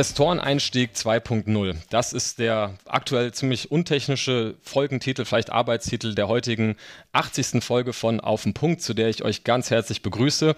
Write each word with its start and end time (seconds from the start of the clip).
Investoreneinstieg 0.00 0.92
2.0. 0.94 1.74
Das 1.90 2.14
ist 2.14 2.38
der 2.38 2.72
aktuell 2.86 3.34
ziemlich 3.34 3.70
untechnische 3.70 4.54
Folgentitel, 4.62 5.26
vielleicht 5.26 5.52
Arbeitstitel 5.52 6.14
der 6.14 6.26
heutigen 6.26 6.76
80. 7.12 7.62
Folge 7.62 7.92
von 7.92 8.18
Auf 8.18 8.44
den 8.44 8.54
Punkt, 8.54 8.80
zu 8.80 8.94
der 8.94 9.10
ich 9.10 9.22
euch 9.22 9.44
ganz 9.44 9.70
herzlich 9.70 10.00
begrüße. 10.00 10.56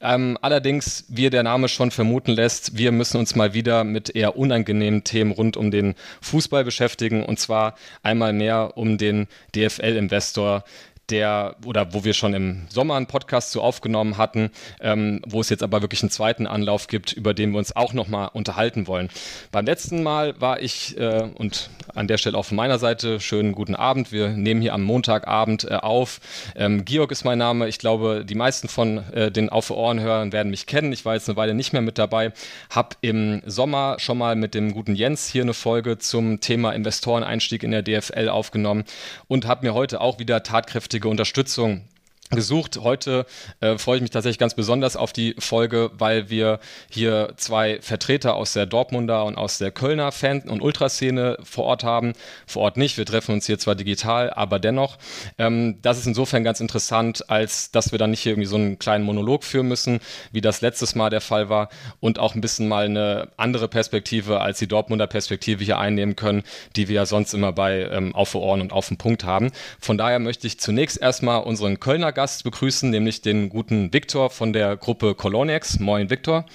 Ähm, 0.00 0.38
allerdings, 0.42 1.06
wie 1.08 1.28
der 1.28 1.42
Name 1.42 1.68
schon 1.68 1.90
vermuten 1.90 2.30
lässt, 2.30 2.78
wir 2.78 2.92
müssen 2.92 3.16
uns 3.16 3.34
mal 3.34 3.52
wieder 3.52 3.82
mit 3.82 4.14
eher 4.14 4.36
unangenehmen 4.36 5.02
Themen 5.02 5.32
rund 5.32 5.56
um 5.56 5.72
den 5.72 5.96
Fußball 6.20 6.62
beschäftigen 6.62 7.24
und 7.24 7.40
zwar 7.40 7.74
einmal 8.04 8.32
mehr 8.32 8.76
um 8.76 8.96
den 8.96 9.26
DFL-Investor 9.56 10.62
der 11.10 11.56
oder 11.64 11.92
wo 11.92 12.04
wir 12.04 12.14
schon 12.14 12.34
im 12.34 12.66
Sommer 12.68 12.94
einen 12.94 13.06
Podcast 13.06 13.50
zu 13.50 13.60
aufgenommen 13.60 14.16
hatten, 14.16 14.50
ähm, 14.80 15.20
wo 15.26 15.40
es 15.40 15.50
jetzt 15.50 15.62
aber 15.62 15.82
wirklich 15.82 16.02
einen 16.02 16.10
zweiten 16.10 16.46
Anlauf 16.46 16.86
gibt, 16.86 17.12
über 17.12 17.34
den 17.34 17.52
wir 17.52 17.58
uns 17.58 17.76
auch 17.76 17.92
nochmal 17.92 18.30
unterhalten 18.32 18.86
wollen. 18.86 19.10
Beim 19.52 19.66
letzten 19.66 20.02
Mal 20.02 20.40
war 20.40 20.60
ich 20.60 20.98
äh, 20.98 21.28
und 21.34 21.70
an 21.94 22.08
der 22.08 22.18
Stelle 22.18 22.38
auch 22.38 22.44
von 22.44 22.56
meiner 22.56 22.78
Seite 22.78 23.20
schönen 23.20 23.52
guten 23.52 23.74
Abend. 23.74 24.12
Wir 24.12 24.28
nehmen 24.30 24.62
hier 24.62 24.74
am 24.74 24.82
Montagabend 24.82 25.64
äh, 25.64 25.74
auf. 25.74 26.20
Ähm, 26.56 26.84
Georg 26.84 27.12
ist 27.12 27.24
mein 27.24 27.38
Name. 27.38 27.68
Ich 27.68 27.78
glaube, 27.78 28.24
die 28.24 28.34
meisten 28.34 28.68
von 28.68 28.98
äh, 29.12 29.30
den 29.30 29.50
Auf 29.50 29.70
Ohren 29.70 30.00
hörern 30.00 30.32
werden 30.32 30.50
mich 30.50 30.66
kennen. 30.66 30.92
Ich 30.92 31.04
war 31.04 31.14
jetzt 31.14 31.28
eine 31.28 31.36
Weile 31.36 31.54
nicht 31.54 31.72
mehr 31.72 31.82
mit 31.82 31.98
dabei. 31.98 32.32
Hab 32.70 32.96
im 33.02 33.42
Sommer 33.44 33.96
schon 33.98 34.18
mal 34.18 34.36
mit 34.36 34.54
dem 34.54 34.72
guten 34.72 34.94
Jens 34.94 35.28
hier 35.28 35.42
eine 35.42 35.54
Folge 35.54 35.98
zum 35.98 36.40
Thema 36.40 36.72
Investoreneinstieg 36.72 37.62
in 37.62 37.70
der 37.70 37.82
DFL 37.82 38.28
aufgenommen 38.28 38.84
und 39.28 39.46
habe 39.46 39.66
mir 39.66 39.74
heute 39.74 40.00
auch 40.00 40.18
wieder 40.18 40.42
tatkräftig 40.42 40.93
tatkräftige 40.94 41.08
Unterstützung 41.08 41.88
gesucht. 42.30 42.78
Heute 42.82 43.26
äh, 43.60 43.76
freue 43.78 43.96
ich 43.96 44.02
mich 44.02 44.10
tatsächlich 44.10 44.38
ganz 44.38 44.54
besonders 44.54 44.96
auf 44.96 45.12
die 45.12 45.34
Folge, 45.38 45.90
weil 45.98 46.30
wir 46.30 46.58
hier 46.90 47.34
zwei 47.36 47.78
Vertreter 47.82 48.34
aus 48.34 48.54
der 48.54 48.66
Dortmunder 48.66 49.24
und 49.24 49.36
aus 49.36 49.58
der 49.58 49.70
Kölner 49.70 50.10
Fan- 50.10 50.48
und 50.48 50.62
Ultraszene 50.62 51.36
vor 51.44 51.64
Ort 51.64 51.84
haben. 51.84 52.14
Vor 52.46 52.62
Ort 52.62 52.76
nicht, 52.76 52.96
wir 52.96 53.04
treffen 53.04 53.34
uns 53.34 53.46
hier 53.46 53.58
zwar 53.58 53.74
digital, 53.74 54.30
aber 54.30 54.58
dennoch. 54.58 54.96
Ähm, 55.38 55.78
das 55.82 55.98
ist 55.98 56.06
insofern 56.06 56.44
ganz 56.44 56.60
interessant, 56.60 57.28
als 57.28 57.70
dass 57.70 57.92
wir 57.92 57.98
dann 57.98 58.10
nicht 58.10 58.20
hier 58.20 58.32
irgendwie 58.32 58.48
so 58.48 58.56
einen 58.56 58.78
kleinen 58.78 59.04
Monolog 59.04 59.44
führen 59.44 59.68
müssen, 59.68 60.00
wie 60.32 60.40
das 60.40 60.62
letztes 60.62 60.94
Mal 60.94 61.10
der 61.10 61.20
Fall 61.20 61.48
war 61.48 61.68
und 62.00 62.18
auch 62.18 62.34
ein 62.34 62.40
bisschen 62.40 62.68
mal 62.68 62.86
eine 62.86 63.28
andere 63.36 63.68
Perspektive 63.68 64.40
als 64.40 64.58
die 64.58 64.66
Dortmunder 64.66 65.06
Perspektive 65.06 65.62
hier 65.62 65.78
einnehmen 65.78 66.16
können, 66.16 66.42
die 66.74 66.88
wir 66.88 66.96
ja 66.96 67.06
sonst 67.06 67.34
immer 67.34 67.52
bei 67.52 67.82
ähm, 67.90 68.14
Auf 68.14 68.34
Ohren 68.34 68.62
und 68.62 68.72
Auf 68.72 68.88
den 68.88 68.96
Punkt 68.96 69.24
haben. 69.24 69.52
Von 69.78 69.98
daher 69.98 70.18
möchte 70.18 70.46
ich 70.46 70.58
zunächst 70.58 71.00
erstmal 71.00 71.42
unseren 71.42 71.80
Kölner 71.80 72.13
Gast 72.14 72.44
begrüßen, 72.44 72.88
nämlich 72.88 73.20
den 73.20 73.48
guten 73.48 73.92
Viktor 73.92 74.30
von 74.30 74.52
der 74.52 74.76
Gruppe 74.76 75.14
Colonex. 75.14 75.78
Moin, 75.80 76.08
Viktor. 76.08 76.46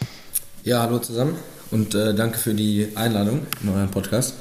Ja, 0.64 0.82
hallo 0.82 1.00
zusammen 1.00 1.38
und 1.72 1.94
äh, 1.96 2.14
danke 2.14 2.38
für 2.38 2.54
die 2.54 2.94
Einladung 2.96 3.46
in 3.62 3.70
euren 3.70 3.92
Podcast. 3.92 4.36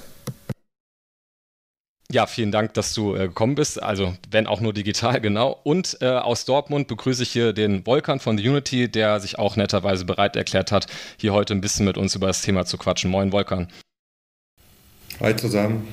Ja, 2.11 2.27
vielen 2.27 2.51
Dank, 2.51 2.73
dass 2.73 2.95
du 2.95 3.14
äh, 3.14 3.29
gekommen 3.29 3.55
bist. 3.55 3.83
Also, 3.83 4.14
wenn 4.30 4.46
auch 4.46 4.61
nur 4.61 4.73
digital, 4.73 5.20
genau. 5.20 5.61
Und 5.62 5.98
äh, 6.01 6.06
aus 6.06 6.46
Dortmund 6.46 6.89
begrüße 6.89 7.23
ich 7.23 7.30
hier 7.30 7.52
den 7.52 7.85
Volkan 7.85 8.18
von 8.18 8.39
The 8.39 8.48
Unity, 8.48 8.89
der 8.89 9.20
sich 9.20 9.39
auch 9.39 9.56
netterweise 9.56 10.06
bereit 10.06 10.35
erklärt 10.35 10.73
hat, 10.73 10.86
hier 11.18 11.35
heute 11.35 11.52
ein 11.52 11.61
bisschen 11.61 11.85
mit 11.85 11.98
uns 11.98 12.14
über 12.14 12.29
das 12.29 12.40
Thema 12.40 12.64
zu 12.64 12.79
quatschen. 12.79 13.11
Moin, 13.11 13.30
Volkan. 13.30 13.68
Hi 15.20 15.36
zusammen. 15.36 15.86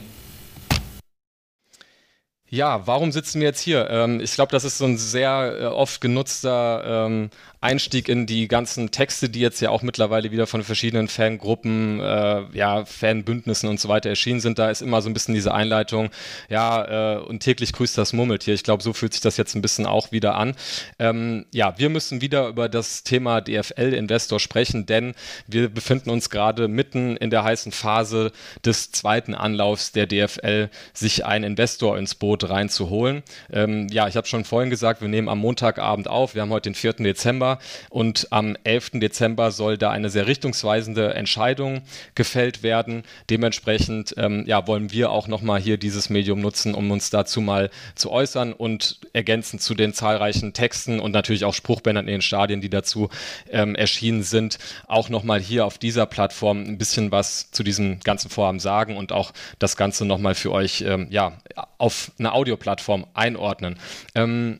Ja, 2.56 2.88
warum 2.88 3.12
sitzen 3.12 3.42
wir 3.42 3.48
jetzt 3.50 3.60
hier? 3.60 3.90
Ähm, 3.90 4.22
ich 4.22 4.34
glaube, 4.34 4.54
das 4.54 4.64
ist 4.64 4.78
so 4.78 4.86
ein 4.86 4.98
sehr 4.98 5.58
äh, 5.60 5.66
oft 5.66 6.00
genutzter 6.00 7.06
ähm, 7.06 7.30
Einstieg 7.60 8.08
in 8.08 8.28
die 8.28 8.48
ganzen 8.48 8.92
Texte, 8.92 9.28
die 9.28 9.42
jetzt 9.42 9.60
ja 9.60 9.72
auch 9.72 9.82
mittlerweile 9.82 10.32
wieder 10.32 10.48
von 10.48 10.64
verschiedenen 10.64 11.10
Fangruppen, 11.10 12.00
äh, 12.00 12.44
ja, 12.54 12.86
Fanbündnissen 12.86 13.68
und 13.68 13.80
so 13.80 13.90
weiter 13.90 14.10
erschienen 14.10 14.40
sind. 14.40 14.58
Da 14.58 14.70
ist 14.70 14.82
immer 14.82 15.02
so 15.02 15.10
ein 15.10 15.14
bisschen 15.14 15.34
diese 15.34 15.54
Einleitung, 15.54 16.12
ja, 16.48 17.16
äh, 17.16 17.18
und 17.18 17.42
täglich 17.42 17.74
grüßt 17.74 17.98
das 17.98 18.14
Murmeltier. 18.14 18.54
Ich 18.54 18.64
glaube, 18.64 18.84
so 18.84 18.94
fühlt 18.94 19.12
sich 19.12 19.22
das 19.22 19.36
jetzt 19.36 19.56
ein 19.56 19.62
bisschen 19.62 19.86
auch 19.86 20.14
wieder 20.14 20.36
an. 20.36 20.56
Ähm, 20.98 21.46
ja, 21.52 21.78
wir 21.78 21.90
müssen 21.90 22.22
wieder 22.22 22.48
über 22.48 22.70
das 22.70 23.04
Thema 23.04 23.42
DFL-Investor 23.42 24.40
sprechen, 24.40 24.86
denn 24.86 25.14
wir 25.48 25.68
befinden 25.68 26.10
uns 26.10 26.30
gerade 26.30 26.70
mitten 26.70 27.18
in 27.18 27.32
der 27.32 27.44
heißen 27.44 27.74
Phase 27.74 28.32
des 28.64 28.92
zweiten 28.92 29.36
Anlaufs 29.36 29.92
der 29.92 30.08
DFL, 30.08 30.70
sich 30.94 31.26
einen 31.26 31.44
Investor 31.44 31.98
ins 31.98 32.16
Boot 32.16 32.45
reinzuholen. 32.46 33.24
Ähm, 33.52 33.88
ja, 33.90 34.08
ich 34.08 34.16
habe 34.16 34.28
schon 34.28 34.46
vorhin 34.46 34.70
gesagt, 34.70 35.02
wir 35.02 35.08
nehmen 35.08 35.30
am 35.30 35.40
Montagabend 35.40 36.08
auf. 36.08 36.36
Wir 36.36 36.42
haben 36.42 36.52
heute 36.52 36.70
den 36.70 36.76
4. 36.76 36.94
Dezember 36.94 37.60
und 37.90 38.28
am 38.32 38.56
11. 38.64 38.92
Dezember 38.96 39.52
soll 39.52 39.78
da 39.78 39.92
eine 39.92 40.10
sehr 40.10 40.28
richtungsweisende 40.28 41.14
Entscheidung 41.14 41.82
gefällt 42.16 42.64
werden. 42.64 43.04
Dementsprechend 43.30 44.16
ähm, 44.18 44.44
ja, 44.48 44.68
wollen 44.68 44.92
wir 44.92 45.12
auch 45.12 45.28
nochmal 45.28 45.60
hier 45.60 45.78
dieses 45.78 46.10
Medium 46.10 46.42
nutzen, 46.42 46.74
um 46.74 46.92
uns 46.92 47.10
dazu 47.10 47.42
mal 47.42 47.70
zu 47.96 48.12
äußern 48.12 48.54
und 48.54 49.00
ergänzend 49.14 49.62
zu 49.62 49.76
den 49.76 49.94
zahlreichen 49.94 50.54
Texten 50.54 51.00
und 51.00 51.12
natürlich 51.12 51.46
auch 51.46 51.54
Spruchbändern 51.54 52.08
in 52.08 52.14
den 52.14 52.22
Stadien, 52.22 52.62
die 52.62 52.70
dazu 52.70 53.10
ähm, 53.50 53.76
erschienen 53.76 54.24
sind, 54.24 54.58
auch 54.88 55.10
nochmal 55.10 55.40
hier 55.40 55.66
auf 55.66 55.78
dieser 55.78 56.06
Plattform 56.06 56.64
ein 56.64 56.78
bisschen 56.78 57.12
was 57.12 57.52
zu 57.52 57.64
diesem 57.64 58.00
ganzen 58.02 58.30
Vorhaben 58.30 58.60
sagen 58.60 58.98
und 58.98 59.12
auch 59.12 59.32
das 59.60 59.78
Ganze 59.78 60.06
nochmal 60.06 60.36
für 60.36 60.52
euch 60.52 60.82
ähm, 60.82 61.08
ja, 61.10 61.34
auf 61.78 62.12
einer 62.26 62.36
Audioplattform 62.36 63.06
einordnen. 63.14 63.78
Ähm, 64.16 64.60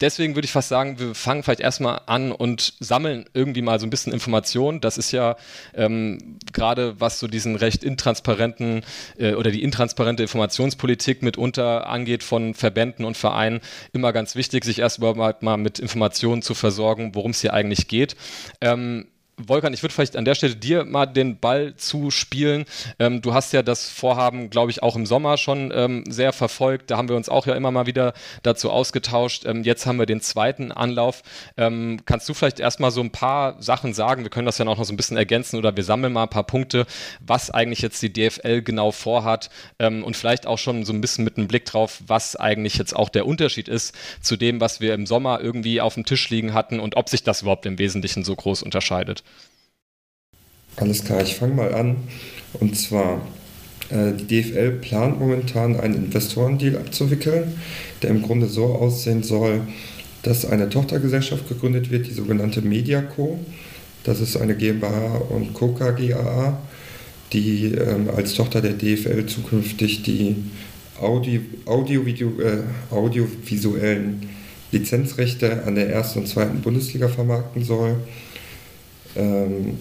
deswegen 0.00 0.34
würde 0.34 0.46
ich 0.46 0.52
fast 0.52 0.68
sagen, 0.68 0.98
wir 0.98 1.14
fangen 1.14 1.42
vielleicht 1.42 1.60
erstmal 1.60 2.00
an 2.06 2.32
und 2.32 2.74
sammeln 2.80 3.24
irgendwie 3.34 3.62
mal 3.62 3.78
so 3.78 3.86
ein 3.86 3.90
bisschen 3.90 4.12
Informationen. 4.12 4.80
Das 4.80 4.98
ist 4.98 5.12
ja 5.12 5.36
ähm, 5.74 6.38
gerade 6.52 7.00
was 7.00 7.18
so 7.18 7.28
diesen 7.28 7.56
recht 7.56 7.84
intransparenten 7.84 8.84
äh, 9.18 9.34
oder 9.34 9.50
die 9.50 9.62
intransparente 9.62 10.22
Informationspolitik 10.22 11.22
mitunter 11.22 11.86
angeht 11.86 12.22
von 12.22 12.54
Verbänden 12.54 13.04
und 13.04 13.16
Vereinen, 13.16 13.60
immer 13.92 14.12
ganz 14.12 14.34
wichtig, 14.34 14.64
sich 14.64 14.80
erst 14.80 14.98
überhaupt 14.98 15.42
mal 15.42 15.56
mit 15.56 15.78
Informationen 15.78 16.42
zu 16.42 16.54
versorgen, 16.54 17.14
worum 17.14 17.30
es 17.30 17.40
hier 17.40 17.54
eigentlich 17.54 17.88
geht. 17.88 18.16
Ähm, 18.60 19.06
Volkan, 19.48 19.74
ich 19.74 19.82
würde 19.82 19.94
vielleicht 19.94 20.16
an 20.16 20.24
der 20.24 20.34
Stelle 20.34 20.56
dir 20.56 20.84
mal 20.84 21.06
den 21.06 21.38
Ball 21.38 21.74
zuspielen. 21.76 22.64
Ähm, 22.98 23.22
du 23.22 23.34
hast 23.34 23.52
ja 23.52 23.62
das 23.62 23.88
Vorhaben, 23.88 24.50
glaube 24.50 24.70
ich, 24.70 24.82
auch 24.82 24.96
im 24.96 25.06
Sommer 25.06 25.36
schon 25.38 25.72
ähm, 25.74 26.04
sehr 26.08 26.32
verfolgt. 26.32 26.90
Da 26.90 26.96
haben 26.96 27.08
wir 27.08 27.16
uns 27.16 27.28
auch 27.28 27.46
ja 27.46 27.54
immer 27.54 27.70
mal 27.70 27.86
wieder 27.86 28.12
dazu 28.42 28.70
ausgetauscht. 28.70 29.44
Ähm, 29.46 29.62
jetzt 29.62 29.86
haben 29.86 29.98
wir 29.98 30.06
den 30.06 30.20
zweiten 30.20 30.72
Anlauf. 30.72 31.22
Ähm, 31.56 32.00
kannst 32.04 32.28
du 32.28 32.34
vielleicht 32.34 32.60
erstmal 32.60 32.90
so 32.90 33.00
ein 33.00 33.10
paar 33.10 33.60
Sachen 33.62 33.94
sagen? 33.94 34.22
Wir 34.22 34.30
können 34.30 34.46
das 34.46 34.58
ja 34.58 34.66
auch 34.66 34.76
noch 34.76 34.84
so 34.84 34.92
ein 34.92 34.96
bisschen 34.96 35.16
ergänzen 35.16 35.58
oder 35.58 35.76
wir 35.76 35.84
sammeln 35.84 36.12
mal 36.12 36.24
ein 36.24 36.30
paar 36.30 36.44
Punkte, 36.44 36.86
was 37.20 37.50
eigentlich 37.50 37.82
jetzt 37.82 38.02
die 38.02 38.12
DFL 38.12 38.62
genau 38.62 38.92
vorhat 38.92 39.50
ähm, 39.78 40.04
und 40.04 40.16
vielleicht 40.16 40.46
auch 40.46 40.58
schon 40.58 40.84
so 40.84 40.92
ein 40.92 41.00
bisschen 41.00 41.24
mit 41.24 41.36
einem 41.36 41.48
Blick 41.48 41.64
drauf, 41.64 42.02
was 42.06 42.36
eigentlich 42.36 42.76
jetzt 42.76 42.94
auch 42.94 43.08
der 43.08 43.26
Unterschied 43.26 43.68
ist 43.68 43.94
zu 44.20 44.36
dem, 44.36 44.60
was 44.60 44.80
wir 44.80 44.94
im 44.94 45.06
Sommer 45.06 45.40
irgendwie 45.40 45.80
auf 45.80 45.94
dem 45.94 46.04
Tisch 46.04 46.30
liegen 46.30 46.54
hatten 46.54 46.80
und 46.80 46.96
ob 46.96 47.08
sich 47.08 47.22
das 47.22 47.42
überhaupt 47.42 47.66
im 47.66 47.78
Wesentlichen 47.78 48.24
so 48.24 48.34
groß 48.34 48.62
unterscheidet. 48.62 49.22
Alles 50.76 51.04
klar, 51.04 51.22
ich 51.22 51.34
fange 51.34 51.54
mal 51.54 51.74
an. 51.74 51.96
Und 52.54 52.76
zwar, 52.76 53.22
äh, 53.90 54.12
die 54.12 54.42
DFL 54.42 54.72
plant 54.72 55.20
momentan 55.20 55.78
einen 55.78 55.94
Investorendeal 55.94 56.78
abzuwickeln, 56.78 57.54
der 58.02 58.10
im 58.10 58.22
Grunde 58.22 58.46
so 58.46 58.66
aussehen 58.66 59.22
soll, 59.22 59.62
dass 60.22 60.44
eine 60.44 60.68
Tochtergesellschaft 60.68 61.48
gegründet 61.48 61.90
wird, 61.90 62.06
die 62.06 62.14
sogenannte 62.14 62.62
Mediaco. 62.62 63.38
Das 64.04 64.20
ist 64.20 64.36
eine 64.36 64.56
GmbH 64.56 65.16
und 65.28 65.54
Co. 65.54 65.68
KGaA, 65.68 66.58
die 67.32 67.74
ähm, 67.74 68.08
als 68.14 68.34
Tochter 68.34 68.60
der 68.60 68.72
DFL 68.72 69.26
zukünftig 69.26 70.02
die 70.02 70.36
Audio, 71.00 71.40
Audio, 71.66 72.06
Video, 72.06 72.32
äh, 72.40 72.62
audiovisuellen 72.90 74.28
Lizenzrechte 74.70 75.64
an 75.64 75.74
der 75.74 75.90
ersten 75.90 76.20
und 76.20 76.28
zweiten 76.28 76.60
Bundesliga 76.60 77.08
vermarkten 77.08 77.64
soll. 77.64 77.96
Ähm, 79.16 79.78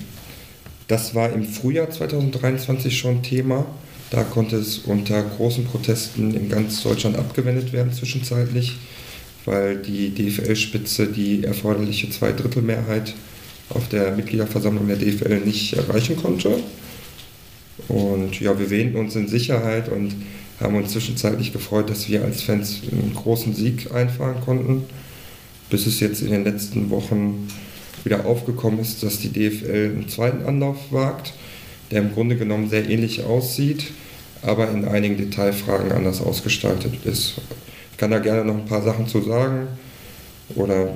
das 0.92 1.16
war 1.16 1.32
im 1.32 1.46
Frühjahr 1.46 1.90
2023 1.90 3.00
schon 3.00 3.24
Thema. 3.24 3.66
Da 4.10 4.24
konnte 4.24 4.58
es 4.58 4.80
unter 4.80 5.24
großen 5.24 5.64
Protesten 5.64 6.36
in 6.36 6.50
ganz 6.50 6.84
Deutschland 6.84 7.18
abgewendet 7.18 7.72
werden 7.72 7.94
zwischenzeitlich, 7.94 8.76
weil 9.46 9.78
die 9.78 10.14
DFL-Spitze 10.14 11.08
die 11.08 11.46
erforderliche 11.46 12.10
Zweidrittelmehrheit 12.10 13.14
auf 13.70 13.88
der 13.88 14.18
Mitgliederversammlung 14.18 14.86
der 14.86 14.98
DFL 14.98 15.40
nicht 15.46 15.78
erreichen 15.78 16.18
konnte. 16.18 16.60
Und 17.88 18.42
ja, 18.42 18.60
wir 18.60 18.70
wähnten 18.70 18.98
uns 18.98 19.16
in 19.16 19.30
Sicherheit 19.30 19.88
und 19.88 20.14
haben 20.60 20.76
uns 20.76 20.92
zwischenzeitlich 20.92 21.54
gefreut, 21.54 21.90
dass 21.90 22.10
wir 22.10 22.22
als 22.26 22.42
Fans 22.42 22.82
einen 22.92 23.14
großen 23.16 23.56
Sieg 23.56 23.94
einfahren 23.94 24.42
konnten, 24.42 24.84
bis 25.70 25.88
es 25.88 26.02
jetzt 26.02 26.22
in 26.22 26.32
den 26.32 26.44
letzten 26.44 26.90
Wochen 26.90 27.48
wieder 28.04 28.26
aufgekommen 28.26 28.80
ist, 28.80 29.04
dass 29.04 29.20
die 29.20 29.30
DFL 29.30 29.92
einen 29.96 30.10
zweiten 30.10 30.46
Anlauf 30.46 30.92
wagt, 30.92 31.34
der 31.92 32.02
im 32.02 32.14
Grunde 32.14 32.36
genommen 32.36 32.70
sehr 32.70 32.90
ähnlich 32.90 33.24
aussieht, 33.24 33.92
aber 34.42 34.70
in 34.70 34.86
einigen 34.86 35.18
Detailfragen 35.18 35.92
anders 35.92 36.22
ausgestaltet 36.22 37.06
ist. 37.06 37.42
Ich 37.92 37.98
kann 37.98 38.12
da 38.12 38.20
gerne 38.20 38.46
noch 38.46 38.56
ein 38.56 38.66
paar 38.66 38.82
Sachen 38.82 39.08
zu 39.08 39.22
sagen 39.22 39.68
oder 40.56 40.96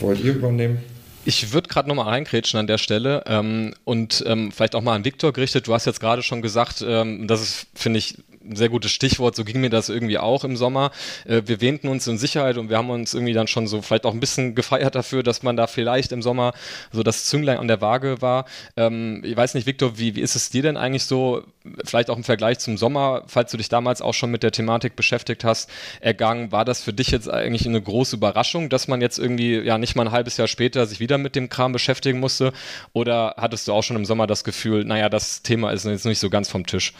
wollt 0.00 0.22
ihr 0.22 0.34
übernehmen? 0.34 0.78
Ich 1.24 1.52
würde 1.52 1.68
gerade 1.68 1.88
nochmal 1.88 2.08
reingrätschen 2.08 2.58
an 2.58 2.66
der 2.66 2.78
Stelle 2.78 3.22
ähm, 3.26 3.74
und 3.84 4.24
ähm, 4.26 4.50
vielleicht 4.52 4.74
auch 4.74 4.80
mal 4.80 4.94
an 4.94 5.04
Viktor 5.04 5.32
gerichtet. 5.32 5.66
Du 5.66 5.74
hast 5.74 5.84
jetzt 5.84 6.00
gerade 6.00 6.22
schon 6.22 6.40
gesagt, 6.40 6.82
ähm, 6.86 7.28
das 7.28 7.42
ist, 7.42 7.66
finde 7.74 7.98
ich, 7.98 8.16
ein 8.50 8.56
sehr 8.56 8.68
gutes 8.68 8.90
Stichwort, 8.90 9.36
so 9.36 9.44
ging 9.44 9.60
mir 9.60 9.70
das 9.70 9.88
irgendwie 9.88 10.18
auch 10.18 10.44
im 10.44 10.56
Sommer. 10.56 10.90
Äh, 11.24 11.42
wir 11.46 11.60
wähnten 11.60 11.88
uns 11.88 12.06
in 12.06 12.18
Sicherheit 12.18 12.58
und 12.58 12.68
wir 12.68 12.76
haben 12.76 12.90
uns 12.90 13.14
irgendwie 13.14 13.32
dann 13.32 13.46
schon 13.46 13.66
so 13.66 13.80
vielleicht 13.82 14.04
auch 14.04 14.12
ein 14.12 14.20
bisschen 14.20 14.54
gefeiert 14.60 14.94
dafür, 14.94 15.22
dass 15.22 15.42
man 15.42 15.56
da 15.56 15.66
vielleicht 15.66 16.12
im 16.12 16.22
Sommer 16.22 16.52
so 16.92 17.02
das 17.02 17.26
Zünglein 17.26 17.58
an 17.58 17.68
der 17.68 17.80
Waage 17.80 18.20
war. 18.20 18.44
Ähm, 18.76 19.22
ich 19.24 19.36
weiß 19.36 19.54
nicht, 19.54 19.66
Viktor, 19.66 19.98
wie, 19.98 20.16
wie 20.16 20.20
ist 20.20 20.34
es 20.34 20.50
dir 20.50 20.62
denn 20.62 20.76
eigentlich 20.76 21.04
so, 21.04 21.44
vielleicht 21.84 22.10
auch 22.10 22.16
im 22.16 22.24
Vergleich 22.24 22.58
zum 22.58 22.76
Sommer, 22.76 23.22
falls 23.26 23.50
du 23.50 23.56
dich 23.56 23.68
damals 23.68 24.02
auch 24.02 24.14
schon 24.14 24.30
mit 24.30 24.42
der 24.42 24.52
Thematik 24.52 24.96
beschäftigt 24.96 25.44
hast, 25.44 25.70
ergangen? 26.00 26.52
War 26.52 26.64
das 26.64 26.82
für 26.82 26.92
dich 26.92 27.10
jetzt 27.10 27.30
eigentlich 27.30 27.66
eine 27.66 27.80
große 27.80 28.16
Überraschung, 28.16 28.68
dass 28.68 28.88
man 28.88 29.00
jetzt 29.00 29.18
irgendwie 29.18 29.58
ja 29.58 29.78
nicht 29.78 29.94
mal 29.94 30.06
ein 30.06 30.12
halbes 30.12 30.36
Jahr 30.36 30.48
später 30.48 30.86
sich 30.86 31.00
wieder 31.00 31.18
mit 31.18 31.36
dem 31.36 31.48
Kram 31.48 31.72
beschäftigen 31.72 32.20
musste? 32.20 32.52
Oder 32.92 33.34
hattest 33.36 33.68
du 33.68 33.72
auch 33.72 33.82
schon 33.82 33.96
im 33.96 34.04
Sommer 34.04 34.26
das 34.26 34.44
Gefühl, 34.44 34.84
naja, 34.84 35.08
das 35.08 35.42
Thema 35.42 35.70
ist 35.70 35.84
jetzt 35.84 36.06
nicht 36.06 36.18
so 36.18 36.30
ganz 36.30 36.48
vom 36.48 36.66
Tisch? 36.66 36.94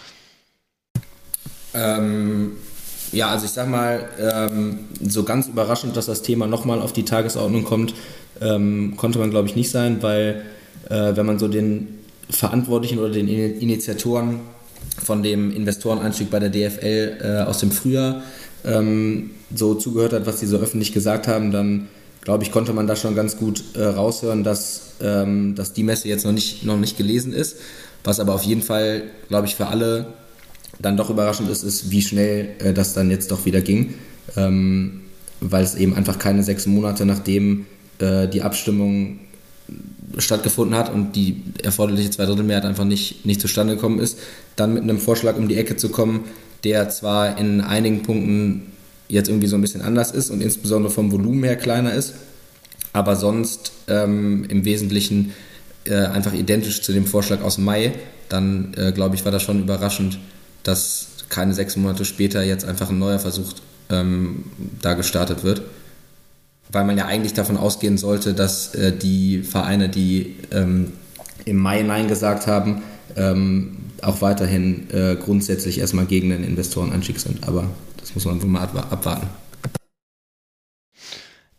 Ähm, 1.75 2.52
ja, 3.12 3.28
also 3.28 3.44
ich 3.44 3.50
sag 3.50 3.69
mal, 3.69 4.08
ähm, 4.19 4.81
so 5.02 5.25
ganz 5.25 5.49
überraschend, 5.49 5.96
dass 5.96 6.06
das 6.06 6.22
Thema 6.22 6.46
nochmal 6.46 6.81
auf 6.81 6.93
die 6.93 7.05
Tagesordnung 7.05 7.64
kommt, 7.64 7.94
ähm, 8.40 8.94
konnte 8.96 9.19
man 9.19 9.31
glaube 9.31 9.49
ich 9.49 9.56
nicht 9.56 9.70
sein, 9.70 10.02
weil 10.02 10.43
äh, 10.88 11.17
wenn 11.17 11.26
man 11.26 11.38
so 11.38 11.49
den 11.49 11.99
Verantwortlichen 12.31 12.99
oder 12.99 13.11
den 13.11 13.28
Initiatoren 13.28 14.40
von 15.02 15.22
dem 15.22 15.50
Investoreneinstieg 15.50 16.31
bei 16.31 16.38
der 16.38 16.50
DFL 16.50 17.19
äh, 17.20 17.49
aus 17.49 17.58
dem 17.58 17.70
Frühjahr 17.73 18.23
ähm, 18.64 19.31
so 19.55 19.75
zugehört 19.75 20.12
hat, 20.12 20.26
was 20.26 20.40
sie 20.40 20.46
so 20.46 20.58
öffentlich 20.58 20.93
gesagt 20.93 21.26
haben, 21.26 21.50
dann 21.50 21.88
glaube 22.23 22.44
ich, 22.44 22.52
konnte 22.52 22.73
man 22.73 22.87
da 22.87 22.96
schon 22.96 23.14
ganz 23.14 23.37
gut 23.38 23.64
äh, 23.75 23.82
raushören, 23.82 24.44
dass, 24.44 24.94
ähm, 25.00 25.55
dass 25.55 25.73
die 25.73 25.82
Messe 25.82 26.08
jetzt 26.08 26.25
noch 26.25 26.32
nicht, 26.32 26.64
noch 26.64 26.76
nicht 26.76 26.96
gelesen 26.96 27.32
ist. 27.32 27.56
Was 28.05 28.20
aber 28.20 28.34
auf 28.34 28.43
jeden 28.43 28.62
Fall, 28.62 29.05
glaube 29.28 29.46
ich, 29.46 29.56
für 29.56 29.66
alle 29.66 30.06
dann 30.81 30.97
doch 30.97 31.11
überraschend 31.11 31.50
ist, 31.50 31.62
ist, 31.62 31.91
wie 31.91 32.03
schnell 32.03 32.50
äh, 32.59 32.73
das 32.73 32.94
dann 32.94 33.11
jetzt 33.11 33.31
doch 33.31 33.44
wieder 33.44 33.61
ging. 33.61 33.94
Ähm, 34.37 35.00
weil 35.41 35.65
es 35.65 35.75
eben 35.75 35.94
einfach 35.94 36.19
keine 36.19 36.43
sechs 36.43 36.67
Monate 36.67 37.06
nachdem 37.06 37.67
äh, 37.99 38.29
die 38.29 38.43
Abstimmung 38.43 39.21
stattgefunden 40.19 40.77
hat 40.77 40.93
und 40.93 41.15
die 41.15 41.43
erforderliche 41.62 42.11
Zweidrittelmehrheit 42.11 42.65
einfach 42.65 42.85
nicht, 42.85 43.25
nicht 43.25 43.41
zustande 43.41 43.77
gekommen 43.77 44.00
ist, 44.00 44.19
dann 44.56 44.75
mit 44.75 44.82
einem 44.82 44.99
Vorschlag 44.99 45.37
um 45.37 45.49
die 45.49 45.56
Ecke 45.56 45.77
zu 45.77 45.88
kommen, 45.88 46.25
der 46.65 46.88
zwar 46.91 47.38
in 47.38 47.61
einigen 47.61 48.03
Punkten 48.03 48.67
jetzt 49.09 49.29
irgendwie 49.29 49.47
so 49.47 49.56
ein 49.56 49.62
bisschen 49.62 49.83
anders 49.83 50.11
ist 50.11 50.31
und 50.31 50.41
insbesondere 50.41 50.93
vom 50.93 51.12
Volumen 51.12 51.44
her 51.44 51.56
kleiner 51.56 51.94
ist, 51.94 52.15
aber 52.93 53.17
sonst 53.17 53.73
ähm, 53.88 54.44
im 54.49 54.65
Wesentlichen 54.65 55.33
äh, 55.85 55.94
einfach 55.94 56.35
identisch 56.35 56.83
zu 56.83 56.93
dem 56.93 57.06
Vorschlag 57.06 57.43
aus 57.43 57.59
Mai, 57.59 57.93
dann 58.29 58.75
äh, 58.76 58.93
glaube 58.93 59.15
ich, 59.15 59.25
war 59.25 59.33
das 59.33 59.43
schon 59.43 59.61
überraschend, 59.61 60.19
dass 60.62 61.09
keine 61.29 61.55
sechs 61.55 61.77
Monate 61.77 62.05
später 62.05 62.43
jetzt 62.43 62.65
einfach 62.65 62.91
ein 62.91 62.99
neuer 62.99 63.19
Versuch 63.19 63.53
ähm, 63.89 64.45
da 64.83 64.95
gestartet 64.95 65.45
wird. 65.45 65.62
Weil 66.73 66.85
man 66.85 66.97
ja 66.97 67.07
eigentlich 67.07 67.35
davon 67.35 67.57
ausgehen 67.57 67.99
sollte, 67.99 68.35
dass 68.35 68.75
äh, 68.75 68.97
die 68.97 69.43
Vereine, 69.43 69.89
die 69.89 70.37
ähm, 70.53 70.93
im 71.45 71.57
Mai 71.57 71.83
Nein 71.83 72.09
gesagt 72.09 72.47
haben, 72.47 72.83
ähm, 73.17 73.77
auch 74.03 74.21
weiterhin 74.23 74.89
äh, 74.91 75.17
grundsätzlich 75.17 75.79
erstmal 75.79 76.07
gegen 76.07 76.31
den 76.31 76.45
Investorenanstieg 76.45 77.19
sind. 77.19 77.47
Aber 77.47 77.67
das 77.97 78.15
muss 78.15 78.25
man 78.25 78.41
wohl 78.43 78.49
mal 78.49 78.62
abwarten. 78.62 79.29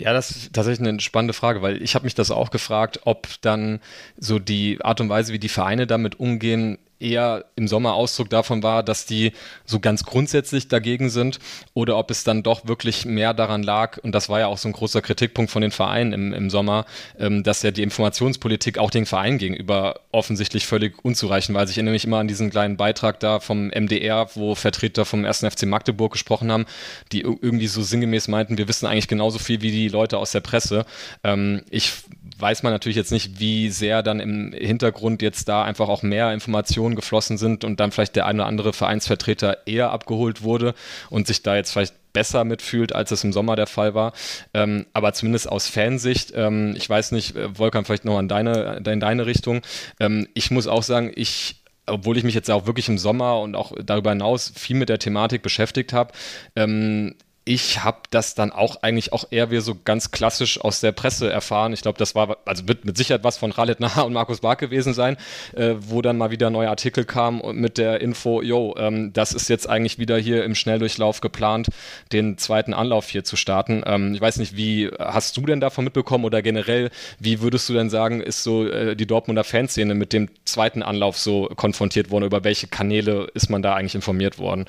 Ja, 0.01 0.13
das 0.13 0.31
ist 0.31 0.53
tatsächlich 0.53 0.87
eine 0.87 0.99
spannende 0.99 1.33
Frage, 1.33 1.61
weil 1.61 1.79
ich 1.81 1.93
habe 1.93 2.05
mich 2.05 2.15
das 2.15 2.31
auch 2.31 2.49
gefragt, 2.49 3.01
ob 3.03 3.27
dann 3.41 3.79
so 4.17 4.39
die 4.39 4.81
Art 4.81 4.99
und 4.99 5.09
Weise, 5.09 5.31
wie 5.31 5.37
die 5.39 5.47
Vereine 5.47 5.85
damit 5.85 6.19
umgehen, 6.19 6.79
eher 7.01 7.45
im 7.55 7.67
Sommer 7.67 7.93
Ausdruck 7.93 8.29
davon 8.29 8.63
war, 8.63 8.83
dass 8.83 9.05
die 9.05 9.31
so 9.65 9.79
ganz 9.79 10.03
grundsätzlich 10.03 10.67
dagegen 10.67 11.09
sind 11.09 11.39
oder 11.73 11.97
ob 11.97 12.11
es 12.11 12.23
dann 12.23 12.43
doch 12.43 12.67
wirklich 12.67 13.05
mehr 13.05 13.33
daran 13.33 13.63
lag, 13.63 13.97
und 14.03 14.13
das 14.13 14.29
war 14.29 14.39
ja 14.39 14.47
auch 14.47 14.57
so 14.57 14.69
ein 14.69 14.73
großer 14.73 15.01
Kritikpunkt 15.01 15.51
von 15.51 15.61
den 15.61 15.71
Vereinen 15.71 16.13
im, 16.13 16.33
im 16.33 16.49
Sommer, 16.49 16.85
ähm, 17.19 17.43
dass 17.43 17.63
ja 17.63 17.71
die 17.71 17.83
Informationspolitik 17.83 18.77
auch 18.77 18.91
den 18.91 19.05
Vereinen 19.05 19.37
gegenüber 19.37 20.01
offensichtlich 20.11 20.67
völlig 20.67 21.03
unzureichend 21.03 21.53
war. 21.53 21.61
Also 21.61 21.71
ich 21.71 21.77
erinnere 21.77 21.93
mich 21.93 22.05
immer 22.05 22.19
an 22.19 22.27
diesen 22.27 22.49
kleinen 22.49 22.77
Beitrag 22.77 23.19
da 23.19 23.39
vom 23.39 23.67
MDR, 23.67 24.29
wo 24.35 24.55
Vertreter 24.55 25.05
vom 25.05 25.25
1. 25.25 25.39
FC 25.39 25.63
Magdeburg 25.63 26.13
gesprochen 26.13 26.51
haben, 26.51 26.65
die 27.11 27.21
irgendwie 27.21 27.67
so 27.67 27.81
sinngemäß 27.81 28.27
meinten, 28.27 28.57
wir 28.57 28.67
wissen 28.67 28.85
eigentlich 28.85 29.07
genauso 29.07 29.39
viel 29.39 29.61
wie 29.61 29.71
die 29.71 29.87
Leute 29.87 30.17
aus 30.17 30.31
der 30.31 30.41
Presse. 30.41 30.85
Ähm, 31.23 31.63
ich 31.69 31.93
weiß 32.41 32.63
man 32.63 32.73
natürlich 32.73 32.95
jetzt 32.95 33.11
nicht, 33.11 33.39
wie 33.39 33.69
sehr 33.69 34.03
dann 34.03 34.19
im 34.19 34.51
Hintergrund 34.53 35.21
jetzt 35.21 35.47
da 35.47 35.63
einfach 35.63 35.87
auch 35.87 36.03
mehr 36.03 36.33
Informationen 36.33 36.95
geflossen 36.95 37.37
sind 37.37 37.63
und 37.63 37.79
dann 37.79 37.91
vielleicht 37.91 38.15
der 38.15 38.25
eine 38.25 38.41
oder 38.41 38.47
andere 38.47 38.73
Vereinsvertreter 38.73 39.67
eher 39.67 39.91
abgeholt 39.91 40.41
wurde 40.41 40.73
und 41.09 41.27
sich 41.27 41.43
da 41.43 41.55
jetzt 41.55 41.71
vielleicht 41.71 41.95
besser 42.13 42.43
mitfühlt, 42.43 42.93
als 42.93 43.11
es 43.11 43.23
im 43.23 43.31
Sommer 43.31 43.55
der 43.55 43.67
Fall 43.67 43.93
war. 43.93 44.13
Ähm, 44.53 44.85
aber 44.93 45.13
zumindest 45.13 45.49
aus 45.49 45.67
Fansicht, 45.67 46.33
ähm, 46.35 46.73
ich 46.75 46.89
weiß 46.89 47.11
nicht, 47.11 47.35
äh, 47.35 47.57
Volkan, 47.57 47.85
vielleicht 47.85 48.05
noch 48.05 48.17
an 48.17 48.27
deine, 48.27 48.81
in 48.85 48.99
deine 48.99 49.25
Richtung. 49.25 49.61
Ähm, 49.99 50.27
ich 50.33 50.51
muss 50.51 50.67
auch 50.67 50.83
sagen, 50.83 51.11
ich 51.15 51.57
obwohl 51.87 52.15
ich 52.15 52.23
mich 52.23 52.35
jetzt 52.35 52.49
auch 52.49 52.67
wirklich 52.67 52.87
im 52.89 52.99
Sommer 52.99 53.39
und 53.39 53.55
auch 53.55 53.73
darüber 53.83 54.11
hinaus 54.11 54.53
viel 54.55 54.77
mit 54.77 54.87
der 54.87 54.99
Thematik 54.99 55.41
beschäftigt 55.41 55.93
habe, 55.93 56.13
ähm, 56.55 57.15
ich 57.43 57.83
habe 57.83 58.01
das 58.11 58.35
dann 58.35 58.51
auch 58.51 58.83
eigentlich 58.83 59.13
auch 59.13 59.25
eher 59.31 59.49
wie 59.49 59.59
so 59.61 59.75
ganz 59.83 60.11
klassisch 60.11 60.61
aus 60.61 60.79
der 60.79 60.91
Presse 60.91 61.31
erfahren. 61.31 61.73
Ich 61.73 61.81
glaube, 61.81 61.97
das 61.97 62.13
war, 62.13 62.37
also 62.45 62.67
wird 62.67 62.85
mit 62.85 62.97
Sicherheit 62.97 63.23
was 63.23 63.37
von 63.37 63.51
Khaled 63.51 63.79
Nahr 63.79 64.05
und 64.05 64.13
Markus 64.13 64.41
Bark 64.41 64.59
gewesen 64.59 64.93
sein, 64.93 65.17
äh, 65.55 65.73
wo 65.79 66.03
dann 66.03 66.19
mal 66.19 66.29
wieder 66.29 66.51
neue 66.51 66.69
Artikel 66.69 67.03
kamen 67.03 67.41
mit 67.59 67.79
der 67.79 67.99
Info, 67.99 68.43
yo, 68.43 68.75
ähm, 68.77 69.11
das 69.13 69.33
ist 69.33 69.49
jetzt 69.49 69.67
eigentlich 69.67 69.97
wieder 69.97 70.19
hier 70.19 70.43
im 70.43 70.53
Schnelldurchlauf 70.53 71.19
geplant, 71.21 71.69
den 72.11 72.37
zweiten 72.37 72.75
Anlauf 72.75 73.09
hier 73.09 73.23
zu 73.23 73.35
starten. 73.35 73.81
Ähm, 73.87 74.13
ich 74.13 74.21
weiß 74.21 74.37
nicht, 74.37 74.55
wie 74.55 74.91
hast 74.99 75.35
du 75.35 75.41
denn 75.41 75.59
davon 75.59 75.83
mitbekommen 75.83 76.25
oder 76.25 76.43
generell, 76.43 76.91
wie 77.19 77.41
würdest 77.41 77.67
du 77.69 77.73
denn 77.73 77.89
sagen, 77.89 78.21
ist 78.21 78.43
so 78.43 78.67
äh, 78.67 78.95
die 78.95 79.07
Dortmunder 79.07 79.43
Fanszene 79.43 79.95
mit 79.95 80.13
dem 80.13 80.29
zweiten 80.45 80.83
Anlauf 80.83 81.17
so 81.17 81.49
konfrontiert 81.55 82.11
worden? 82.11 82.25
Über 82.25 82.43
welche 82.43 82.67
Kanäle 82.67 83.27
ist 83.33 83.49
man 83.49 83.63
da 83.63 83.73
eigentlich 83.73 83.95
informiert 83.95 84.37
worden? 84.37 84.67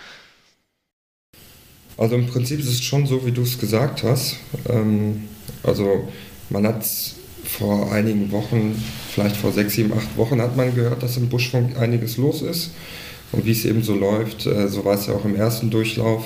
Also 2.02 2.16
im 2.16 2.26
Prinzip 2.26 2.58
ist 2.58 2.66
es 2.66 2.82
schon 2.82 3.06
so, 3.06 3.24
wie 3.24 3.30
du 3.30 3.42
es 3.42 3.60
gesagt 3.60 4.02
hast. 4.02 4.34
Ähm, 4.68 5.28
also 5.62 6.08
man 6.50 6.66
hat 6.66 6.84
vor 7.44 7.92
einigen 7.92 8.32
Wochen, 8.32 8.74
vielleicht 9.14 9.36
vor 9.36 9.52
sechs, 9.52 9.74
sieben, 9.74 9.92
acht 9.92 10.16
Wochen, 10.16 10.42
hat 10.42 10.56
man 10.56 10.74
gehört, 10.74 11.04
dass 11.04 11.16
im 11.16 11.28
Buschfunk 11.28 11.78
einiges 11.78 12.16
los 12.16 12.42
ist. 12.42 12.72
Und 13.30 13.46
wie 13.46 13.52
es 13.52 13.64
eben 13.64 13.84
so 13.84 13.94
läuft, 13.94 14.46
äh, 14.46 14.66
so 14.66 14.84
war 14.84 14.96
es 14.96 15.06
ja 15.06 15.14
auch 15.14 15.24
im 15.24 15.36
ersten 15.36 15.70
Durchlauf, 15.70 16.24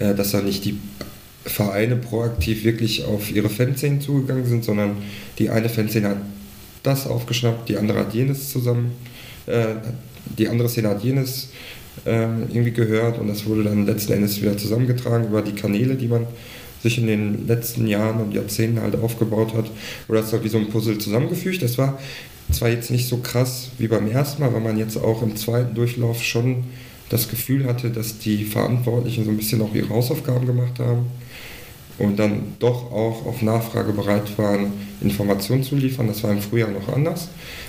äh, 0.00 0.14
dass 0.14 0.30
da 0.30 0.40
nicht 0.40 0.64
die 0.64 0.78
Vereine 1.44 1.96
proaktiv 1.96 2.64
wirklich 2.64 3.04
auf 3.04 3.30
ihre 3.30 3.50
Fanszenen 3.50 4.00
zugegangen 4.00 4.46
sind, 4.46 4.64
sondern 4.64 4.96
die 5.38 5.50
eine 5.50 5.68
Fanszene 5.68 6.08
hat 6.08 6.22
das 6.82 7.06
aufgeschnappt, 7.06 7.68
die 7.68 7.76
andere 7.76 7.98
hat 7.98 8.14
jenes 8.14 8.50
zusammen, 8.50 8.92
äh, 9.44 9.66
die 10.38 10.48
andere 10.48 10.70
Szene 10.70 10.88
hat 10.88 11.04
jenes 11.04 11.50
irgendwie 12.04 12.72
gehört 12.72 13.18
und 13.18 13.28
das 13.28 13.46
wurde 13.46 13.64
dann 13.64 13.86
letzten 13.86 14.12
Endes 14.12 14.40
wieder 14.40 14.56
zusammengetragen 14.56 15.28
über 15.28 15.42
die 15.42 15.52
Kanäle, 15.52 15.94
die 15.94 16.08
man 16.08 16.26
sich 16.82 16.98
in 16.98 17.06
den 17.06 17.46
letzten 17.46 17.86
Jahren 17.86 18.20
und 18.20 18.32
Jahrzehnten 18.32 18.80
halt 18.80 18.96
aufgebaut 18.96 19.54
hat. 19.54 19.70
Oder 20.08 20.20
das 20.22 20.32
war 20.32 20.44
wie 20.44 20.48
so 20.48 20.58
ein 20.58 20.68
Puzzle 20.68 20.98
zusammengefügt. 20.98 21.62
Das 21.62 21.76
war 21.78 21.98
zwar 22.52 22.68
jetzt 22.68 22.90
nicht 22.90 23.08
so 23.08 23.18
krass 23.18 23.70
wie 23.78 23.88
beim 23.88 24.08
ersten 24.08 24.42
Mal, 24.42 24.52
weil 24.52 24.60
man 24.60 24.78
jetzt 24.78 24.96
auch 24.96 25.22
im 25.22 25.36
zweiten 25.36 25.74
Durchlauf 25.74 26.22
schon 26.22 26.64
das 27.10 27.28
Gefühl 27.28 27.64
hatte, 27.64 27.90
dass 27.90 28.18
die 28.18 28.44
Verantwortlichen 28.44 29.24
so 29.24 29.30
ein 29.30 29.36
bisschen 29.36 29.60
auch 29.62 29.74
ihre 29.74 29.88
Hausaufgaben 29.88 30.46
gemacht 30.46 30.78
haben 30.78 31.06
und 31.98 32.18
dann 32.18 32.54
doch 32.58 32.92
auch 32.92 33.26
auf 33.26 33.42
Nachfrage 33.42 33.92
bereit 33.92 34.38
waren, 34.38 34.72
Informationen 35.00 35.62
zu 35.62 35.74
liefern. 35.74 36.06
Das 36.06 36.22
war 36.22 36.30
im 36.30 36.40
Frühjahr 36.40 36.70
noch 36.70 36.92
anders, 36.92 37.28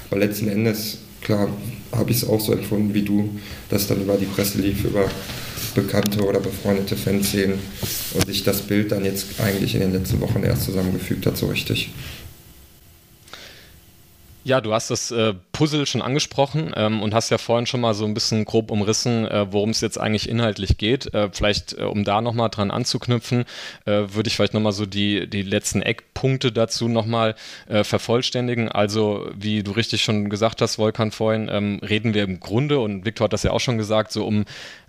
weil 0.09 0.19
letzten 0.19 0.49
Endes 0.49 0.99
klar 1.21 1.49
habe 1.91 2.11
ich 2.11 2.17
es 2.17 2.27
auch 2.27 2.39
so 2.39 2.53
empfunden 2.53 2.93
wie 2.93 3.01
du, 3.01 3.29
dass 3.69 3.87
dann 3.87 4.01
über 4.01 4.15
die 4.15 4.25
Presse 4.25 4.59
lief, 4.59 4.83
über 4.85 5.09
bekannte 5.75 6.25
oder 6.25 6.39
befreundete 6.39 6.95
Fans 6.95 7.31
sehen 7.31 7.53
und 8.13 8.25
sich 8.25 8.43
das 8.43 8.61
Bild 8.61 8.91
dann 8.91 9.05
jetzt 9.05 9.39
eigentlich 9.39 9.75
in 9.75 9.81
den 9.81 9.93
letzten 9.93 10.19
Wochen 10.21 10.43
erst 10.43 10.63
zusammengefügt 10.63 11.25
hat, 11.25 11.37
so 11.37 11.47
richtig. 11.47 11.91
Ja, 14.49 14.61
du 14.61 14.73
hast 14.73 14.89
das 14.89 15.11
äh, 15.11 15.35
Puzzle 15.51 15.85
schon 15.85 16.01
angesprochen 16.01 16.73
ähm, 16.75 17.03
und 17.03 17.13
hast 17.13 17.29
ja 17.29 17.37
vorhin 17.37 17.67
schon 17.67 17.81
mal 17.81 17.93
so 17.93 18.05
ein 18.05 18.15
bisschen 18.15 18.45
grob 18.45 18.71
umrissen, 18.71 19.27
äh, 19.27 19.45
worum 19.53 19.69
es 19.69 19.79
jetzt 19.79 19.99
eigentlich 19.99 20.27
inhaltlich 20.27 20.79
geht. 20.79 21.13
Äh, 21.13 21.29
vielleicht, 21.31 21.77
äh, 21.77 21.83
um 21.83 22.03
da 22.03 22.19
nochmal 22.19 22.49
dran 22.49 22.71
anzuknüpfen, 22.71 23.45
äh, 23.85 24.05
würde 24.07 24.27
ich 24.27 24.35
vielleicht 24.35 24.55
nochmal 24.55 24.71
so 24.71 24.87
die, 24.87 25.29
die 25.29 25.43
letzten 25.43 25.83
Eckpunkte 25.83 26.51
dazu 26.51 26.87
nochmal 26.87 27.35
äh, 27.67 27.83
vervollständigen. 27.83 28.69
Also, 28.69 29.29
wie 29.35 29.61
du 29.61 29.69
richtig 29.69 30.01
schon 30.01 30.31
gesagt 30.31 30.63
hast, 30.63 30.77
Volkan, 30.77 31.11
vorhin, 31.11 31.47
ähm, 31.51 31.79
reden 31.87 32.15
wir 32.15 32.23
im 32.23 32.39
Grunde, 32.39 32.79
und 32.79 33.05
Viktor 33.05 33.25
hat 33.25 33.33
das 33.33 33.43
ja 33.43 33.51
auch 33.51 33.59
schon 33.59 33.77
gesagt, 33.77 34.11
so 34.11 34.25
um 34.25 34.45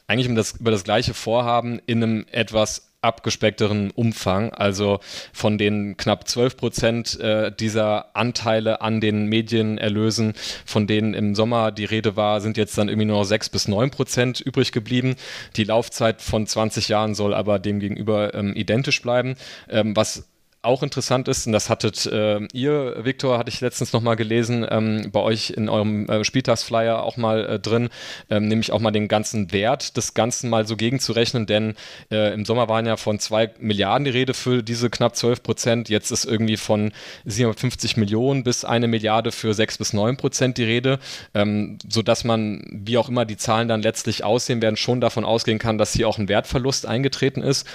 eigentlich 0.07 0.29
um 0.29 0.37
das, 0.37 0.53
über 0.59 0.71
das 0.71 0.85
gleiche 0.85 1.13
Vorhaben 1.13 1.83
in 1.85 2.03
einem 2.03 2.27
etwas 2.33 2.90
abgespeckteren 3.03 3.91
Umfang. 3.91 4.53
Also 4.53 5.01
von 5.33 5.59
den 5.59 5.97
knapp 5.97 6.29
12 6.29 6.57
Prozent 6.57 7.21
äh, 7.21 7.53
dieser 7.53 8.15
Anteile 8.17 8.81
an 8.81 9.01
den 9.01 9.27
Medienerlösen, 9.27 10.35
von 10.67 10.87
denen 10.87 11.15
im 11.15 11.35
Sommer 11.35 11.73
die 11.73 11.85
Rede 11.85 12.17
war, 12.17 12.41
sind 12.41 12.57
jetzt 12.57 12.77
dann 12.77 12.89
irgendwie 12.89 13.07
nur 13.07 13.19
noch 13.19 13.25
6 13.25 13.49
bis 13.49 13.69
9 13.69 13.91
Prozent 13.91 14.41
übrig 14.41 14.73
geblieben. 14.73 15.17
Die 15.57 15.65
Laufzeit 15.65 16.21
von 16.23 16.47
20 16.47 16.89
Jahren 16.89 17.15
soll 17.15 17.35
aber 17.35 17.59
demgegenüber 17.59 18.35
ähm, 18.35 18.55
identisch 18.55 19.03
bleiben, 19.03 19.37
ähm, 19.69 19.97
was 19.97 20.29
auch 20.63 20.83
interessant 20.83 21.27
ist, 21.29 21.47
und 21.47 21.53
das 21.53 21.71
hattet 21.71 22.05
äh, 22.07 22.41
ihr, 22.53 22.97
Viktor, 23.05 23.39
hatte 23.39 23.49
ich 23.49 23.61
letztens 23.61 23.93
nochmal 23.93 24.17
gelesen, 24.17 24.67
ähm, 24.69 25.11
bei 25.11 25.21
euch 25.21 25.51
in 25.51 25.71
eurem 25.71 26.07
äh, 26.09 26.23
Spieltagsflyer 26.23 27.03
auch 27.03 27.17
mal 27.17 27.47
äh, 27.47 27.59
drin, 27.59 27.89
ähm, 28.29 28.47
nämlich 28.47 28.71
auch 28.71 28.81
mal 28.81 28.91
den 28.91 29.09
ganzen 29.09 29.53
Wert 29.53 29.97
des 29.97 30.13
Ganzen 30.13 30.51
mal 30.51 30.67
so 30.67 30.77
gegenzurechnen, 30.77 31.47
denn 31.47 31.75
äh, 32.11 32.35
im 32.35 32.45
Sommer 32.45 32.69
waren 32.69 32.85
ja 32.85 32.99
von 32.99 33.19
zwei 33.19 33.51
Milliarden 33.59 34.05
die 34.05 34.11
Rede 34.11 34.35
für 34.35 34.63
diese 34.63 34.91
knapp 34.91 35.17
12 35.17 35.43
Prozent, 35.43 35.89
jetzt 35.89 36.11
ist 36.11 36.27
irgendwie 36.27 36.59
von 36.59 36.93
750 37.25 37.97
Millionen 37.97 38.45
bis 38.45 38.67
eine 38.67 38.87
Milliarde 38.87 39.33
für 39.33 39.55
6 39.55 39.79
bis 39.79 39.93
9 39.95 40.19
Prozent 40.19 40.59
die 40.59 40.65
Rede, 40.65 40.99
ähm, 41.33 41.79
sodass 41.89 42.25
man, 42.25 42.63
wie 42.71 42.99
auch 42.99 43.09
immer 43.09 43.25
die 43.25 43.39
Zahlen 43.39 43.69
dann 43.69 43.81
letztlich 43.81 44.25
aussehen 44.25 44.61
werden, 44.61 44.77
schon 44.77 45.01
davon 45.01 45.25
ausgehen 45.25 45.59
kann, 45.59 45.79
dass 45.79 45.95
hier 45.95 46.07
auch 46.07 46.19
ein 46.19 46.29
Wertverlust 46.29 46.85
eingetreten 46.85 47.43
ist. 47.43 47.67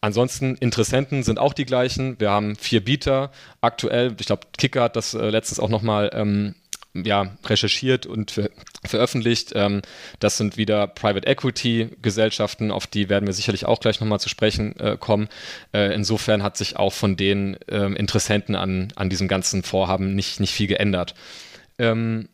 Ansonsten 0.00 0.54
Interessenten 0.56 1.22
sind 1.22 1.38
auch 1.38 1.52
die 1.52 1.66
gleichen. 1.66 2.18
Wir 2.18 2.30
haben 2.30 2.56
vier 2.56 2.82
Bieter 2.82 3.30
aktuell. 3.60 4.16
Ich 4.18 4.26
glaube, 4.26 4.46
Kicker 4.56 4.82
hat 4.82 4.96
das 4.96 5.14
äh, 5.14 5.28
letztens 5.28 5.60
auch 5.60 5.68
nochmal 5.68 6.10
ähm, 6.14 6.54
ja, 6.94 7.36
recherchiert 7.44 8.06
und 8.06 8.30
ver 8.30 8.50
veröffentlicht. 8.82 9.52
Ähm, 9.54 9.82
das 10.20 10.38
sind 10.38 10.56
wieder 10.56 10.86
Private 10.86 11.26
Equity 11.26 11.90
Gesellschaften, 12.00 12.70
auf 12.70 12.86
die 12.86 13.10
werden 13.10 13.26
wir 13.26 13.34
sicherlich 13.34 13.66
auch 13.66 13.78
gleich 13.78 14.00
nochmal 14.00 14.20
zu 14.20 14.30
sprechen 14.30 14.74
äh, 14.80 14.96
kommen. 14.98 15.28
Äh, 15.74 15.94
insofern 15.94 16.42
hat 16.42 16.56
sich 16.56 16.76
auch 16.76 16.94
von 16.94 17.16
den 17.16 17.58
ähm, 17.68 17.94
Interessenten 17.94 18.56
an, 18.56 18.90
an 18.96 19.10
diesem 19.10 19.28
ganzen 19.28 19.62
Vorhaben 19.62 20.14
nicht, 20.14 20.40
nicht 20.40 20.54
viel 20.54 20.66
geändert. 20.66 21.14
Ähm, 21.78 22.30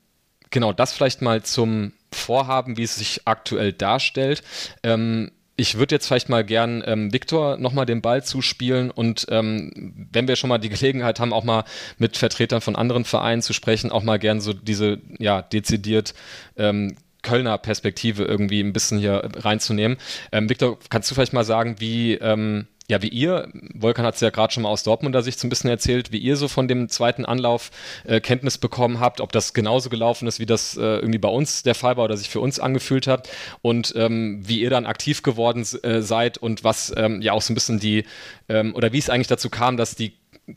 genau, 0.50 0.72
das 0.72 0.92
vielleicht 0.92 1.20
mal 1.20 1.42
zum 1.42 1.92
Vorhaben, 2.12 2.76
wie 2.76 2.84
es 2.84 2.94
sich 2.94 3.22
aktuell 3.24 3.72
darstellt. 3.72 4.44
Ähm, 4.84 5.32
ich 5.56 5.78
würde 5.78 5.94
jetzt 5.94 6.06
vielleicht 6.06 6.28
mal 6.28 6.44
gern 6.44 6.82
ähm, 6.86 7.12
Viktor 7.12 7.56
nochmal 7.56 7.86
den 7.86 8.02
Ball 8.02 8.22
zuspielen 8.22 8.90
und 8.90 9.26
ähm, 9.30 10.06
wenn 10.12 10.28
wir 10.28 10.36
schon 10.36 10.48
mal 10.48 10.58
die 10.58 10.68
Gelegenheit 10.68 11.18
haben, 11.18 11.32
auch 11.32 11.44
mal 11.44 11.64
mit 11.98 12.16
Vertretern 12.16 12.60
von 12.60 12.76
anderen 12.76 13.04
Vereinen 13.04 13.42
zu 13.42 13.52
sprechen, 13.52 13.90
auch 13.90 14.02
mal 14.02 14.18
gern 14.18 14.40
so 14.40 14.52
diese 14.52 14.98
ja 15.18 15.42
dezidiert 15.42 16.14
ähm, 16.56 16.96
Kölner 17.22 17.58
Perspektive 17.58 18.24
irgendwie 18.24 18.60
ein 18.60 18.72
bisschen 18.72 18.98
hier 18.98 19.28
reinzunehmen. 19.36 19.96
Ähm, 20.30 20.48
Viktor, 20.48 20.78
kannst 20.90 21.10
du 21.10 21.14
vielleicht 21.14 21.32
mal 21.32 21.44
sagen, 21.44 21.76
wie 21.80 22.14
ähm, 22.14 22.68
ja, 22.88 23.02
wie 23.02 23.08
ihr, 23.08 23.48
Volkan 23.74 24.06
hat 24.06 24.14
es 24.14 24.20
ja 24.20 24.30
gerade 24.30 24.52
schon 24.52 24.62
mal 24.62 24.68
aus 24.68 24.84
Dortmunder 24.84 25.22
Sicht 25.22 25.40
so 25.40 25.46
ein 25.46 25.50
bisschen 25.50 25.70
erzählt, 25.70 26.12
wie 26.12 26.18
ihr 26.18 26.36
so 26.36 26.46
von 26.46 26.68
dem 26.68 26.88
zweiten 26.88 27.24
Anlauf 27.24 27.70
äh, 28.04 28.20
Kenntnis 28.20 28.58
bekommen 28.58 29.00
habt, 29.00 29.20
ob 29.20 29.32
das 29.32 29.54
genauso 29.54 29.90
gelaufen 29.90 30.28
ist, 30.28 30.38
wie 30.38 30.46
das 30.46 30.76
äh, 30.76 30.80
irgendwie 30.80 31.18
bei 31.18 31.28
uns 31.28 31.64
der 31.64 31.74
Fall 31.74 31.96
war 31.96 32.04
oder 32.04 32.16
sich 32.16 32.28
für 32.28 32.40
uns 32.40 32.60
angefühlt 32.60 33.08
hat. 33.08 33.28
Und 33.60 33.92
ähm, 33.96 34.40
wie 34.46 34.60
ihr 34.60 34.70
dann 34.70 34.86
aktiv 34.86 35.22
geworden 35.22 35.66
äh, 35.82 36.00
seid 36.00 36.38
und 36.38 36.62
was 36.62 36.92
ähm, 36.96 37.22
ja 37.22 37.32
auch 37.32 37.42
so 37.42 37.52
ein 37.52 37.54
bisschen 37.54 37.80
die, 37.80 38.04
ähm, 38.48 38.74
oder 38.74 38.92
wie 38.92 38.98
es 38.98 39.10
eigentlich 39.10 39.26
dazu 39.26 39.50
kam, 39.50 39.76
dass 39.76 39.96
die 39.96 40.12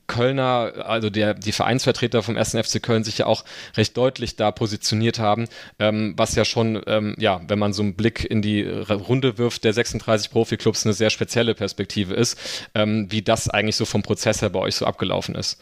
Kölner, 0.06 0.86
also 0.86 1.10
der, 1.10 1.34
die 1.34 1.52
Vereinsvertreter 1.52 2.22
vom 2.22 2.38
1. 2.38 2.52
FC 2.52 2.82
Köln 2.82 3.04
sich 3.04 3.20
ja 3.20 3.26
auch 3.26 3.44
recht 3.76 3.98
deutlich 3.98 4.36
da 4.36 4.52
positioniert 4.52 5.18
haben, 5.18 5.48
ähm, 5.80 6.14
was 6.16 6.36
ja 6.36 6.46
schon, 6.46 6.82
ähm, 6.86 7.16
ja, 7.18 7.42
wenn 7.48 7.58
man 7.58 7.74
so 7.74 7.82
einen 7.82 7.96
Blick 7.96 8.24
in 8.24 8.42
die 8.42 8.62
Runde 8.64 9.38
wirft, 9.40 9.64
der 9.64 9.74
36 9.74 10.30
Profiklubs 10.30 10.86
eine 10.86 10.94
sehr 10.94 11.10
spezielle 11.10 11.56
Perspektive 11.56 12.14
ist, 12.14 12.38
ähm, 12.76 13.08
wie 13.10 13.24
das 13.24 13.50
eigentlich 13.50 13.78
so 13.78 13.86
vom 13.86 14.04
Prozess 14.04 14.42
her 14.42 14.50
bei 14.50 14.60
euch 14.60 14.76
so 14.76 14.86
abgelaufen 14.86 15.34
ist. 15.34 15.60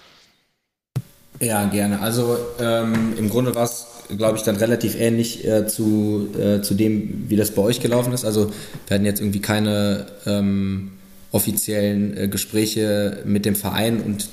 Ja, 1.40 1.66
gerne. 1.66 2.02
Also 2.02 2.38
ähm, 2.60 3.14
im 3.18 3.30
Grunde 3.30 3.54
war 3.56 3.64
es, 3.64 3.86
glaube 4.18 4.38
ich, 4.38 4.44
dann 4.44 4.56
relativ 4.56 5.00
ähnlich 5.00 5.48
äh, 5.48 5.68
zu, 5.68 6.30
äh, 6.38 6.62
zu 6.62 6.74
dem, 6.74 7.30
wie 7.30 7.36
das 7.36 7.52
bei 7.52 7.62
euch 7.62 7.80
gelaufen 7.80 8.12
ist. 8.12 8.26
Also 8.26 8.52
wir 8.88 8.96
hatten 8.96 9.06
jetzt 9.06 9.22
irgendwie 9.22 9.42
keine 9.42 10.08
ähm, 10.26 10.97
offiziellen 11.38 12.18
äh, 12.18 12.28
Gespräche 12.28 13.20
mit 13.26 13.46
dem 13.46 13.56
Verein 13.56 14.02
und 14.02 14.28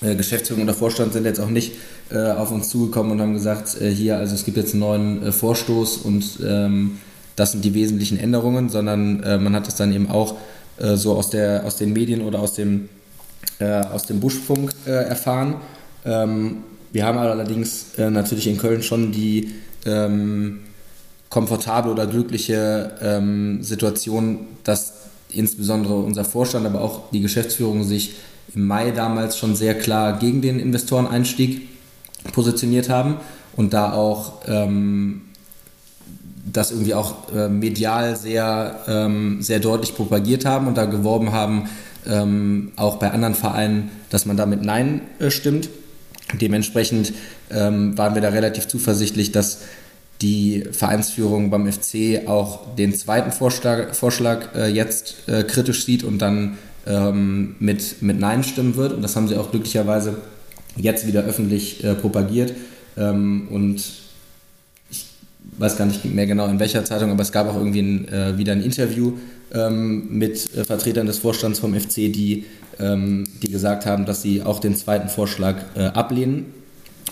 äh, 0.00 0.14
Geschäftsführung 0.14 0.62
oder 0.62 0.74
Vorstand 0.74 1.12
sind 1.12 1.24
jetzt 1.24 1.40
auch 1.40 1.50
nicht 1.50 1.72
äh, 2.10 2.18
auf 2.18 2.52
uns 2.52 2.68
zugekommen 2.70 3.12
und 3.12 3.20
haben 3.20 3.34
gesagt, 3.34 3.80
äh, 3.80 3.90
hier, 3.90 4.18
also 4.18 4.34
es 4.34 4.44
gibt 4.44 4.56
jetzt 4.56 4.72
einen 4.72 4.80
neuen 4.80 5.22
äh, 5.22 5.32
Vorstoß 5.32 5.98
und 5.98 6.24
ähm, 6.46 6.98
das 7.36 7.52
sind 7.52 7.64
die 7.64 7.74
wesentlichen 7.74 8.18
Änderungen, 8.18 8.68
sondern 8.68 9.22
äh, 9.24 9.38
man 9.38 9.54
hat 9.54 9.66
das 9.66 9.76
dann 9.76 9.92
eben 9.92 10.08
auch 10.10 10.36
so 10.80 11.14
aus, 11.14 11.30
der, 11.30 11.64
aus 11.64 11.76
den 11.76 11.92
Medien 11.92 12.20
oder 12.22 12.40
aus 12.40 12.54
dem, 12.54 12.88
aus 13.60 14.06
dem 14.06 14.18
Buschfunk 14.18 14.74
erfahren. 14.86 15.54
Ähm, 16.04 16.64
wir 16.90 17.06
haben 17.06 17.16
allerdings 17.16 17.96
natürlich 17.96 18.48
in 18.48 18.58
Köln 18.58 18.82
schon 18.82 19.12
die 19.12 19.54
ähm, 19.86 20.62
komfortable 21.28 21.92
oder 21.92 22.08
glückliche 22.08 22.92
ähm, 23.00 23.62
Situation, 23.62 24.46
dass 24.64 24.94
insbesondere 25.36 25.94
unser 25.94 26.24
Vorstand, 26.24 26.66
aber 26.66 26.80
auch 26.80 27.10
die 27.12 27.20
Geschäftsführung 27.20 27.84
sich 27.84 28.14
im 28.54 28.66
Mai 28.66 28.90
damals 28.90 29.36
schon 29.36 29.56
sehr 29.56 29.74
klar 29.74 30.18
gegen 30.18 30.42
den 30.42 30.58
Investoreneinstieg 30.58 31.68
positioniert 32.32 32.88
haben 32.88 33.16
und 33.56 33.72
da 33.72 33.92
auch 33.92 34.42
ähm, 34.46 35.22
das 36.52 36.70
irgendwie 36.70 36.94
auch 36.94 37.32
äh, 37.34 37.48
medial 37.48 38.16
sehr, 38.16 38.80
ähm, 38.86 39.42
sehr 39.42 39.60
deutlich 39.60 39.94
propagiert 39.94 40.44
haben 40.44 40.66
und 40.66 40.76
da 40.76 40.84
geworben 40.84 41.32
haben, 41.32 41.68
ähm, 42.06 42.72
auch 42.76 42.96
bei 42.96 43.10
anderen 43.10 43.34
Vereinen, 43.34 43.90
dass 44.10 44.26
man 44.26 44.36
damit 44.36 44.62
Nein 44.62 45.02
äh, 45.18 45.30
stimmt. 45.30 45.68
Dementsprechend 46.40 47.12
ähm, 47.50 47.96
waren 47.96 48.14
wir 48.14 48.22
da 48.22 48.28
relativ 48.28 48.68
zuversichtlich, 48.68 49.32
dass 49.32 49.60
die 50.22 50.64
Vereinsführung 50.70 51.50
beim 51.50 51.70
FC 51.70 52.26
auch 52.26 52.74
den 52.76 52.94
zweiten 52.94 53.32
Vorschlag, 53.32 53.94
Vorschlag 53.94 54.54
äh, 54.54 54.68
jetzt 54.68 55.28
äh, 55.28 55.42
kritisch 55.42 55.84
sieht 55.84 56.04
und 56.04 56.18
dann 56.18 56.58
ähm, 56.86 57.56
mit, 57.58 58.02
mit 58.02 58.18
Nein 58.18 58.44
stimmen 58.44 58.76
wird. 58.76 58.92
Und 58.92 59.02
das 59.02 59.16
haben 59.16 59.28
sie 59.28 59.36
auch 59.36 59.50
glücklicherweise 59.50 60.18
jetzt 60.76 61.06
wieder 61.06 61.24
öffentlich 61.24 61.82
äh, 61.84 61.94
propagiert. 61.94 62.52
Ähm, 62.96 63.48
und 63.50 63.84
ich 64.90 65.06
weiß 65.58 65.76
gar 65.76 65.86
nicht 65.86 66.04
mehr 66.04 66.26
genau 66.26 66.46
in 66.46 66.58
welcher 66.58 66.84
Zeitung, 66.84 67.10
aber 67.10 67.22
es 67.22 67.32
gab 67.32 67.48
auch 67.48 67.56
irgendwie 67.56 67.80
ein, 67.80 68.08
äh, 68.08 68.38
wieder 68.38 68.52
ein 68.52 68.62
Interview 68.62 69.14
ähm, 69.52 70.06
mit 70.10 70.54
äh, 70.56 70.64
Vertretern 70.64 71.06
des 71.06 71.18
Vorstands 71.18 71.58
vom 71.58 71.74
FC, 71.74 71.94
die, 71.94 72.44
ähm, 72.78 73.24
die 73.42 73.50
gesagt 73.50 73.86
haben, 73.86 74.04
dass 74.04 74.22
sie 74.22 74.42
auch 74.42 74.60
den 74.60 74.76
zweiten 74.76 75.08
Vorschlag 75.08 75.56
äh, 75.74 75.84
ablehnen. 75.84 76.46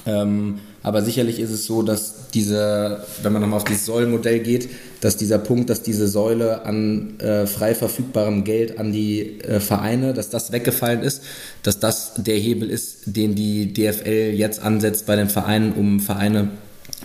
Ähm, 0.06 0.58
aber 0.82 1.02
sicherlich 1.02 1.38
ist 1.38 1.50
es 1.50 1.64
so, 1.64 1.82
dass 1.82 2.28
diese, 2.34 3.04
wenn 3.22 3.32
man 3.32 3.42
nochmal 3.42 3.58
auf 3.58 3.64
dieses 3.64 3.86
Säulenmodell 3.86 4.40
geht, 4.40 4.68
dass 5.00 5.16
dieser 5.16 5.38
Punkt, 5.38 5.70
dass 5.70 5.82
diese 5.82 6.08
Säule 6.08 6.64
an 6.64 7.18
äh, 7.20 7.46
frei 7.46 7.74
verfügbarem 7.74 8.44
Geld 8.44 8.78
an 8.78 8.92
die 8.92 9.40
äh, 9.40 9.60
Vereine, 9.60 10.12
dass 10.12 10.30
das 10.30 10.50
weggefallen 10.50 11.02
ist, 11.02 11.22
dass 11.62 11.78
das 11.78 12.14
der 12.16 12.36
Hebel 12.36 12.68
ist, 12.68 13.02
den 13.06 13.34
die 13.34 13.72
DFL 13.72 14.32
jetzt 14.34 14.60
ansetzt 14.62 15.06
bei 15.06 15.14
den 15.14 15.28
Vereinen, 15.28 15.72
um 15.72 16.00
Vereine, 16.00 16.48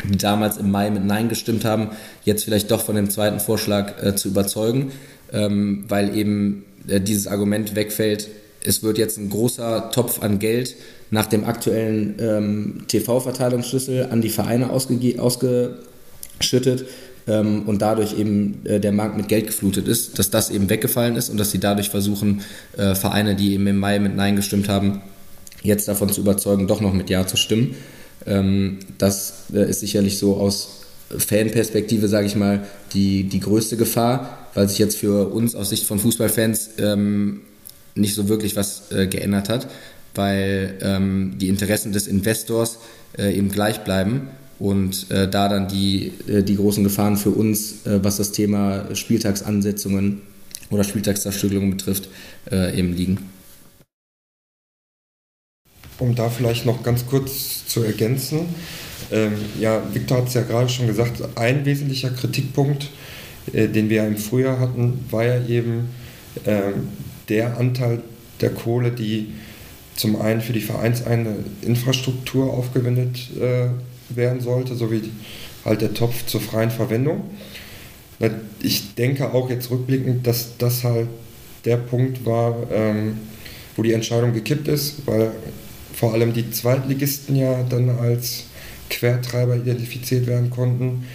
die 0.10 0.18
damals 0.18 0.58
im 0.58 0.72
Mai 0.72 0.90
mit 0.90 1.06
Nein 1.06 1.30
gestimmt 1.30 1.64
haben, 1.64 1.90
jetzt 2.24 2.44
vielleicht 2.44 2.72
doch 2.72 2.84
von 2.84 2.96
dem 2.96 3.10
zweiten 3.12 3.40
Vorschlag 3.40 4.04
äh, 4.04 4.16
zu 4.16 4.30
überzeugen, 4.30 4.92
ähm, 5.32 5.86
weil 5.88 6.16
eben 6.16 6.66
äh, 6.88 7.00
dieses 7.00 7.28
Argument 7.28 7.76
wegfällt, 7.76 8.28
es 8.64 8.82
wird 8.82 8.98
jetzt 8.98 9.18
ein 9.18 9.30
großer 9.30 9.92
Topf 9.92 10.22
an 10.22 10.40
Geld 10.40 10.76
nach 11.10 11.28
dem 11.28 11.46
aktuellen 11.46 12.16
ähm, 12.20 12.82
TV-Verteilungsschlüssel 12.88 14.08
an 14.12 14.22
die 14.22 14.30
Vereine 14.30 14.72
ausgeschüttet 14.72 15.78
ähm, 17.28 17.64
und 17.66 17.82
dadurch 17.82 18.18
eben 18.18 18.66
äh, 18.66 18.80
der 18.80 18.92
Markt 18.92 19.18
mit 19.18 19.28
Geld 19.28 19.48
geflutet 19.48 19.88
ist, 19.88 20.20
dass 20.20 20.30
das 20.30 20.50
eben 20.50 20.70
weggefallen 20.70 21.16
ist 21.16 21.30
und 21.30 21.38
dass 21.38 21.52
sie 21.52 21.60
dadurch 21.60 21.90
versuchen, 21.90 22.42
äh, 22.78 22.96
Vereine, 22.96 23.36
die 23.36 23.54
eben 23.54 23.68
im 23.68 23.78
Mai 23.78 24.00
mit 24.00 24.16
Nein 24.16 24.36
gestimmt 24.36 24.70
haben, 24.70 25.02
jetzt 25.64 25.88
davon 25.88 26.10
zu 26.10 26.22
überzeugen, 26.22 26.68
doch 26.68 26.82
noch 26.82 26.94
mit 26.94 27.10
Ja 27.10 27.26
zu 27.26 27.38
stimmen. 27.38 27.76
Ähm, 28.26 28.80
das 28.98 29.46
äh, 29.54 29.70
ist 29.70 29.80
sicherlich 29.82 30.18
so 30.18 30.38
aus 30.38 30.82
Fanperspektive, 31.10 32.08
sage 32.08 32.28
ich 32.28 32.36
mal, 32.36 32.66
die, 32.94 33.24
die 33.24 33.40
größte 33.40 33.78
Gefahr, 33.78 34.50
weil 34.54 34.68
sich 34.68 34.80
jetzt 34.80 34.98
für 34.98 35.30
uns 35.30 35.56
aus 35.56 35.70
Sicht 35.70 35.86
von 35.86 36.00
Fußballfans 36.00 36.72
ähm, 36.80 37.42
nicht 37.96 38.14
so 38.14 38.28
wirklich 38.28 38.56
was 38.56 38.92
äh, 38.92 39.08
geändert 39.08 39.50
hat, 39.50 39.68
weil 40.18 40.78
ähm, 40.82 41.36
die 41.38 41.48
Interessen 41.48 41.92
des 41.92 42.08
Investors 42.08 42.80
äh, 43.18 43.36
eben 43.36 43.50
gleich 43.50 43.84
bleiben 43.84 44.30
und 44.60 45.10
äh, 45.12 45.30
da 45.30 45.48
dann 45.50 45.68
die, 45.68 46.14
äh, 46.28 46.44
die 46.44 46.56
großen 46.56 46.84
Gefahren 46.84 47.18
für 47.18 47.30
uns, 47.30 47.86
äh, 47.86 48.04
was 48.04 48.18
das 48.18 48.32
Thema 48.32 48.96
Spieltagsansetzungen 48.96 50.22
oder 50.70 50.84
Spieltagszerstückelungen 50.84 51.72
betrifft, 51.72 52.10
äh, 52.52 52.78
eben 52.78 52.94
liegen. 52.94 53.20
Um 56.00 56.14
da 56.16 56.30
vielleicht 56.30 56.66
noch 56.66 56.84
ganz 56.84 57.06
kurz 57.08 57.66
zu 57.68 57.84
ergänzen, 57.84 58.42
ähm, 59.12 59.34
ja, 59.60 59.82
Victor 59.94 60.18
hat 60.18 60.28
es 60.28 60.34
ja 60.34 60.42
gerade 60.42 60.70
schon 60.70 60.88
gesagt, 60.88 61.22
ein 61.36 61.66
wesentlicher 61.66 62.10
Kritikpunkt, 62.10 62.90
äh, 63.54 63.68
den 63.68 63.90
wir 63.90 64.06
im 64.06 64.18
Frühjahr 64.18 64.60
hatten, 64.60 65.06
war 65.10 65.26
ja 65.26 65.46
eben 65.48 65.90
ähm, 66.46 66.90
der 67.30 67.58
Anteil 67.58 68.02
der 68.42 68.52
Kohle, 68.52 68.92
die 68.92 69.34
zum 69.98 70.22
einen 70.22 70.42
für 70.42 70.54
die 70.54 70.62
vereinseigene 70.62 71.36
Infrastruktur 71.62 72.54
aufgewendet 72.54 73.30
äh, 73.36 73.68
werden 74.16 74.40
sollte, 74.40 74.76
sowie 74.76 75.02
halt 75.66 75.82
der 75.82 75.94
Topf 75.94 76.26
zur 76.28 76.40
freien 76.40 76.72
Verwendung. 76.72 77.24
Ich 78.62 78.96
denke 78.96 79.34
auch 79.34 79.50
jetzt 79.50 79.70
rückblickend, 79.70 80.26
dass 80.26 80.58
das 80.58 80.84
halt 80.84 81.08
der 81.66 81.78
Punkt 81.78 82.26
war, 82.26 82.56
ähm, 82.72 83.18
wo 83.76 83.84
die 83.84 83.94
Entscheidung 83.94 84.34
gekippt 84.34 84.68
ist, 84.68 85.06
weil 85.06 85.32
vor 85.94 86.14
allem 86.14 86.34
die 86.34 86.50
Zweitligisten 86.50 87.36
ja 87.36 87.64
dann 87.64 87.90
als 87.90 88.46
Quertreiber 88.90 89.56
identifiziert 89.56 90.26
werden 90.28 90.50
konnten. 90.50 91.06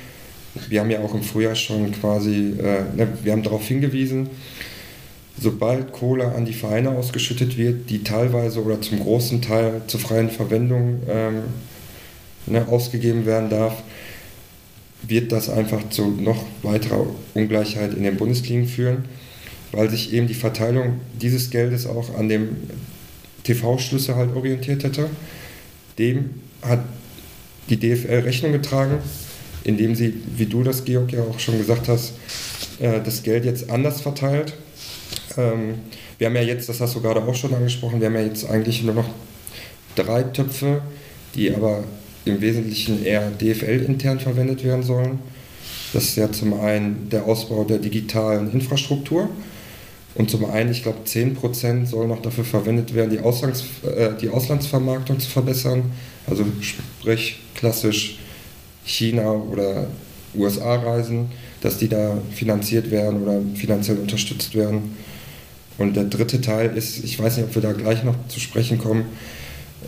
Wir 0.69 0.81
haben 0.81 0.91
ja 0.91 1.01
auch 1.01 1.15
im 1.15 1.23
Frühjahr 1.23 1.55
schon 1.55 1.93
quasi, 1.93 2.55
äh, 2.59 3.07
wir 3.23 3.33
haben 3.33 3.43
darauf 3.43 3.67
hingewiesen, 3.67 4.29
sobald 5.41 5.93
Kohle 5.93 6.35
an 6.35 6.45
die 6.45 6.53
Vereine 6.53 6.91
ausgeschüttet 6.91 7.57
wird, 7.57 7.91
die 7.91 8.05
teilweise 8.05 8.63
oder 8.63 8.81
zum 8.81 9.01
großen 9.01 9.41
Teil 9.43 9.83
zur 9.87 10.01
freien 10.01 10.31
Verwendung 10.31 11.01
ähm, 11.09 11.43
ne, 12.47 12.67
ausgegeben 12.69 13.27
werden 13.27 13.51
darf, 13.51 13.83
wird 15.03 15.33
das 15.33 15.49
einfach 15.49 15.89
zu 15.91 16.07
noch 16.07 16.45
weiterer 16.63 17.07
Ungleichheit 17.35 17.95
in 17.95 18.05
den 18.05 18.17
Bundesligen 18.17 18.67
führen, 18.67 19.05
weil 19.73 19.91
sich 19.91 20.13
eben 20.13 20.29
die 20.29 20.35
Verteilung 20.35 21.01
dieses 21.21 21.51
Geldes 21.51 21.87
auch 21.87 22.17
an 22.17 22.29
dem 22.29 22.57
TV-Schlüssel 23.45 24.15
halt 24.15 24.37
orientiert 24.37 24.85
hätte. 24.85 25.09
Dem 25.99 26.31
hat 26.63 26.85
die 27.69 27.77
DFL 27.77 28.21
Rechnung 28.21 28.53
getragen, 28.53 28.99
indem 29.65 29.95
sie, 29.95 30.15
wie 30.37 30.47
du 30.47 30.63
das, 30.63 30.85
Georg, 30.85 31.13
ja 31.13 31.23
auch 31.23 31.39
schon 31.39 31.59
gesagt 31.59 31.89
hast, 31.89 32.13
äh, 32.81 33.01
das 33.01 33.23
Geld 33.23 33.45
jetzt 33.45 33.71
anders 33.71 34.01
verteilt. 34.01 34.55
Ähm, 35.37 35.75
wir 36.19 36.27
haben 36.27 36.37
ja 36.37 36.43
jetzt, 36.43 36.69
das 36.69 36.81
hast 36.81 36.95
du 36.95 37.01
gerade 37.01 37.23
auch 37.23 37.35
schon 37.35 37.55
angesprochen, 37.55 38.01
wir 38.01 38.09
haben 38.09 38.15
ja 38.15 38.23
jetzt 38.23 38.49
eigentlich 38.49 38.83
nur 38.83 38.95
noch 38.95 39.09
drei 39.95 40.23
Töpfe, 40.23 40.83
die 41.35 41.53
aber 41.55 41.85
im 42.25 42.41
Wesentlichen 42.41 43.05
eher 43.05 43.31
DFL-intern 43.31 44.21
verwendet 44.21 44.65
werden 44.65 44.83
sollen. 44.83 45.19
Das 45.93 46.05
ist 46.05 46.17
ja 46.17 46.31
zum 46.31 46.59
einen 46.59 47.09
der 47.11 47.27
Ausbau 47.27 47.65
der 47.65 47.79
digitalen 47.79 48.53
Infrastruktur 48.53 49.29
und 50.15 50.31
zum 50.31 50.45
einen, 50.45 50.71
ich 50.71 50.83
glaube, 50.83 50.99
10% 51.07 51.87
soll 51.87 52.07
noch 52.07 52.21
dafür 52.21 52.45
verwendet 52.45 52.95
werden, 52.95 53.11
die, 53.11 53.21
Auslands, 53.21 53.65
äh, 53.83 54.11
die 54.21 54.29
Auslandsvermarktung 54.29 55.19
zu 55.19 55.31
verbessern. 55.31 55.91
Also 56.27 56.45
sprich 56.61 57.41
klassisch 57.55 58.19
China 58.85 59.33
oder 59.33 59.87
USA-Reisen, 60.35 61.27
dass 61.61 61.79
die 61.79 61.89
da 61.89 62.19
finanziert 62.35 62.91
werden 62.91 63.23
oder 63.23 63.41
finanziell 63.55 63.99
unterstützt 63.99 64.55
werden. 64.55 64.97
Und 65.79 65.97
der 65.97 66.05
dritte 66.05 66.41
Teil 66.41 66.77
ist, 66.77 67.03
ich 67.03 67.19
weiß 67.21 67.37
nicht, 67.37 67.47
ob 67.47 67.55
wir 67.55 67.63
da 67.63 67.73
gleich 67.73 68.05
noch 68.05 68.15
zu 68.29 68.41
sprechen 68.41 68.79
kommen, 68.79 69.07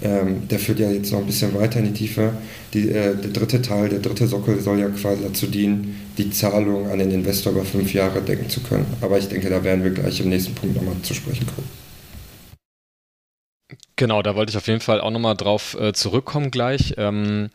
ähm, 0.03 0.49
der 0.49 0.59
führt 0.59 0.81
ja 0.81 0.91
jetzt 0.91 1.13
noch 1.13 1.21
ein 1.21 1.27
bisschen 1.27 1.55
weiter 1.55 1.79
in 1.79 1.87
die 1.87 1.93
Tiefe. 1.93 2.33
Die, 2.73 2.89
äh, 2.89 3.15
der 3.17 3.31
dritte 3.31 3.63
Teil, 3.63 3.89
der 3.89 4.01
dritte 4.01 4.27
Sockel 4.27 4.61
soll 4.61 4.81
ja 4.81 4.89
quasi 4.89 5.23
dazu 5.23 5.47
dienen, 5.47 6.01
die 6.19 6.31
Zahlung 6.31 6.91
an 6.91 6.99
den 6.99 7.11
Investor 7.11 7.53
über 7.53 7.65
fünf 7.65 7.95
Jahre 7.95 8.21
decken 8.21 8.49
zu 8.49 8.61
können. 8.61 8.87
Aber 9.01 9.19
ich 9.19 9.29
denke, 9.29 9.51
da 9.51 9.63
werden 9.63 9.85
wir 9.85 9.91
gleich 9.91 10.21
im 10.21 10.29
nächsten 10.29 10.55
Punkt 10.55 10.75
nochmal 10.75 10.97
zu 11.03 11.15
sprechen 11.15 11.47
kommen. 11.47 11.69
Genau, 13.97 14.23
da 14.23 14.35
wollte 14.35 14.51
ich 14.51 14.57
auf 14.57 14.67
jeden 14.67 14.81
Fall 14.81 15.01
auch 15.01 15.13
nochmal 15.13 15.37
drauf 15.37 15.77
äh, 15.81 15.93
zurückkommen 15.93 16.51
gleich. 16.51 16.95
Ähm, 16.97 17.51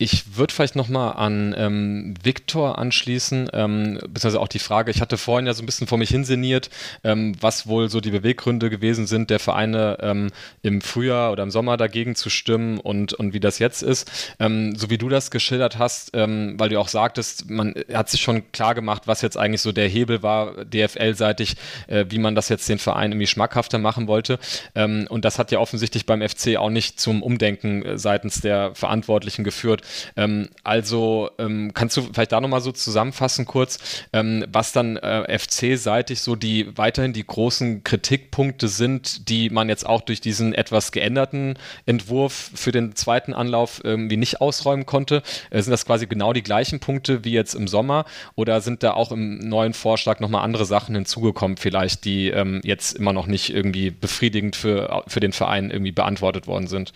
ich 0.00 0.38
würde 0.38 0.54
vielleicht 0.54 0.76
nochmal 0.76 1.12
an 1.12 1.54
ähm, 1.58 2.14
Viktor 2.22 2.78
anschließen, 2.78 3.50
ähm, 3.52 3.98
beziehungsweise 4.00 4.40
auch 4.40 4.48
die 4.48 4.58
Frage, 4.58 4.90
ich 4.90 5.02
hatte 5.02 5.18
vorhin 5.18 5.46
ja 5.46 5.52
so 5.52 5.62
ein 5.62 5.66
bisschen 5.66 5.86
vor 5.86 5.98
mich 5.98 6.08
hinseniert, 6.08 6.70
ähm, 7.04 7.36
was 7.38 7.66
wohl 7.66 7.90
so 7.90 8.00
die 8.00 8.10
Beweggründe 8.10 8.70
gewesen 8.70 9.06
sind, 9.06 9.28
der 9.28 9.38
Vereine 9.38 9.98
ähm, 10.00 10.30
im 10.62 10.80
Frühjahr 10.80 11.32
oder 11.32 11.42
im 11.42 11.50
Sommer 11.50 11.76
dagegen 11.76 12.14
zu 12.14 12.30
stimmen 12.30 12.78
und, 12.78 13.12
und 13.12 13.34
wie 13.34 13.40
das 13.40 13.58
jetzt 13.58 13.82
ist. 13.82 14.10
Ähm, 14.38 14.74
so 14.74 14.88
wie 14.88 14.96
du 14.96 15.10
das 15.10 15.30
geschildert 15.30 15.78
hast, 15.78 16.12
ähm, 16.14 16.54
weil 16.56 16.70
du 16.70 16.80
auch 16.80 16.88
sagtest, 16.88 17.50
man 17.50 17.74
hat 17.92 18.08
sich 18.08 18.22
schon 18.22 18.50
klar 18.52 18.74
gemacht, 18.74 19.02
was 19.04 19.20
jetzt 19.20 19.36
eigentlich 19.36 19.60
so 19.60 19.70
der 19.70 19.86
Hebel 19.86 20.22
war, 20.22 20.64
DFL-seitig, 20.64 21.56
äh, 21.88 22.06
wie 22.08 22.18
man 22.18 22.34
das 22.34 22.48
jetzt 22.48 22.66
den 22.70 22.78
Verein 22.78 23.12
irgendwie 23.12 23.26
schmackhafter 23.26 23.76
machen 23.76 24.06
wollte. 24.06 24.38
Ähm, 24.74 25.06
und 25.10 25.26
das 25.26 25.38
hat 25.38 25.52
ja 25.52 25.58
offensichtlich 25.58 26.06
beim 26.06 26.26
FC 26.26 26.56
auch 26.56 26.70
nicht 26.70 26.98
zum 26.98 27.22
Umdenken 27.22 27.82
äh, 27.82 27.98
seitens 27.98 28.40
der 28.40 28.74
Verantwortlichen 28.74 29.44
geführt. 29.44 29.82
Ähm, 30.16 30.48
also 30.64 31.30
ähm, 31.38 31.72
kannst 31.74 31.96
du 31.96 32.02
vielleicht 32.02 32.32
da 32.32 32.40
nochmal 32.40 32.60
so 32.60 32.72
zusammenfassen 32.72 33.44
kurz, 33.44 33.78
ähm, 34.12 34.44
was 34.50 34.72
dann 34.72 34.96
äh, 34.96 35.38
FC-seitig 35.38 36.20
so 36.20 36.36
die 36.36 36.76
weiterhin 36.76 37.12
die 37.12 37.26
großen 37.26 37.84
Kritikpunkte 37.84 38.68
sind, 38.68 39.28
die 39.28 39.50
man 39.50 39.68
jetzt 39.68 39.86
auch 39.86 40.00
durch 40.00 40.20
diesen 40.20 40.54
etwas 40.54 40.92
geänderten 40.92 41.58
Entwurf 41.86 42.50
für 42.54 42.72
den 42.72 42.94
zweiten 42.94 43.34
Anlauf 43.34 43.80
irgendwie 43.84 44.16
nicht 44.16 44.40
ausräumen 44.40 44.86
konnte? 44.86 45.22
Äh, 45.50 45.62
sind 45.62 45.70
das 45.70 45.86
quasi 45.86 46.06
genau 46.06 46.32
die 46.32 46.42
gleichen 46.42 46.80
Punkte 46.80 47.24
wie 47.24 47.32
jetzt 47.32 47.54
im 47.54 47.68
Sommer 47.68 48.04
oder 48.34 48.60
sind 48.60 48.82
da 48.82 48.92
auch 48.92 49.12
im 49.12 49.38
neuen 49.38 49.72
Vorschlag 49.74 50.20
nochmal 50.20 50.44
andere 50.44 50.64
Sachen 50.64 50.94
hinzugekommen, 50.94 51.56
vielleicht, 51.56 52.04
die 52.04 52.28
ähm, 52.28 52.60
jetzt 52.64 52.96
immer 52.96 53.12
noch 53.12 53.26
nicht 53.26 53.50
irgendwie 53.50 53.90
befriedigend 53.90 54.56
für, 54.56 55.02
für 55.06 55.20
den 55.20 55.32
Verein 55.32 55.70
irgendwie 55.70 55.92
beantwortet 55.92 56.46
worden 56.46 56.66
sind? 56.66 56.92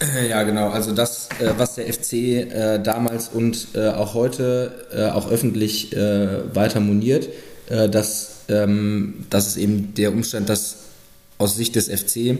Äh, 0.00 0.28
ja, 0.28 0.42
genau. 0.42 0.68
Also 0.68 0.92
das, 0.92 1.28
äh, 1.40 1.52
was 1.56 1.76
der 1.76 1.92
FC 1.92 2.12
äh, 2.12 2.78
damals 2.78 3.28
und 3.28 3.68
auch 3.76 4.14
heute 4.14 5.12
auch 5.14 5.30
öffentlich 5.30 5.92
weiter 5.92 6.80
moniert, 6.80 7.28
dass 7.68 8.36
ähm, 8.48 9.26
das 9.30 9.48
ist 9.48 9.56
eben 9.56 9.94
der 9.94 10.12
Umstand, 10.12 10.48
dass 10.48 10.76
aus 11.38 11.56
Sicht 11.56 11.74
des 11.76 11.88
FC 11.88 12.38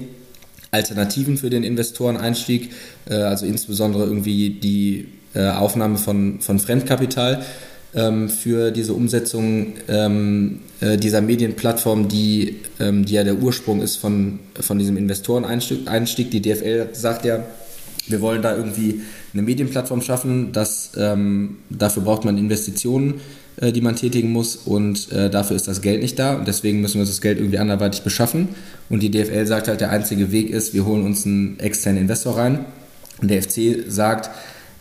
Alternativen 0.71 1.37
für 1.37 1.51
den 1.51 1.65
Investoreneinstieg, 1.65 2.73
also 3.09 3.47
insbesondere 3.47 4.05
irgendwie 4.05 4.51
die 4.51 5.09
Aufnahme 5.35 5.99
von, 5.99 6.41
von 6.41 6.59
Fremdkapital, 6.59 7.45
ähm, 7.97 8.29
für 8.29 8.71
diese 8.71 8.93
Umsetzung 8.93 9.73
ähm, 9.89 10.61
äh, 10.81 10.99
dieser 10.99 11.23
Medienplattform, 11.23 12.09
die, 12.09 12.57
ähm, 12.79 13.05
die 13.05 13.15
ja 13.15 13.25
der 13.25 13.37
Ursprung 13.37 13.81
ist 13.81 13.97
von, 13.97 14.39
von 14.61 14.79
diesem 14.79 14.97
Investoreneinstieg. 14.97 16.31
Die 16.31 16.43
DFL 16.43 16.91
sagt 16.93 17.25
ja, 17.25 17.43
wir 18.07 18.21
wollen 18.21 18.43
da 18.43 18.55
irgendwie 18.55 19.01
eine 19.33 19.43
Medienplattform 19.43 20.03
schaffen. 20.03 20.53
Das, 20.53 20.93
ähm, 20.97 21.57
dafür 21.71 22.03
braucht 22.03 22.25
man 22.25 22.37
Investitionen, 22.39 23.15
äh, 23.57 23.73
die 23.73 23.81
man 23.81 23.97
tätigen 23.97 24.31
muss 24.31 24.57
und 24.57 25.11
äh, 25.13 25.31
dafür 25.31 25.57
ist 25.57 25.67
das 25.67 25.81
Geld 25.81 26.03
nicht 26.03 26.19
da 26.19 26.35
und 26.35 26.47
deswegen 26.47 26.83
müssen 26.83 27.01
wir 27.01 27.07
das 27.07 27.23
Geld 27.23 27.39
irgendwie 27.39 27.59
anderweitig 27.59 28.03
beschaffen. 28.03 28.49
Und 28.91 29.03
die 29.03 29.11
DFL 29.11 29.47
sagt 29.47 29.69
halt, 29.69 29.81
der 29.81 29.91
einzige 29.91 30.31
Weg 30.31 30.51
ist, 30.51 30.75
wir 30.75 30.85
holen 30.85 31.05
uns 31.05 31.25
einen 31.25 31.59
externen 31.59 32.03
Investor 32.03 32.37
rein. 32.37 32.67
Und 33.23 33.31
der 33.31 33.43
FC 33.43 33.85
sagt, 33.89 34.29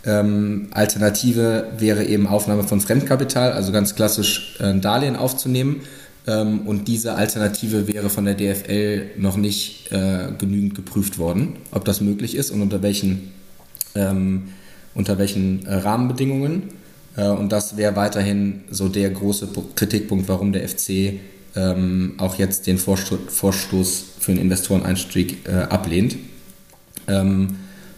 ähm, 0.06 0.68
Alternative 0.72 1.68
wäre 1.78 2.06
eben 2.06 2.28
Aufnahme 2.28 2.64
von 2.64 2.80
Fremdkapital, 2.80 3.52
also 3.52 3.72
ganz 3.72 3.96
klassisch 3.96 4.56
äh, 4.60 4.66
ein 4.66 4.82
Darlehen 4.82 5.16
aufzunehmen. 5.16 5.82
Ähm, 6.28 6.62
und 6.62 6.88
diese 6.88 7.16
Alternative 7.16 7.88
wäre 7.88 8.10
von 8.10 8.26
der 8.26 8.36
DFL 8.36 9.12
noch 9.18 9.38
nicht 9.38 9.92
äh, 9.92 10.30
genügend 10.38 10.76
geprüft 10.76 11.18
worden, 11.18 11.58
ob 11.72 11.86
das 11.86 12.02
möglich 12.02 12.36
ist 12.36 12.52
und 12.52 12.62
unter 12.62 12.82
welchen, 12.82 13.32
ähm, 13.96 14.50
unter 14.94 15.18
welchen 15.18 15.66
äh, 15.66 15.76
Rahmenbedingungen. 15.76 16.64
Äh, 17.16 17.28
und 17.28 17.52
das 17.52 17.78
wäre 17.78 17.96
weiterhin 17.96 18.64
so 18.70 18.88
der 18.90 19.10
große 19.10 19.50
Kritikpunkt, 19.76 20.28
warum 20.28 20.52
der 20.52 20.68
FC 20.68 21.20
ähm, 21.56 22.14
auch 22.18 22.36
jetzt 22.36 22.68
den 22.68 22.78
Vorsto 22.78 23.18
Vorstoß 23.28 24.06
für 24.20 24.32
einen 24.32 24.42
Investoreneinstieg 24.42 25.48
äh, 25.48 25.52
ablehnt. 25.52 26.18
Ähm, 27.08 27.56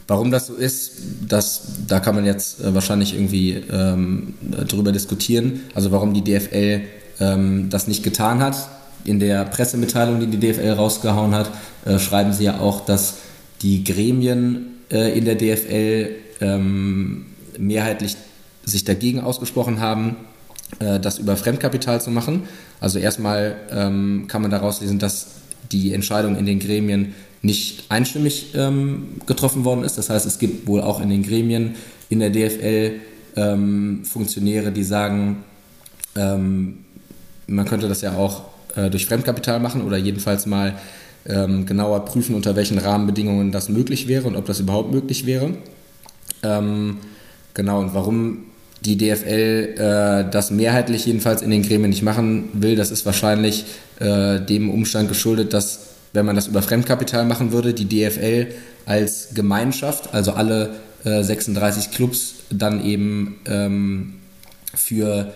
Warum 0.08 0.32
das 0.32 0.48
so 0.48 0.56
ist, 0.56 0.94
das, 1.28 1.64
da 1.88 2.00
kann 2.00 2.16
man 2.16 2.26
jetzt 2.26 2.62
äh, 2.62 2.74
wahrscheinlich 2.74 3.14
irgendwie 3.14 3.62
ähm, 3.72 4.34
drüber 4.68 4.92
diskutieren. 4.92 5.62
Also 5.74 5.92
warum 5.92 6.14
die 6.14 6.24
DFL 6.24 6.82
ähm, 7.20 7.70
das 7.70 7.88
nicht 7.88 8.04
getan 8.04 8.42
hat. 8.42 8.70
In 9.04 9.20
der 9.20 9.46
Pressemitteilung, 9.46 10.20
die 10.20 10.28
die 10.28 10.40
DFL 10.40 10.72
rausgehauen 10.72 11.36
hat, 11.36 11.52
äh, 11.86 12.00
schreiben 12.00 12.34
sie 12.34 12.46
ja 12.46 12.60
auch, 12.60 12.86
dass 12.86 13.16
die 13.62 13.84
Gremien 13.84 14.78
äh, 14.92 15.18
in 15.18 15.26
der 15.26 15.36
DFL 15.36 16.10
ähm, 16.42 17.26
mehrheitlich 17.58 18.16
sich 18.64 18.84
dagegen 18.84 19.22
ausgesprochen 19.22 19.80
haben, 19.80 20.16
äh, 20.80 21.00
das 21.00 21.20
über 21.20 21.36
Fremdkapital 21.36 22.02
zu 22.02 22.12
machen. 22.12 22.44
Also 22.80 23.00
erstmal 23.00 23.56
ähm, 23.72 24.26
kann 24.28 24.42
man 24.42 24.52
daraus 24.52 24.82
lesen, 24.82 25.00
dass 25.00 25.28
die 25.72 25.94
Entscheidung 25.94 26.38
in 26.38 26.46
den 26.46 26.60
Gremien 26.60 27.14
nicht 27.42 27.86
einstimmig 27.90 28.54
ähm, 28.56 29.08
getroffen 29.26 29.64
worden 29.66 29.84
ist. 29.84 29.98
Das 29.98 30.10
heißt, 30.10 30.26
es 30.26 30.40
gibt 30.40 30.68
wohl 30.68 30.82
auch 30.82 31.02
in 31.02 31.10
den 31.10 31.24
Gremien 31.24 31.76
in 32.10 32.20
der 32.20 32.30
DFL 32.30 32.94
ähm, 33.36 34.02
Funktionäre, 34.04 34.72
die 34.72 34.84
sagen, 34.84 35.44
ähm, 36.16 36.80
man 37.48 37.66
könnte 37.66 37.88
das 37.88 38.02
ja 38.02 38.16
auch 38.18 38.46
äh, 38.76 38.90
durch 38.90 39.06
Fremdkapital 39.06 39.60
machen 39.60 39.84
oder 39.84 39.98
jedenfalls 39.98 40.46
mal 40.46 40.76
ähm, 41.28 41.66
genauer 41.66 42.06
prüfen, 42.06 42.36
unter 42.36 42.56
welchen 42.56 42.78
Rahmenbedingungen 42.78 43.52
das 43.52 43.70
möglich 43.70 44.08
wäre 44.08 44.28
und 44.28 44.36
ob 44.36 44.46
das 44.46 44.60
überhaupt 44.60 44.92
möglich 44.92 45.26
wäre. 45.26 45.52
Ähm, 46.44 46.98
genau, 47.54 47.80
und 47.80 47.94
warum 47.94 48.46
die 48.86 48.98
DFL 48.98 49.76
äh, 49.78 50.32
das 50.32 50.52
mehrheitlich 50.52 51.06
jedenfalls 51.06 51.42
in 51.42 51.50
den 51.50 51.64
Gremien 51.64 51.90
nicht 51.90 52.04
machen 52.04 52.50
will, 52.54 52.76
das 52.76 52.92
ist 52.92 53.06
wahrscheinlich 53.06 53.66
äh, 54.00 54.40
dem 54.40 54.70
Umstand 54.70 55.10
geschuldet, 55.10 55.54
dass 55.54 55.87
wenn 56.14 56.26
man 56.26 56.36
das 56.36 56.48
über 56.48 56.62
Fremdkapital 56.62 57.26
machen 57.26 57.52
würde, 57.52 57.74
die 57.74 57.86
DFL 57.86 58.48
als 58.86 59.30
Gemeinschaft, 59.34 60.14
also 60.14 60.32
alle 60.34 60.76
äh, 61.04 61.24
36 61.24 61.92
Clubs, 61.92 62.36
dann 62.50 62.84
eben 62.84 63.40
ähm, 63.46 64.16
für 64.74 65.34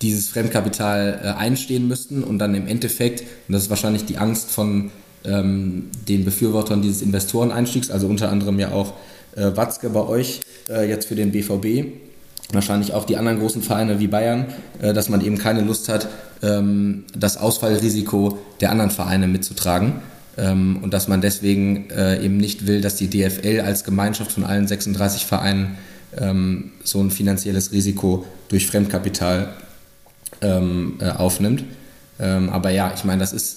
dieses 0.00 0.28
Fremdkapital 0.28 1.20
äh, 1.22 1.28
einstehen 1.38 1.88
müssten 1.88 2.22
und 2.24 2.38
dann 2.38 2.54
im 2.54 2.66
Endeffekt, 2.66 3.20
und 3.20 3.52
das 3.52 3.62
ist 3.62 3.70
wahrscheinlich 3.70 4.04
die 4.04 4.18
Angst 4.18 4.50
von 4.50 4.90
ähm, 5.24 5.90
den 6.08 6.24
Befürwortern 6.24 6.82
dieses 6.82 7.02
Investoreneinstiegs, 7.02 7.90
also 7.90 8.06
unter 8.06 8.30
anderem 8.30 8.58
ja 8.58 8.72
auch 8.72 8.94
äh, 9.36 9.56
Watzke 9.56 9.90
bei 9.90 10.00
euch 10.00 10.40
äh, 10.68 10.88
jetzt 10.88 11.06
für 11.06 11.14
den 11.14 11.32
BVB, 11.32 11.92
wahrscheinlich 12.52 12.92
auch 12.92 13.04
die 13.04 13.16
anderen 13.16 13.38
großen 13.38 13.62
Vereine 13.62 14.00
wie 14.00 14.08
Bayern, 14.08 14.46
äh, 14.80 14.92
dass 14.92 15.08
man 15.08 15.24
eben 15.24 15.38
keine 15.38 15.62
Lust 15.62 15.88
hat, 15.88 16.08
ähm, 16.42 17.04
das 17.16 17.36
Ausfallrisiko 17.36 18.38
der 18.60 18.70
anderen 18.70 18.90
Vereine 18.90 19.28
mitzutragen. 19.28 19.94
Ähm, 20.38 20.78
und 20.82 20.94
dass 20.94 21.08
man 21.08 21.20
deswegen 21.20 21.90
äh, 21.90 22.24
eben 22.24 22.36
nicht 22.36 22.66
will, 22.66 22.80
dass 22.80 22.96
die 22.96 23.08
DFL 23.08 23.60
als 23.60 23.84
Gemeinschaft 23.84 24.32
von 24.32 24.44
allen 24.44 24.66
36 24.66 25.26
Vereinen 25.26 25.76
ähm, 26.18 26.72
so 26.84 27.00
ein 27.00 27.10
finanzielles 27.10 27.72
Risiko 27.72 28.26
durch 28.48 28.66
Fremdkapital 28.66 29.52
ähm, 30.40 30.94
äh, 31.00 31.10
aufnimmt. 31.10 31.64
Ähm, 32.18 32.50
aber 32.50 32.70
ja, 32.70 32.92
ich 32.94 33.04
meine, 33.04 33.20
das 33.20 33.32
ist, 33.32 33.56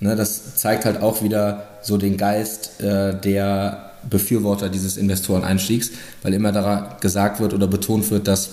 ne, 0.00 0.16
das 0.16 0.56
zeigt 0.56 0.84
halt 0.84 1.00
auch 1.00 1.22
wieder 1.22 1.68
so 1.82 1.96
den 1.96 2.16
Geist 2.16 2.80
äh, 2.80 3.18
der 3.18 3.90
Befürworter 4.08 4.68
dieses 4.68 4.96
Investoreneinstiegs, 4.96 5.90
weil 6.22 6.34
immer 6.34 6.52
da 6.52 6.96
gesagt 7.00 7.40
wird 7.40 7.54
oder 7.54 7.66
betont 7.66 8.10
wird, 8.10 8.28
dass 8.28 8.50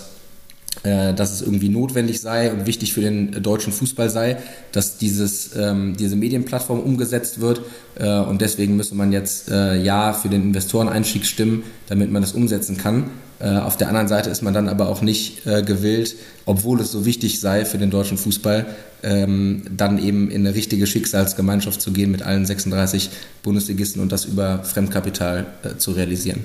dass 0.84 1.34
es 1.34 1.41
irgendwie 1.41 1.69
notwendig 1.69 2.21
sei 2.21 2.51
und 2.51 2.65
wichtig 2.65 2.93
für 2.93 3.01
den 3.01 3.43
deutschen 3.43 3.73
Fußball 3.73 4.10
sei, 4.10 4.38
dass 4.71 4.97
dieses, 4.97 5.51
ähm, 5.55 5.95
diese 5.97 6.15
Medienplattform 6.15 6.79
umgesetzt 6.79 7.41
wird. 7.41 7.62
Äh, 7.99 8.19
und 8.21 8.41
deswegen 8.41 8.77
müsse 8.77 8.95
man 8.95 9.12
jetzt 9.12 9.51
äh, 9.51 9.75
Ja 9.75 10.13
für 10.13 10.29
den 10.29 10.43
Investoreneinstieg 10.43 11.25
stimmen, 11.25 11.63
damit 11.88 12.12
man 12.12 12.21
das 12.21 12.31
umsetzen 12.31 12.77
kann. 12.77 13.12
Äh, 13.41 13.57
auf 13.57 13.75
der 13.75 13.88
anderen 13.88 14.07
Seite 14.07 14.29
ist 14.29 14.43
man 14.43 14.53
dann 14.53 14.69
aber 14.69 14.88
auch 14.88 15.01
nicht 15.01 15.45
äh, 15.47 15.63
gewillt, 15.63 16.15
obwohl 16.45 16.79
es 16.79 16.91
so 16.91 17.05
wichtig 17.05 17.39
sei 17.39 17.65
für 17.65 17.79
den 17.79 17.89
deutschen 17.89 18.17
Fußball, 18.17 18.67
ähm, 19.03 19.63
dann 19.75 19.97
eben 19.97 20.29
in 20.29 20.45
eine 20.45 20.55
richtige 20.55 20.86
Schicksalsgemeinschaft 20.86 21.81
zu 21.81 21.91
gehen 21.91 22.12
mit 22.12 22.21
allen 22.21 22.45
36 22.45 23.10
Bundesligisten 23.41 24.01
und 24.01 24.12
das 24.12 24.25
über 24.25 24.63
Fremdkapital 24.63 25.47
äh, 25.63 25.77
zu 25.77 25.91
realisieren. 25.91 26.43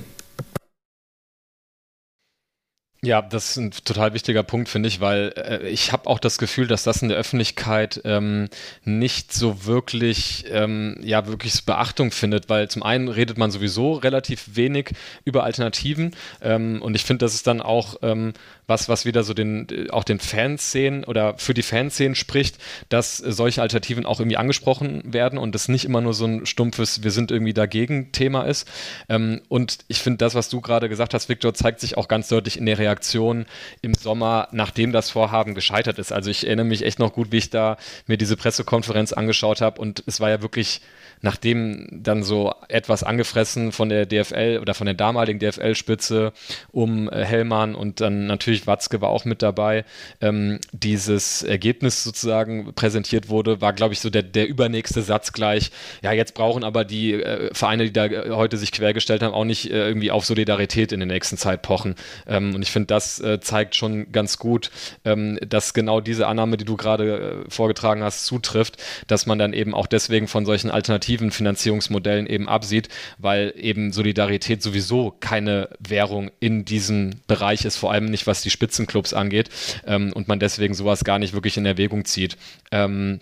Ja, 3.06 3.22
das 3.22 3.50
ist 3.50 3.56
ein 3.56 3.70
total 3.70 4.14
wichtiger 4.14 4.42
Punkt, 4.42 4.68
finde 4.68 4.88
ich, 4.88 5.00
weil 5.00 5.32
äh, 5.36 5.68
ich 5.68 5.92
habe 5.92 6.08
auch 6.08 6.18
das 6.18 6.38
Gefühl, 6.38 6.66
dass 6.66 6.82
das 6.82 7.02
in 7.02 7.08
der 7.08 7.16
Öffentlichkeit 7.16 8.00
ähm, 8.04 8.48
nicht 8.84 9.32
so 9.32 9.64
wirklich, 9.64 10.44
ähm, 10.50 10.98
ja, 11.02 11.28
wirklich 11.28 11.64
Beachtung 11.64 12.10
findet, 12.10 12.48
weil 12.48 12.68
zum 12.68 12.82
einen 12.82 13.06
redet 13.06 13.38
man 13.38 13.52
sowieso 13.52 13.92
relativ 13.92 14.56
wenig 14.56 14.90
über 15.24 15.44
Alternativen 15.44 16.16
ähm, 16.42 16.82
und 16.82 16.96
ich 16.96 17.04
finde, 17.04 17.24
das 17.24 17.34
ist 17.34 17.46
dann 17.46 17.62
auch 17.62 17.94
ähm, 18.02 18.32
was, 18.66 18.88
was 18.88 19.04
wieder 19.04 19.22
so 19.22 19.34
den, 19.34 19.88
auch 19.90 20.02
den 20.02 20.18
Fanszenen 20.18 21.04
oder 21.04 21.38
für 21.38 21.54
die 21.54 21.62
Fanszenen 21.62 22.16
spricht, 22.16 22.58
dass 22.88 23.18
solche 23.18 23.62
Alternativen 23.62 24.04
auch 24.04 24.18
irgendwie 24.18 24.36
angesprochen 24.36 25.02
werden 25.12 25.38
und 25.38 25.54
das 25.54 25.68
nicht 25.68 25.84
immer 25.84 26.00
nur 26.00 26.14
so 26.14 26.24
ein 26.24 26.44
stumpfes, 26.44 27.04
wir 27.04 27.12
sind 27.12 27.30
irgendwie 27.30 27.54
dagegen 27.54 28.10
Thema 28.10 28.42
ist. 28.42 28.66
Ähm, 29.08 29.42
und 29.48 29.78
ich 29.86 30.00
finde, 30.00 30.18
das, 30.18 30.34
was 30.34 30.48
du 30.48 30.60
gerade 30.60 30.88
gesagt 30.88 31.14
hast, 31.14 31.28
Victor, 31.28 31.54
zeigt 31.54 31.78
sich 31.78 31.96
auch 31.96 32.08
ganz 32.08 32.26
deutlich 32.26 32.58
in 32.58 32.66
der 32.66 32.78
Reaktion 32.78 32.95
Reaktion 32.96 33.44
im 33.82 33.94
Sommer, 33.94 34.48
nachdem 34.52 34.92
das 34.92 35.10
Vorhaben 35.10 35.54
gescheitert 35.54 35.98
ist. 35.98 36.12
Also 36.12 36.30
ich 36.30 36.46
erinnere 36.46 36.66
mich 36.66 36.82
echt 36.82 36.98
noch 36.98 37.12
gut, 37.12 37.30
wie 37.30 37.38
ich 37.38 37.50
da 37.50 37.76
mir 38.06 38.16
diese 38.16 38.36
Pressekonferenz 38.36 39.12
angeschaut 39.12 39.60
habe 39.60 39.80
und 39.80 40.02
es 40.06 40.20
war 40.20 40.30
ja 40.30 40.42
wirklich 40.42 40.80
nachdem 41.22 41.88
dann 41.90 42.22
so 42.22 42.54
etwas 42.68 43.02
angefressen 43.02 43.72
von 43.72 43.88
der 43.88 44.06
DFL 44.06 44.58
oder 44.60 44.74
von 44.74 44.86
der 44.86 44.94
damaligen 44.94 45.38
DFL-Spitze 45.38 46.32
um 46.72 47.10
äh, 47.10 47.24
Hellmann 47.24 47.74
und 47.74 48.00
dann 48.00 48.26
natürlich 48.26 48.66
Watzke 48.66 49.00
war 49.00 49.08
auch 49.08 49.24
mit 49.24 49.42
dabei, 49.42 49.84
ähm, 50.20 50.60
dieses 50.72 51.42
Ergebnis 51.42 52.04
sozusagen 52.04 52.74
präsentiert 52.74 53.28
wurde, 53.28 53.60
war, 53.60 53.72
glaube 53.72 53.94
ich, 53.94 54.00
so 54.00 54.10
der, 54.10 54.22
der 54.22 54.46
übernächste 54.48 55.02
Satz 55.02 55.32
gleich. 55.32 55.70
Ja, 56.02 56.12
jetzt 56.12 56.34
brauchen 56.34 56.64
aber 56.64 56.84
die 56.84 57.14
äh, 57.14 57.52
Vereine, 57.54 57.84
die 57.84 57.92
da 57.92 58.06
äh, 58.06 58.30
heute 58.30 58.56
sich 58.56 58.72
quergestellt 58.72 59.22
haben, 59.22 59.34
auch 59.34 59.44
nicht 59.44 59.70
äh, 59.70 59.88
irgendwie 59.88 60.10
auf 60.10 60.24
Solidarität 60.24 60.92
in 60.92 61.00
der 61.00 61.06
nächsten 61.06 61.36
Zeit 61.38 61.62
pochen. 61.62 61.94
Ähm, 62.26 62.54
und 62.54 62.62
ich 62.62 62.70
finde, 62.76 62.88
das 62.88 63.18
äh, 63.20 63.40
zeigt 63.40 63.74
schon 63.74 64.12
ganz 64.12 64.36
gut, 64.36 64.70
ähm, 65.06 65.38
dass 65.48 65.72
genau 65.72 66.02
diese 66.02 66.26
Annahme, 66.26 66.58
die 66.58 66.66
du 66.66 66.76
gerade 66.76 67.44
äh, 67.46 67.50
vorgetragen 67.50 68.02
hast, 68.02 68.26
zutrifft, 68.26 68.76
dass 69.06 69.24
man 69.24 69.38
dann 69.38 69.54
eben 69.54 69.74
auch 69.74 69.86
deswegen 69.86 70.28
von 70.28 70.44
solchen 70.44 70.70
Alternativen 70.70 71.30
Finanzierungsmodellen 71.30 72.26
eben 72.26 72.50
absieht, 72.50 72.90
weil 73.16 73.54
eben 73.56 73.92
Solidarität 73.92 74.62
sowieso 74.62 75.16
keine 75.20 75.70
Währung 75.78 76.30
in 76.38 76.66
diesem 76.66 77.22
Bereich 77.26 77.64
ist, 77.64 77.76
vor 77.76 77.92
allem 77.92 78.06
nicht 78.06 78.26
was 78.26 78.42
die 78.42 78.50
Spitzenclubs 78.50 79.14
angeht 79.14 79.48
ähm, 79.86 80.12
und 80.12 80.28
man 80.28 80.38
deswegen 80.38 80.74
sowas 80.74 81.02
gar 81.02 81.18
nicht 81.18 81.32
wirklich 81.32 81.56
in 81.56 81.64
Erwägung 81.64 82.04
zieht. 82.04 82.36
Ähm, 82.72 83.20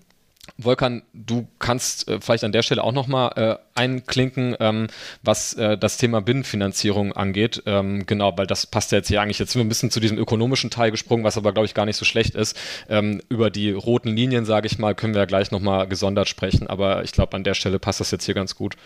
Volkan, 0.56 1.02
du 1.12 1.48
kannst 1.58 2.06
äh, 2.08 2.20
vielleicht 2.20 2.44
an 2.44 2.52
der 2.52 2.62
Stelle 2.62 2.84
auch 2.84 2.92
nochmal 2.92 3.32
äh, 3.36 3.56
einklinken, 3.74 4.56
ähm, 4.60 4.86
was 5.22 5.54
äh, 5.54 5.76
das 5.76 5.96
Thema 5.96 6.20
Binnenfinanzierung 6.20 7.12
angeht. 7.12 7.62
Ähm, 7.66 8.06
genau, 8.06 8.36
weil 8.36 8.46
das 8.46 8.66
passt 8.66 8.92
ja 8.92 8.98
jetzt 8.98 9.08
hier 9.08 9.20
eigentlich. 9.20 9.38
Jetzt 9.38 9.52
sind 9.52 9.60
wir 9.60 9.64
ein 9.64 9.68
bisschen 9.68 9.90
zu 9.90 10.00
diesem 10.00 10.18
ökonomischen 10.18 10.70
Teil 10.70 10.90
gesprungen, 10.90 11.24
was 11.24 11.36
aber, 11.36 11.52
glaube 11.52 11.66
ich, 11.66 11.74
gar 11.74 11.86
nicht 11.86 11.96
so 11.96 12.04
schlecht 12.04 12.34
ist. 12.34 12.56
Ähm, 12.88 13.20
über 13.28 13.50
die 13.50 13.72
roten 13.72 14.14
Linien, 14.14 14.44
sage 14.44 14.66
ich 14.66 14.78
mal, 14.78 14.94
können 14.94 15.14
wir 15.14 15.22
ja 15.22 15.26
gleich 15.26 15.50
nochmal 15.50 15.88
gesondert 15.88 16.28
sprechen, 16.28 16.68
aber 16.68 17.02
ich 17.04 17.12
glaube, 17.12 17.36
an 17.36 17.44
der 17.44 17.54
Stelle 17.54 17.78
passt 17.78 18.00
das 18.00 18.10
jetzt 18.10 18.24
hier 18.24 18.34
ganz 18.34 18.54
gut. 18.54 18.76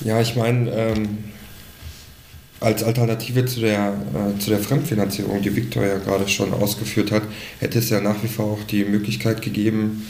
Ja, 0.00 0.20
ich 0.20 0.36
meine, 0.36 0.70
ähm, 0.70 1.24
als 2.60 2.82
Alternative 2.82 3.44
zu 3.46 3.60
der, 3.60 3.94
äh, 4.14 4.38
zu 4.38 4.50
der 4.50 4.58
Fremdfinanzierung, 4.58 5.42
die 5.42 5.54
Viktor 5.54 5.84
ja 5.84 5.98
gerade 5.98 6.28
schon 6.28 6.52
ausgeführt 6.52 7.12
hat, 7.12 7.22
hätte 7.60 7.78
es 7.78 7.90
ja 7.90 8.00
nach 8.00 8.22
wie 8.22 8.28
vor 8.28 8.46
auch 8.46 8.64
die 8.64 8.84
Möglichkeit 8.84 9.42
gegeben, 9.42 10.06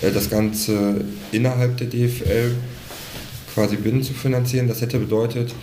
äh, 0.00 0.10
das 0.10 0.30
Ganze 0.30 1.04
innerhalb 1.32 1.76
der 1.76 1.88
DFL 1.88 2.54
quasi 3.54 3.76
binnen 3.76 4.02
zu 4.02 4.14
finanzieren. 4.14 4.68
Das 4.68 4.80
hätte 4.80 4.98
bedeutet, 4.98 5.54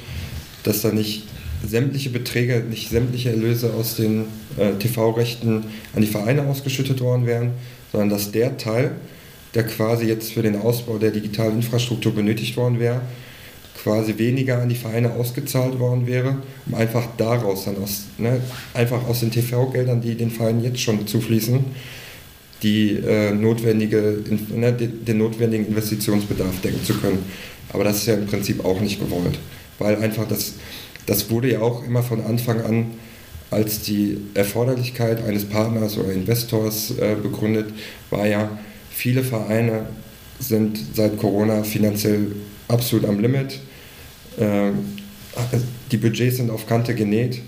dass 0.63 0.81
da 0.81 0.91
nicht 0.91 1.23
sämtliche 1.65 2.11
Beträge, 2.11 2.63
nicht 2.69 2.89
sämtliche 2.89 3.31
Erlöse 3.31 3.73
aus 3.73 3.95
den 3.95 4.25
äh, 4.57 4.73
TV-Rechten 4.73 5.63
an 5.95 6.01
die 6.01 6.07
Vereine 6.07 6.43
ausgeschüttet 6.43 7.01
worden 7.01 7.25
wären, 7.25 7.51
sondern 7.91 8.09
dass 8.09 8.31
der 8.31 8.57
Teil, 8.57 8.91
der 9.55 9.63
quasi 9.63 10.05
jetzt 10.05 10.33
für 10.33 10.43
den 10.43 10.57
Ausbau 10.57 10.99
der 10.99 11.09
digitalen 11.09 11.55
Infrastruktur 11.55 12.13
benötigt 12.13 12.57
worden 12.57 12.79
wäre, 12.79 13.01
quasi 13.87 14.17
weniger 14.17 14.61
an 14.61 14.67
die 14.67 14.75
Vereine 14.75 15.13
ausgezahlt 15.13 15.79
worden 15.79 16.05
wäre, 16.07 16.37
um 16.65 16.75
einfach 16.75 17.07
daraus 17.15 17.63
dann 17.65 17.81
aus, 17.81 18.03
ne, 18.17 18.41
einfach 18.73 19.07
aus 19.07 19.21
den 19.21 19.31
TV-Geldern, 19.31 20.01
die 20.01 20.15
den 20.15 20.29
Vereinen 20.29 20.61
jetzt 20.61 20.81
schon 20.81 21.07
zufließen, 21.07 21.63
die 22.63 22.97
äh, 22.97 23.31
notwendige, 23.31 24.19
ne, 24.53 24.73
den 24.73 25.17
notwendigen 25.17 25.67
Investitionsbedarf 25.67 26.59
decken 26.61 26.83
zu 26.83 26.95
können. 26.95 27.19
Aber 27.71 27.85
das 27.85 27.97
ist 27.97 28.07
ja 28.07 28.15
im 28.15 28.27
Prinzip 28.27 28.65
auch 28.65 28.81
nicht 28.81 28.99
gewollt, 28.99 29.39
weil 29.79 29.95
einfach 29.95 30.27
das, 30.27 30.55
das 31.05 31.29
wurde 31.29 31.53
ja 31.53 31.61
auch 31.61 31.85
immer 31.85 32.03
von 32.03 32.21
Anfang 32.25 32.61
an 32.61 32.87
als 33.51 33.81
die 33.83 34.17
Erforderlichkeit 34.33 35.23
eines 35.23 35.45
Partners 35.45 35.97
oder 35.97 36.11
Investors 36.11 36.91
äh, 36.99 37.15
begründet, 37.15 37.73
war 38.09 38.27
ja, 38.27 38.49
viele 38.91 39.23
Vereine 39.23 39.85
sind 40.39 40.77
seit 40.93 41.17
Corona 41.17 41.63
finanziell 41.63 42.33
absolut 42.67 43.05
am 43.05 43.21
Limit. 43.21 43.59
Ähm, 44.39 44.97
die 45.91 45.97
Budgets 45.97 46.37
sind 46.37 46.49
auf 46.49 46.67
Kante 46.67 46.95
genäht. 46.95 47.41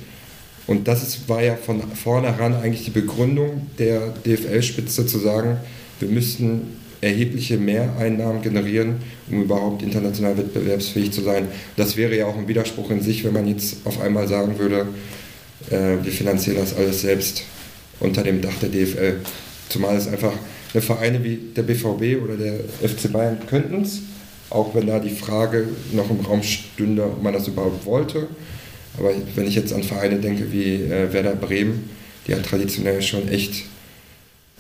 Und 0.68 0.88
das 0.88 1.02
ist, 1.02 1.28
war 1.28 1.42
ja 1.42 1.56
von 1.56 1.82
vornherein 1.96 2.54
eigentlich 2.54 2.86
die 2.86 2.92
Begründung 2.92 3.68
der 3.80 4.14
DFL-Spitze 4.26 5.08
zu 5.08 5.18
sagen, 5.18 5.58
wir 6.00 6.08
müssten 6.10 6.78
erhebliche 7.02 7.58
Mehreinnahmen 7.58 8.42
generieren, 8.42 8.98
um 9.32 9.44
überhaupt 9.44 9.82
international 9.82 10.38
wettbewerbsfähig 10.38 11.12
zu 11.12 11.22
sein. 11.22 11.48
Das 11.76 11.98
wäre 11.98 12.16
ja 12.16 12.28
auch 12.28 12.38
ein 12.38 12.48
Widerspruch 12.48 12.92
in 12.92 13.02
sich, 13.02 13.24
wenn 13.24 13.34
man 13.34 13.48
jetzt 13.48 13.78
auf 13.86 14.02
einmal 14.02 14.28
sagen 14.28 14.60
würde, 14.60 14.88
äh, 15.72 16.04
wir 16.04 16.12
finanzieren 16.12 16.58
das 16.60 16.76
alles 16.76 17.02
selbst 17.02 17.44
unter 18.00 18.24
dem 18.24 18.42
Dach 18.42 18.54
der 18.62 18.70
DFL. 18.70 19.16
Zumal 19.70 19.96
es 19.96 20.08
einfach 20.08 20.34
eine 20.74 20.82
Vereine 20.82 21.24
wie 21.24 21.40
der 21.56 21.64
BVB 21.64 22.22
oder 22.24 22.36
der 22.38 22.60
FC 22.88 23.12
Bayern 23.12 23.38
könnten 23.48 23.82
es, 23.82 24.02
auch 24.50 24.74
wenn 24.74 24.88
da 24.88 25.00
die 25.00 25.10
Frage 25.10 25.68
noch 25.92 26.10
im 26.10 26.22
Raum 26.22 26.44
stünde, 26.44 27.04
ob 27.04 27.22
man 27.22 27.34
das 27.34 27.48
überhaupt 27.48 27.86
wollte. 27.86 28.28
Aber 28.98 29.12
wenn 29.36 29.48
ich 29.48 29.56
jetzt 29.56 29.74
an 29.74 29.84
Vereine 29.84 30.18
denke 30.18 30.52
wie 30.52 30.76
äh, 30.76 31.12
Werder 31.14 31.36
Bremen, 31.36 31.90
die 32.28 32.32
ja 32.32 32.40
traditionell 32.40 33.02
schon 33.02 33.28
echt 33.30 33.64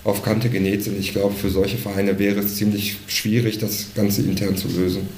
auf 0.04 0.24
Kante 0.24 0.50
genäht 0.50 0.84
sind, 0.84 1.00
ich 1.00 1.12
glaube, 1.12 1.36
für 1.36 1.50
solche 1.50 1.78
Vereine 1.78 2.20
wäre 2.20 2.40
es 2.40 2.56
ziemlich 2.56 2.98
schwierig, 3.08 3.58
das 3.58 3.88
Ganze 3.96 4.22
intern 4.22 4.56
zu 4.56 4.68
lösen. 4.70 5.10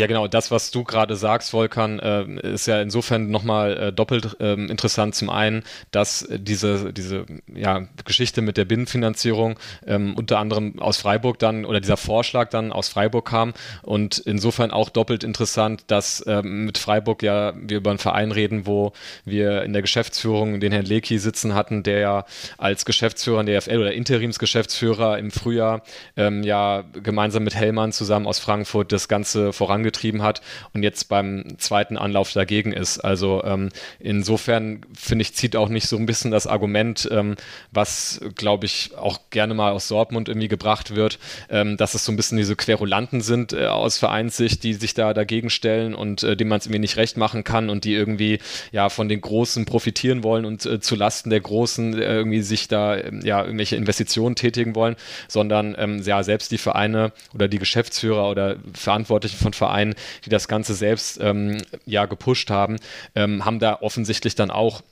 Ja, 0.00 0.06
genau. 0.06 0.28
Das, 0.28 0.50
was 0.50 0.70
du 0.70 0.82
gerade 0.82 1.14
sagst, 1.14 1.52
Volkan, 1.52 1.98
äh, 1.98 2.54
ist 2.54 2.64
ja 2.64 2.80
insofern 2.80 3.30
nochmal 3.30 3.76
äh, 3.76 3.92
doppelt 3.92 4.34
äh, 4.40 4.54
interessant. 4.54 5.14
Zum 5.14 5.28
einen, 5.28 5.62
dass 5.90 6.26
diese, 6.30 6.94
diese 6.94 7.26
ja, 7.54 7.86
Geschichte 8.06 8.40
mit 8.40 8.56
der 8.56 8.64
Binnenfinanzierung 8.64 9.58
ähm, 9.86 10.14
unter 10.16 10.38
anderem 10.38 10.78
aus 10.78 10.96
Freiburg 10.96 11.38
dann 11.38 11.66
oder 11.66 11.80
dieser 11.80 11.98
Vorschlag 11.98 12.48
dann 12.48 12.72
aus 12.72 12.88
Freiburg 12.88 13.28
kam 13.28 13.52
und 13.82 14.16
insofern 14.16 14.70
auch 14.70 14.88
doppelt 14.88 15.22
interessant, 15.22 15.84
dass 15.88 16.24
ähm, 16.26 16.64
mit 16.64 16.78
Freiburg 16.78 17.22
ja 17.22 17.52
wir 17.54 17.76
über 17.76 17.90
einen 17.90 17.98
Verein 17.98 18.32
reden, 18.32 18.64
wo 18.64 18.94
wir 19.26 19.64
in 19.64 19.74
der 19.74 19.82
Geschäftsführung 19.82 20.60
den 20.60 20.72
Herrn 20.72 20.86
Leki 20.86 21.18
sitzen 21.18 21.54
hatten, 21.54 21.82
der 21.82 21.98
ja 21.98 22.24
als 22.56 22.86
Geschäftsführer 22.86 23.40
in 23.40 23.46
der 23.46 23.60
FL 23.60 23.76
oder 23.76 23.92
Interimsgeschäftsführer 23.92 25.18
im 25.18 25.30
Frühjahr 25.30 25.82
ähm, 26.16 26.42
ja 26.42 26.84
gemeinsam 27.02 27.44
mit 27.44 27.54
Hellmann 27.54 27.92
zusammen 27.92 28.26
aus 28.26 28.38
Frankfurt 28.38 28.92
das 28.92 29.06
Ganze 29.06 29.52
vorangebracht 29.52 29.89
vorangetrieben 29.90 30.22
hat 30.22 30.40
und 30.72 30.82
jetzt 30.82 31.08
beim 31.08 31.44
zweiten 31.58 31.96
Anlauf 31.96 32.32
dagegen 32.32 32.72
ist. 32.72 32.98
Also 33.00 33.42
ähm, 33.44 33.70
insofern 33.98 34.82
finde 34.94 35.22
ich, 35.22 35.34
zieht 35.34 35.56
auch 35.56 35.68
nicht 35.68 35.88
so 35.88 35.96
ein 35.96 36.06
bisschen 36.06 36.30
das 36.30 36.46
Argument, 36.46 37.08
ähm, 37.10 37.36
was 37.72 38.20
glaube 38.36 38.66
ich 38.66 38.92
auch 38.96 39.18
gerne 39.30 39.54
mal 39.54 39.72
aus 39.72 39.88
Dortmund 39.88 40.28
irgendwie 40.28 40.48
gebracht 40.48 40.94
wird, 40.94 41.18
ähm, 41.48 41.76
dass 41.76 41.94
es 41.94 42.04
so 42.04 42.12
ein 42.12 42.16
bisschen 42.16 42.38
diese 42.38 42.56
Querulanten 42.56 43.20
sind 43.20 43.52
äh, 43.52 43.66
aus 43.66 43.98
Vereinssicht, 43.98 44.62
die 44.62 44.74
sich 44.74 44.94
da 44.94 45.14
dagegen 45.14 45.50
stellen 45.50 45.94
und 45.94 46.22
äh, 46.22 46.36
dem 46.36 46.48
man 46.48 46.58
es 46.58 46.66
irgendwie 46.66 46.80
nicht 46.80 46.96
recht 46.96 47.16
machen 47.16 47.44
kann 47.44 47.70
und 47.70 47.84
die 47.84 47.94
irgendwie 47.94 48.38
ja 48.72 48.88
von 48.88 49.08
den 49.08 49.20
Großen 49.20 49.64
profitieren 49.64 50.22
wollen 50.22 50.44
und 50.44 50.64
äh, 50.66 50.80
zu 50.80 50.94
Lasten 50.94 51.30
der 51.30 51.40
Großen 51.40 51.94
äh, 51.94 52.14
irgendwie 52.14 52.42
sich 52.42 52.68
da 52.68 52.96
ähm, 52.96 53.20
ja 53.24 53.42
irgendwelche 53.42 53.76
Investitionen 53.76 54.36
tätigen 54.36 54.74
wollen, 54.74 54.96
sondern 55.28 55.74
ähm, 55.78 56.02
ja 56.02 56.22
selbst 56.22 56.52
die 56.52 56.58
Vereine 56.58 57.12
oder 57.34 57.48
die 57.48 57.58
Geschäftsführer 57.58 58.28
oder 58.28 58.56
Verantwortlichen 58.74 59.38
von 59.38 59.52
Vereinen 59.52 59.69
Vereinen, 59.70 59.94
die 60.24 60.30
das 60.30 60.48
Ganze 60.48 60.74
selbst 60.74 61.18
ähm, 61.20 61.58
ja 61.86 62.06
gepusht 62.06 62.50
haben, 62.50 62.76
ähm, 63.14 63.44
haben 63.44 63.60
da 63.60 63.78
offensichtlich 63.80 64.34
dann 64.34 64.50
auch 64.50 64.82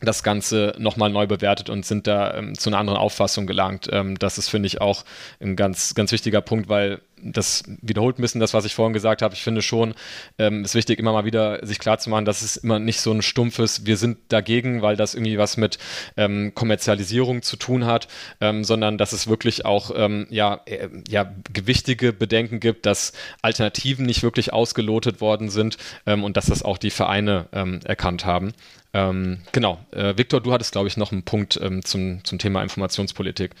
das 0.00 0.22
Ganze 0.22 0.74
nochmal 0.78 1.10
neu 1.10 1.26
bewertet 1.26 1.68
und 1.68 1.84
sind 1.84 2.06
da 2.06 2.34
ähm, 2.34 2.56
zu 2.56 2.70
einer 2.70 2.78
anderen 2.78 2.98
Auffassung 2.98 3.46
gelangt. 3.46 3.88
Ähm, 3.92 4.18
das 4.18 4.38
ist, 4.38 4.48
finde 4.48 4.66
ich, 4.66 4.80
auch 4.80 5.04
ein 5.40 5.56
ganz, 5.56 5.94
ganz 5.94 6.12
wichtiger 6.12 6.40
Punkt, 6.40 6.68
weil 6.68 7.00
das 7.22 7.62
wiederholt 7.82 8.18
ein 8.18 8.22
bisschen 8.22 8.40
das, 8.40 8.54
was 8.54 8.64
ich 8.64 8.74
vorhin 8.74 8.92
gesagt 8.92 9.22
habe. 9.22 9.34
Ich 9.34 9.42
finde 9.42 9.62
schon, 9.62 9.94
ähm, 10.38 10.64
ist 10.64 10.74
wichtig, 10.74 10.98
immer 10.98 11.12
mal 11.12 11.24
wieder 11.24 11.64
sich 11.64 11.78
klarzumachen, 11.78 12.24
dass 12.24 12.42
es 12.42 12.56
immer 12.56 12.78
nicht 12.78 13.00
so 13.00 13.12
ein 13.12 13.22
stumpfes, 13.22 13.86
wir 13.86 13.96
sind 13.96 14.18
dagegen, 14.28 14.82
weil 14.82 14.96
das 14.96 15.14
irgendwie 15.14 15.38
was 15.38 15.56
mit 15.56 15.78
ähm, 16.16 16.52
Kommerzialisierung 16.54 17.42
zu 17.42 17.56
tun 17.56 17.86
hat, 17.86 18.08
ähm, 18.40 18.64
sondern 18.64 18.98
dass 18.98 19.12
es 19.12 19.28
wirklich 19.28 19.64
auch 19.64 19.90
ähm, 19.94 20.26
ja, 20.30 20.60
äh, 20.66 20.88
ja, 21.08 21.32
gewichtige 21.52 22.12
Bedenken 22.12 22.60
gibt, 22.60 22.86
dass 22.86 23.12
Alternativen 23.42 24.06
nicht 24.06 24.22
wirklich 24.22 24.52
ausgelotet 24.52 25.20
worden 25.20 25.50
sind 25.50 25.76
ähm, 26.06 26.24
und 26.24 26.36
dass 26.36 26.46
das 26.46 26.62
auch 26.62 26.78
die 26.78 26.90
Vereine 26.90 27.46
ähm, 27.52 27.80
erkannt 27.84 28.24
haben. 28.24 28.52
Ähm, 28.92 29.38
genau. 29.52 29.78
Äh, 29.92 30.16
Viktor, 30.16 30.40
du 30.40 30.52
hattest, 30.52 30.72
glaube 30.72 30.88
ich, 30.88 30.96
noch 30.96 31.12
einen 31.12 31.22
Punkt 31.22 31.60
zum, 31.84 32.24
zum 32.24 32.38
Thema 32.38 32.62
Informationspolitik. 32.62 33.52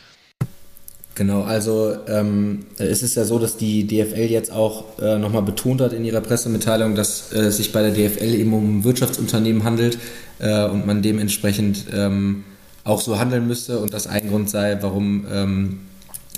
Genau, 1.16 1.42
also 1.42 1.96
ähm, 2.06 2.60
es 2.78 3.02
ist 3.02 3.16
ja 3.16 3.24
so, 3.24 3.38
dass 3.38 3.56
die 3.56 3.86
DFL 3.86 4.30
jetzt 4.30 4.52
auch 4.52 4.98
äh, 5.00 5.18
nochmal 5.18 5.42
betont 5.42 5.80
hat 5.80 5.92
in 5.92 6.04
ihrer 6.04 6.20
Pressemitteilung, 6.20 6.94
dass 6.94 7.32
äh, 7.32 7.40
es 7.40 7.56
sich 7.56 7.72
bei 7.72 7.82
der 7.82 7.90
DFL 7.90 8.34
eben 8.34 8.52
um 8.54 8.84
Wirtschaftsunternehmen 8.84 9.64
handelt 9.64 9.98
äh, 10.38 10.66
und 10.66 10.86
man 10.86 11.02
dementsprechend 11.02 11.86
ähm, 11.92 12.44
auch 12.84 13.00
so 13.00 13.18
handeln 13.18 13.46
müsste 13.46 13.80
und 13.80 13.92
das 13.92 14.06
ein 14.06 14.28
Grund 14.28 14.48
sei, 14.50 14.78
warum, 14.80 15.26
ähm, 15.30 15.80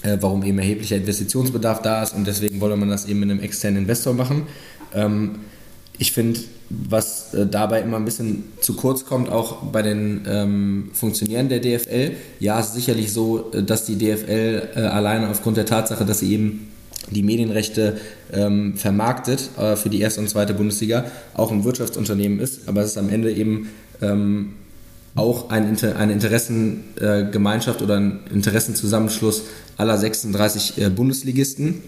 äh, 0.02 0.16
warum 0.20 0.42
eben 0.42 0.58
erheblicher 0.58 0.96
Investitionsbedarf 0.96 1.82
da 1.82 2.02
ist 2.02 2.14
und 2.14 2.26
deswegen 2.26 2.61
wolle 2.61 2.76
man 2.76 2.88
das 2.88 3.06
eben 3.06 3.20
mit 3.20 3.30
einem 3.30 3.40
externen 3.40 3.82
Investor 3.82 4.14
machen. 4.14 4.46
Ähm, 4.94 5.37
ich 5.98 6.12
finde, 6.12 6.40
was 6.88 7.35
äh, 7.35 7.46
dabei 7.46 7.82
immer 7.82 7.96
ein 7.96 8.04
bisschen 8.04 8.44
zu 8.61 8.74
kurz 8.74 9.04
kommt, 9.04 9.28
auch 9.28 9.62
bei 9.64 9.82
den 9.82 10.22
ähm, 10.26 10.90
Funktionären 10.92 11.48
der 11.48 11.61
DFL. 11.61 12.12
Ja, 12.40 12.61
es 12.61 12.68
ist 12.68 12.74
sicherlich 12.74 13.12
so, 13.12 13.50
äh, 13.52 13.62
dass 13.62 13.85
die 13.85 13.96
DFL 13.96 14.70
äh, 14.74 14.80
alleine 14.80 15.28
aufgrund 15.28 15.56
der 15.56 15.66
Tatsache, 15.66 16.04
dass 16.04 16.20
sie 16.20 16.32
eben 16.32 16.68
die 17.11 17.22
Medienrechte 17.22 17.98
ähm, 18.32 18.76
vermarktet 18.76 19.50
äh, 19.58 19.76
für 19.76 19.90
die 19.90 20.00
erste 20.00 20.20
und 20.20 20.28
zweite 20.28 20.54
Bundesliga, 20.54 21.04
auch 21.35 21.50
ein 21.50 21.64
Wirtschaftsunternehmen 21.64 22.40
ist, 22.40 22.68
aber 22.68 22.82
es 22.82 22.92
ist 22.92 22.98
am 22.98 23.11
Ende 23.11 23.32
eben 23.32 23.68
ähm, 24.00 24.54
auch 25.14 25.50
ein 25.50 25.76
eine 25.82 26.12
Interessengemeinschaft 26.12 27.82
oder 27.82 27.96
ein 27.96 28.20
Interessenzusammenschluss 28.32 29.42
aller 29.76 29.98
36 29.98 30.78
äh, 30.78 30.88
Bundesligisten. 30.88 31.82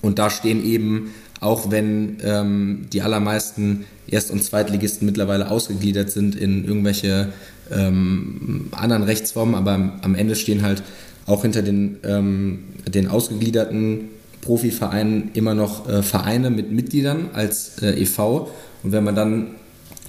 Und 0.00 0.18
da 0.18 0.30
stehen 0.30 0.64
eben 0.64 1.12
auch 1.42 1.70
wenn 1.70 2.18
ähm, 2.22 2.86
die 2.92 3.02
allermeisten 3.02 3.84
Erst- 4.06 4.30
und 4.30 4.42
Zweitligisten 4.42 5.06
mittlerweile 5.06 5.50
ausgegliedert 5.50 6.10
sind 6.10 6.34
in 6.34 6.64
irgendwelche 6.64 7.28
ähm, 7.70 8.68
anderen 8.72 9.02
Rechtsformen, 9.02 9.54
aber 9.54 9.72
am, 9.72 9.92
am, 10.02 10.14
Ende 10.14 10.36
stehen 10.36 10.62
halt 10.62 10.82
auch 11.26 11.42
hinter 11.42 11.62
den, 11.62 11.98
ähm, 12.04 12.64
den 12.86 13.08
ausgegliederten 13.08 14.08
Profivereinen 14.40 15.30
immer 15.34 15.54
noch 15.54 15.88
äh, 15.88 16.02
Vereine 16.02 16.50
mit 16.50 16.72
Mitgliedern 16.72 17.30
als 17.32 17.80
äh, 17.80 18.02
e.V. 18.02 18.50
Und 18.82 18.92
wenn 18.92 19.04
man 19.04 19.14
dann 19.14 19.46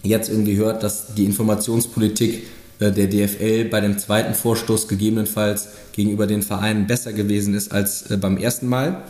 jetzt 0.02 0.30
irgendwie 0.30 0.58
hört, 0.58 0.84
dass 0.84 1.14
die 1.16 1.26
Informationspolitik 1.26 2.44
äh, 2.80 2.92
der 2.92 3.08
DFL 3.08 3.66
bei 3.66 3.80
dem 3.80 3.98
zweiten 3.98 4.34
Vorstoß 4.34 4.88
gegebenenfalls 4.88 5.70
gegenüber 5.94 6.28
den 6.28 6.42
Vereinen 6.42 6.88
besser 6.88 7.14
gewesen 7.14 7.54
ist 7.54 7.72
als 7.72 8.10
äh, 8.10 8.18
beim 8.18 8.38
ersten 8.38 8.68
Mal, 8.68 9.04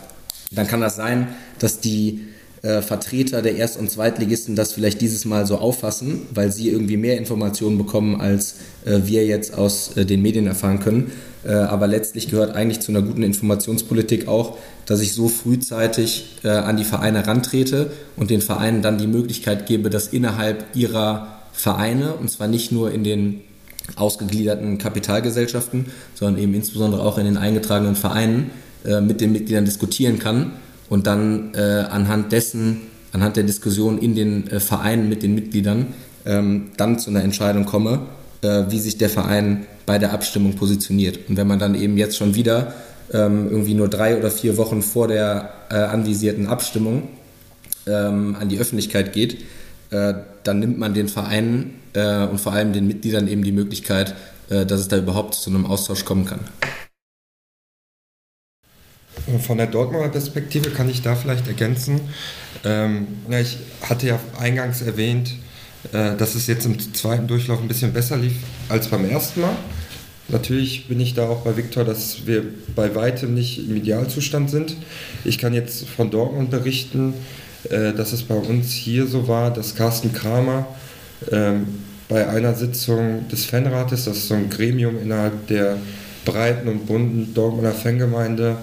dann 0.56 0.68
kann 0.68 0.82
das 0.82 0.96
sein, 0.96 1.28
dass 1.60 1.80
die 1.80 2.22
äh, 2.64 2.82
Vertreter 2.82 3.42
der 3.42 3.56
Erst- 3.58 3.78
und 3.78 3.92
Zweitligisten 3.92 4.56
das 4.56 4.72
vielleicht 4.72 5.02
dieses 5.02 5.26
Mal 5.26 5.46
so 5.46 5.58
auffassen, 5.58 6.28
weil 6.34 6.52
sie 6.52 6.70
irgendwie 6.70 6.98
mehr 6.98 7.18
Informationen 7.18 7.78
bekommen, 7.78 8.22
als 8.22 8.56
äh, 8.86 9.02
wir 9.04 9.26
jetzt 9.26 9.58
aus 9.58 9.98
äh, 9.98 10.06
den 10.06 10.22
Medien 10.22 10.48
erfahren 10.48 10.80
können. 10.80 11.12
Äh, 11.44 11.52
aber 11.52 11.88
letztlich 11.88 12.30
gehört 12.30 12.56
eigentlich 12.56 12.80
zu 12.80 12.92
einer 12.92 13.02
guten 13.02 13.24
Informationspolitik 13.24 14.30
auch, 14.30 14.58
dass 14.86 15.02
ich 15.02 15.14
so 15.14 15.28
frühzeitig 15.28 16.38
äh, 16.44 16.50
an 16.50 16.78
die 16.78 16.86
Vereine 16.86 17.28
rantrete 17.28 17.92
und 18.16 18.30
den 18.30 18.42
Vereinen 18.42 18.82
dann 18.82 18.98
die 18.98 19.08
Möglichkeit 19.08 19.66
gebe, 19.66 19.90
dass 19.90 20.08
innerhalb 20.08 20.66
ihrer 20.74 21.42
Vereine, 21.52 22.14
und 22.14 22.32
zwar 22.32 22.48
nicht 22.48 22.72
nur 22.72 22.92
in 22.92 23.04
den 23.04 23.42
ausgegliederten 23.96 24.78
Kapitalgesellschaften, 24.78 25.88
sondern 26.16 26.42
eben 26.42 26.54
insbesondere 26.54 27.04
auch 27.04 27.18
in 27.18 27.26
den 27.26 27.38
eingetragenen 27.38 27.96
Vereinen, 27.96 28.52
äh, 28.86 29.02
mit 29.02 29.22
den 29.22 29.32
Mitgliedern 29.32 29.66
diskutieren 29.66 30.20
kann 30.20 30.52
und 30.90 31.08
dann 31.08 31.54
äh, 31.56 31.86
anhand 31.90 32.32
dessen, 32.32 32.82
anhand 33.14 33.38
der 33.38 33.44
Diskussion 33.44 33.98
in 33.98 34.14
den 34.14 34.48
äh, 34.50 34.60
Vereinen 34.60 35.10
mit 35.10 35.24
den 35.24 35.34
Mitgliedern 35.34 35.88
ähm, 36.26 36.72
dann 36.78 37.00
zu 37.00 37.10
einer 37.10 37.24
Entscheidung 37.24 37.66
komme, 37.66 38.02
äh, 38.42 38.66
wie 38.70 38.80
sich 38.80 38.98
der 38.98 39.10
Verein 39.10 39.66
bei 39.86 39.98
der 40.00 40.14
Abstimmung 40.14 40.54
positioniert. 40.56 41.20
Und 41.28 41.38
wenn 41.38 41.48
man 41.48 41.60
dann 41.60 41.76
eben 41.76 41.98
jetzt 41.98 42.18
schon 42.18 42.36
wieder 42.36 42.74
ähm, 43.12 43.50
irgendwie 43.50 43.74
nur 43.74 43.90
drei 43.90 44.18
oder 44.18 44.30
vier 44.30 44.58
Wochen 44.58 44.82
vor 44.82 45.08
der 45.08 45.50
äh, 45.70 45.76
anvisierten 45.76 46.48
Abstimmung 46.48 47.08
ähm, 47.88 48.36
an 48.40 48.50
die 48.50 48.60
Öffentlichkeit 48.60 49.14
geht, 49.14 49.38
dann 50.44 50.60
nimmt 50.60 50.80
man 50.80 50.96
den 50.96 51.08
Vereinen 51.08 51.76
und 51.94 52.42
vor 52.42 52.52
allem 52.52 52.74
den 52.74 52.88
Mitgliedern 52.88 53.28
eben 53.28 53.44
die 53.44 53.52
Möglichkeit, 53.52 54.16
dass 54.50 54.80
es 54.80 54.88
da 54.88 54.98
überhaupt 54.98 55.36
zu 55.36 55.52
einem 55.52 55.68
Austausch 55.68 56.04
kommen 56.04 56.26
kann. 56.26 56.40
Von 59.40 59.58
der 59.58 59.68
Dortmunder 59.68 60.10
Perspektive 60.10 60.70
kann 60.70 60.90
ich 60.90 61.02
da 61.02 61.16
vielleicht 61.16 61.48
ergänzen. 61.48 62.02
Ähm, 62.66 63.08
ja, 63.30 63.40
ich 63.40 63.58
hatte 63.82 64.08
ja 64.08 64.20
eingangs 64.38 64.82
erwähnt, 64.82 65.36
äh, 65.94 66.16
dass 66.18 66.36
es 66.36 66.48
jetzt 66.48 66.66
im 66.66 66.78
zweiten 66.94 67.28
Durchlauf 67.28 67.62
ein 67.62 67.68
bisschen 67.68 67.94
besser 67.94 68.18
lief 68.18 68.34
als 68.70 68.88
beim 68.88 69.10
ersten 69.10 69.42
Mal. 69.42 69.56
Natürlich 70.30 70.88
bin 70.88 71.00
ich 71.00 71.14
da 71.14 71.28
auch 71.28 71.42
bei 71.42 71.56
Viktor, 71.58 71.84
dass 71.84 72.26
wir 72.26 72.44
bei 72.76 72.96
weitem 72.96 73.34
nicht 73.34 73.60
im 73.60 73.76
Idealzustand 73.76 74.50
sind. 74.50 74.76
Ich 75.26 75.38
kann 75.38 75.54
jetzt 75.54 75.88
von 75.88 76.12
Dortmund 76.12 76.50
berichten, 76.50 77.14
äh, 77.70 77.94
dass 77.94 78.14
es 78.14 78.24
bei 78.24 78.36
uns 78.36 78.72
hier 78.72 79.08
so 79.08 79.28
war, 79.28 79.52
dass 79.52 79.76
Carsten 79.76 80.14
Kramer 80.14 80.68
ähm, 81.32 81.66
bei 82.10 82.28
einer 82.28 82.54
Sitzung 82.54 83.28
des 83.30 83.46
Fanrates, 83.46 84.06
das 84.06 84.18
ist 84.18 84.28
so 84.28 84.36
ein 84.36 84.50
Gremium 84.50 85.02
innerhalb 85.02 85.48
der 85.48 85.78
breiten 86.26 86.68
und 86.68 86.86
bunten 86.86 87.34
Dortmunder 87.34 87.72
Fangemeinde 87.72 88.58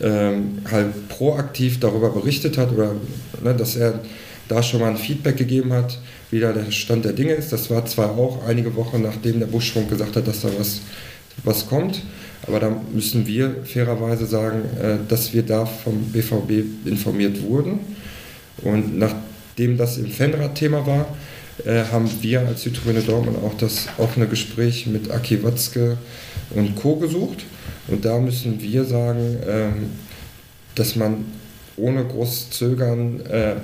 ähm, 0.00 0.58
halt 0.70 1.08
proaktiv 1.08 1.80
darüber 1.80 2.10
berichtet 2.10 2.58
hat 2.58 2.72
oder 2.72 2.94
ne, 3.42 3.54
dass 3.54 3.76
er 3.76 4.00
da 4.48 4.62
schon 4.62 4.80
mal 4.80 4.90
ein 4.90 4.96
Feedback 4.96 5.36
gegeben 5.36 5.72
hat, 5.72 5.98
wie 6.30 6.40
da 6.40 6.52
der 6.52 6.70
Stand 6.70 7.04
der 7.04 7.12
Dinge 7.12 7.32
ist. 7.32 7.52
Das 7.52 7.70
war 7.70 7.84
zwar 7.86 8.18
auch 8.18 8.46
einige 8.46 8.74
Wochen 8.76 9.02
nachdem 9.02 9.38
der 9.38 9.46
Buschfunk 9.46 9.88
gesagt 9.88 10.16
hat, 10.16 10.26
dass 10.26 10.40
da 10.40 10.48
was, 10.58 10.80
was 11.44 11.66
kommt, 11.66 12.02
aber 12.46 12.60
da 12.60 12.76
müssen 12.92 13.26
wir 13.26 13.56
fairerweise 13.64 14.26
sagen, 14.26 14.62
äh, 14.80 14.96
dass 15.08 15.32
wir 15.32 15.42
da 15.42 15.64
vom 15.64 16.02
BVB 16.12 16.86
informiert 16.86 17.42
wurden. 17.42 17.80
Und 18.62 18.98
nachdem 18.98 19.76
das 19.76 19.98
im 19.98 20.10
Fanrad 20.10 20.54
Thema 20.54 20.86
war, 20.86 21.06
äh, 21.64 21.84
haben 21.92 22.10
wir 22.20 22.40
als 22.40 22.62
Südtribüne 22.62 23.00
Dortmund 23.00 23.38
auch 23.44 23.56
das 23.56 23.88
offene 23.98 24.26
Gespräch 24.26 24.86
mit 24.86 25.10
Aki 25.10 25.42
Watzke 25.44 25.98
und 26.50 26.76
Co. 26.76 26.96
gesucht. 26.96 27.44
Und 27.88 28.04
da 28.04 28.18
müssen 28.18 28.60
wir 28.62 28.84
sagen, 28.84 29.38
ähm, 29.46 29.90
dass 30.74 30.96
man 30.96 31.24
ohne 31.76 32.04
großes 32.04 32.50
Zögern 32.50 33.20
äh, 33.26 33.56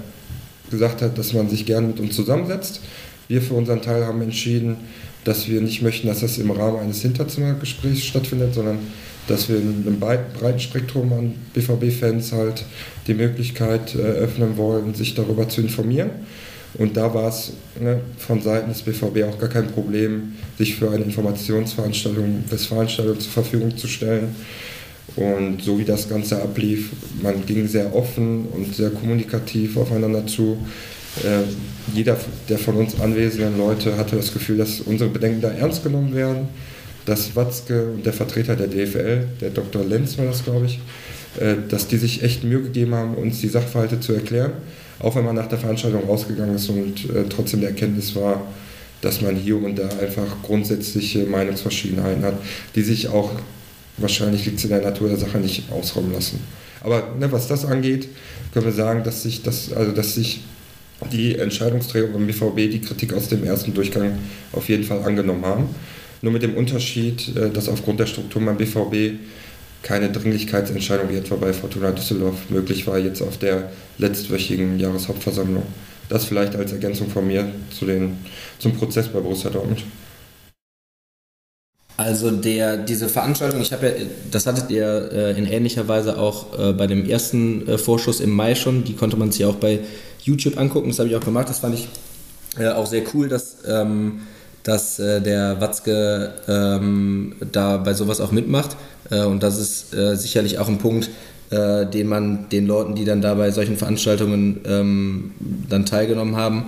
gesagt 0.71 1.03
hat, 1.03 1.19
dass 1.19 1.33
man 1.33 1.49
sich 1.49 1.67
gerne 1.67 1.89
mit 1.89 2.01
uns 2.01 2.17
zusammensetzt. 2.17 2.81
Wir 3.29 3.43
für 3.43 3.55
unseren 3.55 3.83
Teil 3.83 4.07
haben 4.07 4.23
entschieden, 4.23 4.77
dass 5.25 5.49
wir 5.49 5.61
nicht 5.61 5.83
möchten, 5.83 6.09
dass 6.09 6.21
das 6.21 6.39
im 6.39 6.51
Rahmen 6.51 6.79
eines 6.79 7.03
Hinterzimmergesprächs 7.03 8.05
stattfindet, 8.05 8.55
sondern 8.55 8.79
dass 9.27 9.49
wir 9.49 9.57
in 9.57 9.85
einem 9.87 10.01
breiten 10.01 10.59
Spektrum 10.59 11.13
an 11.13 11.35
BVB-Fans 11.53 12.33
halt 12.33 12.65
die 13.07 13.15
Möglichkeit 13.15 13.95
eröffnen 13.95 14.57
wollen, 14.57 14.95
sich 14.95 15.15
darüber 15.15 15.49
zu 15.49 15.61
informieren. 15.61 16.11
Und 16.79 16.97
da 16.97 17.13
war 17.13 17.29
es 17.29 17.53
ne, 17.79 18.01
von 18.19 18.41
Seiten 18.41 18.69
des 18.69 18.83
BVB 18.83 19.25
auch 19.25 19.39
gar 19.39 19.49
kein 19.49 19.67
Problem, 19.67 20.35
sich 20.57 20.77
für 20.77 20.91
eine 20.91 21.05
Informationsveranstaltung, 21.05 22.45
Westfalenstadion 22.49 23.19
zur 23.19 23.33
Verfügung 23.33 23.77
zu 23.77 23.89
stellen. 23.89 24.35
Und 25.17 25.61
so 25.61 25.79
wie 25.79 25.85
das 25.85 26.09
Ganze 26.09 26.41
ablief, 26.41 26.91
man 27.21 27.45
ging 27.45 27.67
sehr 27.67 27.95
offen 27.95 28.47
und 28.47 28.75
sehr 28.75 28.91
kommunikativ 28.91 29.77
aufeinander 29.77 30.25
zu. 30.27 30.57
Äh, 31.25 31.43
jeder 31.93 32.17
der 32.49 32.59
von 32.59 32.77
uns 32.77 33.01
anwesenden 33.01 33.59
Leute 33.59 33.97
hatte 33.97 34.15
das 34.15 34.33
Gefühl, 34.33 34.59
dass 34.59 34.81
unsere 34.81 35.11
Bedenken 35.11 35.41
da 35.41 35.51
ernst 35.51 35.83
genommen 35.83 36.15
werden. 36.15 36.49
Dass 37.07 37.35
Watzke 37.35 37.91
und 37.91 38.07
der 38.07 38.13
Vertreter 38.13 38.55
der 38.55 38.69
DFL, 38.69 39.27
der 39.41 39.51
Dr. 39.51 39.83
Lenz 39.83 40.19
war 40.19 40.27
das, 40.27 40.45
glaube 40.45 40.67
ich, 40.67 40.79
äh, 41.41 41.57
dass 41.69 41.89
die 41.89 41.97
sich 41.97 42.23
echt 42.23 42.45
Mühe 42.45 42.63
gegeben 42.63 42.95
haben, 42.95 43.15
uns 43.15 43.41
die 43.41 43.49
Sachverhalte 43.49 43.99
zu 43.99 44.13
erklären. 44.13 44.53
Auch 45.01 45.15
wenn 45.17 45.25
man 45.25 45.37
nach 45.37 45.49
der 45.49 45.59
Veranstaltung 45.59 46.05
rausgegangen 46.05 46.57
ist 46.57 46.69
und 46.69 47.11
äh, 47.11 47.25
trotzdem 47.29 47.61
der 47.61 47.71
Erkenntnis 47.71 48.15
war, 48.17 48.43
dass 49.01 49.21
man 49.21 49.37
hier 49.37 49.63
und 49.63 49.79
da 49.79 49.89
einfach 50.01 50.43
grundsätzliche 50.43 51.25
Meinungsverschiedenheiten 51.25 52.25
hat, 52.25 52.35
die 52.75 52.83
sich 52.83 53.09
auch 53.09 53.31
wahrscheinlich 53.99 54.45
liegt 54.47 54.59
es 54.59 54.65
in 54.65 54.71
der 54.71 54.81
Natur 54.81 55.09
der 55.09 55.19
Sache 55.19 55.39
nicht 55.39 55.71
ausräumen 55.71 56.13
lassen. 56.13 56.41
Aber 56.81 57.15
ne, 57.19 57.31
was 57.31 57.49
das 57.49 57.65
angeht, 57.65 58.09
können 58.53 58.67
wir 58.67 58.73
sagen, 58.73 59.03
dass 59.05 59.23
sich, 59.23 59.43
das, 59.43 59.73
also 59.73 59.93
dass 59.93 60.15
sich 60.15 60.43
die 61.13 61.37
Entscheidungsträger 61.37 62.09
beim 62.09 62.27
BVB 62.27 62.71
die 62.71 62.81
Kritik 62.81 63.13
aus 63.13 63.29
dem 63.29 63.45
ersten 63.45 63.75
Durchgang 63.75 64.19
auf 64.53 64.69
jeden 64.69 64.85
Fall 64.85 65.03
angenommen 65.03 65.45
haben. 65.45 65.69
Nur 66.23 66.33
mit 66.33 66.43
dem 66.43 66.55
Unterschied, 66.57 67.37
äh, 67.37 67.51
dass 67.51 67.69
aufgrund 67.69 68.01
der 68.01 68.07
Struktur 68.07 68.43
beim 68.45 68.57
BVB 68.57 69.19
keine 69.83 70.11
Dringlichkeitsentscheidung 70.11 71.09
wie 71.11 71.17
etwa 71.17 71.37
bei 71.37 71.53
Fortuna 71.53 71.93
Düsseldorf 71.93 72.51
möglich 72.51 72.87
war, 72.87 72.99
jetzt 72.99 73.23
auf 73.23 73.39
der 73.39 73.71
letztwöchigen 73.99 74.79
Jahreshauptversammlung. 74.79 75.63
Das 76.09 76.25
vielleicht 76.25 76.57
als 76.57 76.73
Ergänzung 76.73 77.09
von 77.11 77.27
mir 77.27 77.51
zu 77.77 77.85
den, 77.87 78.19
zum 78.59 78.73
Prozess 78.75 79.09
bei 79.09 79.21
Borussia 79.21 79.51
Dortmund. 79.51 79.85
Also 81.99 82.31
der, 82.31 82.77
diese 82.77 83.09
Veranstaltung, 83.09 83.61
ich 83.61 83.73
habe 83.73 83.89
ja, 83.89 83.93
das 84.31 84.47
hattet 84.47 84.71
ihr 84.71 85.11
äh, 85.13 85.39
in 85.39 85.47
ähnlicher 85.47 85.89
Weise 85.89 86.17
auch 86.17 86.57
äh, 86.57 86.73
bei 86.73 86.87
dem 86.87 87.09
ersten 87.09 87.67
äh, 87.67 87.77
Vorschuss 87.77 88.21
im 88.21 88.31
Mai 88.31 88.55
schon, 88.55 88.85
die 88.85 88.95
konnte 88.95 89.17
man 89.17 89.33
sich 89.33 89.45
auch 89.45 89.57
bei 89.57 89.81
YouTube 90.23 90.59
angucken, 90.59 90.91
das 90.91 91.01
habe 91.01 91.09
ich 91.09 91.17
auch 91.17 91.25
gemacht, 91.25 91.49
das 91.49 91.59
fand 91.59 91.75
ich 91.75 91.89
äh, 92.57 92.69
auch 92.69 92.87
sehr 92.87 93.03
cool, 93.15 93.29
dass, 93.29 93.59
ähm, 93.67 94.21
dass 94.63 94.99
äh, 94.99 95.21
der 95.21 95.61
Watzke 95.61 96.33
ähm, 96.47 97.35
da 97.53 97.79
bei 97.79 97.95
sowas 97.95 98.21
auch 98.21 98.33
mitmacht. 98.33 98.77
Äh, 99.11 99.25
und 99.25 99.43
das 99.43 99.59
ist 99.59 99.91
sicherlich 99.91 100.59
auch 100.59 100.69
ein 100.69 100.79
Punkt, 100.79 101.09
den 101.51 102.07
man 102.09 102.51
den 102.51 102.67
Leuten, 102.67 102.95
die 102.95 103.07
dann 103.07 103.23
da 103.23 103.33
bei 103.33 103.51
solchen 103.51 103.79
Veranstaltungen 103.79 104.61
ähm, 104.67 105.31
dann 105.67 105.87
teilgenommen 105.87 106.37
haben, 106.37 106.67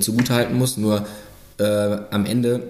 zugutehalten 0.00 0.56
muss, 0.56 0.78
nur 0.78 1.04
am 1.58 2.24
Ende 2.24 2.62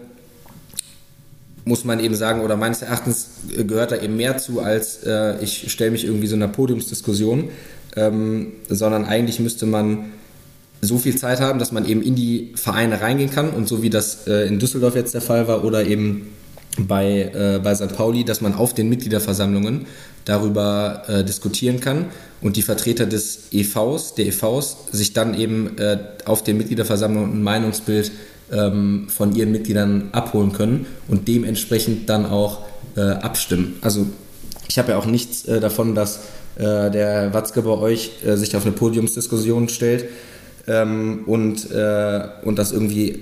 muss 1.64 1.84
man 1.84 2.00
eben 2.00 2.14
sagen, 2.14 2.40
oder 2.40 2.56
meines 2.56 2.82
Erachtens 2.82 3.30
gehört 3.66 3.92
da 3.92 3.96
eben 3.96 4.16
mehr 4.16 4.38
zu, 4.38 4.60
als 4.60 5.04
äh, 5.04 5.42
ich 5.42 5.70
stelle 5.70 5.92
mich 5.92 6.04
irgendwie 6.04 6.26
so 6.26 6.34
einer 6.34 6.48
Podiumsdiskussion, 6.48 7.50
ähm, 7.96 8.52
sondern 8.68 9.04
eigentlich 9.04 9.38
müsste 9.38 9.66
man 9.66 10.12
so 10.82 10.98
viel 10.98 11.16
Zeit 11.16 11.40
haben, 11.40 11.60
dass 11.60 11.70
man 11.70 11.86
eben 11.86 12.02
in 12.02 12.16
die 12.16 12.52
Vereine 12.56 13.00
reingehen 13.00 13.30
kann 13.30 13.50
und 13.50 13.68
so 13.68 13.82
wie 13.82 13.90
das 13.90 14.26
äh, 14.26 14.48
in 14.48 14.58
Düsseldorf 14.58 14.96
jetzt 14.96 15.14
der 15.14 15.20
Fall 15.20 15.46
war 15.46 15.64
oder 15.64 15.86
eben 15.86 16.32
bei, 16.76 17.30
äh, 17.32 17.60
bei 17.62 17.74
St. 17.74 17.94
Pauli, 17.96 18.24
dass 18.24 18.40
man 18.40 18.54
auf 18.54 18.74
den 18.74 18.88
Mitgliederversammlungen 18.88 19.86
darüber 20.24 21.04
äh, 21.06 21.24
diskutieren 21.24 21.80
kann 21.80 22.06
und 22.40 22.56
die 22.56 22.62
Vertreter 22.62 23.06
des 23.06 23.52
EVs, 23.52 24.14
der 24.14 24.26
EVs, 24.26 24.76
sich 24.90 25.12
dann 25.12 25.34
eben 25.38 25.78
äh, 25.78 25.98
auf 26.24 26.42
den 26.42 26.56
Mitgliederversammlungen 26.58 27.38
ein 27.38 27.42
Meinungsbild 27.42 28.10
ähm, 28.50 29.06
von 29.08 29.36
ihren 29.36 29.52
Mitgliedern 29.52 30.08
abholen 30.10 30.52
können 30.52 30.86
und 31.06 31.28
dementsprechend 31.28 32.08
dann 32.08 32.26
auch 32.26 32.62
äh, 32.96 33.02
abstimmen. 33.02 33.76
Also 33.82 34.06
ich 34.68 34.78
habe 34.78 34.92
ja 34.92 34.98
auch 34.98 35.06
nichts 35.06 35.44
äh, 35.44 35.60
davon, 35.60 35.94
dass 35.94 36.20
äh, 36.56 36.90
der 36.90 37.32
Watzke 37.32 37.62
bei 37.62 37.70
euch 37.70 38.10
sich 38.34 38.56
auf 38.56 38.64
eine 38.64 38.72
Podiumsdiskussion 38.72 39.68
stellt 39.68 40.06
ähm, 40.66 41.24
und, 41.26 41.70
äh, 41.70 42.22
und 42.42 42.58
das 42.58 42.72
irgendwie 42.72 43.20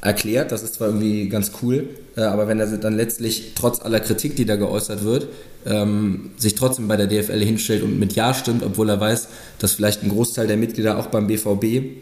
erklärt. 0.00 0.52
Das 0.52 0.62
ist 0.62 0.74
zwar 0.74 0.88
irgendwie 0.88 1.28
ganz 1.28 1.52
cool, 1.62 1.88
äh, 2.16 2.22
aber 2.22 2.48
wenn 2.48 2.60
er 2.60 2.66
dann 2.78 2.96
letztlich 2.96 3.52
trotz 3.54 3.80
aller 3.80 4.00
Kritik, 4.00 4.36
die 4.36 4.44
da 4.44 4.56
geäußert 4.56 5.04
wird, 5.04 5.28
ähm, 5.66 6.30
sich 6.36 6.54
trotzdem 6.54 6.88
bei 6.88 6.96
der 6.96 7.06
DFL 7.06 7.42
hinstellt 7.44 7.82
und 7.82 7.98
mit 7.98 8.14
Ja 8.14 8.32
stimmt, 8.32 8.62
obwohl 8.62 8.88
er 8.88 9.00
weiß, 9.00 9.28
dass 9.58 9.72
vielleicht 9.72 10.02
ein 10.02 10.08
Großteil 10.08 10.46
der 10.46 10.56
Mitglieder 10.56 10.98
auch 10.98 11.06
beim 11.06 11.26
BVB 11.26 12.00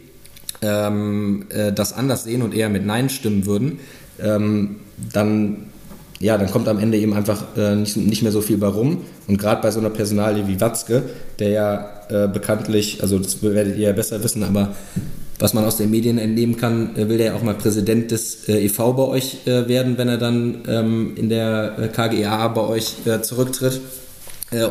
ähm, 0.62 1.46
äh, 1.50 1.72
das 1.72 1.92
anders 1.92 2.24
sehen 2.24 2.42
und 2.42 2.54
eher 2.54 2.68
mit 2.68 2.86
Nein 2.86 3.08
stimmen 3.08 3.46
würden, 3.46 3.80
ähm, 4.20 4.76
dann, 5.12 5.66
ja, 6.20 6.38
dann 6.38 6.50
kommt 6.50 6.68
am 6.68 6.78
Ende 6.78 6.98
eben 6.98 7.14
einfach 7.14 7.56
äh, 7.56 7.76
nicht, 7.76 7.96
nicht, 7.96 8.22
mehr 8.22 8.32
so 8.32 8.40
viel 8.40 8.58
bei 8.58 8.66
rum. 8.66 9.02
Und 9.26 9.38
gerade 9.38 9.62
bei 9.62 9.70
so 9.70 9.78
einer 9.80 9.90
Personalie 9.90 10.48
wie 10.48 10.60
Watzke, 10.60 11.04
der 11.38 11.48
ja 11.50 11.97
äh, 12.10 12.28
bekanntlich, 12.28 13.02
also 13.02 13.18
das 13.18 13.42
werdet 13.42 13.76
ihr 13.76 13.88
ja 13.88 13.92
besser 13.92 14.22
wissen, 14.22 14.42
aber 14.42 14.74
was 15.38 15.54
man 15.54 15.64
aus 15.64 15.76
den 15.76 15.90
Medien 15.90 16.18
entnehmen 16.18 16.56
kann, 16.56 16.96
äh, 16.96 17.08
will 17.08 17.20
er 17.20 17.26
ja 17.26 17.34
auch 17.34 17.42
mal 17.42 17.54
Präsident 17.54 18.10
des 18.10 18.48
äh, 18.48 18.64
EV 18.64 18.92
bei 18.94 19.04
euch 19.04 19.46
äh, 19.46 19.68
werden, 19.68 19.96
wenn 19.96 20.08
er 20.08 20.18
dann 20.18 20.62
ähm, 20.66 21.12
in 21.16 21.28
der 21.28 21.90
KGA 21.92 22.48
bei 22.48 22.62
euch 22.62 22.94
zurücktritt. 23.22 23.80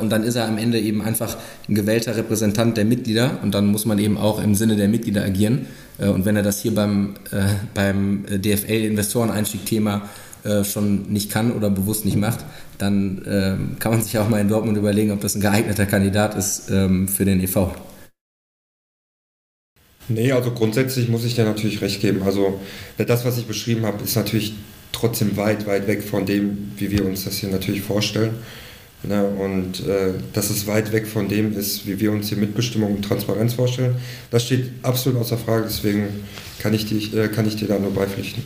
Und 0.02 0.10
dann 0.10 0.24
ist 0.24 0.34
er 0.36 0.48
am 0.48 0.58
Ende 0.58 0.80
eben 0.80 1.04
einfach 1.04 1.38
ein 1.70 1.76
gewählter 1.76 2.18
Repräsentant 2.18 2.78
der 2.78 2.86
Mitglieder 2.86 3.38
und 3.44 3.54
dann 3.54 3.68
muss 3.68 3.86
man 3.86 4.00
eben 4.00 4.18
auch 4.18 4.42
im 4.42 4.56
Sinne 4.56 4.76
der 4.76 4.88
Mitglieder 4.88 5.24
agieren. 5.24 5.68
Und 6.00 6.26
wenn 6.26 6.36
er 6.36 6.42
das 6.42 6.62
hier 6.62 6.74
beim, 6.74 7.14
beim 7.76 8.26
DFL-Investoreneinstieg-Thema 8.28 10.10
schon 10.64 11.12
nicht 11.14 11.30
kann 11.30 11.52
oder 11.52 11.70
bewusst 11.70 12.06
nicht 12.06 12.18
macht, 12.18 12.40
dann 12.78 13.24
äh, 13.26 13.80
kann 13.80 13.92
man 13.92 14.02
sich 14.02 14.18
auch 14.18 14.30
mal 14.30 14.40
in 14.40 14.48
Dortmund 14.48 14.78
überlegen, 14.78 15.12
ob 15.12 15.22
das 15.22 15.36
ein 15.36 15.42
geeigneter 15.42 15.86
Kandidat 15.86 16.36
ist 16.36 16.70
ähm, 16.70 17.08
für 17.08 17.26
den 17.26 17.42
EV. 17.42 17.72
Nee, 20.10 20.32
also 20.32 20.52
grundsätzlich 20.52 21.10
muss 21.10 21.26
ich 21.26 21.36
dir 21.36 21.44
natürlich 21.44 21.82
recht 21.82 22.00
geben. 22.02 22.24
Also 22.24 22.60
das, 22.98 23.26
was 23.26 23.38
ich 23.38 23.46
beschrieben 23.46 23.86
habe, 23.86 24.04
ist 24.04 24.16
natürlich 24.16 24.56
trotzdem 24.94 25.36
weit, 25.36 25.68
weit 25.68 25.88
weg 25.88 26.02
von 26.02 26.26
dem, 26.26 26.72
wie 26.78 26.92
wir 26.92 27.06
uns 27.06 27.26
das 27.26 27.38
hier 27.38 27.50
natürlich 27.50 27.82
vorstellen. 27.82 28.36
Ne, 29.04 29.24
und 29.24 29.86
äh, 29.88 30.14
dass 30.34 30.50
es 30.50 30.66
weit 30.66 30.92
weg 30.92 31.06
von 31.06 31.28
dem 31.28 31.56
ist, 31.56 31.86
wie 31.86 32.00
wir 32.00 32.12
uns 32.12 32.30
hier 32.30 32.38
Mitbestimmung 32.38 32.96
und 32.96 33.04
Transparenz 33.04 33.54
vorstellen, 33.54 33.96
das 34.32 34.46
steht 34.46 34.72
absolut 34.82 35.22
außer 35.22 35.38
Frage. 35.38 35.66
Deswegen 35.68 36.08
kann 36.60 36.74
ich, 36.74 36.88
dich, 36.88 37.16
äh, 37.16 37.28
kann 37.28 37.48
ich 37.48 37.56
dir 37.56 37.68
da 37.68 37.78
nur 37.78 37.94
beipflichten. 37.94 38.42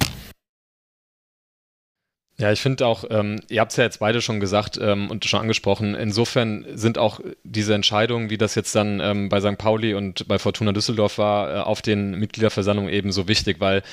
Ja, 2.41 2.51
ich 2.51 2.60
finde 2.60 2.88
auch, 2.88 3.04
ähm, 3.12 3.39
ihr 3.50 3.62
habt 3.62 3.69
es 3.69 3.77
ja 3.77 3.83
jetzt 3.83 4.00
beide 4.00 4.19
schon 4.19 4.39
gesagt 4.39 4.79
ähm, 4.81 5.12
und 5.12 5.25
schon 5.25 5.42
angesprochen, 5.42 5.94
insofern 5.94 6.65
sind 6.73 6.98
auch 6.98 7.19
diese 7.44 7.75
Entscheidungen, 7.75 8.31
wie 8.31 8.39
das 8.39 8.56
jetzt 8.56 8.73
dann 8.73 9.00
ähm, 9.00 9.29
bei 9.29 9.39
St. 9.39 9.60
Pauli 9.60 9.94
und 9.94 10.27
bei 10.27 10.39
Fortuna 10.39 10.71
Düsseldorf 10.71 11.19
war, 11.19 11.56
äh, 11.56 11.60
auf 11.60 11.83
den 11.83 12.17
Mitgliederversammlungen 12.17 12.92
eben 12.92 13.12
so 13.12 13.27
wichtig, 13.27 13.58
weil 13.60 13.83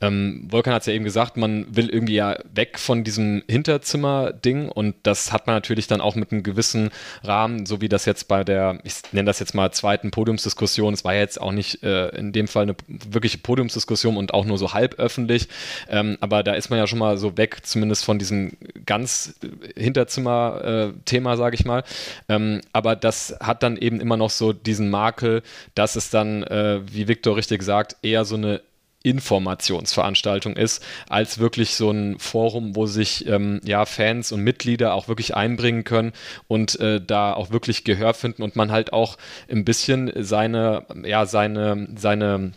ähm, 0.00 0.48
Volkan 0.50 0.72
hat 0.72 0.80
es 0.80 0.86
ja 0.86 0.94
eben 0.94 1.04
gesagt, 1.04 1.36
man 1.36 1.66
will 1.76 1.90
irgendwie 1.90 2.14
ja 2.14 2.38
weg 2.54 2.78
von 2.78 3.04
diesem 3.04 3.42
Hinterzimmer-Ding 3.46 4.70
und 4.70 4.94
das 5.02 5.30
hat 5.30 5.46
man 5.46 5.56
natürlich 5.56 5.86
dann 5.86 6.00
auch 6.00 6.14
mit 6.14 6.32
einem 6.32 6.42
gewissen 6.42 6.88
Rahmen, 7.22 7.66
so 7.66 7.82
wie 7.82 7.90
das 7.90 8.06
jetzt 8.06 8.26
bei 8.26 8.42
der, 8.42 8.78
ich 8.84 8.94
nenne 9.12 9.26
das 9.26 9.38
jetzt 9.38 9.54
mal 9.54 9.70
zweiten 9.72 10.12
Podiumsdiskussion, 10.12 10.94
es 10.94 11.04
war 11.04 11.12
ja 11.12 11.20
jetzt 11.20 11.38
auch 11.38 11.52
nicht 11.52 11.82
äh, 11.82 12.08
in 12.16 12.32
dem 12.32 12.48
Fall 12.48 12.62
eine 12.62 12.76
wirkliche 12.86 13.36
Podiumsdiskussion 13.36 14.16
und 14.16 14.32
auch 14.32 14.46
nur 14.46 14.56
so 14.56 14.72
halb 14.72 14.94
öffentlich, 14.94 15.48
ähm, 15.90 16.16
aber 16.20 16.42
da 16.42 16.54
ist 16.54 16.70
man 16.70 16.78
ja 16.78 16.86
schon 16.86 17.00
mal 17.00 17.18
so 17.18 17.36
weg, 17.36 17.58
zumindest 17.64 17.97
zumindest 17.98 18.04
von 18.04 18.18
diesem 18.18 18.52
ganz 18.86 19.34
Hinterzimmer-Thema, 19.76 21.32
äh, 21.32 21.36
sage 21.36 21.54
ich 21.54 21.64
mal. 21.64 21.84
Ähm, 22.28 22.60
aber 22.72 22.96
das 22.96 23.36
hat 23.40 23.62
dann 23.62 23.76
eben 23.76 24.00
immer 24.00 24.16
noch 24.16 24.30
so 24.30 24.52
diesen 24.52 24.90
Makel, 24.90 25.42
dass 25.74 25.96
es 25.96 26.10
dann, 26.10 26.42
äh, 26.44 26.80
wie 26.90 27.08
Viktor 27.08 27.36
richtig 27.36 27.62
sagt, 27.62 27.96
eher 28.02 28.24
so 28.24 28.36
eine 28.36 28.62
Informationsveranstaltung 29.04 30.56
ist, 30.56 30.84
als 31.08 31.38
wirklich 31.38 31.76
so 31.76 31.90
ein 31.90 32.18
Forum, 32.18 32.74
wo 32.74 32.86
sich 32.86 33.26
ähm, 33.26 33.60
ja 33.64 33.86
Fans 33.86 34.32
und 34.32 34.42
Mitglieder 34.42 34.92
auch 34.92 35.06
wirklich 35.06 35.36
einbringen 35.36 35.84
können 35.84 36.12
und 36.48 36.78
äh, 36.80 37.00
da 37.00 37.32
auch 37.32 37.50
wirklich 37.50 37.84
Gehör 37.84 38.12
finden 38.12 38.42
und 38.42 38.56
man 38.56 38.72
halt 38.72 38.92
auch 38.92 39.16
ein 39.48 39.64
bisschen 39.64 40.12
seine, 40.16 40.84
ja, 41.04 41.26
seine, 41.26 41.88
seine 41.96 42.52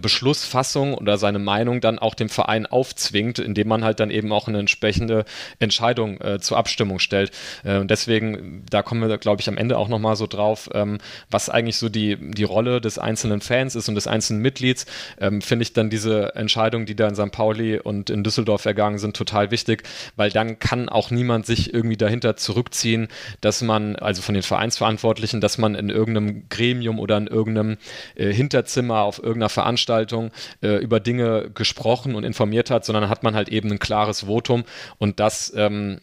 Beschlussfassung 0.00 0.94
oder 0.94 1.18
seine 1.18 1.38
Meinung 1.38 1.80
dann 1.80 1.98
auch 1.98 2.14
dem 2.14 2.28
Verein 2.28 2.66
aufzwingt, 2.66 3.38
indem 3.38 3.68
man 3.68 3.84
halt 3.84 4.00
dann 4.00 4.10
eben 4.10 4.32
auch 4.32 4.48
eine 4.48 4.58
entsprechende 4.58 5.24
Entscheidung 5.58 6.20
äh, 6.20 6.38
zur 6.40 6.56
Abstimmung 6.56 6.98
stellt. 6.98 7.30
Äh, 7.64 7.78
und 7.78 7.90
deswegen, 7.90 8.64
da 8.70 8.82
kommen 8.82 9.08
wir, 9.08 9.18
glaube 9.18 9.40
ich, 9.40 9.48
am 9.48 9.56
Ende 9.56 9.78
auch 9.78 9.88
nochmal 9.88 10.16
so 10.16 10.26
drauf, 10.26 10.68
ähm, 10.74 10.98
was 11.30 11.48
eigentlich 11.48 11.76
so 11.76 11.88
die, 11.88 12.16
die 12.16 12.44
Rolle 12.44 12.80
des 12.80 12.98
einzelnen 12.98 13.40
Fans 13.40 13.74
ist 13.74 13.88
und 13.88 13.94
des 13.94 14.06
einzelnen 14.06 14.42
Mitglieds, 14.42 14.86
ähm, 15.20 15.42
finde 15.42 15.62
ich 15.62 15.72
dann 15.72 15.90
diese 15.90 16.34
Entscheidungen, 16.34 16.86
die 16.86 16.96
da 16.96 17.08
in 17.08 17.14
St. 17.14 17.30
Pauli 17.30 17.78
und 17.78 18.10
in 18.10 18.24
Düsseldorf 18.24 18.64
ergangen 18.64 18.98
sind, 18.98 19.16
total 19.16 19.50
wichtig, 19.50 19.82
weil 20.16 20.30
dann 20.30 20.58
kann 20.58 20.88
auch 20.88 21.10
niemand 21.10 21.46
sich 21.46 21.72
irgendwie 21.72 21.96
dahinter 21.96 22.36
zurückziehen, 22.36 23.08
dass 23.40 23.62
man, 23.62 23.96
also 23.96 24.22
von 24.22 24.34
den 24.34 24.42
Vereinsverantwortlichen, 24.42 25.40
dass 25.40 25.58
man 25.58 25.74
in 25.74 25.90
irgendeinem 25.90 26.48
Gremium 26.48 26.98
oder 26.98 27.16
in 27.16 27.26
irgendeinem 27.26 27.76
äh, 28.14 28.32
Hinterzimmer 28.32 29.02
auf 29.02 29.18
irgendeiner 29.18 29.48
Veranstaltung 29.48 29.67
äh, 29.76 30.76
über 30.76 31.00
Dinge 31.00 31.50
gesprochen 31.52 32.14
und 32.14 32.24
informiert 32.24 32.70
hat, 32.70 32.84
sondern 32.84 33.08
hat 33.08 33.22
man 33.22 33.34
halt 33.34 33.48
eben 33.48 33.70
ein 33.70 33.78
klares 33.78 34.26
Votum 34.26 34.64
und 34.98 35.20
das 35.20 35.52
ähm, 35.56 36.00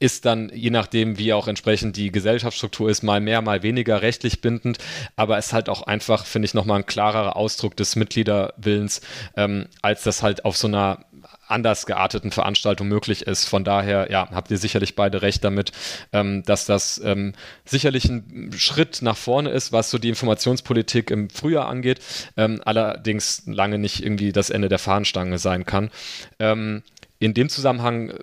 ist 0.00 0.24
dann, 0.24 0.50
je 0.52 0.70
nachdem, 0.70 1.18
wie 1.18 1.34
auch 1.34 1.46
entsprechend 1.46 1.96
die 1.96 2.10
Gesellschaftsstruktur 2.10 2.88
ist, 2.88 3.02
mal 3.02 3.20
mehr, 3.20 3.42
mal 3.42 3.62
weniger 3.62 4.00
rechtlich 4.00 4.40
bindend. 4.40 4.78
Aber 5.14 5.36
es 5.36 5.48
ist 5.48 5.52
halt 5.52 5.68
auch 5.68 5.82
einfach, 5.82 6.24
finde 6.24 6.46
ich, 6.46 6.54
nochmal 6.54 6.78
ein 6.78 6.86
klarerer 6.86 7.36
Ausdruck 7.36 7.76
des 7.76 7.96
Mitgliederwillens, 7.96 9.02
ähm, 9.36 9.66
als 9.82 10.02
das 10.02 10.22
halt 10.22 10.46
auf 10.46 10.56
so 10.56 10.68
einer 10.68 11.04
anders 11.50 11.86
gearteten 11.86 12.30
Veranstaltung 12.30 12.88
möglich 12.88 13.26
ist. 13.26 13.46
Von 13.46 13.64
daher, 13.64 14.10
ja, 14.10 14.28
habt 14.30 14.50
ihr 14.50 14.58
sicherlich 14.58 14.96
beide 14.96 15.22
recht 15.22 15.44
damit, 15.44 15.72
ähm, 16.12 16.42
dass 16.44 16.66
das 16.66 17.00
ähm, 17.04 17.34
sicherlich 17.64 18.06
ein 18.06 18.52
Schritt 18.56 19.02
nach 19.02 19.16
vorne 19.16 19.50
ist, 19.50 19.72
was 19.72 19.90
so 19.90 19.98
die 19.98 20.08
Informationspolitik 20.08 21.10
im 21.10 21.30
Frühjahr 21.30 21.68
angeht, 21.68 22.00
ähm, 22.36 22.60
allerdings 22.64 23.42
lange 23.46 23.78
nicht 23.78 24.02
irgendwie 24.02 24.32
das 24.32 24.50
Ende 24.50 24.68
der 24.68 24.78
Fahnenstange 24.78 25.38
sein 25.38 25.64
kann. 25.64 25.90
Ähm, 26.38 26.82
in 27.18 27.34
dem 27.34 27.48
Zusammenhang, 27.48 28.14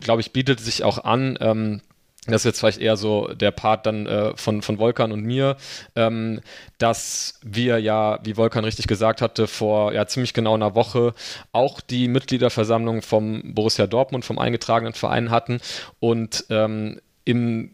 glaube 0.00 0.20
ich, 0.20 0.32
bietet 0.32 0.60
sich 0.60 0.82
auch 0.84 1.04
an, 1.04 1.38
ähm, 1.40 1.80
das 2.26 2.42
ist 2.42 2.44
jetzt 2.44 2.60
vielleicht 2.60 2.80
eher 2.80 2.96
so 2.96 3.28
der 3.28 3.50
Part 3.50 3.86
dann 3.86 4.06
äh, 4.06 4.36
von, 4.36 4.62
von 4.62 4.78
Volkan 4.78 5.12
und 5.12 5.24
mir, 5.24 5.56
ähm, 5.94 6.40
dass 6.78 7.38
wir 7.42 7.78
ja, 7.78 8.18
wie 8.24 8.36
Volkan 8.36 8.64
richtig 8.64 8.86
gesagt 8.86 9.20
hatte, 9.20 9.46
vor 9.46 9.92
ja 9.92 10.06
ziemlich 10.06 10.32
genau 10.32 10.54
einer 10.54 10.74
Woche 10.74 11.14
auch 11.52 11.80
die 11.80 12.08
Mitgliederversammlung 12.08 13.02
vom 13.02 13.54
Borussia 13.54 13.86
Dortmund, 13.86 14.24
vom 14.24 14.38
eingetragenen 14.38 14.94
Verein 14.94 15.30
hatten 15.30 15.60
und 16.00 16.46
ähm, 16.48 17.00
im 17.24 17.70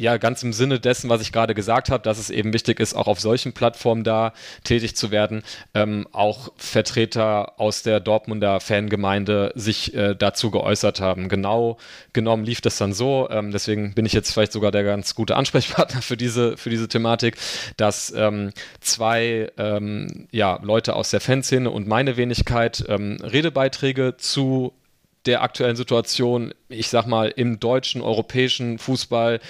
ja, 0.00 0.16
ganz 0.16 0.44
im 0.44 0.52
Sinne 0.52 0.78
dessen, 0.78 1.10
was 1.10 1.20
ich 1.20 1.32
gerade 1.32 1.56
gesagt 1.56 1.90
habe, 1.90 2.04
dass 2.04 2.18
es 2.18 2.30
eben 2.30 2.52
wichtig 2.52 2.78
ist, 2.78 2.94
auch 2.94 3.08
auf 3.08 3.18
solchen 3.18 3.52
Plattformen 3.52 4.04
da 4.04 4.32
tätig 4.62 4.94
zu 4.94 5.10
werden, 5.10 5.42
ähm, 5.74 6.06
auch 6.12 6.52
Vertreter 6.56 7.58
aus 7.60 7.82
der 7.82 7.98
Dortmunder 7.98 8.60
Fangemeinde 8.60 9.50
sich 9.56 9.94
äh, 9.94 10.14
dazu 10.14 10.52
geäußert 10.52 11.00
haben. 11.00 11.28
Genau 11.28 11.78
genommen 12.12 12.44
lief 12.44 12.60
das 12.60 12.78
dann 12.78 12.92
so, 12.92 13.28
ähm, 13.30 13.50
deswegen 13.50 13.92
bin 13.94 14.06
ich 14.06 14.12
jetzt 14.12 14.32
vielleicht 14.32 14.52
sogar 14.52 14.70
der 14.70 14.84
ganz 14.84 15.16
gute 15.16 15.34
Ansprechpartner 15.34 16.00
für 16.02 16.16
diese, 16.16 16.56
für 16.56 16.70
diese 16.70 16.86
Thematik, 16.86 17.36
dass 17.76 18.12
ähm, 18.16 18.52
zwei 18.80 19.50
ähm, 19.58 20.28
ja, 20.30 20.60
Leute 20.62 20.94
aus 20.94 21.10
der 21.10 21.20
Fanszene 21.20 21.72
und 21.72 21.88
meine 21.88 22.16
Wenigkeit 22.16 22.84
ähm, 22.88 23.16
Redebeiträge 23.20 24.16
zu 24.16 24.72
der 25.26 25.42
aktuellen 25.42 25.76
Situation, 25.76 26.54
ich 26.68 26.88
sag 26.88 27.06
mal, 27.06 27.28
im 27.28 27.60
deutschen, 27.60 28.02
europäischen 28.02 28.78
Fußball 28.78 29.40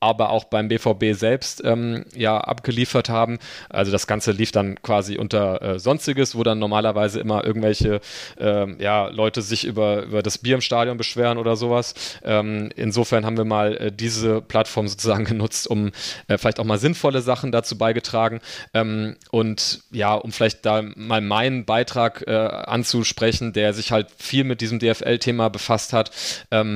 aber 0.00 0.30
auch 0.30 0.44
beim 0.44 0.68
BVB 0.68 1.12
selbst 1.12 1.62
ähm, 1.64 2.04
ja 2.14 2.38
abgeliefert 2.38 3.08
haben. 3.08 3.38
Also 3.68 3.90
das 3.90 4.06
Ganze 4.06 4.32
lief 4.32 4.52
dann 4.52 4.80
quasi 4.82 5.18
unter 5.18 5.60
äh, 5.62 5.78
Sonstiges, 5.78 6.36
wo 6.36 6.42
dann 6.42 6.58
normalerweise 6.58 7.20
immer 7.20 7.44
irgendwelche 7.44 8.00
äh, 8.38 8.82
ja, 8.82 9.08
Leute 9.08 9.42
sich 9.42 9.64
über, 9.64 10.02
über 10.04 10.22
das 10.22 10.38
Bier 10.38 10.54
im 10.54 10.60
Stadion 10.60 10.96
beschweren 10.96 11.38
oder 11.38 11.56
sowas. 11.56 11.94
Ähm, 12.22 12.70
insofern 12.76 13.26
haben 13.26 13.36
wir 13.36 13.44
mal 13.44 13.76
äh, 13.76 13.92
diese 13.92 14.40
Plattform 14.40 14.86
sozusagen 14.86 15.24
genutzt, 15.28 15.68
um 15.68 15.90
äh, 16.28 16.38
vielleicht 16.38 16.60
auch 16.60 16.64
mal 16.64 16.78
sinnvolle 16.78 17.20
Sachen 17.20 17.50
dazu 17.50 17.76
beigetragen. 17.76 18.40
Ähm, 18.74 19.16
und 19.30 19.80
ja, 19.90 20.14
um 20.14 20.30
vielleicht 20.30 20.64
da 20.64 20.82
mal 20.94 21.20
meinen 21.20 21.64
Beitrag 21.64 22.24
äh, 22.26 22.32
anzusprechen, 22.32 23.52
der 23.52 23.74
sich 23.74 23.90
halt 23.90 24.08
viel 24.16 24.44
mit 24.44 24.60
diesem 24.60 24.78
DFL-Thema 24.78 25.48
befasst 25.50 25.92
hat. 25.92 26.12
Ähm, 26.52 26.67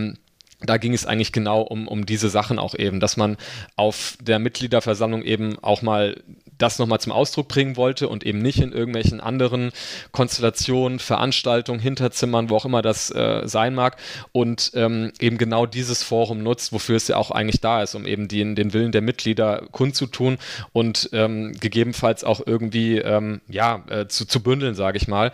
da 0.65 0.77
ging 0.77 0.95
es 0.95 1.07
eigentlich 1.07 1.33
genau 1.33 1.63
um, 1.63 1.89
um 1.89 2.07
diese 2.07 2.29
Sachen 2.29 2.59
auch 2.59 2.75
eben, 2.75 3.01
dass 3.01 3.17
man 3.17 3.37
auf 3.77 4.17
der 4.21 4.39
Mitgliederversammlung 4.39 5.23
eben 5.23 5.59
auch 5.61 5.83
mal 5.83 6.23
das 6.59 6.79
nochmal 6.79 7.01
zum 7.01 7.13
Ausdruck 7.13 7.49
bringen 7.49 7.77
wollte 7.77 8.09
und 8.09 8.25
eben 8.25 8.39
nicht 8.39 8.61
in 8.61 8.73
irgendwelchen 8.73 9.21
anderen 9.21 9.73
Konstellationen, 10.13 11.01
Veranstaltungen, 11.01 11.81
Hinterzimmern, 11.81 12.51
wo 12.51 12.57
auch 12.57 12.65
immer 12.65 12.83
das 12.83 13.11
äh, 13.11 13.43
sein 13.45 13.75
mag 13.75 13.97
und 14.31 14.71
ähm, 14.75 15.13
eben 15.19 15.39
genau 15.39 15.67
dieses 15.67 16.05
Forum 16.05 16.43
nutzt, 16.43 16.73
wofür 16.73 16.97
es 16.97 17.09
ja 17.09 17.17
auch 17.17 17.33
eigentlich 17.33 17.61
da 17.61 17.83
ist, 17.83 17.95
um 17.97 18.07
eben 18.07 18.29
den, 18.29 18.55
den 18.55 18.73
Willen 18.73 18.93
der 18.93 19.03
Mitglieder 19.03 19.67
kundzutun 19.73 20.39
und 20.73 21.11
ähm, 21.13 21.53
gegebenenfalls 21.59 22.23
auch 22.23 22.41
irgendwie 22.47 22.99
ähm, 22.99 23.41
ja, 23.49 23.83
äh, 23.89 24.07
zu, 24.07 24.25
zu 24.27 24.41
bündeln, 24.41 24.75
sage 24.75 24.99
ich 24.99 25.09
mal. 25.09 25.33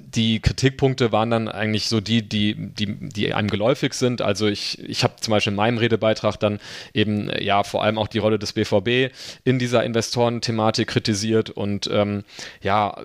Die 0.00 0.40
Kritikpunkte 0.40 1.12
waren 1.12 1.30
dann 1.30 1.48
eigentlich 1.48 1.88
so 1.88 2.00
die, 2.00 2.22
die, 2.22 2.54
die, 2.54 3.08
die 3.08 3.34
einem 3.34 3.48
geläufig 3.48 3.94
sind. 3.94 4.22
Also 4.22 4.46
ich, 4.46 4.78
ich 4.78 5.02
habe 5.02 5.14
zum 5.20 5.32
Beispiel 5.32 5.52
in 5.52 5.56
meinem 5.56 5.78
Redebeitrag 5.78 6.38
dann 6.38 6.60
eben 6.92 7.30
ja 7.40 7.64
vor 7.64 7.82
allem 7.82 7.98
auch 7.98 8.08
die 8.08 8.18
Rolle 8.18 8.38
des 8.38 8.52
BVB 8.52 9.12
in 9.44 9.58
dieser 9.58 9.84
Investorenthematik 9.84 10.88
kritisiert 10.88 11.50
und 11.50 11.88
ähm, 11.92 12.24
ja, 12.62 12.96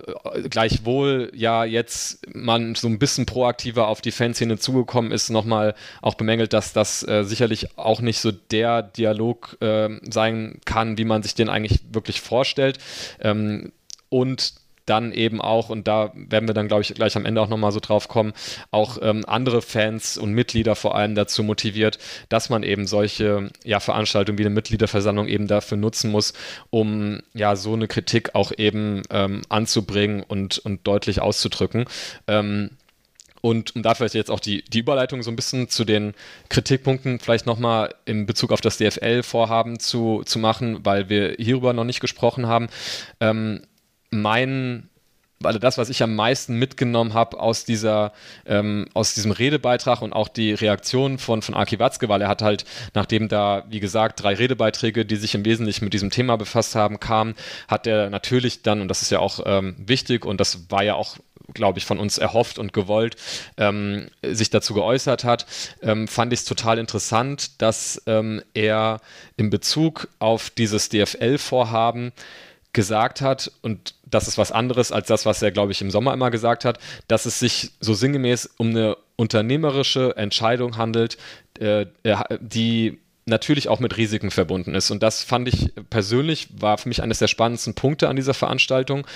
gleichwohl 0.48 1.32
ja 1.34 1.64
jetzt 1.64 2.26
man 2.34 2.74
so 2.74 2.88
ein 2.88 2.98
bisschen 2.98 3.26
proaktiver 3.26 3.88
auf 3.88 4.00
die 4.00 4.12
Fanszene 4.12 4.58
zugekommen 4.58 5.12
ist, 5.12 5.30
nochmal 5.30 5.74
auch 6.02 6.14
bemängelt, 6.14 6.52
dass 6.52 6.72
das 6.72 7.06
äh, 7.06 7.24
sicherlich 7.24 7.76
auch 7.78 8.00
nicht 8.00 8.20
so 8.20 8.30
der 8.32 8.82
Dialog 8.82 9.56
äh, 9.60 9.88
sein 10.10 10.60
kann, 10.64 10.98
wie 10.98 11.04
man 11.04 11.22
sich 11.22 11.34
den 11.34 11.48
eigentlich 11.48 11.80
wirklich 11.92 12.20
vorstellt. 12.20 12.78
Ähm, 13.20 13.72
und 14.08 14.59
dann 14.90 15.12
eben 15.12 15.40
auch, 15.40 15.70
und 15.70 15.86
da 15.86 16.12
werden 16.14 16.48
wir 16.48 16.54
dann, 16.54 16.66
glaube 16.66 16.82
ich, 16.82 16.92
gleich 16.92 17.16
am 17.16 17.24
Ende 17.24 17.40
auch 17.40 17.48
nochmal 17.48 17.70
so 17.70 17.78
drauf 17.78 18.08
kommen, 18.08 18.32
auch 18.72 18.98
ähm, 19.00 19.24
andere 19.26 19.62
Fans 19.62 20.18
und 20.18 20.32
Mitglieder 20.32 20.74
vor 20.74 20.96
allem 20.96 21.14
dazu 21.14 21.44
motiviert, 21.44 21.98
dass 22.28 22.50
man 22.50 22.64
eben 22.64 22.88
solche 22.88 23.50
ja, 23.64 23.78
Veranstaltungen 23.78 24.38
wie 24.38 24.42
eine 24.42 24.54
Mitgliederversammlung 24.54 25.28
eben 25.28 25.46
dafür 25.46 25.78
nutzen 25.78 26.10
muss, 26.10 26.32
um 26.70 27.20
ja 27.34 27.54
so 27.54 27.72
eine 27.72 27.86
Kritik 27.86 28.34
auch 28.34 28.50
eben 28.56 29.02
ähm, 29.10 29.42
anzubringen 29.48 30.24
und, 30.26 30.58
und 30.58 30.84
deutlich 30.86 31.22
auszudrücken. 31.22 31.84
Ähm, 32.26 32.70
und 33.42 33.74
um 33.74 33.82
dafür 33.82 34.08
jetzt 34.08 34.30
auch 34.30 34.40
die, 34.40 34.62
die 34.62 34.80
Überleitung 34.80 35.22
so 35.22 35.30
ein 35.30 35.36
bisschen 35.36 35.68
zu 35.68 35.84
den 35.84 36.14
Kritikpunkten 36.48 37.20
vielleicht 37.20 37.46
nochmal 37.46 37.94
in 38.04 38.26
Bezug 38.26 38.52
auf 38.52 38.60
das 38.60 38.76
DFL-Vorhaben 38.76 39.78
zu, 39.78 40.22
zu 40.24 40.38
machen, 40.38 40.80
weil 40.84 41.08
wir 41.08 41.36
hierüber 41.38 41.72
noch 41.72 41.84
nicht 41.84 42.00
gesprochen 42.00 42.46
haben. 42.46 42.68
Ähm, 43.20 43.62
mein 44.10 44.90
also 45.42 45.58
das, 45.58 45.78
was 45.78 45.88
ich 45.88 46.02
am 46.02 46.14
meisten 46.14 46.56
mitgenommen 46.56 47.14
habe 47.14 47.40
aus 47.40 47.64
dieser, 47.64 48.12
ähm, 48.44 48.86
aus 48.92 49.14
diesem 49.14 49.30
Redebeitrag 49.30 50.02
und 50.02 50.12
auch 50.12 50.28
die 50.28 50.52
Reaktion 50.52 51.18
von, 51.18 51.40
von 51.40 51.54
Aki 51.54 51.78
Watzke, 51.78 52.08
weil 52.10 52.20
er 52.20 52.28
hat 52.28 52.42
halt, 52.42 52.64
nachdem 52.92 53.28
da, 53.28 53.64
wie 53.70 53.80
gesagt, 53.80 54.22
drei 54.22 54.34
Redebeiträge, 54.34 55.06
die 55.06 55.16
sich 55.16 55.34
im 55.34 55.44
Wesentlichen 55.46 55.84
mit 55.84 55.94
diesem 55.94 56.10
Thema 56.10 56.36
befasst 56.36 56.74
haben, 56.74 57.00
kamen, 57.00 57.34
hat 57.68 57.86
er 57.86 58.10
natürlich 58.10 58.62
dann, 58.62 58.82
und 58.82 58.88
das 58.88 59.00
ist 59.00 59.10
ja 59.10 59.20
auch 59.20 59.40
ähm, 59.46 59.76
wichtig 59.78 60.26
und 60.26 60.40
das 60.40 60.70
war 60.70 60.82
ja 60.82 60.94
auch 60.94 61.16
glaube 61.52 61.80
ich, 61.80 61.84
von 61.84 61.98
uns 61.98 62.16
erhofft 62.16 62.60
und 62.60 62.72
gewollt, 62.72 63.16
ähm, 63.56 64.08
sich 64.22 64.50
dazu 64.50 64.72
geäußert 64.72 65.24
hat, 65.24 65.46
ähm, 65.82 66.06
fand 66.06 66.32
ich 66.32 66.40
es 66.40 66.44
total 66.44 66.78
interessant, 66.78 67.60
dass 67.60 68.00
ähm, 68.06 68.40
er 68.54 69.00
in 69.36 69.50
Bezug 69.50 70.06
auf 70.20 70.50
dieses 70.50 70.90
DFL-Vorhaben 70.90 72.12
gesagt 72.72 73.20
hat, 73.20 73.50
und 73.62 73.94
das 74.10 74.28
ist 74.28 74.38
was 74.38 74.52
anderes 74.52 74.92
als 74.92 75.06
das, 75.06 75.26
was 75.26 75.42
er, 75.42 75.50
glaube 75.50 75.72
ich, 75.72 75.80
im 75.80 75.90
Sommer 75.90 76.12
immer 76.12 76.30
gesagt 76.30 76.64
hat, 76.64 76.78
dass 77.08 77.26
es 77.26 77.38
sich 77.38 77.72
so 77.80 77.94
sinngemäß 77.94 78.50
um 78.58 78.70
eine 78.70 78.96
unternehmerische 79.16 80.16
Entscheidung 80.16 80.76
handelt, 80.76 81.16
äh, 81.58 81.86
die 82.40 82.98
natürlich 83.26 83.68
auch 83.68 83.80
mit 83.80 83.96
Risiken 83.96 84.30
verbunden 84.30 84.74
ist. 84.74 84.90
Und 84.90 85.02
das 85.02 85.22
fand 85.22 85.48
ich 85.48 85.72
persönlich, 85.90 86.48
war 86.58 86.78
für 86.78 86.88
mich 86.88 87.02
eines 87.02 87.18
der 87.18 87.28
spannendsten 87.28 87.74
Punkte 87.74 88.08
an 88.08 88.16
dieser 88.16 88.34
Veranstaltung, 88.34 89.06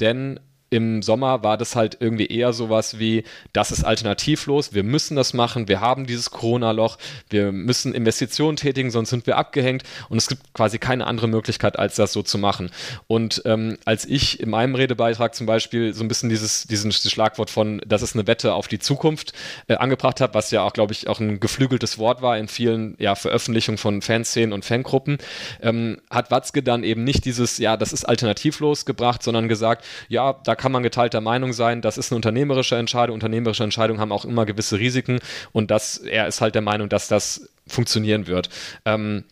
denn 0.00 0.40
im 0.74 1.02
Sommer 1.02 1.44
war 1.44 1.56
das 1.56 1.76
halt 1.76 1.98
irgendwie 2.00 2.26
eher 2.26 2.52
sowas 2.52 2.98
wie, 2.98 3.22
das 3.52 3.70
ist 3.70 3.84
alternativlos, 3.84 4.74
wir 4.74 4.82
müssen 4.82 5.14
das 5.14 5.32
machen, 5.32 5.68
wir 5.68 5.80
haben 5.80 6.04
dieses 6.04 6.32
Corona-Loch, 6.32 6.98
wir 7.30 7.52
müssen 7.52 7.94
Investitionen 7.94 8.56
tätigen, 8.56 8.90
sonst 8.90 9.10
sind 9.10 9.28
wir 9.28 9.38
abgehängt 9.38 9.84
und 10.08 10.18
es 10.18 10.26
gibt 10.26 10.52
quasi 10.52 10.80
keine 10.80 11.06
andere 11.06 11.28
Möglichkeit, 11.28 11.78
als 11.78 11.94
das 11.94 12.12
so 12.12 12.24
zu 12.24 12.38
machen. 12.38 12.72
Und 13.06 13.42
ähm, 13.44 13.78
als 13.84 14.04
ich 14.04 14.40
in 14.40 14.50
meinem 14.50 14.74
Redebeitrag 14.74 15.36
zum 15.36 15.46
Beispiel 15.46 15.94
so 15.94 16.02
ein 16.02 16.08
bisschen 16.08 16.28
dieses, 16.28 16.64
diesen 16.64 16.90
Schlagwort 16.90 17.50
von, 17.50 17.80
das 17.86 18.02
ist 18.02 18.16
eine 18.16 18.26
Wette 18.26 18.52
auf 18.54 18.66
die 18.66 18.80
Zukunft 18.80 19.32
äh, 19.68 19.76
angebracht 19.76 20.20
habe, 20.20 20.34
was 20.34 20.50
ja 20.50 20.62
auch, 20.62 20.72
glaube 20.72 20.92
ich, 20.92 21.06
auch 21.06 21.20
ein 21.20 21.38
geflügeltes 21.38 21.98
Wort 21.98 22.20
war 22.20 22.36
in 22.36 22.48
vielen 22.48 22.96
ja, 22.98 23.14
Veröffentlichungen 23.14 23.78
von 23.78 24.02
Fanszenen 24.02 24.52
und 24.52 24.64
Fangruppen, 24.64 25.18
ähm, 25.62 25.98
hat 26.10 26.32
Watzke 26.32 26.64
dann 26.64 26.82
eben 26.82 27.04
nicht 27.04 27.24
dieses, 27.26 27.58
ja, 27.58 27.76
das 27.76 27.92
ist 27.92 28.04
alternativlos 28.04 28.86
gebracht, 28.86 29.22
sondern 29.22 29.46
gesagt, 29.46 29.84
ja, 30.08 30.32
da 30.42 30.56
kann 30.63 30.63
man 30.72 30.82
geteilter 30.82 31.20
Meinung 31.20 31.52
sein, 31.52 31.82
das 31.82 31.98
ist 31.98 32.10
eine 32.10 32.16
unternehmerische 32.16 32.76
Entscheidung. 32.76 33.14
Unternehmerische 33.14 33.64
Entscheidungen 33.64 34.00
haben 34.00 34.12
auch 34.12 34.24
immer 34.24 34.46
gewisse 34.46 34.78
Risiken 34.78 35.20
und 35.52 35.70
das, 35.70 35.98
er 35.98 36.26
ist 36.26 36.40
halt 36.40 36.54
der 36.54 36.62
Meinung, 36.62 36.88
dass 36.88 37.08
das 37.08 37.48
funktionieren 37.66 38.26
wird. 38.26 38.48
Ähm, 38.84 39.24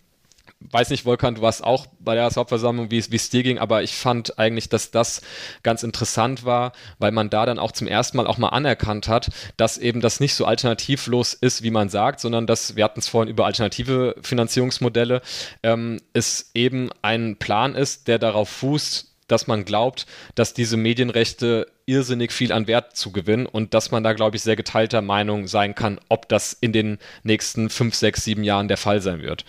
weiß 0.70 0.90
nicht, 0.90 1.04
Volkan, 1.04 1.34
du 1.34 1.42
warst 1.42 1.64
auch 1.64 1.86
bei 1.98 2.14
der 2.14 2.30
Hauptversammlung, 2.30 2.90
wie 2.90 2.98
es 2.98 3.30
dir 3.30 3.42
ging, 3.42 3.58
aber 3.58 3.82
ich 3.82 3.94
fand 3.94 4.38
eigentlich, 4.38 4.68
dass 4.68 4.90
das 4.90 5.22
ganz 5.62 5.82
interessant 5.82 6.44
war, 6.44 6.72
weil 6.98 7.12
man 7.12 7.30
da 7.30 7.46
dann 7.46 7.58
auch 7.58 7.72
zum 7.72 7.86
ersten 7.86 8.16
Mal 8.16 8.26
auch 8.26 8.38
mal 8.38 8.48
anerkannt 8.48 9.08
hat, 9.08 9.30
dass 9.56 9.78
eben 9.78 10.00
das 10.00 10.20
nicht 10.20 10.34
so 10.34 10.44
alternativlos 10.44 11.34
ist, 11.34 11.62
wie 11.62 11.70
man 11.70 11.88
sagt, 11.88 12.20
sondern 12.20 12.46
dass, 12.46 12.76
wir 12.76 12.84
hatten 12.84 13.00
es 13.00 13.08
vorhin 13.08 13.30
über 13.30 13.46
alternative 13.46 14.14
Finanzierungsmodelle, 14.22 15.22
ähm, 15.62 16.00
es 16.12 16.50
eben 16.54 16.90
ein 17.02 17.36
Plan 17.36 17.74
ist, 17.74 18.08
der 18.08 18.18
darauf 18.18 18.48
fußt, 18.48 19.11
dass 19.28 19.46
man 19.46 19.64
glaubt, 19.64 20.06
dass 20.34 20.54
diese 20.54 20.76
Medienrechte 20.76 21.66
irrsinnig 21.86 22.32
viel 22.32 22.52
an 22.52 22.66
Wert 22.66 22.96
zu 22.96 23.12
gewinnen 23.12 23.46
und 23.46 23.74
dass 23.74 23.90
man 23.90 24.02
da, 24.02 24.12
glaube 24.12 24.36
ich, 24.36 24.42
sehr 24.42 24.56
geteilter 24.56 25.02
Meinung 25.02 25.46
sein 25.46 25.74
kann, 25.74 26.00
ob 26.08 26.28
das 26.28 26.56
in 26.60 26.72
den 26.72 26.98
nächsten 27.22 27.70
fünf, 27.70 27.94
sechs, 27.94 28.24
sieben 28.24 28.44
Jahren 28.44 28.68
der 28.68 28.76
Fall 28.76 29.00
sein 29.00 29.22
wird. 29.22 29.44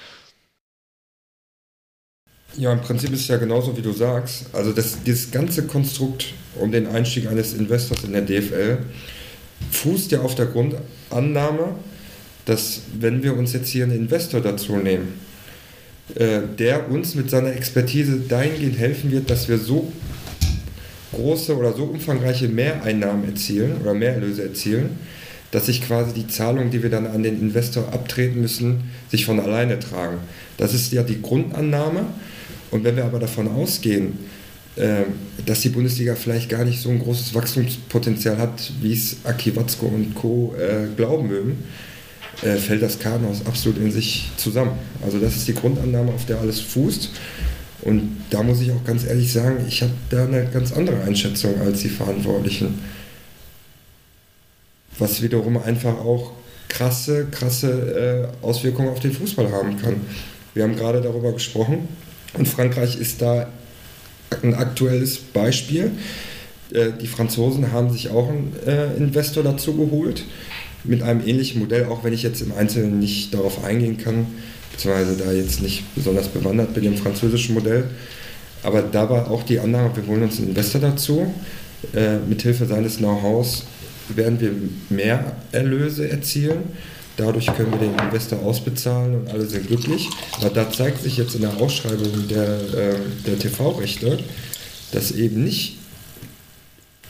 Ja, 2.56 2.72
im 2.72 2.82
Prinzip 2.82 3.12
ist 3.12 3.22
es 3.22 3.28
ja 3.28 3.38
genauso, 3.38 3.76
wie 3.76 3.82
du 3.82 3.92
sagst. 3.92 4.46
Also 4.54 4.74
das, 4.74 5.02
dieses 5.04 5.32
ganze 5.32 5.66
Konstrukt 5.66 6.34
um 6.56 6.72
den 6.72 6.88
Einstieg 6.88 7.28
eines 7.28 7.54
Investors 7.54 8.04
in 8.04 8.14
der 8.14 8.22
DFL 8.22 8.78
fußt 9.72 10.12
ja 10.12 10.22
auf 10.22 10.36
der 10.36 10.46
Grundannahme, 10.48 11.76
dass 12.46 12.82
wenn 13.00 13.24
wir 13.24 13.36
uns 13.36 13.54
jetzt 13.54 13.70
hier 13.70 13.86
einen 13.86 13.96
Investor 13.96 14.42
dazu 14.42 14.76
nehmen, 14.76 15.20
äh, 16.16 16.42
der 16.60 16.90
uns 16.92 17.16
mit 17.16 17.30
seiner 17.30 17.54
Expertise 17.54 18.20
dahingehend 18.28 18.78
helfen 18.78 19.12
wird, 19.12 19.30
dass 19.30 19.50
wir 19.50 19.58
so 19.58 19.92
große 21.14 21.56
oder 21.56 21.74
so 21.74 21.84
umfangreiche 21.86 22.48
Mehreinnahmen 22.48 23.26
erzielen 23.26 23.78
oder 23.82 23.94
Mehrerlöse 23.94 24.44
erzielen, 24.44 24.98
dass 25.52 25.68
sich 25.68 25.82
quasi 25.82 26.14
die 26.14 26.28
Zahlungen, 26.28 26.72
die 26.72 26.82
wir 26.82 26.90
dann 26.90 27.06
an 27.08 27.24
den 27.24 27.40
Investor 27.40 27.94
abtreten 27.94 28.42
müssen, 28.42 28.84
sich 29.10 29.26
von 29.26 29.40
alleine 29.40 29.80
tragen. 29.80 30.18
Das 30.58 30.74
ist 30.74 30.92
ja 30.92 31.04
die 31.04 31.22
Grundannahme. 31.22 32.06
Und 32.72 32.84
wenn 32.84 32.96
wir 32.96 33.06
aber 33.06 33.20
davon 33.20 33.48
ausgehen, 33.48 34.18
äh, 34.76 35.04
dass 35.46 35.62
die 35.62 35.70
Bundesliga 35.70 36.16
vielleicht 36.16 36.50
gar 36.50 36.66
nicht 36.66 36.82
so 36.82 36.90
ein 36.90 37.00
großes 37.00 37.36
Wachstumspotenzial 37.36 38.40
hat, 38.40 38.72
wie 38.82 38.94
es 38.94 39.18
Aki 39.24 39.56
Watzko 39.56 39.86
und 39.86 40.16
Co. 40.16 40.56
Äh, 40.58 40.88
glauben 40.96 41.28
mögen, 41.28 41.64
äh, 42.44 42.58
fällt 42.58 42.82
das 42.82 43.00
Kartenhaus 43.00 43.46
absolut 43.46 43.78
in 43.80 43.92
sich 43.92 44.32
zusammen. 44.38 44.74
Also 45.04 45.20
das 45.20 45.36
ist 45.36 45.48
die 45.48 45.54
Grundannahme, 45.54 46.12
auf 46.14 46.26
der 46.26 46.40
alles 46.40 46.60
fußt. 46.60 47.10
Und 47.82 48.18
da 48.30 48.44
muss 48.44 48.62
ich 48.62 48.72
auch 48.72 48.84
ganz 48.86 49.06
ehrlich 49.06 49.32
sagen, 49.32 49.66
ich 49.68 49.82
habe 49.82 49.92
da 50.10 50.26
eine 50.26 50.46
ganz 50.46 50.72
andere 50.72 51.02
Einschätzung 51.04 51.60
als 51.62 51.82
die 51.82 51.90
Verantwortlichen. 51.90 52.82
Was 54.98 55.22
wiederum 55.22 55.58
einfach 55.58 55.98
auch 55.98 56.32
krasse, 56.70 57.28
krasse 57.30 58.30
Auswirkungen 58.42 58.90
auf 58.90 59.02
den 59.02 59.12
Fußball 59.12 59.52
haben 59.52 59.78
kann. 59.82 59.98
Wir 60.54 60.64
haben 60.64 60.78
gerade 60.78 61.02
darüber 61.02 61.34
gesprochen, 61.34 61.90
und 62.34 62.48
Frankreich 62.48 63.00
ist 63.00 63.22
da 63.22 63.48
ein 64.42 64.56
aktuelles 64.56 65.18
Beispiel. 65.20 65.92
Äh, 66.74 66.92
die 67.00 67.08
Franzosen 67.08 67.72
haben 67.72 67.92
sich 67.92 68.10
auch 68.10 68.30
einen 68.30 68.56
äh, 68.66 68.96
Investor 68.96 69.44
dazu 69.44 69.76
geholt 69.76 70.24
mit 70.84 71.02
einem 71.02 71.26
ähnlichen 71.26 71.60
Modell, 71.60 71.86
auch 71.86 72.04
wenn 72.04 72.14
ich 72.14 72.24
jetzt 72.24 72.42
im 72.42 72.54
Einzelnen 72.54 73.00
nicht 73.00 73.34
darauf 73.34 73.64
eingehen 73.64 73.98
kann, 73.98 74.28
beziehungsweise 74.72 75.18
da 75.18 75.32
jetzt 75.32 75.62
nicht 75.62 75.84
besonders 75.96 76.28
bewandert 76.28 76.74
bin 76.74 76.84
im 76.84 76.98
französischen 76.98 77.54
Modell. 77.54 77.86
Aber 78.64 78.82
da 78.82 79.10
war 79.10 79.30
auch 79.30 79.44
die 79.44 79.60
Annahme, 79.60 79.96
wir 79.96 80.06
holen 80.08 80.24
uns 80.24 80.40
einen 80.40 80.50
Investor 80.50 80.82
dazu. 80.82 81.34
Äh, 81.94 82.18
mithilfe 82.28 82.66
seines 82.66 82.98
Know-hows 82.98 83.66
werden 84.16 84.40
wir 84.40 84.52
mehr 84.90 85.36
Erlöse 85.52 86.10
erzielen 86.10 86.64
Dadurch 87.16 87.46
können 87.46 87.72
wir 87.72 87.80
den 87.80 87.94
Investor 87.94 88.40
ausbezahlen 88.42 89.16
und 89.16 89.30
alle 89.30 89.46
sind 89.46 89.68
glücklich. 89.68 90.10
Aber 90.40 90.50
da 90.50 90.72
zeigt 90.72 91.04
sich 91.04 91.18
jetzt 91.18 91.36
in 91.36 91.42
der 91.42 91.56
Ausschreibung 91.58 92.28
der, 92.28 92.44
äh, 92.44 92.96
der 93.28 93.38
TV-Rechte, 93.38 94.18
dass 94.92 95.12
eben 95.12 95.44
nicht 95.44 95.78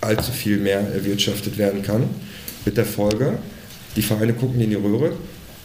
allzu 0.02 0.32
viel 0.34 0.58
mehr 0.58 0.80
erwirtschaftet 0.80 1.58
werden 1.58 1.84
kann. 1.84 2.04
Mit 2.66 2.76
der 2.76 2.86
Folge, 2.86 3.38
die 3.96 4.02
Vereine 4.02 4.34
gucken 4.34 4.60
in 4.62 4.70
die 4.70 4.76
Röhre, 4.76 5.14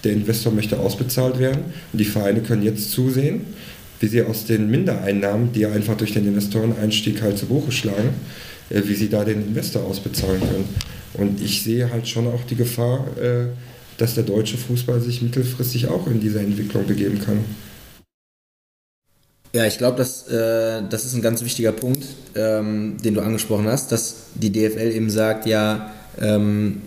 der 0.05 0.13
Investor 0.13 0.53
möchte 0.53 0.79
ausbezahlt 0.79 1.39
werden 1.39 1.65
und 1.93 1.99
die 1.99 2.05
Vereine 2.05 2.41
können 2.41 2.63
jetzt 2.63 2.91
zusehen, 2.91 3.47
wie 4.01 4.07
sie 4.07 4.23
aus 4.23 4.45
den 4.45 4.71
Mindereinnahmen, 4.71 5.53
die 5.53 5.67
einfach 5.67 5.97
durch 5.97 6.13
den 6.13 6.27
Investoreneinstieg 6.27 7.21
halt 7.23 7.39
zu 7.39 7.47
Buche 7.47 7.73
schlagen, 7.73 8.11
äh, 8.71 8.83
wie 8.85 8.95
sie 8.95 9.09
da 9.09 9.25
den 9.25 9.43
Investor 9.49 9.85
ausbezahlen 9.85 10.41
können. 10.41 10.69
Und 11.15 11.43
ich 11.43 11.63
sehe 11.63 11.91
halt 11.91 12.07
schon 12.07 12.27
auch 12.29 12.45
die 12.45 12.55
Gefahr, 12.55 13.07
äh, 13.21 13.47
dass 13.97 14.15
der 14.15 14.25
deutsche 14.25 14.57
Fußball 14.57 15.01
sich 15.01 15.23
mittelfristig 15.23 15.89
auch 15.89 16.07
in 16.07 16.21
diese 16.21 16.39
Entwicklung 16.39 16.87
begeben 16.87 17.21
kann. 17.21 17.45
Ja, 19.53 19.67
ich 19.67 19.79
glaube, 19.79 19.97
das, 19.97 20.29
äh, 20.29 20.83
das 20.89 21.05
ist 21.05 21.15
ein 21.15 21.23
ganz 21.23 21.43
wichtiger 21.43 21.73
Punkt, 21.73 22.05
ähm, 22.37 22.99
den 23.03 23.15
du 23.15 23.23
angesprochen 23.23 23.67
hast, 23.67 23.91
dass 23.91 24.27
die 24.35 24.53
DFL 24.53 24.93
eben 24.93 25.11
sagt, 25.11 25.47
ja, 25.47 25.93
ähm, 26.21 26.83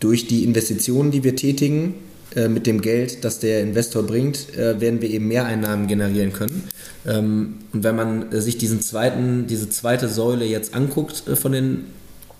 durch 0.00 0.26
die 0.26 0.44
Investitionen, 0.44 1.10
die 1.10 1.22
wir 1.22 1.36
tätigen, 1.36 1.94
äh, 2.34 2.48
mit 2.48 2.66
dem 2.66 2.80
Geld, 2.80 3.24
das 3.24 3.38
der 3.40 3.60
Investor 3.60 4.02
bringt, 4.04 4.56
äh, 4.56 4.80
werden 4.80 5.00
wir 5.02 5.10
eben 5.10 5.28
Mehreinnahmen 5.28 5.88
generieren 5.88 6.32
können. 6.32 6.68
Ähm, 7.06 7.54
und 7.72 7.82
wenn 7.82 7.96
man 7.96 8.40
sich 8.40 8.56
diesen 8.56 8.80
zweiten, 8.80 9.46
diese 9.46 9.68
zweite 9.68 10.08
Säule 10.08 10.44
jetzt 10.44 10.74
anguckt 10.74 11.26
äh, 11.26 11.34
von 11.36 11.52
den 11.52 11.84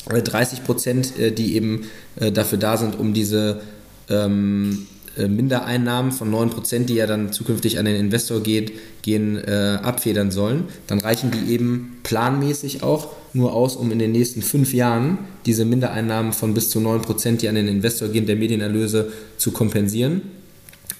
30 0.06 0.64
Prozent, 0.64 1.18
äh, 1.18 1.32
die 1.32 1.56
eben 1.56 1.86
äh, 2.16 2.30
dafür 2.30 2.58
da 2.58 2.76
sind, 2.76 2.98
um 2.98 3.14
diese 3.14 3.60
ähm, 4.08 4.86
äh, 5.18 5.26
Mindereinnahmen 5.26 6.12
von 6.12 6.32
9%, 6.32 6.84
die 6.84 6.94
ja 6.94 7.06
dann 7.06 7.32
zukünftig 7.32 7.78
an 7.78 7.84
den 7.84 7.96
Investor 7.96 8.42
geht, 8.42 8.72
gehen, 9.02 9.36
äh, 9.36 9.78
abfedern 9.82 10.30
sollen, 10.30 10.64
dann 10.86 11.00
reichen 11.00 11.32
die 11.32 11.52
eben 11.52 11.98
planmäßig 12.04 12.82
auch 12.84 13.08
nur 13.32 13.52
aus, 13.52 13.76
um 13.76 13.92
in 13.92 13.98
den 13.98 14.12
nächsten 14.12 14.42
fünf 14.42 14.72
Jahren 14.72 15.18
diese 15.46 15.64
Mindereinnahmen 15.64 16.32
von 16.32 16.54
bis 16.54 16.70
zu 16.70 16.80
9%, 16.80 17.36
die 17.36 17.48
an 17.48 17.54
den 17.54 17.68
Investor 17.68 18.08
gehen, 18.08 18.26
der 18.26 18.36
Medienerlöse 18.36 19.12
zu 19.36 19.52
kompensieren. 19.52 20.22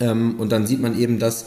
Ähm, 0.00 0.36
und 0.38 0.52
dann 0.52 0.66
sieht 0.66 0.80
man 0.80 0.98
eben, 0.98 1.18
dass 1.18 1.46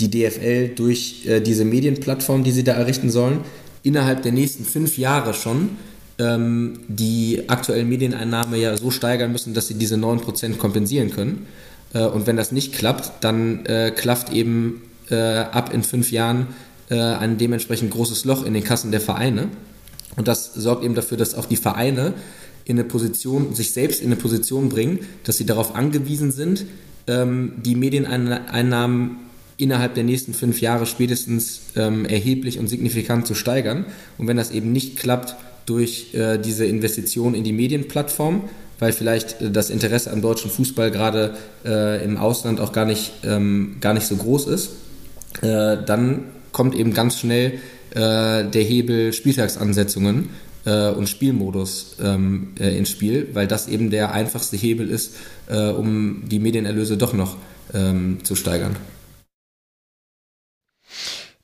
die 0.00 0.10
DFL 0.10 0.68
durch 0.74 1.26
äh, 1.26 1.40
diese 1.40 1.64
Medienplattform, 1.64 2.44
die 2.44 2.52
sie 2.52 2.64
da 2.64 2.72
errichten 2.72 3.10
sollen, 3.10 3.40
innerhalb 3.82 4.22
der 4.22 4.32
nächsten 4.32 4.64
fünf 4.64 4.98
Jahre 4.98 5.34
schon 5.34 5.70
ähm, 6.18 6.80
die 6.88 7.44
aktuellen 7.48 7.88
Medieneinnahme 7.88 8.56
ja 8.56 8.76
so 8.76 8.90
steigern 8.90 9.32
müssen, 9.32 9.54
dass 9.54 9.68
sie 9.68 9.74
diese 9.74 9.96
9% 9.96 10.56
kompensieren 10.56 11.10
können. 11.10 11.46
Äh, 11.92 12.04
und 12.04 12.26
wenn 12.26 12.36
das 12.36 12.52
nicht 12.52 12.72
klappt, 12.72 13.24
dann 13.24 13.66
äh, 13.66 13.90
klafft 13.90 14.32
eben 14.32 14.82
ab 15.10 15.72
in 15.72 15.84
fünf 15.84 16.12
Jahren 16.12 16.48
ein 16.90 17.38
dementsprechend 17.38 17.90
großes 17.92 18.26
Loch 18.26 18.44
in 18.44 18.52
den 18.52 18.62
Kassen 18.62 18.90
der 18.90 19.00
Vereine. 19.00 19.48
Und 20.18 20.28
das 20.28 20.52
sorgt 20.52 20.84
eben 20.84 20.94
dafür, 20.94 21.16
dass 21.16 21.34
auch 21.34 21.46
die 21.46 21.56
Vereine 21.56 22.12
in 22.64 22.78
eine 22.78 22.86
Position, 22.86 23.54
sich 23.54 23.72
selbst 23.72 24.00
in 24.00 24.08
eine 24.08 24.16
Position 24.16 24.68
bringen, 24.68 24.98
dass 25.24 25.38
sie 25.38 25.46
darauf 25.46 25.74
angewiesen 25.74 26.32
sind, 26.32 26.66
ähm, 27.06 27.52
die 27.64 27.76
Medieneinnahmen 27.76 29.16
innerhalb 29.56 29.94
der 29.94 30.04
nächsten 30.04 30.34
fünf 30.34 30.60
Jahre 30.60 30.84
spätestens 30.86 31.60
ähm, 31.76 32.04
erheblich 32.04 32.58
und 32.58 32.68
signifikant 32.68 33.26
zu 33.26 33.34
steigern. 33.34 33.86
Und 34.18 34.26
wenn 34.26 34.36
das 34.36 34.50
eben 34.50 34.72
nicht 34.72 34.98
klappt, 34.98 35.36
durch 35.66 36.14
äh, 36.14 36.38
diese 36.38 36.64
Investition 36.64 37.34
in 37.34 37.44
die 37.44 37.52
Medienplattform, 37.52 38.44
weil 38.78 38.92
vielleicht 38.92 39.42
äh, 39.42 39.50
das 39.50 39.70
Interesse 39.70 40.10
am 40.10 40.22
deutschen 40.22 40.50
Fußball 40.50 40.90
gerade 40.90 41.36
äh, 41.64 42.02
im 42.04 42.16
Ausland 42.16 42.60
auch 42.60 42.72
gar 42.72 42.86
nicht, 42.86 43.12
ähm, 43.22 43.76
gar 43.80 43.94
nicht 43.94 44.06
so 44.06 44.16
groß 44.16 44.48
ist, 44.48 44.70
dann 45.42 46.24
kommt 46.52 46.74
eben 46.74 46.94
ganz 46.94 47.18
schnell 47.18 47.60
der 47.94 48.62
Hebel 48.62 49.12
Spieltagsansetzungen 49.12 50.30
äh, 50.64 50.90
und 50.90 51.08
Spielmodus 51.08 51.96
ähm, 52.02 52.54
ins 52.58 52.90
Spiel, 52.90 53.28
weil 53.32 53.46
das 53.46 53.68
eben 53.68 53.90
der 53.90 54.12
einfachste 54.12 54.56
Hebel 54.56 54.90
ist, 54.90 55.16
um 55.48 56.24
die 56.28 56.38
Medienerlöse 56.38 56.98
doch 56.98 57.14
noch 57.14 57.36
ähm, 57.72 58.18
zu 58.22 58.34
steigern. 58.34 58.76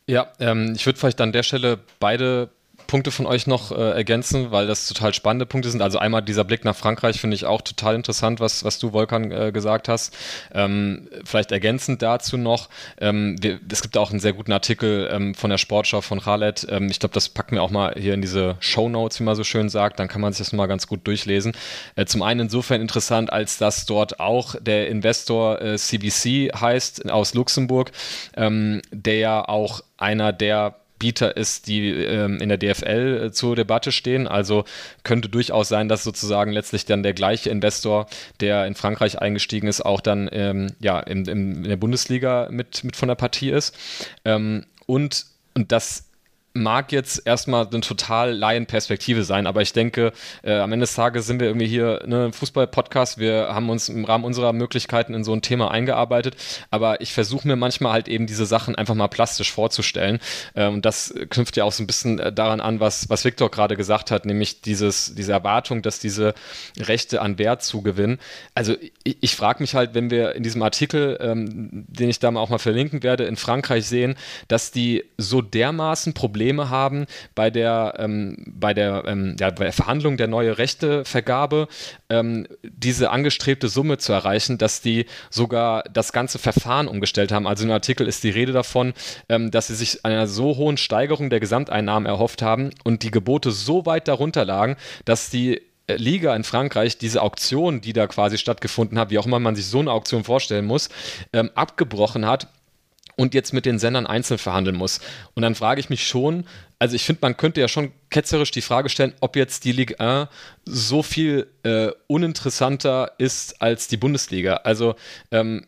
Ja, 0.06 0.32
ähm, 0.38 0.74
ich 0.76 0.84
würde 0.84 0.98
vielleicht 0.98 1.20
an 1.20 1.32
der 1.32 1.42
Stelle 1.42 1.78
beide 1.98 2.50
Punkte 2.94 3.10
von 3.10 3.26
euch 3.26 3.48
noch 3.48 3.72
äh, 3.72 3.90
ergänzen, 3.90 4.52
weil 4.52 4.68
das 4.68 4.86
total 4.86 5.12
spannende 5.12 5.46
Punkte 5.46 5.68
sind. 5.68 5.82
Also 5.82 5.98
einmal 5.98 6.22
dieser 6.22 6.44
Blick 6.44 6.64
nach 6.64 6.76
Frankreich 6.76 7.20
finde 7.20 7.34
ich 7.34 7.44
auch 7.44 7.60
total 7.60 7.96
interessant, 7.96 8.38
was, 8.38 8.62
was 8.62 8.78
du, 8.78 8.92
Volkan, 8.92 9.32
äh, 9.32 9.50
gesagt 9.50 9.88
hast. 9.88 10.16
Ähm, 10.54 11.08
vielleicht 11.24 11.50
ergänzend 11.50 12.02
dazu 12.02 12.36
noch, 12.36 12.68
ähm, 13.00 13.34
wir, 13.42 13.58
es 13.68 13.82
gibt 13.82 13.96
auch 13.96 14.12
einen 14.12 14.20
sehr 14.20 14.32
guten 14.32 14.52
Artikel 14.52 15.10
ähm, 15.10 15.34
von 15.34 15.50
der 15.50 15.58
Sportschau 15.58 16.02
von 16.02 16.20
Khaled. 16.20 16.68
Ähm, 16.70 16.88
ich 16.88 17.00
glaube, 17.00 17.12
das 17.14 17.28
packen 17.28 17.56
wir 17.56 17.64
auch 17.64 17.72
mal 17.72 17.96
hier 17.98 18.14
in 18.14 18.22
diese 18.22 18.54
Show 18.60 18.88
Notes, 18.88 19.18
wie 19.18 19.24
man 19.24 19.34
so 19.34 19.42
schön 19.42 19.68
sagt. 19.68 19.98
Dann 19.98 20.06
kann 20.06 20.20
man 20.20 20.32
sich 20.32 20.46
das 20.46 20.52
mal 20.52 20.66
ganz 20.66 20.86
gut 20.86 21.04
durchlesen. 21.04 21.52
Äh, 21.96 22.04
zum 22.04 22.22
einen 22.22 22.42
insofern 22.42 22.80
interessant, 22.80 23.32
als 23.32 23.58
dass 23.58 23.86
dort 23.86 24.20
auch 24.20 24.54
der 24.60 24.88
Investor 24.88 25.60
äh, 25.60 25.78
CBC 25.78 26.52
heißt 26.54 27.10
aus 27.10 27.34
Luxemburg, 27.34 27.90
ähm, 28.36 28.82
der 28.92 29.16
ja 29.16 29.48
auch 29.48 29.80
einer 29.96 30.32
der 30.32 30.76
Bieter 31.04 31.36
ist, 31.36 31.68
die 31.68 31.90
ähm, 31.90 32.40
in 32.40 32.48
der 32.48 32.56
DFL 32.56 33.24
äh, 33.26 33.30
zur 33.30 33.56
Debatte 33.56 33.92
stehen. 33.92 34.26
Also 34.26 34.64
könnte 35.02 35.28
durchaus 35.28 35.68
sein, 35.68 35.86
dass 35.86 36.02
sozusagen 36.02 36.50
letztlich 36.50 36.86
dann 36.86 37.02
der 37.02 37.12
gleiche 37.12 37.50
Investor, 37.50 38.06
der 38.40 38.64
in 38.64 38.74
Frankreich 38.74 39.18
eingestiegen 39.18 39.68
ist, 39.68 39.84
auch 39.84 40.00
dann 40.00 40.30
ähm, 40.32 40.68
ja, 40.80 40.98
in, 41.00 41.26
in, 41.26 41.64
der 41.64 41.76
Bundesliga 41.76 42.48
mit, 42.50 42.84
mit 42.84 42.96
von 42.96 43.08
der 43.08 43.16
Partie 43.16 43.50
ist. 43.50 43.76
Ähm, 44.24 44.64
und, 44.86 45.26
und 45.52 45.72
das 45.72 46.06
mag 46.54 46.92
jetzt 46.92 47.26
erstmal 47.26 47.66
eine 47.66 47.80
total 47.80 48.32
Laienperspektive 48.32 49.24
sein, 49.24 49.48
aber 49.48 49.60
ich 49.60 49.72
denke, 49.72 50.12
äh, 50.44 50.54
am 50.54 50.72
Ende 50.72 50.84
des 50.84 50.94
Tages 50.94 51.26
sind 51.26 51.40
wir 51.40 51.48
irgendwie 51.48 51.66
hier 51.66 52.04
ne, 52.06 52.30
Fußball-Podcast. 52.32 53.18
Wir 53.18 53.48
haben 53.52 53.68
uns 53.70 53.88
im 53.88 54.04
Rahmen 54.04 54.24
unserer 54.24 54.52
Möglichkeiten 54.52 55.14
in 55.14 55.24
so 55.24 55.32
ein 55.32 55.42
Thema 55.42 55.72
eingearbeitet, 55.72 56.36
aber 56.70 57.00
ich 57.00 57.12
versuche 57.12 57.48
mir 57.48 57.56
manchmal 57.56 57.92
halt 57.92 58.06
eben 58.06 58.28
diese 58.28 58.46
Sachen 58.46 58.76
einfach 58.76 58.94
mal 58.94 59.08
plastisch 59.08 59.50
vorzustellen. 59.50 60.20
Äh, 60.54 60.68
und 60.68 60.84
das 60.84 61.12
knüpft 61.28 61.56
ja 61.56 61.64
auch 61.64 61.72
so 61.72 61.82
ein 61.82 61.88
bisschen 61.88 62.20
äh, 62.20 62.32
daran 62.32 62.60
an, 62.60 62.78
was, 62.78 63.10
was 63.10 63.24
Viktor 63.24 63.50
gerade 63.50 63.76
gesagt 63.76 64.12
hat, 64.12 64.24
nämlich 64.24 64.60
dieses, 64.60 65.16
diese 65.16 65.32
Erwartung, 65.32 65.82
dass 65.82 65.98
diese 65.98 66.34
Rechte 66.78 67.20
an 67.20 67.36
Wert 67.36 67.64
zugewinnen. 67.64 68.20
Also 68.54 68.76
ich, 69.02 69.16
ich 69.20 69.34
frage 69.34 69.60
mich 69.60 69.74
halt, 69.74 69.94
wenn 69.94 70.08
wir 70.08 70.36
in 70.36 70.44
diesem 70.44 70.62
Artikel, 70.62 71.18
ähm, 71.20 71.84
den 71.88 72.08
ich 72.08 72.20
da 72.20 72.30
mal 72.30 72.38
auch 72.38 72.50
mal 72.50 72.58
verlinken 72.58 73.02
werde, 73.02 73.24
in 73.24 73.34
Frankreich 73.34 73.86
sehen, 73.86 74.14
dass 74.46 74.70
die 74.70 75.02
so 75.18 75.42
dermaßen 75.42 76.14
Probleme 76.14 76.43
Probleme 76.44 76.68
haben 76.68 77.06
bei 77.34 77.48
der, 77.48 77.94
ähm, 77.98 78.36
bei 78.46 78.74
der, 78.74 79.04
ähm, 79.06 79.34
ja, 79.40 79.48
bei 79.48 79.64
der 79.64 79.72
Verhandlung 79.72 80.18
der 80.18 80.28
neue 80.28 80.58
Rechtevergabe, 80.58 81.68
ähm, 82.10 82.46
diese 82.62 83.10
angestrebte 83.10 83.68
Summe 83.68 83.96
zu 83.96 84.12
erreichen, 84.12 84.58
dass 84.58 84.82
die 84.82 85.06
sogar 85.30 85.84
das 85.84 86.12
ganze 86.12 86.38
Verfahren 86.38 86.86
umgestellt 86.86 87.32
haben. 87.32 87.46
Also 87.46 87.64
im 87.64 87.70
Artikel 87.70 88.06
ist 88.06 88.24
die 88.24 88.30
Rede 88.30 88.52
davon, 88.52 88.92
ähm, 89.30 89.50
dass 89.50 89.68
sie 89.68 89.74
sich 89.74 90.04
einer 90.04 90.26
so 90.26 90.56
hohen 90.56 90.76
Steigerung 90.76 91.30
der 91.30 91.40
Gesamteinnahmen 91.40 92.06
erhofft 92.06 92.42
haben 92.42 92.70
und 92.84 93.02
die 93.04 93.10
Gebote 93.10 93.50
so 93.50 93.86
weit 93.86 94.06
darunter 94.06 94.44
lagen, 94.44 94.76
dass 95.06 95.30
die 95.30 95.62
äh, 95.86 95.96
Liga 95.96 96.36
in 96.36 96.44
Frankreich 96.44 96.98
diese 96.98 97.22
Auktion, 97.22 97.80
die 97.80 97.94
da 97.94 98.06
quasi 98.06 98.36
stattgefunden 98.36 98.98
hat, 98.98 99.08
wie 99.08 99.18
auch 99.18 99.26
immer 99.26 99.40
man 99.40 99.56
sich 99.56 99.66
so 99.66 99.78
eine 99.78 99.92
Auktion 99.92 100.24
vorstellen 100.24 100.66
muss, 100.66 100.90
ähm, 101.32 101.50
abgebrochen 101.54 102.26
hat 102.26 102.48
und 103.16 103.34
jetzt 103.34 103.52
mit 103.52 103.66
den 103.66 103.78
Sendern 103.78 104.06
einzeln 104.06 104.38
verhandeln 104.38 104.76
muss. 104.76 105.00
Und 105.34 105.42
dann 105.42 105.54
frage 105.54 105.80
ich 105.80 105.90
mich 105.90 106.06
schon, 106.06 106.44
also 106.78 106.96
ich 106.96 107.04
finde, 107.04 107.20
man 107.22 107.36
könnte 107.36 107.60
ja 107.60 107.68
schon 107.68 107.92
ketzerisch 108.10 108.50
die 108.50 108.60
Frage 108.60 108.88
stellen, 108.88 109.14
ob 109.20 109.36
jetzt 109.36 109.64
die 109.64 109.72
Ligue 109.72 110.00
1 110.00 110.28
so 110.64 111.02
viel 111.02 111.46
äh, 111.62 111.90
uninteressanter 112.06 113.12
ist 113.18 113.62
als 113.62 113.88
die 113.88 113.96
Bundesliga. 113.96 114.56
Also 114.64 114.94
ähm, 115.30 115.66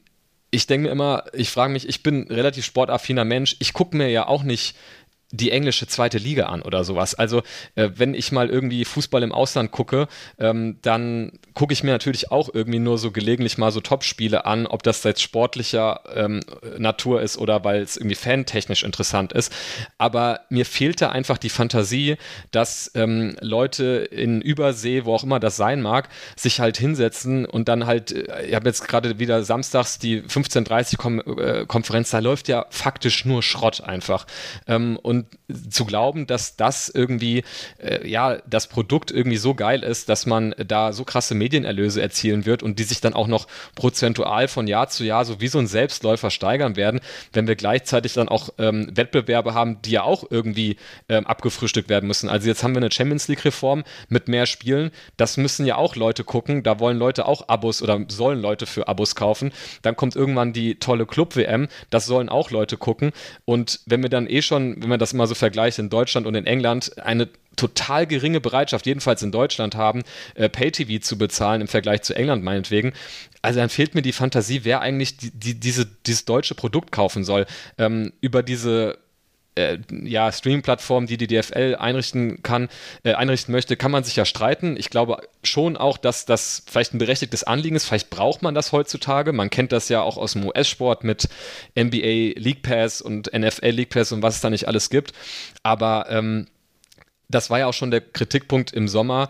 ich 0.50 0.66
denke 0.66 0.86
mir 0.86 0.92
immer, 0.92 1.24
ich 1.32 1.50
frage 1.50 1.72
mich, 1.72 1.88
ich 1.88 2.02
bin 2.02 2.28
relativ 2.28 2.64
sportaffiner 2.64 3.24
Mensch, 3.24 3.56
ich 3.58 3.72
gucke 3.72 3.96
mir 3.96 4.08
ja 4.08 4.26
auch 4.26 4.42
nicht 4.42 4.76
die 5.32 5.50
englische 5.50 5.86
zweite 5.86 6.18
Liga 6.18 6.46
an 6.46 6.62
oder 6.62 6.84
sowas. 6.84 7.14
Also 7.14 7.42
äh, 7.74 7.90
wenn 7.94 8.14
ich 8.14 8.30
mal 8.32 8.48
irgendwie 8.48 8.84
Fußball 8.84 9.22
im 9.22 9.32
Ausland 9.32 9.72
gucke, 9.72 10.06
ähm, 10.38 10.78
dann 10.82 11.32
gucke 11.54 11.72
ich 11.72 11.82
mir 11.82 11.90
natürlich 11.90 12.30
auch 12.30 12.48
irgendwie 12.52 12.78
nur 12.78 12.98
so 12.98 13.10
gelegentlich 13.10 13.58
mal 13.58 13.72
so 13.72 13.80
Top-Spiele 13.80 14.44
an, 14.44 14.66
ob 14.66 14.82
das 14.82 15.02
jetzt 15.02 15.22
sportlicher 15.22 16.00
ähm, 16.14 16.40
Natur 16.78 17.22
ist 17.22 17.38
oder 17.38 17.64
weil 17.64 17.82
es 17.82 17.96
irgendwie 17.96 18.14
fantechnisch 18.14 18.84
interessant 18.84 19.32
ist. 19.32 19.52
Aber 19.98 20.40
mir 20.48 20.64
fehlte 20.64 21.10
einfach 21.10 21.38
die 21.38 21.48
Fantasie, 21.48 22.16
dass 22.52 22.90
ähm, 22.94 23.36
Leute 23.40 24.08
in 24.10 24.40
Übersee, 24.40 25.04
wo 25.04 25.14
auch 25.14 25.24
immer 25.24 25.40
das 25.40 25.56
sein 25.56 25.82
mag, 25.82 26.08
sich 26.36 26.60
halt 26.60 26.76
hinsetzen 26.76 27.46
und 27.46 27.68
dann 27.68 27.86
halt, 27.86 28.12
äh, 28.12 28.46
ich 28.46 28.54
habe 28.54 28.68
jetzt 28.68 28.86
gerade 28.86 29.18
wieder 29.18 29.42
samstags 29.42 29.98
die 29.98 30.22
15.30 30.22 30.96
Kom 30.96 31.20
äh, 31.20 31.66
Konferenz, 31.66 32.10
da 32.10 32.20
läuft 32.20 32.48
ja 32.48 32.66
faktisch 32.70 33.24
nur 33.24 33.42
Schrott 33.42 33.80
einfach. 33.80 34.26
Ähm, 34.66 34.96
und 35.16 35.72
zu 35.72 35.84
glauben, 35.84 36.26
dass 36.26 36.56
das 36.56 36.88
irgendwie, 36.88 37.44
äh, 37.78 38.08
ja, 38.08 38.38
das 38.46 38.66
Produkt 38.66 39.10
irgendwie 39.10 39.36
so 39.36 39.54
geil 39.54 39.82
ist, 39.82 40.08
dass 40.08 40.26
man 40.26 40.54
da 40.58 40.92
so 40.92 41.04
krasse 41.04 41.34
Medienerlöse 41.34 42.02
erzielen 42.02 42.46
wird 42.46 42.62
und 42.62 42.78
die 42.78 42.84
sich 42.84 43.00
dann 43.00 43.14
auch 43.14 43.26
noch 43.26 43.46
prozentual 43.74 44.48
von 44.48 44.66
Jahr 44.66 44.88
zu 44.88 45.04
Jahr 45.04 45.24
so 45.24 45.40
wie 45.40 45.48
so 45.48 45.58
ein 45.58 45.66
Selbstläufer 45.66 46.30
steigern 46.30 46.76
werden, 46.76 47.00
wenn 47.32 47.46
wir 47.46 47.56
gleichzeitig 47.56 48.14
dann 48.14 48.28
auch 48.28 48.50
ähm, 48.58 48.90
Wettbewerbe 48.92 49.54
haben, 49.54 49.80
die 49.82 49.92
ja 49.92 50.02
auch 50.02 50.24
irgendwie 50.30 50.76
ähm, 51.08 51.26
abgefrühstückt 51.26 51.88
werden 51.88 52.06
müssen. 52.06 52.28
Also 52.28 52.48
jetzt 52.48 52.62
haben 52.62 52.74
wir 52.74 52.78
eine 52.78 52.90
Champions 52.90 53.28
League-Reform 53.28 53.84
mit 54.08 54.28
mehr 54.28 54.46
Spielen. 54.46 54.90
Das 55.16 55.36
müssen 55.36 55.66
ja 55.66 55.76
auch 55.76 55.96
Leute 55.96 56.24
gucken. 56.24 56.62
Da 56.62 56.80
wollen 56.80 56.98
Leute 56.98 57.26
auch 57.26 57.48
Abos 57.48 57.82
oder 57.82 58.04
sollen 58.08 58.40
Leute 58.40 58.66
für 58.66 58.88
Abos 58.88 59.14
kaufen. 59.14 59.52
Dann 59.82 59.96
kommt 59.96 60.16
irgendwann 60.16 60.52
die 60.52 60.78
tolle 60.78 61.06
Club-WM. 61.06 61.68
Das 61.90 62.06
sollen 62.06 62.28
auch 62.28 62.50
Leute 62.50 62.76
gucken. 62.76 63.12
Und 63.44 63.80
wenn 63.86 64.02
wir 64.02 64.10
dann 64.10 64.26
eh 64.28 64.42
schon, 64.42 64.82
wenn 64.82 64.90
wir 64.90 64.98
das 64.98 65.05
mal 65.14 65.26
so 65.26 65.34
vergleicht 65.34 65.78
in 65.78 65.90
Deutschland 65.90 66.26
und 66.26 66.34
in 66.34 66.46
England, 66.46 66.98
eine 66.98 67.28
total 67.56 68.06
geringe 68.06 68.40
Bereitschaft, 68.40 68.86
jedenfalls 68.86 69.22
in 69.22 69.32
Deutschland 69.32 69.74
haben, 69.74 70.02
äh, 70.34 70.48
Pay-TV 70.48 71.02
zu 71.02 71.18
bezahlen 71.18 71.62
im 71.62 71.68
Vergleich 71.68 72.02
zu 72.02 72.14
England 72.14 72.44
meinetwegen. 72.44 72.92
Also 73.42 73.60
dann 73.60 73.68
fehlt 73.68 73.94
mir 73.94 74.02
die 74.02 74.12
Fantasie, 74.12 74.60
wer 74.64 74.80
eigentlich 74.80 75.16
die, 75.16 75.30
die, 75.30 75.54
diese, 75.54 75.86
dieses 75.86 76.24
deutsche 76.24 76.54
Produkt 76.54 76.92
kaufen 76.92 77.24
soll. 77.24 77.46
Ähm, 77.78 78.12
über 78.20 78.42
diese 78.42 78.98
äh, 79.56 79.78
ja, 79.90 80.30
Streaming-Plattform, 80.30 81.06
die 81.06 81.16
die 81.16 81.26
DFL 81.26 81.76
einrichten 81.78 82.42
kann, 82.42 82.68
äh, 83.02 83.14
einrichten 83.14 83.52
möchte, 83.52 83.76
kann 83.76 83.90
man 83.90 84.04
sich 84.04 84.16
ja 84.16 84.24
streiten. 84.24 84.76
Ich 84.76 84.90
glaube 84.90 85.22
schon 85.42 85.76
auch, 85.76 85.98
dass 85.98 86.26
das 86.26 86.62
vielleicht 86.70 86.94
ein 86.94 86.98
berechtigtes 86.98 87.42
Anliegen 87.42 87.76
ist. 87.76 87.86
Vielleicht 87.86 88.10
braucht 88.10 88.42
man 88.42 88.54
das 88.54 88.72
heutzutage. 88.72 89.32
Man 89.32 89.50
kennt 89.50 89.72
das 89.72 89.88
ja 89.88 90.02
auch 90.02 90.16
aus 90.16 90.34
dem 90.34 90.46
US-Sport 90.46 91.04
mit 91.04 91.28
NBA 91.76 92.38
League 92.38 92.62
Pass 92.62 93.00
und 93.00 93.32
NFL 93.32 93.70
League 93.70 93.90
Pass 93.90 94.12
und 94.12 94.22
was 94.22 94.36
es 94.36 94.40
da 94.40 94.50
nicht 94.50 94.68
alles 94.68 94.90
gibt. 94.90 95.12
Aber 95.62 96.06
ähm, 96.10 96.46
das 97.28 97.50
war 97.50 97.58
ja 97.58 97.66
auch 97.66 97.74
schon 97.74 97.90
der 97.90 98.00
Kritikpunkt 98.00 98.72
im 98.72 98.88
Sommer 98.88 99.28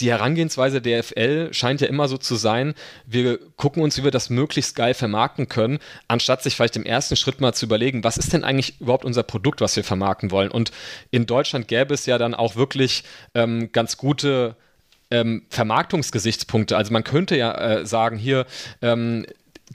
die 0.00 0.10
Herangehensweise 0.10 0.80
der 0.80 1.02
FL 1.04 1.52
scheint 1.52 1.80
ja 1.80 1.86
immer 1.86 2.08
so 2.08 2.16
zu 2.16 2.34
sein, 2.34 2.74
wir 3.06 3.38
gucken 3.56 3.82
uns, 3.82 3.98
wie 3.98 4.04
wir 4.04 4.10
das 4.10 4.30
möglichst 4.30 4.74
geil 4.74 4.94
vermarkten 4.94 5.48
können, 5.48 5.78
anstatt 6.08 6.42
sich 6.42 6.56
vielleicht 6.56 6.76
im 6.76 6.84
ersten 6.84 7.16
Schritt 7.16 7.40
mal 7.40 7.52
zu 7.52 7.66
überlegen, 7.66 8.02
was 8.02 8.16
ist 8.16 8.32
denn 8.32 8.44
eigentlich 8.44 8.80
überhaupt 8.80 9.04
unser 9.04 9.22
Produkt, 9.22 9.60
was 9.60 9.76
wir 9.76 9.84
vermarkten 9.84 10.30
wollen. 10.30 10.50
Und 10.50 10.72
in 11.10 11.26
Deutschland 11.26 11.68
gäbe 11.68 11.94
es 11.94 12.06
ja 12.06 12.18
dann 12.18 12.34
auch 12.34 12.56
wirklich 12.56 13.04
ähm, 13.34 13.70
ganz 13.72 13.96
gute 13.96 14.56
ähm, 15.10 15.42
Vermarktungsgesichtspunkte. 15.50 16.76
Also 16.76 16.92
man 16.92 17.04
könnte 17.04 17.36
ja 17.36 17.52
äh, 17.52 17.86
sagen, 17.86 18.16
hier, 18.16 18.46
ähm, 18.80 19.26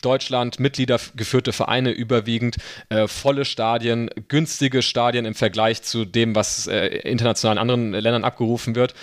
Deutschland 0.01 0.59
Mitgliedergeführte 0.59 1.53
Vereine 1.53 1.91
überwiegend, 1.91 2.57
äh, 2.89 3.07
volle 3.07 3.45
Stadien, 3.45 4.09
günstige 4.27 4.81
Stadien 4.81 5.25
im 5.25 5.35
Vergleich 5.35 5.81
zu 5.83 6.05
dem, 6.05 6.35
was 6.35 6.67
äh, 6.67 6.87
international 6.87 7.55
in 7.55 7.61
anderen 7.61 7.91
Ländern 7.91 8.23
abgerufen 8.23 8.75
wird. 8.75 8.93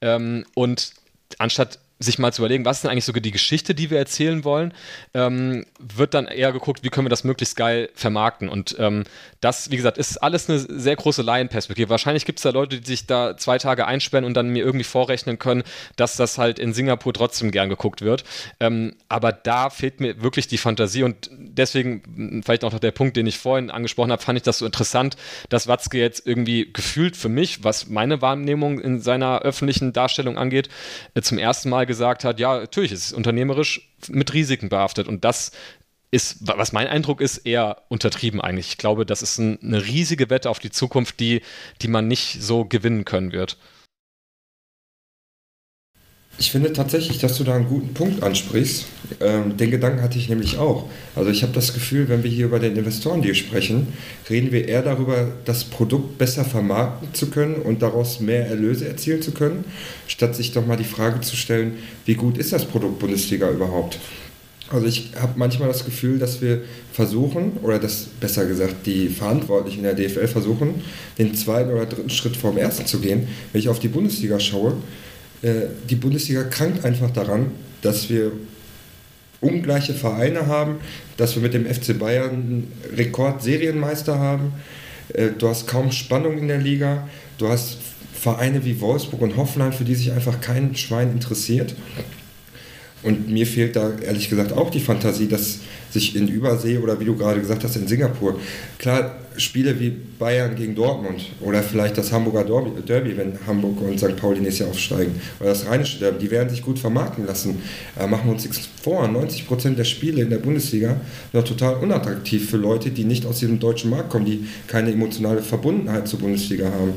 Ähm, 0.00 0.44
und 0.54 0.92
anstatt 1.38 1.78
sich 1.98 2.18
mal 2.18 2.32
zu 2.32 2.42
überlegen, 2.42 2.64
was 2.64 2.78
ist 2.78 2.82
denn 2.82 2.90
eigentlich 2.90 3.04
sogar 3.04 3.20
die 3.20 3.30
Geschichte, 3.30 3.74
die 3.74 3.90
wir 3.90 3.98
erzählen 3.98 4.44
wollen, 4.44 4.74
ähm, 5.14 5.64
wird 5.78 6.14
dann 6.14 6.26
eher 6.26 6.52
geguckt, 6.52 6.82
wie 6.82 6.88
können 6.88 7.06
wir 7.06 7.10
das 7.10 7.24
möglichst 7.24 7.56
geil 7.56 7.88
vermarkten. 7.94 8.48
Und 8.48 8.74
ähm, 8.78 9.04
das, 9.40 9.70
wie 9.70 9.76
gesagt, 9.76 9.96
ist 9.98 10.16
alles 10.18 10.50
eine 10.50 10.58
sehr 10.58 10.96
große 10.96 11.22
Laienperspektive. 11.22 11.88
Wahrscheinlich 11.90 12.24
gibt 12.24 12.40
es 12.40 12.42
da 12.42 12.50
Leute, 12.50 12.80
die 12.80 12.86
sich 12.86 13.06
da 13.06 13.36
zwei 13.36 13.58
Tage 13.58 13.86
einsperren 13.86 14.24
und 14.24 14.34
dann 14.34 14.48
mir 14.48 14.64
irgendwie 14.64 14.84
vorrechnen 14.84 15.38
können, 15.38 15.62
dass 15.96 16.16
das 16.16 16.36
halt 16.36 16.58
in 16.58 16.74
Singapur 16.74 17.12
trotzdem 17.14 17.52
gern 17.52 17.68
geguckt 17.68 18.02
wird. 18.02 18.24
Ähm, 18.58 18.96
aber 19.08 19.30
da 19.32 19.70
fehlt 19.70 20.00
mir 20.00 20.20
wirklich 20.20 20.48
die 20.48 20.58
Fantasie 20.58 21.04
und 21.04 21.30
deswegen, 21.30 22.42
vielleicht 22.44 22.64
auch 22.64 22.72
noch 22.72 22.80
der 22.80 22.90
Punkt, 22.90 23.16
den 23.16 23.26
ich 23.26 23.38
vorhin 23.38 23.70
angesprochen 23.70 24.10
habe, 24.10 24.22
fand 24.22 24.36
ich 24.36 24.42
das 24.42 24.58
so 24.58 24.66
interessant, 24.66 25.16
dass 25.48 25.68
Watzke 25.68 25.98
jetzt 25.98 26.26
irgendwie 26.26 26.72
gefühlt 26.72 27.16
für 27.16 27.28
mich, 27.28 27.62
was 27.62 27.88
meine 27.88 28.20
Wahrnehmung 28.20 28.80
in 28.80 29.00
seiner 29.00 29.42
öffentlichen 29.42 29.92
Darstellung 29.92 30.36
angeht, 30.36 30.68
äh, 31.14 31.22
zum 31.22 31.38
ersten 31.38 31.70
Mal 31.70 31.83
gesagt 31.86 32.14
gesagt 32.14 32.24
hat, 32.24 32.40
ja, 32.40 32.58
natürlich 32.60 32.92
ist 32.92 33.06
es 33.06 33.12
unternehmerisch 33.12 33.90
mit 34.08 34.32
Risiken 34.34 34.68
behaftet 34.68 35.08
und 35.08 35.24
das 35.24 35.52
ist, 36.10 36.46
was 36.46 36.72
mein 36.72 36.86
Eindruck 36.86 37.20
ist, 37.20 37.38
eher 37.38 37.82
untertrieben 37.88 38.40
eigentlich. 38.40 38.68
Ich 38.68 38.78
glaube, 38.78 39.04
das 39.04 39.20
ist 39.20 39.38
ein, 39.38 39.58
eine 39.62 39.84
riesige 39.84 40.30
Wette 40.30 40.48
auf 40.48 40.60
die 40.60 40.70
Zukunft, 40.70 41.18
die, 41.18 41.42
die 41.82 41.88
man 41.88 42.06
nicht 42.06 42.40
so 42.40 42.64
gewinnen 42.64 43.04
können 43.04 43.32
wird. 43.32 43.56
Ich 46.36 46.50
finde 46.50 46.72
tatsächlich, 46.72 47.18
dass 47.18 47.38
du 47.38 47.44
da 47.44 47.54
einen 47.54 47.68
guten 47.68 47.94
Punkt 47.94 48.22
ansprichst. 48.24 48.86
Ähm, 49.20 49.56
den 49.56 49.70
Gedanken 49.70 50.02
hatte 50.02 50.18
ich 50.18 50.28
nämlich 50.28 50.58
auch. 50.58 50.88
Also 51.14 51.30
ich 51.30 51.42
habe 51.44 51.52
das 51.52 51.72
Gefühl, 51.72 52.08
wenn 52.08 52.24
wir 52.24 52.30
hier 52.30 52.46
über 52.46 52.58
den 52.58 52.76
Investorendeal 52.76 53.36
sprechen, 53.36 53.88
reden 54.28 54.50
wir 54.50 54.66
eher 54.66 54.82
darüber, 54.82 55.28
das 55.44 55.62
Produkt 55.62 56.18
besser 56.18 56.44
vermarkten 56.44 57.14
zu 57.14 57.30
können 57.30 57.56
und 57.56 57.82
daraus 57.82 58.18
mehr 58.18 58.48
Erlöse 58.48 58.88
erzielen 58.88 59.22
zu 59.22 59.30
können, 59.30 59.64
statt 60.08 60.34
sich 60.34 60.52
doch 60.52 60.66
mal 60.66 60.76
die 60.76 60.84
Frage 60.84 61.20
zu 61.20 61.36
stellen, 61.36 61.74
wie 62.04 62.14
gut 62.14 62.36
ist 62.36 62.52
das 62.52 62.64
Produkt 62.64 62.98
Bundesliga 62.98 63.48
überhaupt? 63.48 64.00
Also 64.70 64.86
ich 64.86 65.10
habe 65.20 65.34
manchmal 65.36 65.68
das 65.68 65.84
Gefühl, 65.84 66.18
dass 66.18 66.42
wir 66.42 66.62
versuchen, 66.92 67.58
oder 67.62 67.78
dass 67.78 68.06
besser 68.18 68.44
gesagt 68.46 68.86
die 68.86 69.08
Verantwortlichen 69.08 69.84
in 69.84 69.84
der 69.84 69.94
DFL 69.94 70.26
versuchen, 70.26 70.82
den 71.16 71.34
zweiten 71.36 71.70
oder 71.70 71.86
dritten 71.86 72.10
Schritt 72.10 72.36
vom 72.36 72.56
ersten 72.56 72.86
zu 72.86 72.98
gehen. 72.98 73.28
Wenn 73.52 73.60
ich 73.60 73.68
auf 73.68 73.78
die 73.78 73.88
Bundesliga 73.88 74.40
schaue, 74.40 74.74
die 75.90 75.96
Bundesliga 75.96 76.44
krankt 76.44 76.84
einfach 76.84 77.10
daran, 77.10 77.52
dass 77.82 78.08
wir 78.08 78.32
ungleiche 79.44 79.94
Vereine 79.94 80.46
haben, 80.46 80.76
dass 81.16 81.34
wir 81.34 81.42
mit 81.42 81.54
dem 81.54 81.66
FC 81.66 81.98
Bayern 81.98 82.30
einen 82.30 82.72
Rekordserienmeister 82.96 84.18
haben. 84.18 84.54
Äh, 85.12 85.30
du 85.38 85.48
hast 85.48 85.66
kaum 85.66 85.92
Spannung 85.92 86.38
in 86.38 86.48
der 86.48 86.58
Liga. 86.58 87.06
Du 87.38 87.48
hast 87.48 87.78
Vereine 88.14 88.64
wie 88.64 88.80
Wolfsburg 88.80 89.20
und 89.20 89.36
Hoffenheim, 89.36 89.72
für 89.72 89.84
die 89.84 89.94
sich 89.94 90.12
einfach 90.12 90.40
kein 90.40 90.74
Schwein 90.76 91.12
interessiert. 91.12 91.74
Und 93.04 93.30
mir 93.30 93.46
fehlt 93.46 93.76
da 93.76 93.92
ehrlich 94.04 94.30
gesagt 94.30 94.52
auch 94.52 94.70
die 94.70 94.80
Fantasie, 94.80 95.28
dass 95.28 95.58
sich 95.90 96.16
in 96.16 96.26
Übersee 96.26 96.78
oder 96.78 96.98
wie 96.98 97.04
du 97.04 97.16
gerade 97.16 97.38
gesagt 97.38 97.62
hast, 97.62 97.76
in 97.76 97.86
Singapur, 97.86 98.40
klar, 98.78 99.16
Spiele 99.36 99.78
wie 99.80 99.90
Bayern 99.90 100.54
gegen 100.54 100.74
Dortmund 100.74 101.20
oder 101.40 101.62
vielleicht 101.62 101.98
das 101.98 102.12
Hamburger 102.12 102.44
Derby, 102.86 103.16
wenn 103.16 103.38
Hamburg 103.46 103.80
und 103.80 103.98
St. 103.98 104.16
Pauli 104.16 104.40
nächstes 104.40 104.60
Jahr 104.60 104.70
aufsteigen, 104.70 105.20
oder 105.40 105.50
das 105.50 105.66
Rheinische 105.66 105.98
Derby, 105.98 106.18
die 106.20 106.30
werden 106.30 106.48
sich 106.48 106.62
gut 106.62 106.78
vermarkten 106.78 107.26
lassen. 107.26 107.60
Äh, 107.98 108.06
machen 108.06 108.26
wir 108.26 108.32
uns 108.32 108.44
nichts 108.44 108.68
vor, 108.82 109.06
90 109.08 109.46
Prozent 109.46 109.78
der 109.78 109.84
Spiele 109.84 110.22
in 110.22 110.30
der 110.30 110.38
Bundesliga 110.38 111.00
sind 111.32 111.48
total 111.48 111.74
unattraktiv 111.76 112.48
für 112.48 112.56
Leute, 112.56 112.90
die 112.90 113.04
nicht 113.04 113.26
aus 113.26 113.40
diesem 113.40 113.58
deutschen 113.58 113.90
Markt 113.90 114.10
kommen, 114.10 114.24
die 114.24 114.46
keine 114.66 114.92
emotionale 114.92 115.42
Verbundenheit 115.42 116.06
zur 116.06 116.20
Bundesliga 116.20 116.66
haben. 116.66 116.94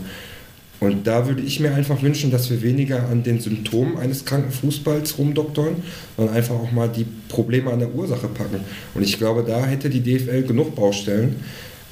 Und 0.79 1.07
da 1.07 1.27
würde 1.27 1.41
ich 1.41 1.59
mir 1.59 1.73
einfach 1.73 2.01
wünschen, 2.03 2.29
dass 2.29 2.49
wir 2.49 2.61
weniger 2.61 3.07
an 3.09 3.23
den 3.23 3.39
Symptomen 3.39 3.97
eines 3.97 4.25
kranken 4.25 4.51
Fußballs 4.51 5.17
rumdoktern, 5.17 5.83
sondern 6.15 6.35
einfach 6.35 6.55
auch 6.55 6.71
mal 6.71 6.87
die 6.87 7.05
Probleme 7.29 7.71
an 7.71 7.79
der 7.79 7.93
Ursache 7.93 8.27
packen. 8.27 8.59
Und 8.93 9.03
ich 9.03 9.17
glaube, 9.17 9.43
da 9.43 9.65
hätte 9.65 9.89
die 9.89 10.01
DFL 10.01 10.43
genug 10.43 10.75
Baustellen, 10.75 11.37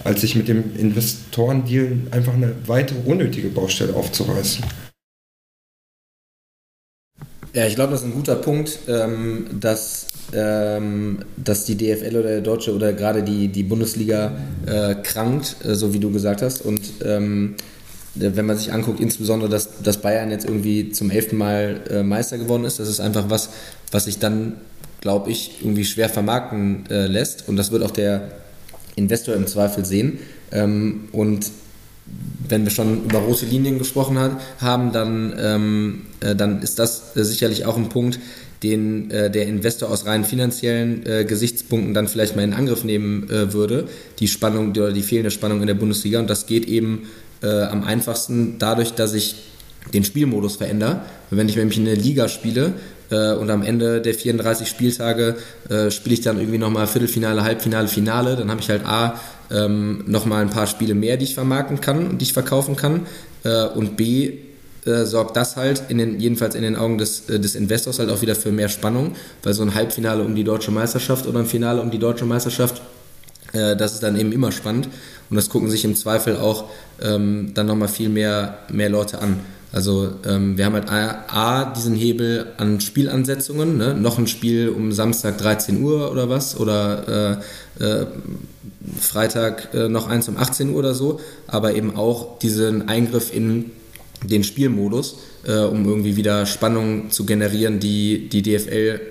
als 0.04 0.22
sich 0.22 0.36
mit 0.36 0.48
dem 0.48 0.76
Investorendeal 0.78 1.98
einfach 2.12 2.34
eine 2.34 2.54
weitere 2.68 3.00
unnötige 3.06 3.50
Baustelle 3.50 3.96
aufzureißen. 3.96 4.64
Ja, 7.56 7.66
ich 7.66 7.76
glaube, 7.76 7.92
das 7.94 8.02
ist 8.02 8.08
ein 8.08 8.14
guter 8.14 8.36
Punkt, 8.36 8.80
ähm, 8.90 9.48
dass, 9.62 10.08
ähm, 10.34 11.20
dass 11.38 11.64
die 11.64 11.78
DFL 11.78 12.18
oder 12.18 12.30
der 12.30 12.42
Deutsche 12.42 12.76
oder 12.76 12.92
gerade 12.92 13.24
die, 13.24 13.48
die 13.48 13.64
Bundesliga 13.64 14.38
äh, 14.66 14.96
krankt, 14.96 15.56
äh, 15.64 15.74
so 15.74 15.94
wie 15.94 16.00
du 16.00 16.12
gesagt 16.12 16.42
hast. 16.42 16.64
Und 16.64 16.82
ähm, 17.06 17.56
wenn 18.16 18.46
man 18.46 18.58
sich 18.58 18.72
anguckt, 18.72 19.00
insbesondere, 19.00 19.50
dass, 19.50 19.82
dass 19.82 20.02
Bayern 20.02 20.32
jetzt 20.32 20.46
irgendwie 20.46 20.92
zum 20.92 21.12
elften 21.12 21.38
Mal 21.38 21.82
äh, 21.90 22.04
Meister 22.04 22.38
geworden 22.38 22.64
ist, 22.64 22.80
das 22.80 22.88
ist 22.88 23.00
einfach 23.00 23.30
was, 23.30 23.50
was 23.92 24.06
sich 24.06 24.20
dann, 24.20 24.54
glaube 25.02 25.32
ich, 25.32 25.62
irgendwie 25.62 25.86
schwer 25.86 26.10
vermarkten 26.10 26.86
äh, 26.90 27.08
lässt. 27.08 27.48
Und 27.48 27.58
das 27.58 27.72
wird 27.72 27.84
auch 27.84 27.92
der 27.92 28.32
Investor 28.96 29.36
im 29.36 29.48
Zweifel 29.48 29.86
sehen. 29.86 30.20
Ähm, 30.52 31.10
und 31.12 31.52
wenn 32.48 32.64
wir 32.64 32.72
schon 32.72 33.06
über 33.06 33.20
rote 33.20 33.46
Linien 33.46 33.80
gesprochen 33.80 34.18
hat, 34.20 34.40
haben, 34.60 34.92
dann, 34.92 35.34
ähm, 35.38 36.02
äh, 36.22 36.36
dann 36.36 36.62
ist 36.62 36.80
das 36.80 37.16
äh, 37.16 37.24
sicherlich 37.24 37.66
auch 37.66 37.78
ein 37.78 37.90
Punkt, 37.90 38.20
den 38.64 39.12
äh, 39.12 39.30
der 39.30 39.48
Investor 39.48 39.90
aus 39.90 40.06
rein 40.06 40.24
finanziellen 40.24 41.06
äh, 41.06 41.26
Gesichtspunkten 41.26 41.94
dann 41.94 42.08
vielleicht 42.08 42.36
mal 42.36 42.44
in 42.44 42.54
Angriff 42.54 42.84
nehmen 42.84 43.30
äh, 43.30 43.54
würde, 43.54 43.88
die 44.20 44.28
Spannung 44.28 44.70
oder 44.70 44.92
die 44.92 45.02
fehlende 45.02 45.32
Spannung 45.32 45.62
in 45.62 45.68
der 45.68 45.74
Bundesliga. 45.74 46.20
Und 46.20 46.30
das 46.30 46.46
geht 46.46 46.66
eben 46.68 47.08
äh, 47.46 47.64
am 47.64 47.84
einfachsten 47.84 48.58
dadurch, 48.60 48.94
dass 48.94 49.14
ich 49.14 49.36
den 49.94 50.04
Spielmodus 50.04 50.56
verändere. 50.56 51.02
Wenn 51.30 51.48
ich 51.48 51.56
nämlich 51.56 51.78
in 51.78 51.88
eine 51.88 51.96
Liga 51.96 52.28
spiele 52.28 52.74
äh, 53.12 53.34
und 53.34 53.50
am 53.50 53.62
Ende 53.62 54.02
der 54.02 54.14
34 54.14 54.68
Spieltage 54.68 55.36
äh, 55.70 55.92
spiele 55.92 56.16
ich 56.16 56.22
dann 56.22 56.40
irgendwie 56.40 56.58
nochmal 56.58 56.88
Viertelfinale, 56.88 57.44
Halbfinale, 57.44 57.88
Finale, 57.88 58.36
dann 58.36 58.50
habe 58.50 58.62
ich 58.62 58.70
halt 58.70 58.86
A, 58.86 59.20
ähm, 59.52 60.04
nochmal 60.08 60.42
ein 60.42 60.50
paar 60.50 60.68
Spiele 60.68 60.96
mehr, 60.96 61.18
die 61.18 61.26
ich 61.26 61.36
vermarkten 61.36 61.80
kann 61.82 62.08
und 62.08 62.20
die 62.20 62.24
ich 62.24 62.34
verkaufen 62.34 62.76
kann 62.76 63.06
äh, 63.44 63.66
und 63.68 63.96
B, 63.96 64.40
äh, 64.86 65.06
sorgt 65.06 65.36
das 65.36 65.56
halt, 65.56 65.84
in 65.90 65.98
den, 65.98 66.20
jedenfalls 66.20 66.56
in 66.56 66.62
den 66.62 66.76
Augen 66.76 66.98
des, 66.98 67.30
äh, 67.30 67.40
des 67.40 67.56
Investors 67.56 68.00
halt 68.00 68.10
auch 68.10 68.22
wieder 68.22 68.36
für 68.36 68.52
mehr 68.52 68.70
Spannung, 68.70 69.16
weil 69.44 69.54
so 69.54 69.64
ein 69.64 69.74
Halbfinale 69.74 70.24
um 70.24 70.36
die 70.36 70.44
deutsche 70.44 70.72
Meisterschaft 70.72 71.28
oder 71.28 71.40
ein 71.40 71.46
Finale 71.46 71.82
um 71.82 71.92
die 71.92 72.00
deutsche 72.00 72.26
Meisterschaft, 72.26 72.82
äh, 73.56 73.76
das 73.76 73.94
ist 73.94 74.04
dann 74.04 74.20
eben 74.20 74.32
immer 74.32 74.52
spannend. 74.52 74.90
Und 75.30 75.36
das 75.36 75.50
gucken 75.50 75.70
sich 75.70 75.86
im 75.86 75.96
Zweifel 75.96 76.38
auch 76.38 76.66
ähm, 77.02 77.52
dann 77.54 77.66
nochmal 77.66 77.88
viel 77.88 78.10
mehr, 78.10 78.60
mehr 78.70 78.90
Leute 78.90 79.20
an. 79.20 79.40
Also 79.72 80.10
ähm, 80.26 80.58
wir 80.58 80.66
haben 80.66 80.74
halt 80.74 80.90
A, 80.90 81.26
A, 81.28 81.74
diesen 81.74 81.96
Hebel 81.96 82.54
an 82.58 82.80
Spielansetzungen, 82.80 83.78
ne? 83.78 83.94
noch 83.94 84.18
ein 84.18 84.28
Spiel 84.28 84.70
um 84.70 84.94
Samstag 84.94 85.38
13 85.38 85.82
Uhr 85.82 86.12
oder 86.12 86.30
was, 86.30 86.58
oder 86.58 87.42
äh, 87.80 87.84
äh, 87.84 88.06
Freitag 88.98 89.74
äh, 89.74 89.90
noch 89.90 90.08
eins 90.08 90.30
um 90.30 90.38
18 90.38 90.70
Uhr 90.70 90.78
oder 90.78 90.94
so, 90.94 91.20
aber 91.48 91.76
eben 91.76 91.98
auch 91.98 92.40
diesen 92.40 92.88
Eingriff 92.88 93.36
in 93.36 93.72
den 94.24 94.46
Spielmodus, 94.46 95.18
äh, 95.46 95.58
um 95.58 95.86
irgendwie 95.86 96.16
wieder 96.16 96.46
Spannung 96.46 97.10
zu 97.12 97.26
generieren, 97.26 97.82
die 97.82 98.30
die 98.30 98.44
DFL 98.44 99.02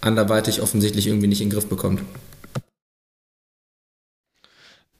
anderweitig 0.00 0.62
offensichtlich 0.62 1.08
irgendwie 1.08 1.26
nicht 1.26 1.40
in 1.40 1.48
den 1.48 1.54
Griff 1.54 1.66
bekommt. 1.66 2.00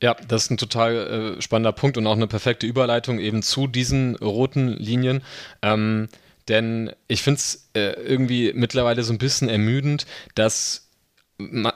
Ja, 0.02 0.16
das 0.26 0.44
ist 0.44 0.50
ein 0.50 0.56
total 0.56 1.36
äh, 1.38 1.40
spannender 1.40 1.72
Punkt 1.72 1.96
und 1.96 2.08
auch 2.08 2.16
eine 2.16 2.26
perfekte 2.26 2.66
Überleitung 2.66 3.20
eben 3.20 3.42
zu 3.42 3.68
diesen 3.68 4.16
roten 4.16 4.66
Linien. 4.68 5.22
Ähm, 5.62 6.08
denn 6.48 6.90
ich 7.06 7.22
finde 7.22 7.38
es 7.38 7.70
äh, 7.74 7.92
irgendwie 8.02 8.52
mittlerweile 8.52 9.04
so 9.04 9.12
ein 9.12 9.18
bisschen 9.18 9.48
ermüdend, 9.48 10.06
dass 10.34 10.88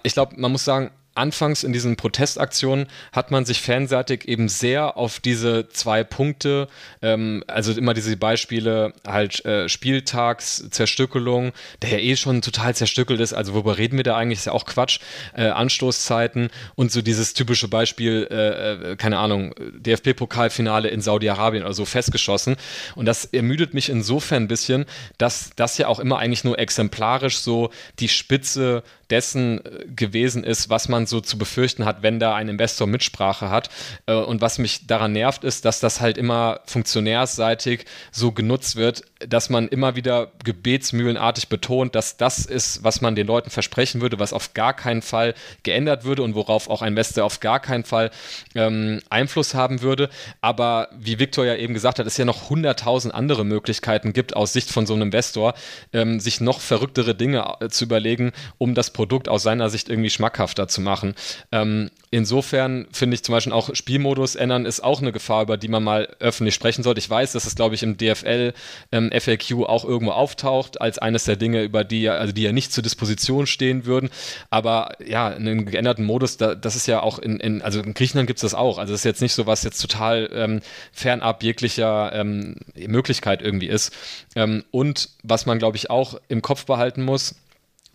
ich 0.02 0.12
glaube, 0.12 0.40
man 0.40 0.52
muss 0.52 0.64
sagen, 0.64 0.90
anfangs 1.16 1.64
in 1.64 1.72
diesen 1.72 1.96
Protestaktionen 1.96 2.86
hat 3.12 3.30
man 3.30 3.44
sich 3.44 3.60
fanseitig 3.60 4.26
eben 4.28 4.48
sehr 4.48 4.96
auf 4.96 5.20
diese 5.20 5.68
zwei 5.68 6.04
Punkte, 6.04 6.68
ähm, 7.02 7.42
also 7.46 7.72
immer 7.72 7.94
diese 7.94 8.16
Beispiele 8.16 8.92
halt 9.06 9.44
äh, 9.44 9.68
Spieltagszerstückelung, 9.68 11.52
der 11.82 11.90
ja 11.90 11.98
eh 11.98 12.16
schon 12.16 12.42
total 12.42 12.74
zerstückelt 12.74 13.20
ist, 13.20 13.32
also 13.32 13.54
worüber 13.54 13.78
reden 13.78 13.96
wir 13.96 14.04
da 14.04 14.16
eigentlich, 14.16 14.38
ist 14.40 14.46
ja 14.46 14.52
auch 14.52 14.64
Quatsch, 14.64 15.00
äh, 15.34 15.46
Anstoßzeiten 15.48 16.50
und 16.74 16.92
so 16.92 17.02
dieses 17.02 17.34
typische 17.34 17.68
Beispiel, 17.68 18.26
äh, 18.30 18.92
äh 18.92 18.96
keine 18.96 19.18
Ahnung, 19.18 19.54
DFB-Pokalfinale 19.58 20.88
in 20.88 21.00
Saudi-Arabien 21.00 21.64
oder 21.64 21.74
so 21.74 21.84
festgeschossen. 21.84 22.56
Und 22.94 23.06
das 23.06 23.24
ermüdet 23.26 23.74
mich 23.74 23.88
insofern 23.88 24.44
ein 24.44 24.48
bisschen, 24.48 24.86
dass 25.18 25.50
das 25.56 25.78
ja 25.78 25.88
auch 25.88 26.00
immer 26.00 26.18
eigentlich 26.18 26.44
nur 26.44 26.58
exemplarisch 26.58 27.38
so 27.38 27.70
die 27.98 28.08
Spitze 28.08 28.82
dessen 29.10 29.64
äh, 29.64 29.86
gewesen 29.94 30.44
ist, 30.44 30.70
was 30.70 30.88
man 30.88 31.06
so 31.06 31.20
zu 31.20 31.38
befürchten 31.38 31.84
hat, 31.84 32.02
wenn 32.02 32.18
da 32.18 32.34
ein 32.34 32.48
Investor 32.48 32.86
Mitsprache 32.86 33.50
hat. 33.50 33.70
Äh, 34.06 34.14
und 34.14 34.40
was 34.40 34.58
mich 34.58 34.86
daran 34.86 35.12
nervt, 35.12 35.44
ist, 35.44 35.64
dass 35.64 35.80
das 35.80 36.00
halt 36.00 36.18
immer 36.18 36.60
funktionärsseitig 36.66 37.84
so 38.10 38.32
genutzt 38.32 38.76
wird, 38.76 39.02
dass 39.20 39.48
man 39.48 39.68
immer 39.68 39.96
wieder 39.96 40.32
gebetsmühlenartig 40.44 41.48
betont, 41.48 41.94
dass 41.94 42.16
das 42.16 42.44
ist, 42.44 42.84
was 42.84 43.00
man 43.00 43.14
den 43.14 43.26
Leuten 43.26 43.50
versprechen 43.50 44.00
würde, 44.00 44.18
was 44.18 44.32
auf 44.32 44.52
gar 44.52 44.74
keinen 44.74 45.00
Fall 45.00 45.34
geändert 45.62 46.04
würde 46.04 46.22
und 46.22 46.34
worauf 46.34 46.68
auch 46.68 46.82
ein 46.82 46.88
Investor 46.88 47.24
auf 47.24 47.40
gar 47.40 47.60
keinen 47.60 47.84
Fall 47.84 48.10
ähm, 48.54 49.00
Einfluss 49.08 49.54
haben 49.54 49.82
würde. 49.82 50.10
Aber 50.40 50.88
wie 50.98 51.18
Victor 51.18 51.46
ja 51.46 51.56
eben 51.56 51.74
gesagt 51.74 51.98
hat, 51.98 52.06
es 52.06 52.16
ja 52.16 52.24
noch 52.24 52.50
hunderttausend 52.50 53.14
andere 53.14 53.44
Möglichkeiten 53.44 54.12
gibt, 54.12 54.36
aus 54.36 54.52
Sicht 54.52 54.70
von 54.70 54.86
so 54.86 54.94
einem 54.94 55.04
Investor, 55.04 55.54
ähm, 55.92 56.20
sich 56.20 56.40
noch 56.40 56.60
verrücktere 56.60 57.14
Dinge 57.14 57.56
äh, 57.60 57.68
zu 57.68 57.84
überlegen, 57.84 58.32
um 58.58 58.74
das 58.74 58.90
Produkt 58.90 59.28
aus 59.28 59.42
seiner 59.42 59.70
Sicht 59.70 59.88
irgendwie 59.88 60.10
schmackhafter 60.10 60.68
zu 60.68 60.80
machen. 60.80 61.14
Ähm, 61.52 61.90
insofern 62.10 62.86
finde 62.92 63.14
ich 63.14 63.24
zum 63.24 63.32
Beispiel 63.34 63.52
auch 63.52 63.74
Spielmodus 63.74 64.34
ändern 64.34 64.66
ist 64.66 64.80
auch 64.80 65.00
eine 65.00 65.12
Gefahr, 65.12 65.42
über 65.42 65.56
die 65.56 65.68
man 65.68 65.84
mal 65.84 66.08
öffentlich 66.18 66.54
sprechen 66.54 66.82
sollte. 66.82 66.98
Ich 66.98 67.08
weiß, 67.08 67.32
dass 67.32 67.46
es, 67.46 67.54
glaube 67.54 67.74
ich, 67.74 67.82
im 67.82 67.96
DFL 67.96 68.52
ähm, 68.92 69.05
FAQ 69.12 69.64
auch 69.66 69.84
irgendwo 69.84 70.12
auftaucht, 70.12 70.80
als 70.80 70.98
eines 70.98 71.24
der 71.24 71.36
Dinge, 71.36 71.62
über 71.62 71.84
die, 71.84 72.08
also 72.08 72.32
die 72.32 72.42
ja 72.42 72.52
nicht 72.52 72.72
zur 72.72 72.82
Disposition 72.82 73.46
stehen 73.46 73.86
würden. 73.86 74.10
Aber 74.50 74.96
ja, 75.04 75.28
einen 75.28 75.66
geänderten 75.66 76.04
Modus, 76.04 76.36
da, 76.36 76.54
das 76.54 76.76
ist 76.76 76.86
ja 76.86 77.02
auch 77.02 77.18
in, 77.18 77.40
in 77.40 77.62
also 77.62 77.80
in 77.80 77.94
Griechenland 77.94 78.26
gibt 78.26 78.38
es 78.38 78.42
das 78.42 78.54
auch. 78.54 78.78
Also 78.78 78.92
das 78.92 79.00
ist 79.00 79.04
jetzt 79.04 79.22
nicht 79.22 79.34
so, 79.34 79.46
was 79.46 79.62
jetzt 79.62 79.80
total 79.80 80.30
ähm, 80.32 80.60
fernab 80.92 81.42
jeglicher 81.42 82.12
ähm, 82.14 82.56
Möglichkeit 82.74 83.42
irgendwie 83.42 83.68
ist. 83.68 83.92
Ähm, 84.34 84.64
und 84.70 85.10
was 85.22 85.46
man, 85.46 85.58
glaube 85.58 85.76
ich, 85.76 85.90
auch 85.90 86.20
im 86.28 86.42
Kopf 86.42 86.66
behalten 86.66 87.04
muss, 87.04 87.34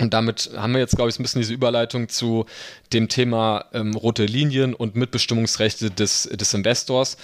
und 0.02 0.16
damit 0.16 0.50
haben 0.58 0.74
wir 0.74 0.80
jetzt, 0.80 0.96
glaube 0.96 1.12
ich, 1.12 1.20
ein 1.20 1.22
bisschen 1.22 1.42
diese 1.42 1.54
Überleitung 1.54 2.10
zu 2.10 2.46
dem 2.92 3.08
Thema 3.08 3.66
ähm, 3.72 3.94
rote 3.96 4.26
Linien 4.26 4.74
und 4.74 4.96
Mitbestimmungsrechte 4.96 5.92
des, 5.92 6.24
des 6.24 6.54
Investors. 6.56 7.18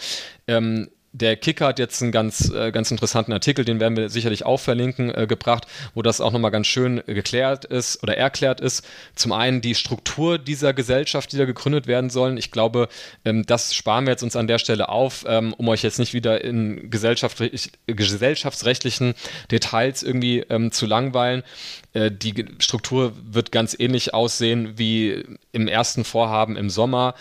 Ähm, 0.47 0.87
der 1.19 1.35
Kicker 1.35 1.67
hat 1.67 1.79
jetzt 1.79 2.01
einen 2.01 2.11
ganz, 2.11 2.51
äh, 2.51 2.71
ganz 2.71 2.91
interessanten 2.91 3.33
Artikel, 3.33 3.65
den 3.65 3.79
werden 3.79 3.97
wir 3.97 4.09
sicherlich 4.09 4.45
auch 4.45 4.59
verlinken, 4.59 5.13
äh, 5.13 5.27
gebracht, 5.27 5.65
wo 5.93 6.01
das 6.01 6.21
auch 6.21 6.31
nochmal 6.31 6.51
ganz 6.51 6.67
schön 6.67 7.01
geklärt 7.05 7.65
ist 7.65 8.01
oder 8.03 8.17
erklärt 8.17 8.61
ist. 8.61 8.85
Zum 9.15 9.31
einen 9.31 9.61
die 9.61 9.75
Struktur 9.75 10.37
dieser 10.37 10.73
Gesellschaft, 10.73 11.31
die 11.31 11.37
da 11.37 11.45
gegründet 11.45 11.87
werden 11.87 12.09
sollen. 12.09 12.37
Ich 12.37 12.51
glaube, 12.51 12.89
ähm, 13.25 13.45
das 13.45 13.73
sparen 13.73 14.05
wir 14.05 14.11
jetzt 14.11 14.23
uns 14.23 14.35
an 14.35 14.47
der 14.47 14.59
Stelle 14.59 14.89
auf, 14.89 15.25
ähm, 15.27 15.53
um 15.53 15.67
euch 15.69 15.83
jetzt 15.83 15.99
nicht 15.99 16.13
wieder 16.13 16.43
in 16.43 16.89
gesellschaftsrechtlichen 16.89 19.13
Details 19.51 20.03
irgendwie 20.03 20.39
ähm, 20.49 20.71
zu 20.71 20.85
langweilen. 20.85 21.43
Äh, 21.93 22.11
die 22.11 22.45
Struktur 22.59 23.13
wird 23.23 23.51
ganz 23.51 23.75
ähnlich 23.77 24.13
aussehen 24.13 24.77
wie 24.77 25.23
im 25.51 25.67
ersten 25.67 26.03
Vorhaben 26.03 26.55
im 26.55 26.69
Sommer. 26.69 27.15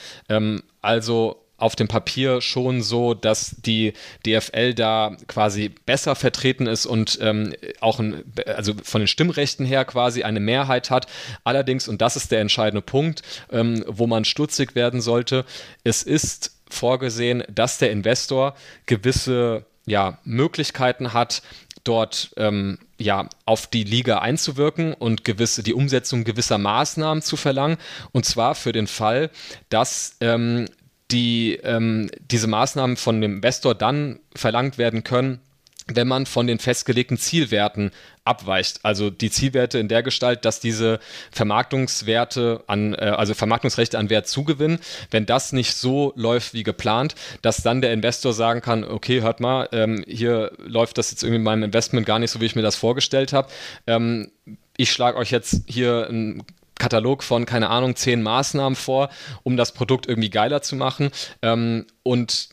Also 0.82 1.45
auf 1.58 1.76
dem 1.76 1.88
Papier 1.88 2.40
schon 2.40 2.82
so, 2.82 3.14
dass 3.14 3.56
die 3.58 3.94
DFL 4.26 4.74
da 4.74 5.16
quasi 5.26 5.70
besser 5.86 6.14
vertreten 6.14 6.66
ist 6.66 6.86
und 6.86 7.18
ähm, 7.22 7.54
auch 7.80 7.98
ein, 7.98 8.24
also 8.46 8.74
von 8.82 9.00
den 9.00 9.08
Stimmrechten 9.08 9.64
her 9.64 9.84
quasi 9.84 10.22
eine 10.22 10.40
Mehrheit 10.40 10.90
hat. 10.90 11.06
Allerdings, 11.44 11.88
und 11.88 12.02
das 12.02 12.16
ist 12.16 12.30
der 12.30 12.40
entscheidende 12.40 12.82
Punkt, 12.82 13.22
ähm, 13.50 13.84
wo 13.86 14.06
man 14.06 14.24
stutzig 14.24 14.74
werden 14.74 15.00
sollte, 15.00 15.44
es 15.84 16.02
ist 16.02 16.56
vorgesehen, 16.68 17.42
dass 17.48 17.78
der 17.78 17.90
Investor 17.90 18.54
gewisse 18.86 19.64
ja, 19.86 20.18
Möglichkeiten 20.24 21.12
hat, 21.12 21.42
dort 21.84 22.30
ähm, 22.36 22.78
ja, 22.98 23.28
auf 23.44 23.66
die 23.66 23.84
Liga 23.84 24.18
einzuwirken 24.18 24.92
und 24.92 25.24
gewisse, 25.24 25.62
die 25.62 25.74
Umsetzung 25.74 26.24
gewisser 26.24 26.58
Maßnahmen 26.58 27.22
zu 27.22 27.36
verlangen. 27.36 27.78
Und 28.12 28.26
zwar 28.26 28.54
für 28.54 28.72
den 28.72 28.88
Fall, 28.88 29.30
dass 29.68 30.16
ähm, 30.20 30.66
die, 31.10 31.58
ähm, 31.62 32.10
diese 32.30 32.46
Maßnahmen 32.46 32.96
von 32.96 33.20
dem 33.20 33.36
Investor 33.36 33.74
dann 33.74 34.18
verlangt 34.34 34.78
werden 34.78 35.04
können, 35.04 35.40
wenn 35.88 36.08
man 36.08 36.26
von 36.26 36.48
den 36.48 36.58
festgelegten 36.58 37.16
Zielwerten 37.16 37.92
abweicht. 38.24 38.80
Also 38.82 39.08
die 39.08 39.30
Zielwerte 39.30 39.78
in 39.78 39.86
der 39.86 40.02
Gestalt, 40.02 40.44
dass 40.44 40.58
diese 40.58 40.98
Vermarktungswerte 41.30 42.64
an, 42.66 42.94
äh, 42.94 43.14
also 43.16 43.34
Vermarktungsrechte 43.34 43.96
an 43.98 44.10
Wert 44.10 44.26
zugewinnen, 44.26 44.80
wenn 45.12 45.26
das 45.26 45.52
nicht 45.52 45.74
so 45.74 46.12
läuft 46.16 46.54
wie 46.54 46.64
geplant, 46.64 47.14
dass 47.42 47.62
dann 47.62 47.80
der 47.80 47.92
Investor 47.92 48.32
sagen 48.32 48.62
kann, 48.62 48.82
okay, 48.82 49.22
hört 49.22 49.38
mal, 49.38 49.68
ähm, 49.70 50.04
hier 50.08 50.50
läuft 50.58 50.98
das 50.98 51.12
jetzt 51.12 51.22
irgendwie 51.22 51.36
in 51.36 51.44
meinem 51.44 51.62
Investment 51.62 52.04
gar 52.04 52.18
nicht 52.18 52.32
so, 52.32 52.40
wie 52.40 52.46
ich 52.46 52.56
mir 52.56 52.62
das 52.62 52.76
vorgestellt 52.76 53.32
habe. 53.32 53.48
Ähm, 53.86 54.32
ich 54.76 54.90
schlage 54.92 55.16
euch 55.16 55.30
jetzt 55.30 55.62
hier 55.66 56.08
ein 56.10 56.42
Katalog 56.78 57.22
von, 57.22 57.46
keine 57.46 57.70
Ahnung, 57.70 57.96
zehn 57.96 58.22
Maßnahmen 58.22 58.76
vor, 58.76 59.08
um 59.42 59.56
das 59.56 59.72
Produkt 59.72 60.06
irgendwie 60.06 60.30
geiler 60.30 60.62
zu 60.62 60.76
machen. 60.76 61.10
Ähm, 61.42 61.86
und 62.02 62.50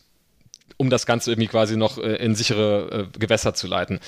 um 0.78 0.90
das 0.90 1.06
Ganze 1.06 1.32
irgendwie 1.32 1.48
quasi 1.48 1.78
noch 1.78 1.98
äh, 1.98 2.16
in 2.16 2.36
sichere 2.36 3.10
äh, 3.14 3.20
Gewässer 3.20 3.54
zu 3.54 3.68
leiten. 3.68 4.00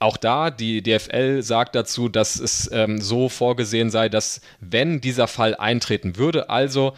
Auch 0.00 0.16
da, 0.16 0.50
die 0.50 0.82
DFL 0.82 1.42
sagt 1.42 1.74
dazu, 1.74 2.08
dass 2.08 2.40
es 2.40 2.70
ähm, 2.72 3.00
so 3.00 3.28
vorgesehen 3.28 3.90
sei, 3.90 4.08
dass 4.08 4.40
wenn 4.60 5.00
dieser 5.00 5.28
Fall 5.28 5.54
eintreten 5.54 6.16
würde, 6.16 6.50
also 6.50 6.94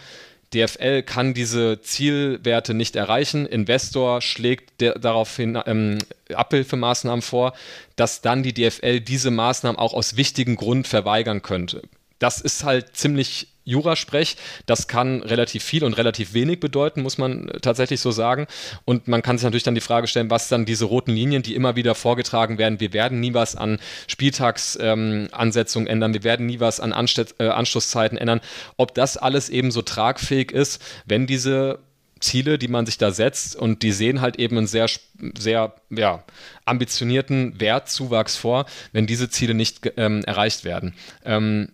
DFL 0.54 1.02
kann 1.02 1.34
diese 1.34 1.80
Zielwerte 1.80 2.72
nicht 2.72 2.94
erreichen, 2.94 3.44
Investor 3.46 4.22
schlägt 4.22 4.80
daraufhin 4.80 5.58
ähm, 5.66 5.98
Abhilfemaßnahmen 6.32 7.22
vor, 7.22 7.54
dass 7.96 8.20
dann 8.20 8.44
die 8.44 8.54
DFL 8.54 9.00
diese 9.00 9.32
Maßnahmen 9.32 9.78
auch 9.78 9.92
aus 9.92 10.16
wichtigen 10.16 10.54
Gründen 10.54 10.84
verweigern 10.84 11.42
könnte 11.42 11.82
das 12.18 12.40
ist 12.40 12.64
halt 12.64 12.96
ziemlich 12.96 13.48
Jurasprech. 13.64 14.36
Das 14.66 14.88
kann 14.88 15.22
relativ 15.22 15.64
viel 15.64 15.84
und 15.84 15.94
relativ 15.94 16.34
wenig 16.34 16.60
bedeuten, 16.60 17.02
muss 17.02 17.18
man 17.18 17.50
tatsächlich 17.62 18.00
so 18.00 18.10
sagen. 18.10 18.46
Und 18.84 19.08
man 19.08 19.22
kann 19.22 19.38
sich 19.38 19.44
natürlich 19.44 19.62
dann 19.62 19.74
die 19.74 19.80
Frage 19.80 20.06
stellen, 20.06 20.30
was 20.30 20.48
dann 20.48 20.66
diese 20.66 20.84
roten 20.84 21.12
Linien, 21.12 21.42
die 21.42 21.54
immer 21.54 21.76
wieder 21.76 21.94
vorgetragen 21.94 22.58
werden, 22.58 22.80
wir 22.80 22.92
werden 22.92 23.20
nie 23.20 23.34
was 23.34 23.56
an 23.56 23.78
Spieltagsansetzungen 24.06 25.88
ähm, 25.88 25.92
ändern, 25.92 26.14
wir 26.14 26.24
werden 26.24 26.46
nie 26.46 26.60
was 26.60 26.80
an 26.80 26.92
Anst 26.92 27.34
äh, 27.38 27.48
Anschlusszeiten 27.48 28.18
ändern, 28.18 28.40
ob 28.76 28.94
das 28.94 29.16
alles 29.16 29.48
eben 29.48 29.70
so 29.70 29.82
tragfähig 29.82 30.52
ist, 30.52 30.82
wenn 31.06 31.26
diese 31.26 31.78
Ziele, 32.20 32.58
die 32.58 32.68
man 32.68 32.86
sich 32.86 32.96
da 32.96 33.10
setzt 33.10 33.54
und 33.56 33.82
die 33.82 33.92
sehen 33.92 34.20
halt 34.20 34.38
eben 34.38 34.56
einen 34.56 34.66
sehr, 34.66 34.88
sehr 35.36 35.74
ja, 35.90 36.24
ambitionierten 36.64 37.60
Wertzuwachs 37.60 38.36
vor, 38.36 38.64
wenn 38.92 39.06
diese 39.06 39.28
Ziele 39.28 39.54
nicht 39.54 39.92
ähm, 39.96 40.24
erreicht 40.24 40.64
werden. 40.64 40.94
Ähm, 41.24 41.68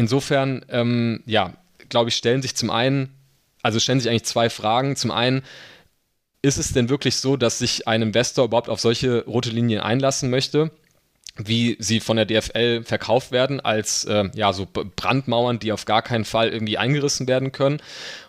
insofern, 0.00 0.64
ähm, 0.70 1.22
ja, 1.26 1.52
glaube 1.90 2.08
ich, 2.08 2.16
stellen 2.16 2.42
sich 2.42 2.56
zum 2.56 2.70
einen, 2.70 3.14
also 3.62 3.78
stellen 3.78 4.00
sich 4.00 4.08
eigentlich 4.08 4.24
zwei 4.24 4.48
Fragen. 4.48 4.96
Zum 4.96 5.10
einen, 5.10 5.42
ist 6.42 6.56
es 6.56 6.72
denn 6.72 6.88
wirklich 6.88 7.16
so, 7.16 7.36
dass 7.36 7.58
sich 7.58 7.86
ein 7.86 8.00
Investor 8.00 8.46
überhaupt 8.46 8.70
auf 8.70 8.80
solche 8.80 9.24
rote 9.26 9.50
Linien 9.50 9.80
einlassen 9.80 10.30
möchte? 10.30 10.72
wie 11.36 11.76
sie 11.78 12.00
von 12.00 12.16
der 12.16 12.26
DFL 12.26 12.82
verkauft 12.84 13.30
werden, 13.30 13.60
als 13.60 14.04
äh, 14.04 14.28
ja, 14.34 14.52
so 14.52 14.66
Brandmauern, 14.66 15.58
die 15.58 15.72
auf 15.72 15.86
gar 15.86 16.02
keinen 16.02 16.26
Fall 16.26 16.50
irgendwie 16.50 16.76
eingerissen 16.76 17.28
werden 17.28 17.52
können. 17.52 17.80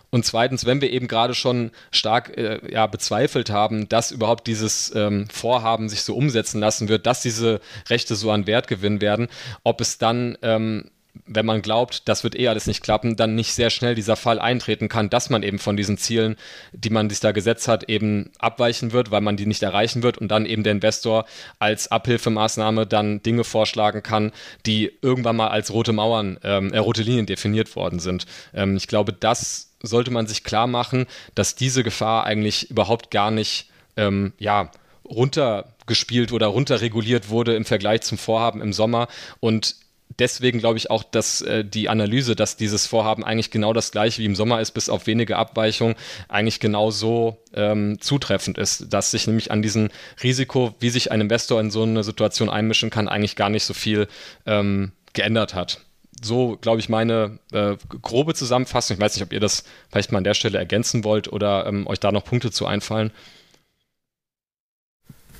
Und 0.08 0.24
zweitens, 0.24 0.64
wenn 0.66 0.80
wir 0.80 0.90
eben 0.90 1.08
gerade 1.08 1.34
schon 1.34 1.72
stark 1.90 2.36
äh, 2.38 2.60
ja, 2.70 2.86
bezweifelt 2.86 3.50
haben, 3.50 3.88
dass 3.88 4.12
überhaupt 4.12 4.46
dieses 4.46 4.94
ähm, 4.94 5.26
Vorhaben 5.30 5.88
sich 5.88 6.02
so 6.02 6.14
umsetzen 6.14 6.60
lassen 6.60 6.88
wird, 6.88 7.06
dass 7.06 7.22
diese 7.22 7.60
Rechte 7.90 8.14
so 8.14 8.30
an 8.30 8.46
Wert 8.46 8.68
gewinnen 8.68 9.00
werden, 9.00 9.28
ob 9.64 9.80
es 9.80 9.98
dann 9.98 10.38
ähm, 10.42 10.90
wenn 11.34 11.46
man 11.46 11.62
glaubt, 11.62 12.08
das 12.08 12.24
wird 12.24 12.38
eh 12.38 12.48
alles 12.48 12.66
nicht 12.66 12.82
klappen, 12.82 13.16
dann 13.16 13.34
nicht 13.34 13.54
sehr 13.54 13.70
schnell 13.70 13.94
dieser 13.94 14.16
Fall 14.16 14.38
eintreten 14.38 14.88
kann, 14.88 15.10
dass 15.10 15.30
man 15.30 15.42
eben 15.42 15.58
von 15.58 15.76
diesen 15.76 15.98
Zielen, 15.98 16.36
die 16.72 16.90
man 16.90 17.08
sich 17.10 17.20
da 17.20 17.32
gesetzt 17.32 17.68
hat, 17.68 17.88
eben 17.88 18.30
abweichen 18.38 18.92
wird, 18.92 19.10
weil 19.10 19.20
man 19.20 19.36
die 19.36 19.46
nicht 19.46 19.62
erreichen 19.62 20.02
wird 20.02 20.18
und 20.18 20.28
dann 20.28 20.46
eben 20.46 20.62
der 20.62 20.72
Investor 20.72 21.24
als 21.58 21.90
Abhilfemaßnahme 21.90 22.86
dann 22.86 23.22
Dinge 23.22 23.44
vorschlagen 23.44 24.02
kann, 24.02 24.32
die 24.66 24.92
irgendwann 25.02 25.36
mal 25.36 25.48
als 25.48 25.72
rote 25.72 25.92
Mauern, 25.92 26.38
ähm, 26.42 26.72
äh, 26.72 26.78
rote 26.78 27.02
Linien 27.02 27.26
definiert 27.26 27.74
worden 27.76 27.98
sind. 27.98 28.26
Ähm, 28.54 28.76
ich 28.76 28.88
glaube, 28.88 29.12
das 29.12 29.70
sollte 29.82 30.10
man 30.10 30.26
sich 30.26 30.44
klar 30.44 30.66
machen, 30.66 31.06
dass 31.34 31.54
diese 31.54 31.82
Gefahr 31.82 32.24
eigentlich 32.24 32.70
überhaupt 32.70 33.10
gar 33.10 33.30
nicht, 33.30 33.68
ähm, 33.96 34.32
ja, 34.38 34.70
runtergespielt 35.04 36.32
oder 36.32 36.46
runterreguliert 36.46 37.28
wurde 37.28 37.54
im 37.54 37.64
Vergleich 37.64 38.02
zum 38.02 38.18
Vorhaben 38.18 38.60
im 38.60 38.72
Sommer 38.72 39.08
und 39.40 39.76
deswegen 40.18 40.58
glaube 40.58 40.78
ich 40.78 40.90
auch, 40.90 41.02
dass 41.02 41.40
äh, 41.42 41.64
die 41.64 41.88
Analyse, 41.88 42.36
dass 42.36 42.56
dieses 42.56 42.86
Vorhaben 42.86 43.24
eigentlich 43.24 43.50
genau 43.50 43.72
das 43.72 43.92
gleiche 43.92 44.20
wie 44.20 44.26
im 44.26 44.34
Sommer 44.34 44.60
ist, 44.60 44.72
bis 44.72 44.88
auf 44.88 45.06
wenige 45.06 45.36
Abweichungen, 45.36 45.96
eigentlich 46.28 46.60
genau 46.60 46.90
so 46.90 47.38
ähm, 47.54 48.00
zutreffend 48.00 48.58
ist, 48.58 48.92
dass 48.92 49.10
sich 49.10 49.26
nämlich 49.26 49.50
an 49.50 49.62
diesem 49.62 49.88
Risiko, 50.22 50.74
wie 50.80 50.90
sich 50.90 51.12
ein 51.12 51.20
Investor 51.20 51.60
in 51.60 51.70
so 51.70 51.82
eine 51.82 52.04
Situation 52.04 52.48
einmischen 52.48 52.90
kann, 52.90 53.08
eigentlich 53.08 53.36
gar 53.36 53.50
nicht 53.50 53.64
so 53.64 53.74
viel 53.74 54.08
ähm, 54.46 54.92
geändert 55.12 55.54
hat. 55.54 55.80
So, 56.22 56.56
glaube 56.60 56.78
ich, 56.78 56.88
meine 56.88 57.38
äh, 57.52 57.76
grobe 57.88 58.34
Zusammenfassung. 58.34 58.96
Ich 58.96 59.00
weiß 59.00 59.16
nicht, 59.16 59.24
ob 59.24 59.32
ihr 59.32 59.40
das 59.40 59.64
vielleicht 59.90 60.12
mal 60.12 60.18
an 60.18 60.24
der 60.24 60.34
Stelle 60.34 60.58
ergänzen 60.58 61.02
wollt 61.04 61.32
oder 61.32 61.66
ähm, 61.66 61.86
euch 61.86 61.98
da 61.98 62.12
noch 62.12 62.24
Punkte 62.24 62.52
zu 62.52 62.66
einfallen. 62.66 63.10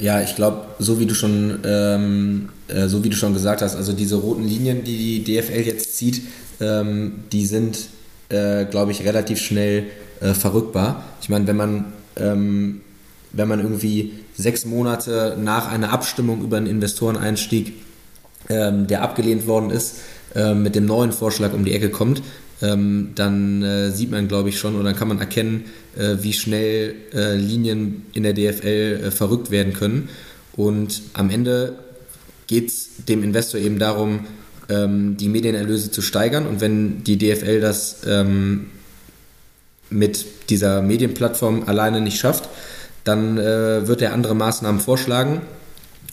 Ja, 0.02 0.20
ich 0.20 0.34
glaube, 0.34 0.66
so 0.80 0.98
wie 0.98 1.06
du 1.06 1.14
schon, 1.14 1.60
ähm, 1.64 2.48
äh, 2.66 2.88
so 2.88 3.04
wie 3.04 3.08
du 3.08 3.16
schon 3.16 3.34
gesagt 3.34 3.62
hast, 3.62 3.76
also 3.76 3.92
diese 3.92 4.16
roten 4.16 4.44
Linien, 4.44 4.82
die 4.82 5.22
die 5.22 5.36
DFL 5.36 5.60
jetzt 5.60 5.96
zieht, 5.96 6.22
ähm, 6.60 7.22
die 7.30 7.46
sind, 7.46 7.78
äh, 8.28 8.64
glaube 8.64 8.90
ich, 8.90 9.04
relativ 9.04 9.40
schnell 9.40 9.84
äh, 10.20 10.34
verrückbar. 10.34 11.04
Ich 11.20 11.28
meine, 11.28 11.46
wenn 11.46 11.56
man 11.56 11.84
ähm, 12.16 12.80
wenn 13.32 13.46
man 13.46 13.60
irgendwie 13.60 14.12
sechs 14.36 14.66
Monate 14.66 15.36
nach 15.40 15.70
einer 15.70 15.92
Abstimmung 15.92 16.42
über 16.42 16.56
einen 16.56 16.66
Investoreneinstieg, 16.66 17.74
ähm, 18.48 18.88
der 18.88 19.02
abgelehnt 19.02 19.46
worden 19.46 19.70
ist, 19.70 20.00
äh, 20.34 20.52
mit 20.52 20.74
dem 20.74 20.84
neuen 20.84 21.12
Vorschlag 21.12 21.52
um 21.52 21.64
die 21.64 21.74
Ecke 21.74 21.90
kommt, 21.90 22.22
ähm, 22.62 23.10
dann 23.14 23.62
äh, 23.62 23.90
sieht 23.90 24.10
man, 24.10 24.28
glaube 24.28 24.48
ich, 24.48 24.58
schon 24.58 24.76
oder 24.76 24.94
kann 24.94 25.08
man 25.08 25.18
erkennen, 25.18 25.64
äh, 25.96 26.16
wie 26.20 26.32
schnell 26.32 26.94
äh, 27.12 27.34
Linien 27.34 28.06
in 28.12 28.22
der 28.22 28.32
DFL 28.32 29.04
äh, 29.04 29.10
verrückt 29.10 29.50
werden 29.50 29.72
können. 29.72 30.08
Und 30.54 31.02
am 31.14 31.30
Ende 31.30 31.74
geht 32.46 32.68
es 32.68 32.88
dem 33.08 33.22
Investor 33.22 33.60
eben 33.60 33.78
darum, 33.78 34.20
ähm, 34.68 35.16
die 35.16 35.28
Medienerlöse 35.28 35.90
zu 35.90 36.02
steigern. 36.02 36.46
Und 36.46 36.60
wenn 36.60 37.02
die 37.04 37.18
DFL 37.18 37.60
das 37.60 38.02
ähm, 38.06 38.66
mit 39.90 40.50
dieser 40.50 40.82
Medienplattform 40.82 41.64
alleine 41.66 42.00
nicht 42.00 42.18
schafft, 42.18 42.48
dann 43.04 43.38
äh, 43.38 43.86
wird 43.86 44.02
er 44.02 44.12
andere 44.12 44.34
Maßnahmen 44.34 44.80
vorschlagen. 44.80 45.40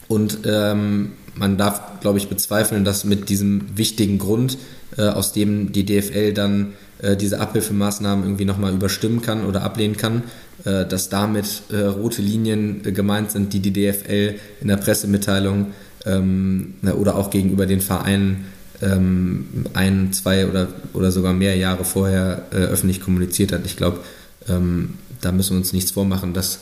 Und 0.08 0.40
ähm, 0.44 1.12
man 1.34 1.56
darf, 1.56 2.00
glaube 2.00 2.18
ich, 2.18 2.28
bezweifeln, 2.28 2.84
dass 2.84 3.04
mit 3.04 3.28
diesem 3.28 3.76
wichtigen 3.76 4.18
Grund, 4.18 4.58
aus 4.96 5.32
dem 5.32 5.72
die 5.72 5.86
DFL 5.86 6.32
dann 6.32 6.72
äh, 7.02 7.16
diese 7.16 7.40
Abhilfemaßnahmen 7.40 8.24
irgendwie 8.24 8.44
nochmal 8.44 8.74
überstimmen 8.74 9.22
kann 9.22 9.46
oder 9.46 9.62
ablehnen 9.62 9.96
kann, 9.96 10.24
äh, 10.64 10.84
dass 10.84 11.08
damit 11.08 11.62
äh, 11.70 11.80
rote 11.80 12.20
Linien 12.20 12.84
äh, 12.84 12.92
gemeint 12.92 13.30
sind, 13.30 13.52
die 13.52 13.60
die 13.60 13.72
DFL 13.72 14.34
in 14.60 14.68
der 14.68 14.76
Pressemitteilung 14.76 15.68
ähm, 16.04 16.74
oder 16.98 17.16
auch 17.16 17.30
gegenüber 17.30 17.66
den 17.66 17.80
Vereinen 17.80 18.46
ähm, 18.82 19.66
ein, 19.74 20.12
zwei 20.12 20.46
oder, 20.46 20.68
oder 20.92 21.10
sogar 21.10 21.32
mehr 21.32 21.56
Jahre 21.56 21.84
vorher 21.84 22.46
äh, 22.50 22.56
öffentlich 22.56 23.00
kommuniziert 23.00 23.52
hat. 23.52 23.62
Ich 23.64 23.76
glaube, 23.76 24.00
ähm, 24.48 24.94
da 25.20 25.32
müssen 25.32 25.52
wir 25.52 25.58
uns 25.58 25.72
nichts 25.72 25.90
vormachen, 25.90 26.34
dass 26.34 26.60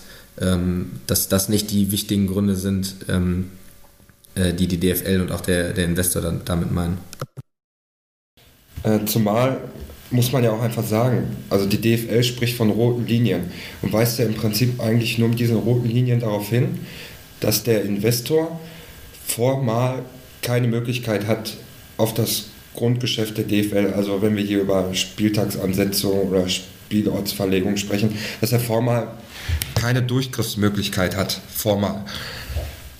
dass 1.08 1.26
das 1.26 1.48
nicht 1.48 1.72
die 1.72 1.90
wichtigen 1.90 2.28
Gründe 2.28 2.54
sind, 2.54 2.94
äh, 4.36 4.54
die 4.54 4.68
die 4.68 4.78
DFL 4.78 5.20
und 5.20 5.32
auch 5.32 5.40
der, 5.40 5.72
der 5.72 5.84
Investor 5.84 6.22
dann 6.22 6.42
damit 6.44 6.70
meinen. 6.70 6.98
Äh, 8.82 9.04
zumal 9.06 9.58
muss 10.10 10.32
man 10.32 10.42
ja 10.42 10.52
auch 10.52 10.62
einfach 10.62 10.84
sagen, 10.84 11.36
also 11.50 11.66
die 11.66 11.80
DFL 11.80 12.22
spricht 12.22 12.56
von 12.56 12.70
roten 12.70 13.06
Linien 13.06 13.42
und 13.82 13.92
weist 13.92 14.18
ja 14.18 14.24
im 14.24 14.34
Prinzip 14.34 14.80
eigentlich 14.80 15.18
nur 15.18 15.28
mit 15.28 15.38
diesen 15.38 15.56
roten 15.56 15.88
Linien 15.88 16.20
darauf 16.20 16.48
hin, 16.48 16.78
dass 17.40 17.62
der 17.62 17.84
Investor 17.84 18.58
formal 19.26 20.02
keine 20.42 20.68
Möglichkeit 20.68 21.26
hat, 21.26 21.56
auf 21.98 22.14
das 22.14 22.46
Grundgeschäft 22.74 23.36
der 23.36 23.44
DFL, 23.44 23.92
also 23.94 24.22
wenn 24.22 24.36
wir 24.36 24.44
hier 24.44 24.60
über 24.60 24.94
Spieltagsansetzung 24.94 26.28
oder 26.28 26.48
Spielortsverlegung 26.48 27.76
sprechen, 27.76 28.16
dass 28.40 28.52
er 28.52 28.60
formal 28.60 29.08
keine 29.74 30.02
Durchgriffsmöglichkeit 30.02 31.16
hat, 31.16 31.40
formal. 31.54 32.04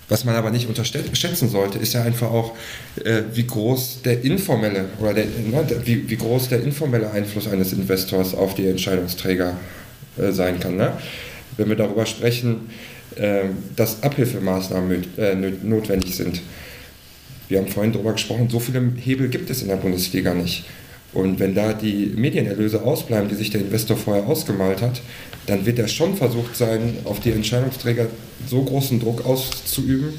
Was 0.09 0.25
man 0.25 0.35
aber 0.35 0.51
nicht 0.51 0.69
unterschätzen 0.69 1.51
sollte, 1.51 1.79
ist 1.79 1.93
ja 1.93 2.03
einfach 2.03 2.31
auch, 2.31 2.57
äh, 3.05 3.23
wie 3.35 3.47
groß 3.47 4.01
der 4.03 4.25
informelle 4.25 4.87
oder 5.01 5.13
der, 5.13 5.27
ne, 5.27 5.67
wie, 5.85 6.09
wie 6.09 6.17
groß 6.17 6.49
der 6.49 6.63
informelle 6.63 7.11
Einfluss 7.11 7.47
eines 7.47 7.75
Investors 7.75 8.35
auf 8.35 8.55
die 8.55 8.69
Entscheidungsträger 8.69 9.59
äh, 10.17 10.33
sein 10.33 10.61
kann. 10.61 10.77
Ne? 10.77 10.93
Wenn 11.59 11.69
wir 11.69 11.77
darüber 11.77 12.07
sprechen, 12.07 12.71
äh, 13.17 13.45
dass 13.77 14.03
Abhilfemaßnahmen 14.03 15.19
äh, 15.19 15.35
notwendig 15.35 16.17
sind. 16.17 16.41
Wir 17.49 17.59
haben 17.59 17.69
vorhin 17.69 17.93
darüber 17.93 18.13
gesprochen, 18.13 18.49
so 18.51 18.61
viele 18.61 18.93
Hebel 18.97 19.29
gibt 19.29 19.51
es 19.51 19.63
in 19.63 19.69
der 19.69 19.77
Bundesliga 19.77 20.35
nicht. 20.35 20.65
Und 21.13 21.41
wenn 21.41 21.55
da 21.55 21.73
die 21.73 22.13
Medienerlöse 22.17 22.83
ausbleiben, 22.83 23.29
die 23.29 23.35
sich 23.35 23.51
der 23.51 23.63
Investor 23.63 23.97
vorher 23.97 24.27
ausgemalt 24.27 24.83
hat, 24.83 25.01
dann 25.47 25.65
wird 25.65 25.79
er 25.79 25.89
schon 25.89 26.17
versucht 26.17 26.55
sein, 26.57 26.99
auf 27.05 27.21
die 27.21 27.33
Entscheidungsträger 27.33 28.07
so 28.47 28.63
großen 28.63 29.01
Druck 29.01 29.25
auszuüben, 29.25 30.13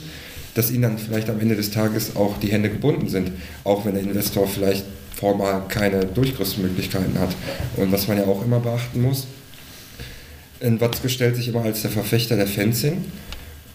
dass 0.56 0.72
ihnen 0.72 0.82
dann 0.82 0.98
vielleicht 0.98 1.30
am 1.30 1.40
Ende 1.40 1.56
des 1.56 1.70
Tages 1.70 2.16
auch 2.16 2.38
die 2.40 2.52
Hände 2.52 2.70
gebunden 2.70 3.08
sind, 3.08 3.32
auch 3.64 3.86
wenn 3.86 3.94
der 3.94 4.04
Investor 4.04 4.48
vielleicht 4.48 4.84
formal 5.16 5.64
keine 5.70 6.06
Durchgriffsmöglichkeiten 6.06 7.20
hat. 7.20 7.36
Und 7.78 7.92
was 7.92 8.08
man 8.08 8.18
ja 8.18 8.26
auch 8.26 8.44
immer 8.44 8.60
beachten 8.60 9.02
muss, 9.02 9.28
Watzke 10.62 11.08
stellt 11.08 11.36
sich 11.36 11.48
immer 11.48 11.62
als 11.62 11.84
der 11.84 11.92
Verfechter 11.92 12.36
der 12.36 12.48
Fans 12.48 12.82
hin. 12.82 13.06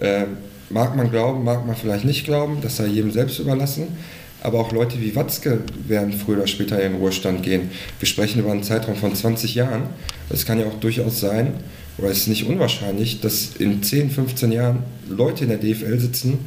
Äh, 0.00 0.24
mag 0.68 0.96
man 0.96 1.10
glauben, 1.10 1.44
mag 1.44 1.64
man 1.64 1.76
vielleicht 1.76 2.04
nicht 2.04 2.24
glauben, 2.24 2.58
das 2.60 2.76
sei 2.76 2.86
jedem 2.86 3.12
selbst 3.12 3.38
überlassen 3.38 3.88
aber 4.44 4.60
auch 4.60 4.72
Leute 4.72 5.00
wie 5.00 5.16
Watzke 5.16 5.60
werden 5.88 6.12
früher 6.12 6.36
oder 6.36 6.46
später 6.46 6.76
in 6.80 6.92
den 6.92 7.00
Ruhestand 7.00 7.42
gehen. 7.42 7.70
Wir 7.98 8.06
sprechen 8.06 8.40
über 8.40 8.52
einen 8.52 8.62
Zeitraum 8.62 8.94
von 8.94 9.14
20 9.16 9.54
Jahren. 9.54 9.84
Es 10.28 10.44
kann 10.44 10.60
ja 10.60 10.66
auch 10.66 10.78
durchaus 10.78 11.18
sein, 11.18 11.54
oder 11.96 12.10
es 12.10 12.18
ist 12.18 12.28
nicht 12.28 12.46
unwahrscheinlich, 12.46 13.20
dass 13.20 13.56
in 13.58 13.82
10, 13.82 14.10
15 14.10 14.52
Jahren 14.52 14.82
Leute 15.08 15.44
in 15.44 15.50
der 15.50 15.58
DFL 15.58 15.98
sitzen, 15.98 16.40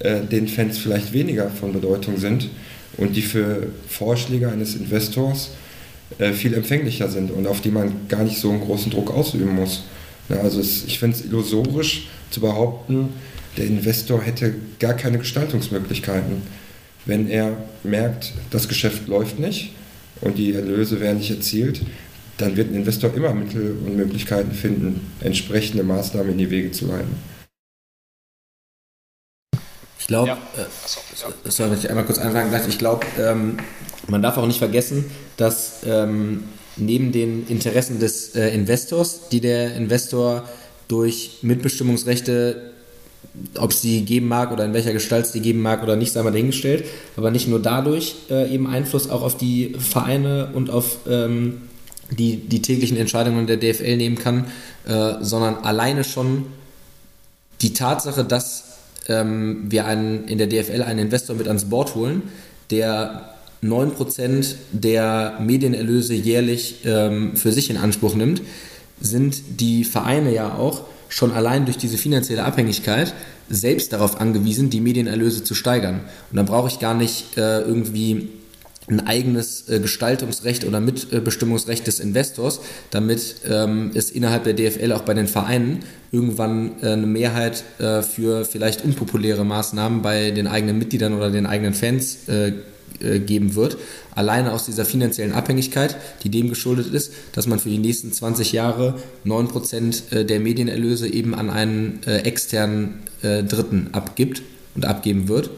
äh, 0.00 0.20
denen 0.22 0.48
Fans 0.48 0.78
vielleicht 0.78 1.12
weniger 1.12 1.48
von 1.48 1.72
Bedeutung 1.72 2.18
sind 2.18 2.48
und 2.96 3.14
die 3.14 3.22
für 3.22 3.68
Vorschläge 3.88 4.50
eines 4.50 4.74
Investors 4.74 5.50
äh, 6.18 6.32
viel 6.32 6.54
empfänglicher 6.54 7.08
sind 7.08 7.30
und 7.30 7.46
auf 7.46 7.60
die 7.60 7.70
man 7.70 7.92
gar 8.08 8.24
nicht 8.24 8.38
so 8.38 8.50
einen 8.50 8.62
großen 8.62 8.90
Druck 8.90 9.12
ausüben 9.14 9.54
muss. 9.54 9.84
Ja, 10.28 10.38
also 10.38 10.58
es, 10.58 10.84
ich 10.86 10.98
finde 10.98 11.16
es 11.16 11.24
illusorisch 11.24 12.08
zu 12.30 12.40
behaupten, 12.40 13.10
der 13.56 13.66
Investor 13.66 14.22
hätte 14.22 14.54
gar 14.80 14.94
keine 14.94 15.18
Gestaltungsmöglichkeiten 15.18 16.42
wenn 17.06 17.28
er 17.28 17.56
merkt, 17.82 18.32
das 18.50 18.68
Geschäft 18.68 19.08
läuft 19.08 19.38
nicht 19.38 19.72
und 20.20 20.38
die 20.38 20.54
Erlöse 20.54 21.00
werden 21.00 21.18
nicht 21.18 21.30
erzielt, 21.30 21.80
dann 22.38 22.56
wird 22.56 22.70
ein 22.70 22.74
Investor 22.74 23.12
immer 23.14 23.34
Mittel 23.34 23.76
und 23.84 23.96
Möglichkeiten 23.96 24.52
finden, 24.52 25.12
entsprechende 25.20 25.82
Maßnahmen 25.82 26.32
in 26.32 26.38
die 26.38 26.50
Wege 26.50 26.70
zu 26.70 26.86
leiten. 26.86 27.16
Ich 29.98 30.06
glaube, 30.06 30.28
ja. 30.28 30.62
äh, 30.62 31.50
sorry, 31.50 31.74
ich 31.74 31.90
einmal 31.90 32.04
kurz 32.04 32.18
einfangen 32.18 32.50
darf, 32.50 32.66
ich 32.66 32.78
glaube, 32.78 33.04
ähm, 33.18 33.58
man 34.06 34.22
darf 34.22 34.38
auch 34.38 34.46
nicht 34.46 34.58
vergessen, 34.58 35.04
dass 35.36 35.80
ähm, 35.84 36.44
neben 36.76 37.12
den 37.12 37.46
Interessen 37.48 37.98
des 37.98 38.34
äh, 38.34 38.48
Investors, 38.54 39.28
die 39.28 39.40
der 39.40 39.74
Investor 39.74 40.48
durch 40.86 41.38
Mitbestimmungsrechte 41.42 42.72
ob 43.58 43.70
es 43.70 43.80
die 43.80 44.04
geben 44.04 44.28
mag 44.28 44.52
oder 44.52 44.64
in 44.64 44.72
welcher 44.72 44.92
Gestalt 44.92 45.26
es 45.26 45.32
die 45.32 45.40
geben 45.40 45.60
mag 45.60 45.82
oder 45.82 45.96
nicht, 45.96 46.12
sei 46.12 46.22
mal 46.22 46.30
dahingestellt. 46.30 46.84
Aber 47.16 47.30
nicht 47.30 47.48
nur 47.48 47.60
dadurch 47.60 48.16
äh, 48.30 48.52
eben 48.52 48.66
Einfluss 48.66 49.10
auch 49.10 49.22
auf 49.22 49.36
die 49.36 49.74
Vereine 49.78 50.50
und 50.54 50.70
auf 50.70 50.98
ähm, 51.08 51.62
die, 52.10 52.36
die 52.36 52.62
täglichen 52.62 52.96
Entscheidungen 52.96 53.46
der 53.46 53.56
DFL 53.58 53.96
nehmen 53.96 54.16
kann, 54.16 54.46
äh, 54.86 55.14
sondern 55.20 55.56
alleine 55.56 56.04
schon 56.04 56.46
die 57.60 57.72
Tatsache, 57.72 58.24
dass 58.24 58.64
ähm, 59.08 59.66
wir 59.68 59.86
einen, 59.86 60.26
in 60.26 60.38
der 60.38 60.46
DFL 60.46 60.82
einen 60.82 61.00
Investor 61.00 61.36
mit 61.36 61.48
ans 61.48 61.66
Board 61.66 61.94
holen, 61.94 62.22
der 62.70 63.34
9% 63.62 64.54
der 64.72 65.38
Medienerlöse 65.40 66.14
jährlich 66.14 66.80
ähm, 66.84 67.36
für 67.36 67.52
sich 67.52 67.70
in 67.70 67.76
Anspruch 67.76 68.14
nimmt, 68.14 68.42
sind 69.00 69.60
die 69.60 69.84
Vereine 69.84 70.32
ja 70.32 70.54
auch 70.54 70.82
schon 71.08 71.32
allein 71.32 71.64
durch 71.64 71.76
diese 71.76 71.98
finanzielle 71.98 72.44
Abhängigkeit 72.44 73.14
selbst 73.48 73.92
darauf 73.92 74.20
angewiesen, 74.20 74.70
die 74.70 74.80
Medienerlöse 74.80 75.42
zu 75.42 75.54
steigern. 75.54 76.00
Und 76.30 76.36
dann 76.36 76.46
brauche 76.46 76.68
ich 76.68 76.78
gar 76.78 76.94
nicht 76.94 77.36
äh, 77.36 77.60
irgendwie 77.60 78.28
ein 78.90 79.06
eigenes 79.06 79.68
äh, 79.68 79.80
Gestaltungsrecht 79.80 80.64
oder 80.64 80.80
Mitbestimmungsrecht 80.80 81.86
des 81.86 82.00
Investors, 82.00 82.60
damit 82.90 83.36
ähm, 83.48 83.90
es 83.94 84.10
innerhalb 84.10 84.44
der 84.44 84.54
DFL 84.54 84.92
auch 84.92 85.02
bei 85.02 85.14
den 85.14 85.28
Vereinen 85.28 85.80
irgendwann 86.10 86.82
äh, 86.82 86.92
eine 86.92 87.06
Mehrheit 87.06 87.64
äh, 87.78 88.02
für 88.02 88.44
vielleicht 88.44 88.84
unpopuläre 88.84 89.44
Maßnahmen 89.44 90.00
bei 90.00 90.30
den 90.30 90.46
eigenen 90.46 90.78
Mitgliedern 90.78 91.14
oder 91.14 91.30
den 91.30 91.46
eigenen 91.46 91.74
Fans 91.74 92.28
äh, 92.28 92.48
äh, 92.48 92.52
geben 93.20 93.54
wird, 93.54 93.76
alleine 94.14 94.52
aus 94.52 94.66
dieser 94.66 94.84
finanziellen 94.84 95.32
Abhängigkeit, 95.32 95.96
die 96.22 96.30
dem 96.30 96.48
geschuldet 96.48 96.92
ist, 96.92 97.12
dass 97.32 97.46
man 97.46 97.58
für 97.58 97.68
die 97.68 97.78
nächsten 97.78 98.12
20 98.12 98.52
Jahre 98.52 98.94
9% 99.24 100.12
äh, 100.12 100.24
der 100.24 100.40
Medienerlöse 100.40 101.08
eben 101.08 101.34
an 101.34 101.50
einen 101.50 102.00
äh, 102.06 102.18
externen 102.18 103.00
Dritten 103.20 103.88
abgibt 103.90 104.42
und 104.76 104.84
abgeben 104.84 105.26
wird. 105.26 105.50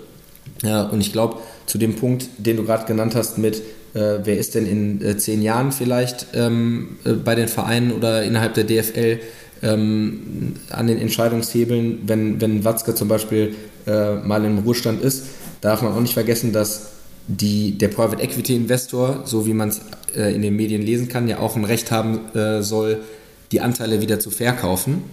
und 0.62 0.98
ich 1.02 1.12
glaube, 1.12 1.40
zu 1.66 1.76
dem 1.76 1.94
Punkt, 1.94 2.26
den 2.38 2.56
du 2.56 2.64
gerade 2.64 2.86
genannt 2.86 3.14
hast 3.14 3.36
mit 3.36 3.60
wer 3.92 4.38
ist 4.38 4.54
denn 4.54 4.64
in 4.64 5.18
zehn 5.18 5.42
Jahren 5.42 5.70
vielleicht 5.72 6.28
ähm, 6.32 6.96
bei 7.22 7.34
den 7.34 7.48
Vereinen 7.48 7.92
oder 7.92 8.22
innerhalb 8.22 8.54
der 8.54 8.64
DFL 8.64 9.20
ähm, 9.62 10.54
an 10.70 10.86
den 10.86 10.98
Entscheidungshebeln, 10.98 12.00
wenn, 12.06 12.40
wenn 12.40 12.64
Watzke 12.64 12.94
zum 12.94 13.08
Beispiel 13.08 13.54
äh, 13.86 14.14
mal 14.14 14.44
im 14.44 14.58
Ruhestand 14.58 15.02
ist, 15.02 15.24
darf 15.60 15.82
man 15.82 15.92
auch 15.92 16.00
nicht 16.00 16.14
vergessen, 16.14 16.52
dass 16.52 16.92
die, 17.30 17.78
der 17.78 17.88
Private 17.88 18.22
Equity 18.22 18.56
Investor, 18.56 19.22
so 19.24 19.46
wie 19.46 19.54
man 19.54 19.68
es 19.68 19.80
äh, 20.14 20.34
in 20.34 20.42
den 20.42 20.56
Medien 20.56 20.82
lesen 20.82 21.08
kann, 21.08 21.28
ja 21.28 21.38
auch 21.38 21.56
ein 21.56 21.64
Recht 21.64 21.90
haben 21.90 22.34
äh, 22.34 22.62
soll, 22.62 22.98
die 23.52 23.60
Anteile 23.60 24.00
wieder 24.00 24.18
zu 24.18 24.30
verkaufen. 24.30 25.04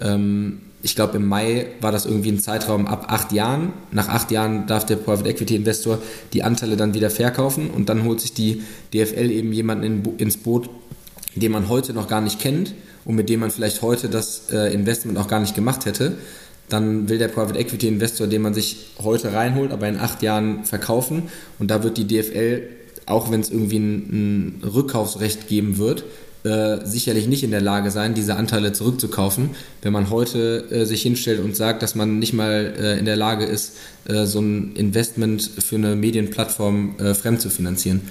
Ähm, 0.00 0.60
ich 0.82 0.94
glaube, 0.94 1.16
im 1.16 1.26
Mai 1.26 1.66
war 1.80 1.92
das 1.92 2.06
irgendwie 2.06 2.30
ein 2.30 2.38
Zeitraum 2.38 2.86
ab 2.86 3.06
acht 3.08 3.32
Jahren. 3.32 3.72
Nach 3.90 4.08
acht 4.08 4.30
Jahren 4.30 4.66
darf 4.66 4.86
der 4.86 4.96
Private 4.96 5.28
Equity 5.28 5.56
Investor 5.56 5.98
die 6.32 6.42
Anteile 6.42 6.76
dann 6.76 6.94
wieder 6.94 7.10
verkaufen 7.10 7.70
und 7.70 7.88
dann 7.88 8.04
holt 8.04 8.20
sich 8.20 8.32
die 8.32 8.62
DFL 8.94 9.30
eben 9.30 9.52
jemanden 9.52 9.84
in, 9.84 10.04
ins 10.18 10.36
Boot, 10.36 10.70
den 11.34 11.52
man 11.52 11.68
heute 11.68 11.92
noch 11.92 12.08
gar 12.08 12.20
nicht 12.20 12.40
kennt 12.40 12.74
und 13.04 13.16
mit 13.16 13.28
dem 13.28 13.40
man 13.40 13.50
vielleicht 13.50 13.82
heute 13.82 14.08
das 14.08 14.50
äh, 14.50 14.72
Investment 14.72 15.18
auch 15.18 15.28
gar 15.28 15.40
nicht 15.40 15.54
gemacht 15.54 15.84
hätte 15.84 16.16
dann 16.68 17.08
will 17.08 17.18
der 17.18 17.28
Private 17.28 17.58
Equity 17.58 17.88
Investor, 17.88 18.26
den 18.26 18.42
man 18.42 18.54
sich 18.54 18.88
heute 19.02 19.32
reinholt, 19.32 19.72
aber 19.72 19.88
in 19.88 19.98
acht 19.98 20.22
Jahren 20.22 20.64
verkaufen. 20.64 21.24
Und 21.58 21.70
da 21.70 21.82
wird 21.82 21.96
die 21.96 22.06
DFL, 22.06 22.62
auch 23.06 23.30
wenn 23.30 23.40
es 23.40 23.50
irgendwie 23.50 23.78
ein, 23.78 24.62
ein, 24.62 24.62
Rückkaufsrecht 24.64 25.48
geben 25.48 25.78
wird, 25.78 26.04
äh, 26.44 26.84
sicherlich 26.84 27.28
nicht 27.28 27.44
in 27.44 27.50
der 27.50 27.60
Lage 27.60 27.90
sein, 27.90 28.14
diese 28.14 28.36
Anteile 28.36 28.72
zurückzukaufen, 28.72 29.50
wenn 29.82 29.92
man 29.92 30.10
heute 30.10 30.64
äh, 30.70 30.84
sich 30.84 31.02
hinstellt 31.02 31.40
und 31.40 31.56
sagt, 31.56 31.82
dass 31.82 31.94
man 31.94 32.18
nicht 32.18 32.32
mal 32.32 32.74
äh, 32.78 32.98
in 32.98 33.04
der 33.04 33.16
Lage 33.16 33.44
ist, 33.44 33.76
äh, 34.08 34.26
so 34.26 34.40
ein 34.40 34.74
Investment 34.74 35.42
für 35.42 35.76
eine 35.76 35.94
Medienplattform 35.94 36.96
äh, 36.98 37.14
fremd 37.14 37.40
zu 37.40 37.50
finanzieren. 37.50 38.02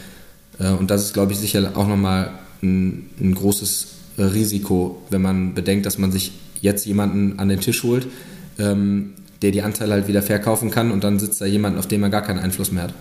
Äh, 0.60 0.72
und 0.72 0.92
das 0.92 1.04
ist, 1.04 1.14
glaube 1.14 1.34
ich, 1.34 1.40
sicher 1.40 1.72
auch 1.76 1.88
nochmal 1.88 2.32
ein, 2.62 3.10
ein 3.20 3.36
großes 3.36 3.88
Risiko, 4.18 5.02
wenn 5.10 5.22
man 5.22 5.54
bedenkt, 5.54 5.86
dass 5.86 5.98
man 5.98 6.12
sich 6.12 6.32
jetzt 6.62 6.86
jemanden 6.86 7.38
an 7.38 7.50
den 7.50 7.60
Tisch 7.60 7.84
holt, 7.84 8.08
ähm, 8.60 9.16
der 9.42 9.52
die 9.52 9.62
Anteile 9.62 9.94
halt 9.94 10.08
wieder 10.08 10.22
verkaufen 10.22 10.72
kann 10.72 10.92
und 10.92 11.04
dann 11.04 11.20
sitzt 11.20 11.42
da 11.42 11.46
jemand, 11.46 11.78
auf 11.78 11.88
den 11.88 12.02
man 12.02 12.12
gar 12.12 12.22
keinen 12.22 12.40
Einfluss 12.40 12.72
mehr 12.72 12.84
hat. 12.84 12.94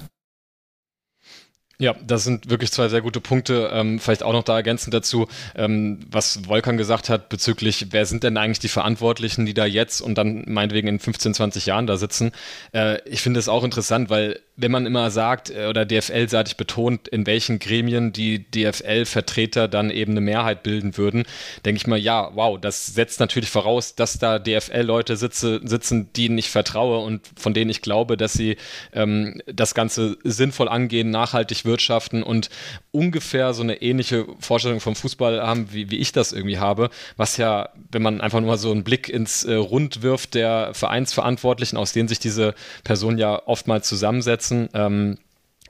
Ja, 1.79 1.95
das 2.07 2.23
sind 2.23 2.51
wirklich 2.51 2.71
zwei 2.71 2.89
sehr 2.89 3.03
gute 3.03 3.21
Punkte. 3.21 3.69
Ähm, 3.73 3.99
vielleicht 3.99 4.23
auch 4.23 4.33
noch 4.33 4.45
da 4.45 4.57
ergänzend 4.57 4.95
dazu, 4.95 5.27
ähm, 5.57 6.01
was 6.09 6.47
Volkan 6.47 6.77
gesagt 6.77 7.09
hat 7.09 7.29
bezüglich, 7.29 7.89
wer 7.91 8.07
sind 8.07 8.23
denn 8.23 8.37
eigentlich 8.37 8.61
die 8.61 8.69
Verantwortlichen, 8.69 9.45
die 9.45 9.55
da 9.55 9.67
jetzt 9.67 10.01
und 10.01 10.17
dann 10.17 10.45
meinetwegen 10.47 10.87
in 10.87 11.01
15, 11.01 11.35
20 11.35 11.67
Jahren 11.67 11.89
da 11.89 11.97
sitzen. 11.97 12.31
Äh, 12.73 12.99
ich 13.09 13.23
finde 13.23 13.41
es 13.41 13.49
auch 13.49 13.65
interessant, 13.65 14.09
weil 14.09 14.39
wenn 14.57 14.71
man 14.71 14.87
immer 14.87 15.11
sagt 15.11 15.51
äh, 15.51 15.67
oder 15.67 15.85
DFL-seitig 15.85 16.57
betont, 16.57 17.09
in 17.09 17.27
welchen 17.27 17.59
Gremien 17.59 18.13
die 18.13 18.49
DFL-Vertreter 18.51 19.67
dann 19.67 19.91
eben 19.91 20.13
eine 20.13 20.21
Mehrheit 20.21 20.63
bilden 20.63 20.97
würden, 20.97 21.25
denke 21.65 21.79
ich 21.79 21.87
mal, 21.87 21.99
ja, 21.99 22.31
wow, 22.35 22.59
das 22.61 22.87
setzt 22.87 23.19
natürlich 23.19 23.51
voraus, 23.51 23.97
dass 23.97 24.19
da 24.19 24.39
DFL-Leute 24.39 25.17
sitze, 25.17 25.61
sitzen, 25.65 26.13
denen 26.13 26.39
ich 26.39 26.51
vertraue 26.51 26.99
und 26.99 27.23
von 27.37 27.53
denen 27.53 27.71
ich 27.71 27.83
glaube, 27.83 28.17
dass 28.17 28.33
sie 28.33 28.57
ähm, 28.93 29.41
das 29.47 29.75
Ganze 29.75 30.17
sinnvoll 30.23 30.69
angehen, 30.69 31.11
nachhaltig 31.11 31.65
wirtschaften 31.65 32.23
und 32.23 32.49
ungefähr 32.93 33.55
so 33.55 33.63
eine 33.63 33.83
ähnliche 33.83 34.27
Vorstellung 34.39 34.79
vom 34.79 34.95
Fußball 34.95 35.43
haben, 35.43 35.73
wie, 35.73 35.91
wie 35.91 35.99
ich 35.99 36.13
das 36.13 36.33
irgendwie 36.33 36.59
habe, 36.59 36.91
was 37.17 37.37
ja, 37.39 37.71
wenn 37.91 38.03
man 38.03 38.21
einfach 38.21 38.41
nur 38.41 38.51
mal 38.51 38.59
so 38.59 38.71
einen 38.71 38.85
Blick 38.85 39.09
ins 39.09 39.43
äh, 39.45 39.55
Rund 39.55 40.03
wirft 40.03 40.35
der 40.35 40.73
Vereinsverantwortlichen, 40.75 41.77
aus 41.77 41.93
denen 41.93 42.09
sich 42.09 42.21
diese 42.21 42.55
Personen 42.85 43.19
ja 43.19 43.43
oftmals 43.47 43.89
zusammensetzen, 43.89 44.44
setzen, 44.45 44.69
ähm, 44.75 45.19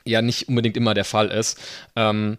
ja 0.05 0.21
nicht 0.23 0.49
unbedingt 0.49 0.77
immer 0.77 0.95
der 0.95 1.05
Fall 1.05 1.29
ist. 1.29 1.59
Ähm, 1.97 2.37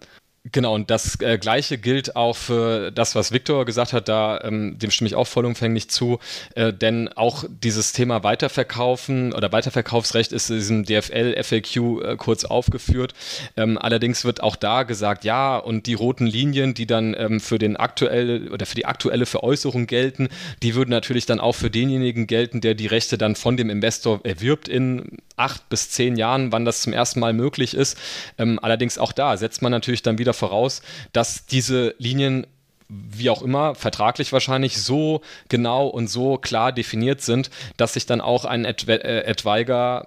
Genau, 0.51 0.75
und 0.75 0.91
das 0.91 1.19
äh, 1.21 1.39
Gleiche 1.39 1.79
gilt 1.79 2.15
auch 2.15 2.35
für 2.35 2.91
das, 2.91 3.15
was 3.15 3.31
Viktor 3.31 3.65
gesagt 3.65 3.93
hat, 3.93 4.07
da, 4.07 4.39
ähm, 4.43 4.77
dem 4.77 4.91
stimme 4.91 5.07
ich 5.07 5.15
auch 5.15 5.25
vollumfänglich 5.25 5.89
zu, 5.89 6.19
äh, 6.53 6.71
denn 6.71 7.09
auch 7.15 7.45
dieses 7.49 7.93
Thema 7.93 8.23
Weiterverkaufen 8.23 9.33
oder 9.33 9.51
Weiterverkaufsrecht 9.51 10.31
ist 10.31 10.51
in 10.51 10.57
diesem 10.57 10.85
DFL-FAQ 10.85 11.75
äh, 12.03 12.15
kurz 12.17 12.45
aufgeführt. 12.45 13.15
Ähm, 13.57 13.79
allerdings 13.79 14.23
wird 14.23 14.43
auch 14.43 14.55
da 14.55 14.83
gesagt, 14.83 15.23
ja, 15.23 15.57
und 15.57 15.87
die 15.87 15.95
roten 15.95 16.27
Linien, 16.27 16.75
die 16.75 16.85
dann 16.85 17.15
ähm, 17.17 17.39
für 17.39 17.57
den 17.57 17.75
aktuell 17.75 18.51
oder 18.51 18.67
für 18.67 18.75
die 18.75 18.85
aktuelle 18.85 19.25
Veräußerung 19.25 19.87
gelten, 19.87 20.29
die 20.61 20.75
würden 20.75 20.91
natürlich 20.91 21.25
dann 21.25 21.39
auch 21.39 21.55
für 21.55 21.71
denjenigen 21.71 22.27
gelten, 22.27 22.61
der 22.61 22.75
die 22.75 22.87
Rechte 22.87 23.17
dann 23.17 23.35
von 23.35 23.57
dem 23.57 23.71
Investor 23.71 24.19
erwirbt 24.23 24.67
in 24.67 25.17
acht 25.37 25.67
bis 25.69 25.89
zehn 25.89 26.15
Jahren, 26.15 26.51
wann 26.51 26.65
das 26.65 26.81
zum 26.81 26.93
ersten 26.93 27.19
Mal 27.19 27.33
möglich 27.33 27.73
ist. 27.73 27.97
Ähm, 28.37 28.59
allerdings 28.61 28.97
auch 28.99 29.11
da 29.11 29.35
setzt 29.37 29.61
man 29.63 29.71
natürlich 29.71 30.01
dann 30.01 30.17
wieder 30.17 30.34
voraus, 30.35 30.81
dass 31.13 31.45
diese 31.45 31.95
Linien 31.97 32.45
wie 32.87 33.29
auch 33.29 33.41
immer, 33.41 33.75
vertraglich 33.75 34.31
wahrscheinlich 34.31 34.81
so 34.81 35.21
genau 35.49 35.87
und 35.87 36.07
so 36.07 36.37
klar 36.37 36.71
definiert 36.71 37.21
sind, 37.21 37.49
dass 37.77 37.93
sich 37.93 38.05
dann 38.05 38.21
auch 38.21 38.45
ein 38.45 38.63
äh, 38.63 39.21
etwaiger 39.21 40.05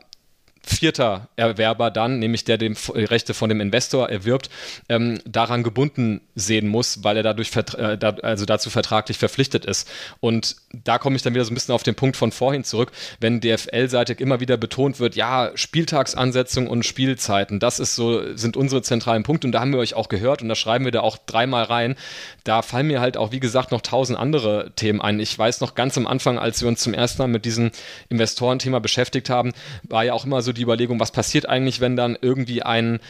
vierter 0.69 1.29
Erwerber 1.37 1.91
dann, 1.91 2.19
nämlich 2.19 2.45
der 2.45 2.59
die 2.59 2.75
Rechte 2.95 3.35
von 3.35 3.49
dem 3.49 3.61
Investor 3.61 4.09
erwirbt, 4.09 4.51
ähm, 4.89 5.21
daran 5.25 5.63
gebunden 5.63 6.21
sehen 6.35 6.69
muss, 6.69 7.05
weil 7.05 7.17
er 7.17 7.23
dadurch 7.23 7.51
äh, 7.57 7.97
da, 7.99 8.11
also 8.23 8.45
dazu 8.45 8.71
vertraglich 8.71 9.19
verpflichtet 9.19 9.65
ist. 9.65 9.89
Und 10.21 10.57
da 10.73 10.99
komme 10.99 11.17
ich 11.17 11.23
dann 11.23 11.35
wieder 11.35 11.45
so 11.45 11.51
ein 11.51 11.55
bisschen 11.55 11.75
auf 11.75 11.83
den 11.83 11.95
Punkt 11.95 12.17
von 12.17 12.33
vorhin 12.33 12.65
zurück, 12.65 12.93
wenn 13.21 13.41
DFL-seitig 13.41 14.21
immer 14.21 14.41
wieder 14.41 14.57
betont 14.57 15.01
wird, 15.01 15.17
ja, 15.17 15.51
Spieltagsansetzung 15.55 16.67
und 16.67 16.85
Spielzeiten, 16.85 17.61
das 17.61 17.79
ist 17.79 17.95
so, 17.95 18.37
sind 18.37 18.57
unsere 18.57 18.83
zentralen 18.83 19.23
Punkte 19.23 19.49
und 19.49 19.53
da 19.53 19.61
haben 19.61 19.73
wir 19.73 19.81
euch 19.81 19.95
auch 19.95 20.09
gehört 20.09 20.43
und 20.43 20.49
da 20.49 20.55
schreiben 20.55 20.85
wir 20.85 20.93
da 20.93 21.01
auch 21.01 21.19
dreimal 21.19 21.65
rein. 21.65 21.97
Da 22.45 22.63
fallen 22.63 22.87
mir 22.87 23.01
halt 23.01 23.17
auch, 23.17 23.33
wie 23.33 23.41
gesagt, 23.41 23.73
noch 23.73 23.81
tausend 23.81 24.19
andere 24.19 24.73
Themen 24.77 25.01
ein. 25.01 25.21
Ich 25.21 25.39
weiß 25.39 25.61
noch 25.61 25.75
ganz 25.75 25.97
am 25.97 26.07
Anfang, 26.07 26.39
als 26.39 26.61
wir 26.61 26.69
uns 26.69 26.81
zum 26.81 26.95
ersten 26.95 27.23
Mal 27.23 27.29
mit 27.29 27.45
diesem 27.45 27.71
Investorenthema 28.09 28.79
beschäftigt 28.79 29.31
haben, 29.31 29.53
war 29.83 30.05
ja 30.05 30.13
auch 30.13 30.25
immer 30.25 30.43
so 30.43 30.53
die 30.53 30.58
Überlegung, 30.63 31.01
was 31.01 31.13
passiert 31.13 31.49
eigentlich, 31.49 31.81
wenn 31.81 31.97
dann 31.97 32.17
irgendwie 32.21 32.63
ein 32.63 33.01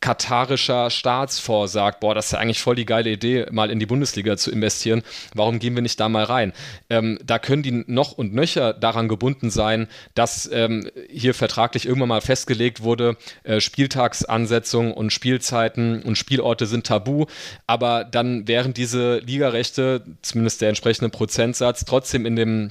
katarischer 0.00 0.90
Staatsfonds 0.90 1.72
sagt, 1.72 2.00
boah, 2.00 2.14
das 2.14 2.26
ist 2.26 2.32
ja 2.32 2.38
eigentlich 2.38 2.60
voll 2.60 2.76
die 2.76 2.84
geile 2.84 3.10
Idee, 3.10 3.46
mal 3.50 3.70
in 3.70 3.80
die 3.80 3.86
Bundesliga 3.86 4.36
zu 4.36 4.50
investieren. 4.50 5.02
Warum 5.34 5.58
gehen 5.58 5.74
wir 5.74 5.82
nicht 5.82 5.98
da 5.98 6.08
mal 6.08 6.24
rein? 6.24 6.52
Ähm, 6.88 7.18
da 7.24 7.38
können 7.38 7.62
die 7.62 7.84
noch 7.86 8.12
und 8.12 8.32
nöcher 8.32 8.72
daran 8.72 9.08
gebunden 9.08 9.50
sein, 9.50 9.88
dass 10.14 10.48
ähm, 10.52 10.88
hier 11.10 11.34
vertraglich 11.34 11.86
irgendwann 11.86 12.10
mal 12.10 12.20
festgelegt 12.20 12.82
wurde, 12.82 13.16
äh, 13.42 13.60
Spieltagsansetzungen 13.60 14.92
und 14.92 15.12
Spielzeiten 15.12 16.02
und 16.02 16.16
Spielorte 16.16 16.66
sind 16.66 16.86
tabu, 16.86 17.26
aber 17.66 18.04
dann 18.04 18.46
wären 18.46 18.74
diese 18.74 19.18
Ligarechte, 19.18 20.04
zumindest 20.22 20.60
der 20.60 20.68
entsprechende 20.68 21.10
Prozentsatz, 21.10 21.84
trotzdem 21.84 22.24
in 22.24 22.36
dem 22.36 22.70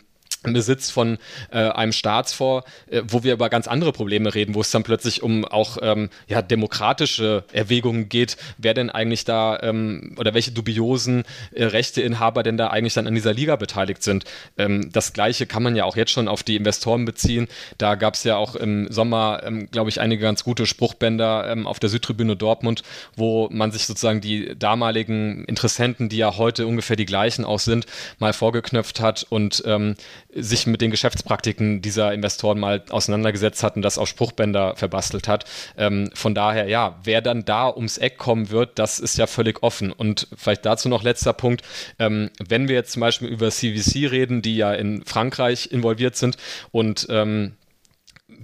Besitz 0.53 0.89
von 0.89 1.17
äh, 1.51 1.57
einem 1.57 1.91
Staatsfonds, 1.91 2.67
äh, 2.89 3.01
wo 3.07 3.23
wir 3.23 3.33
über 3.33 3.49
ganz 3.49 3.67
andere 3.67 3.91
Probleme 3.91 4.33
reden, 4.33 4.55
wo 4.55 4.61
es 4.61 4.71
dann 4.71 4.83
plötzlich 4.83 5.23
um 5.23 5.45
auch 5.45 5.77
ähm, 5.81 6.09
ja, 6.27 6.41
demokratische 6.41 7.43
Erwägungen 7.51 8.09
geht, 8.09 8.37
wer 8.57 8.73
denn 8.73 8.89
eigentlich 8.89 9.25
da 9.25 9.59
ähm, 9.61 10.15
oder 10.17 10.33
welche 10.33 10.51
dubiosen 10.51 11.23
äh, 11.53 11.65
Rechteinhaber 11.65 12.43
denn 12.43 12.57
da 12.57 12.67
eigentlich 12.67 12.93
dann 12.93 13.07
an 13.07 13.15
dieser 13.15 13.33
Liga 13.33 13.55
beteiligt 13.55 14.03
sind. 14.03 14.25
Ähm, 14.57 14.89
das 14.91 15.13
gleiche 15.13 15.45
kann 15.45 15.63
man 15.63 15.75
ja 15.75 15.85
auch 15.85 15.95
jetzt 15.95 16.11
schon 16.11 16.27
auf 16.27 16.43
die 16.43 16.55
Investoren 16.55 17.05
beziehen. 17.05 17.47
Da 17.77 17.95
gab 17.95 18.15
es 18.15 18.23
ja 18.23 18.37
auch 18.37 18.55
im 18.55 18.91
Sommer, 18.91 19.41
ähm, 19.43 19.69
glaube 19.71 19.89
ich, 19.89 19.99
einige 19.99 20.21
ganz 20.23 20.43
gute 20.43 20.65
Spruchbänder 20.65 21.49
ähm, 21.49 21.67
auf 21.67 21.79
der 21.79 21.89
Südtribüne 21.89 22.35
Dortmund, 22.35 22.83
wo 23.15 23.49
man 23.51 23.71
sich 23.71 23.85
sozusagen 23.85 24.21
die 24.21 24.57
damaligen 24.57 25.45
Interessenten, 25.45 26.09
die 26.09 26.17
ja 26.17 26.37
heute 26.37 26.67
ungefähr 26.67 26.95
die 26.95 27.05
gleichen 27.05 27.45
auch 27.45 27.59
sind, 27.59 27.85
mal 28.19 28.33
vorgeknöpft 28.33 28.99
hat 28.99 29.25
und 29.29 29.63
ähm, 29.65 29.95
sich 30.37 30.67
mit 30.67 30.81
den 30.81 30.91
Geschäftspraktiken 30.91 31.81
dieser 31.81 32.13
Investoren 32.13 32.59
mal 32.59 32.83
auseinandergesetzt 32.89 33.63
hat 33.63 33.75
und 33.75 33.81
das 33.81 33.97
auf 33.97 34.07
Spruchbänder 34.07 34.75
verbastelt 34.75 35.27
hat. 35.27 35.45
Ähm, 35.77 36.09
von 36.13 36.35
daher, 36.35 36.67
ja, 36.67 36.99
wer 37.03 37.21
dann 37.21 37.45
da 37.45 37.69
ums 37.69 37.97
Eck 37.97 38.17
kommen 38.17 38.49
wird, 38.49 38.79
das 38.79 38.99
ist 38.99 39.17
ja 39.17 39.27
völlig 39.27 39.63
offen. 39.63 39.91
Und 39.91 40.27
vielleicht 40.35 40.65
dazu 40.65 40.89
noch 40.89 41.03
letzter 41.03 41.33
Punkt. 41.33 41.61
Ähm, 41.99 42.29
wenn 42.45 42.67
wir 42.67 42.75
jetzt 42.75 42.91
zum 42.91 43.01
Beispiel 43.01 43.27
über 43.27 43.49
CVC 43.49 44.11
reden, 44.11 44.41
die 44.41 44.57
ja 44.57 44.73
in 44.73 45.03
Frankreich 45.05 45.71
involviert 45.71 46.15
sind 46.15 46.37
und 46.71 47.07
ähm, 47.09 47.53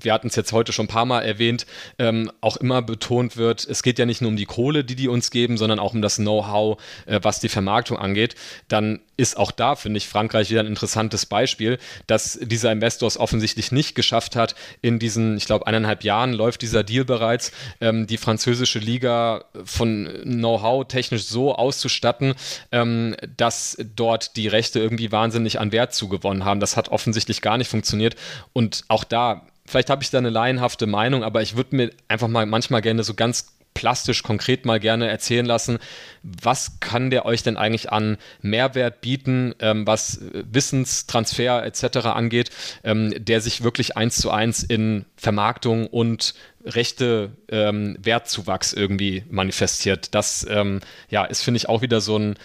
wir 0.03 0.13
hatten 0.13 0.27
es 0.27 0.35
jetzt 0.35 0.51
heute 0.51 0.73
schon 0.73 0.85
ein 0.85 0.89
paar 0.89 1.05
Mal 1.05 1.21
erwähnt, 1.21 1.65
ähm, 1.99 2.31
auch 2.41 2.57
immer 2.57 2.81
betont 2.81 3.37
wird, 3.37 3.65
es 3.65 3.83
geht 3.83 3.99
ja 3.99 4.05
nicht 4.05 4.21
nur 4.21 4.29
um 4.29 4.37
die 4.37 4.45
Kohle, 4.45 4.83
die 4.83 4.95
die 4.95 5.07
uns 5.07 5.31
geben, 5.31 5.57
sondern 5.57 5.79
auch 5.79 5.93
um 5.93 6.01
das 6.01 6.17
Know-how, 6.17 6.81
äh, 7.05 7.19
was 7.21 7.39
die 7.39 7.49
Vermarktung 7.49 7.97
angeht, 7.97 8.35
dann 8.67 8.99
ist 9.15 9.37
auch 9.37 9.51
da, 9.51 9.75
finde 9.75 9.97
ich, 9.97 10.07
Frankreich 10.07 10.49
wieder 10.49 10.61
ein 10.61 10.67
interessantes 10.67 11.25
Beispiel, 11.25 11.77
dass 12.07 12.39
dieser 12.41 12.71
Investor 12.71 13.07
es 13.07 13.17
offensichtlich 13.17 13.71
nicht 13.71 13.93
geschafft 13.93 14.35
hat, 14.35 14.55
in 14.81 14.97
diesen, 14.97 15.37
ich 15.37 15.45
glaube, 15.45 15.67
eineinhalb 15.67 16.03
Jahren 16.03 16.33
läuft 16.33 16.63
dieser 16.63 16.83
Deal 16.83 17.05
bereits, 17.05 17.51
ähm, 17.79 18.07
die 18.07 18.17
französische 18.17 18.79
Liga 18.79 19.45
von 19.63 20.09
Know-how 20.23 20.87
technisch 20.87 21.25
so 21.25 21.53
auszustatten, 21.55 22.33
ähm, 22.71 23.15
dass 23.37 23.77
dort 23.95 24.35
die 24.35 24.47
Rechte 24.47 24.79
irgendwie 24.79 25.11
wahnsinnig 25.11 25.59
an 25.59 25.71
Wert 25.71 25.93
zugewonnen 25.93 26.43
haben. 26.43 26.59
Das 26.59 26.75
hat 26.75 26.89
offensichtlich 26.89 27.41
gar 27.41 27.57
nicht 27.57 27.69
funktioniert. 27.69 28.15
Und 28.51 28.83
auch 28.87 29.03
da 29.03 29.45
vielleicht 29.65 29.89
habe 29.89 30.03
ich 30.03 30.09
da 30.09 30.17
eine 30.17 30.29
laienhafte 30.29 30.87
Meinung, 30.87 31.23
aber 31.23 31.41
ich 31.41 31.55
würde 31.55 31.75
mir 31.75 31.91
einfach 32.07 32.27
mal 32.27 32.45
manchmal 32.45 32.81
gerne 32.81 33.03
so 33.03 33.13
ganz 33.13 33.53
plastisch, 33.73 34.23
konkret 34.23 34.65
mal 34.65 34.79
gerne 34.79 35.09
erzählen 35.09 35.45
lassen, 35.45 35.79
was 36.21 36.79
kann 36.79 37.09
der 37.09 37.25
euch 37.25 37.43
denn 37.43 37.57
eigentlich 37.57 37.91
an 37.91 38.17
Mehrwert 38.41 39.01
bieten, 39.01 39.55
ähm, 39.59 39.87
was 39.87 40.21
Wissenstransfer 40.31 41.65
etc. 41.65 42.05
angeht, 42.07 42.51
ähm, 42.83 43.13
der 43.17 43.41
sich 43.41 43.63
wirklich 43.63 43.97
eins 43.97 44.17
zu 44.17 44.31
eins 44.31 44.63
in 44.63 45.05
Vermarktung 45.15 45.87
und 45.87 46.33
rechte 46.63 47.31
ähm, 47.49 47.97
Wertzuwachs 48.01 48.73
irgendwie 48.73 49.23
manifestiert. 49.29 50.13
Das 50.15 50.45
ähm, 50.49 50.79
ja, 51.09 51.25
ist, 51.25 51.43
finde 51.43 51.57
ich, 51.57 51.69
auch 51.69 51.81
wieder 51.81 51.99
so 51.99 52.17
ein 52.17 52.35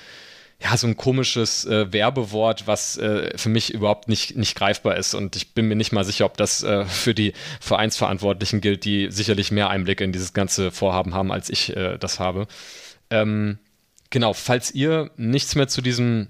ja, 0.61 0.77
so 0.77 0.89
ein 0.89 0.97
komisches 0.97 1.65
äh, 1.67 1.93
Werbewort, 1.93 2.67
was 2.67 2.97
äh, 2.99 3.37
für 3.37 3.49
mich 3.49 3.73
überhaupt 3.73 4.09
nicht, 4.09 4.37
nicht 4.37 4.57
greifbar 4.57 4.97
ist. 4.97 5.15
Und 5.15 5.37
ich 5.37 5.55
bin 5.55 5.69
mir 5.69 5.77
nicht 5.77 5.93
mal 5.93 6.05
sicher, 6.05 6.25
ob 6.25 6.37
das 6.37 6.65
äh, 6.65 6.85
für 6.85 7.15
die 7.15 7.33
Vereinsverantwortlichen 7.61 8.61
gilt, 8.61 8.85
die 8.85 9.09
sicherlich 9.11 9.53
mehr 9.53 9.71
Einblicke 9.71 10.03
in 10.03 10.13
dieses 10.13 10.33
ganze 10.33 10.73
Vorhaben 10.73 11.15
haben, 11.15 11.31
als 11.31 11.49
ich 11.49 11.77
äh, 11.77 11.97
das 11.99 12.19
habe. 12.19 12.49
Ähm, 13.11 13.59
genau, 14.11 14.33
falls 14.33 14.73
ihr 14.73 15.13
nichts 15.17 15.55
mehr 15.55 15.69
zu 15.69 15.81
diesem 15.81 16.29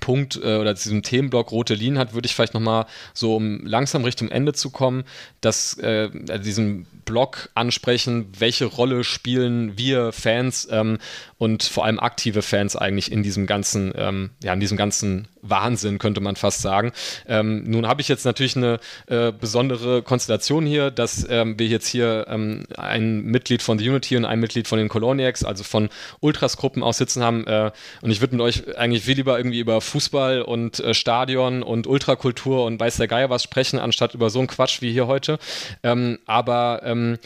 Punkt 0.00 0.36
äh, 0.36 0.56
oder 0.56 0.74
diesem 0.74 1.02
Themenblock 1.02 1.50
rote 1.50 1.74
Linien 1.74 1.98
hat, 1.98 2.12
würde 2.12 2.26
ich 2.26 2.34
vielleicht 2.34 2.52
nochmal 2.52 2.86
so, 3.14 3.36
um 3.36 3.64
langsam 3.64 4.04
Richtung 4.04 4.28
Ende 4.28 4.52
zu 4.52 4.70
kommen, 4.70 5.04
dass 5.40 5.78
äh, 5.78 6.10
diesen 6.40 6.86
Blog 7.06 7.48
ansprechen, 7.54 8.26
welche 8.38 8.66
Rolle 8.66 9.02
spielen 9.02 9.78
wir 9.78 10.12
Fans 10.12 10.68
ähm, 10.70 10.98
und 11.38 11.62
vor 11.62 11.86
allem 11.86 11.98
aktive 12.00 12.42
Fans 12.42 12.76
eigentlich 12.76 13.10
in 13.10 13.22
diesem 13.22 13.46
ganzen, 13.46 13.92
ähm, 13.96 14.30
ja, 14.42 14.52
in 14.52 14.60
diesem 14.60 14.76
ganzen 14.76 15.26
Wahnsinn, 15.40 15.98
könnte 15.98 16.20
man 16.20 16.36
fast 16.36 16.60
sagen. 16.60 16.92
Ähm, 17.26 17.64
nun 17.64 17.86
habe 17.86 18.00
ich 18.00 18.08
jetzt 18.08 18.24
natürlich 18.24 18.56
eine 18.56 18.80
äh, 19.06 19.32
besondere 19.32 20.02
Konstellation 20.02 20.66
hier, 20.66 20.90
dass 20.90 21.26
ähm, 21.30 21.58
wir 21.58 21.66
jetzt 21.66 21.86
hier 21.86 22.26
ähm, 22.28 22.64
ein 22.76 23.22
Mitglied 23.22 23.62
von 23.62 23.78
The 23.78 23.88
Unity 23.88 24.16
und 24.16 24.24
ein 24.24 24.40
Mitglied 24.40 24.68
von 24.68 24.78
den 24.78 24.88
Coloniacs, 24.88 25.44
also 25.44 25.64
von 25.64 25.88
Ultras-Gruppen 26.20 26.82
aus 26.82 26.98
sitzen 26.98 27.22
haben. 27.22 27.46
Äh, 27.46 27.70
und 28.02 28.10
ich 28.10 28.20
würde 28.20 28.36
mit 28.36 28.44
euch 28.44 28.76
eigentlich 28.76 29.04
viel 29.04 29.16
lieber 29.16 29.38
irgendwie 29.38 29.60
über 29.60 29.77
Fußball 29.80 30.42
und 30.42 30.80
äh, 30.80 30.94
Stadion 30.94 31.62
und 31.62 31.86
Ultrakultur 31.86 32.64
und 32.64 32.78
weiß 32.78 32.96
der 32.96 33.08
Geier 33.08 33.30
was 33.30 33.42
sprechen, 33.42 33.78
anstatt 33.78 34.14
über 34.14 34.30
so 34.30 34.38
einen 34.38 34.48
Quatsch 34.48 34.80
wie 34.82 34.92
hier 34.92 35.06
heute. 35.06 35.38
Ähm, 35.82 36.18
aber 36.26 36.82
ähm, 36.84 37.18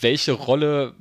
welche 0.00 0.32
Rolle 0.32 0.94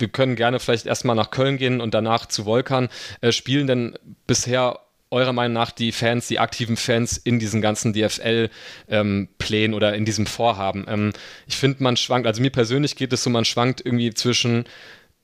wir 0.00 0.08
können 0.08 0.36
gerne 0.36 0.60
vielleicht 0.60 0.86
erstmal 0.86 1.16
nach 1.16 1.30
Köln 1.30 1.56
gehen 1.56 1.80
und 1.80 1.94
danach 1.94 2.26
zu 2.26 2.46
Volkan. 2.46 2.88
Äh, 3.20 3.32
spielen 3.32 3.66
denn 3.66 3.98
bisher 4.26 4.80
eurer 5.10 5.32
Meinung 5.32 5.54
nach 5.54 5.70
die 5.70 5.92
Fans, 5.92 6.28
die 6.28 6.38
aktiven 6.38 6.76
Fans 6.76 7.16
in 7.16 7.38
diesen 7.38 7.62
ganzen 7.62 7.92
DFL-Plänen 7.92 9.72
ähm, 9.72 9.74
oder 9.74 9.94
in 9.94 10.04
diesem 10.04 10.26
Vorhaben? 10.26 10.84
Ähm, 10.88 11.12
ich 11.46 11.56
finde, 11.56 11.82
man 11.82 11.96
schwankt, 11.96 12.26
also 12.26 12.42
mir 12.42 12.50
persönlich 12.50 12.96
geht 12.96 13.12
es 13.12 13.22
so, 13.22 13.30
man 13.30 13.44
schwankt 13.44 13.84
irgendwie 13.84 14.12
zwischen, 14.12 14.64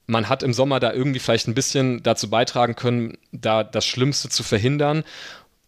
man 0.07 0.29
hat 0.29 0.43
im 0.43 0.53
Sommer 0.53 0.81
da 0.81 0.93
irgendwie 0.93 1.19
vielleicht 1.19 1.49
ein 1.49 1.55
bisschen 1.55 2.03
dazu 2.03 2.29
beitragen 2.29 2.77
können, 2.77 3.19
da 3.33 3.65
das 3.65 3.87
Schlimmste 3.87 4.29
zu 4.29 4.43
verhindern, 4.43 5.05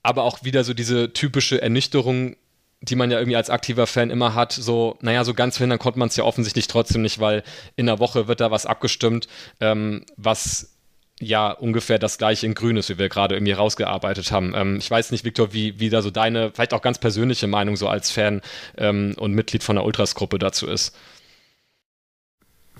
aber 0.02 0.22
auch 0.24 0.44
wieder 0.44 0.64
so 0.64 0.74
diese 0.74 1.12
typische 1.12 1.60
Ernüchterung, 1.60 2.36
die 2.80 2.96
man 2.96 3.10
ja 3.10 3.18
irgendwie 3.18 3.36
als 3.36 3.50
aktiver 3.50 3.86
Fan 3.86 4.10
immer 4.10 4.34
hat, 4.34 4.52
so, 4.52 4.98
naja, 5.00 5.24
so 5.24 5.34
ganz 5.34 5.56
verhindern 5.56 5.78
konnte 5.78 5.98
man 5.98 6.08
es 6.08 6.16
ja 6.16 6.24
offensichtlich 6.24 6.68
trotzdem 6.68 7.02
nicht, 7.02 7.18
weil 7.18 7.42
in 7.74 7.86
der 7.86 7.98
Woche 7.98 8.28
wird 8.28 8.40
da 8.40 8.50
was 8.50 8.66
abgestimmt, 8.66 9.28
ähm, 9.60 10.04
was 10.16 10.76
ja 11.18 11.50
ungefähr 11.50 11.98
das 11.98 12.18
gleiche 12.18 12.44
in 12.44 12.54
Grün 12.54 12.76
ist, 12.76 12.90
wie 12.90 12.98
wir 12.98 13.08
gerade 13.08 13.34
irgendwie 13.34 13.52
rausgearbeitet 13.52 14.30
haben. 14.32 14.52
Ähm, 14.54 14.76
ich 14.78 14.90
weiß 14.90 15.12
nicht, 15.12 15.24
Viktor, 15.24 15.52
wie, 15.52 15.80
wie 15.80 15.88
da 15.88 16.02
so 16.02 16.10
deine, 16.10 16.50
vielleicht 16.52 16.74
auch 16.74 16.82
ganz 16.82 16.98
persönliche 16.98 17.46
Meinung 17.46 17.76
so 17.76 17.88
als 17.88 18.10
Fan 18.10 18.42
ähm, 18.76 19.14
und 19.16 19.32
Mitglied 19.32 19.62
von 19.62 19.76
der 19.76 19.84
Ultras-Gruppe 19.84 20.38
dazu 20.38 20.66
ist. 20.66 20.94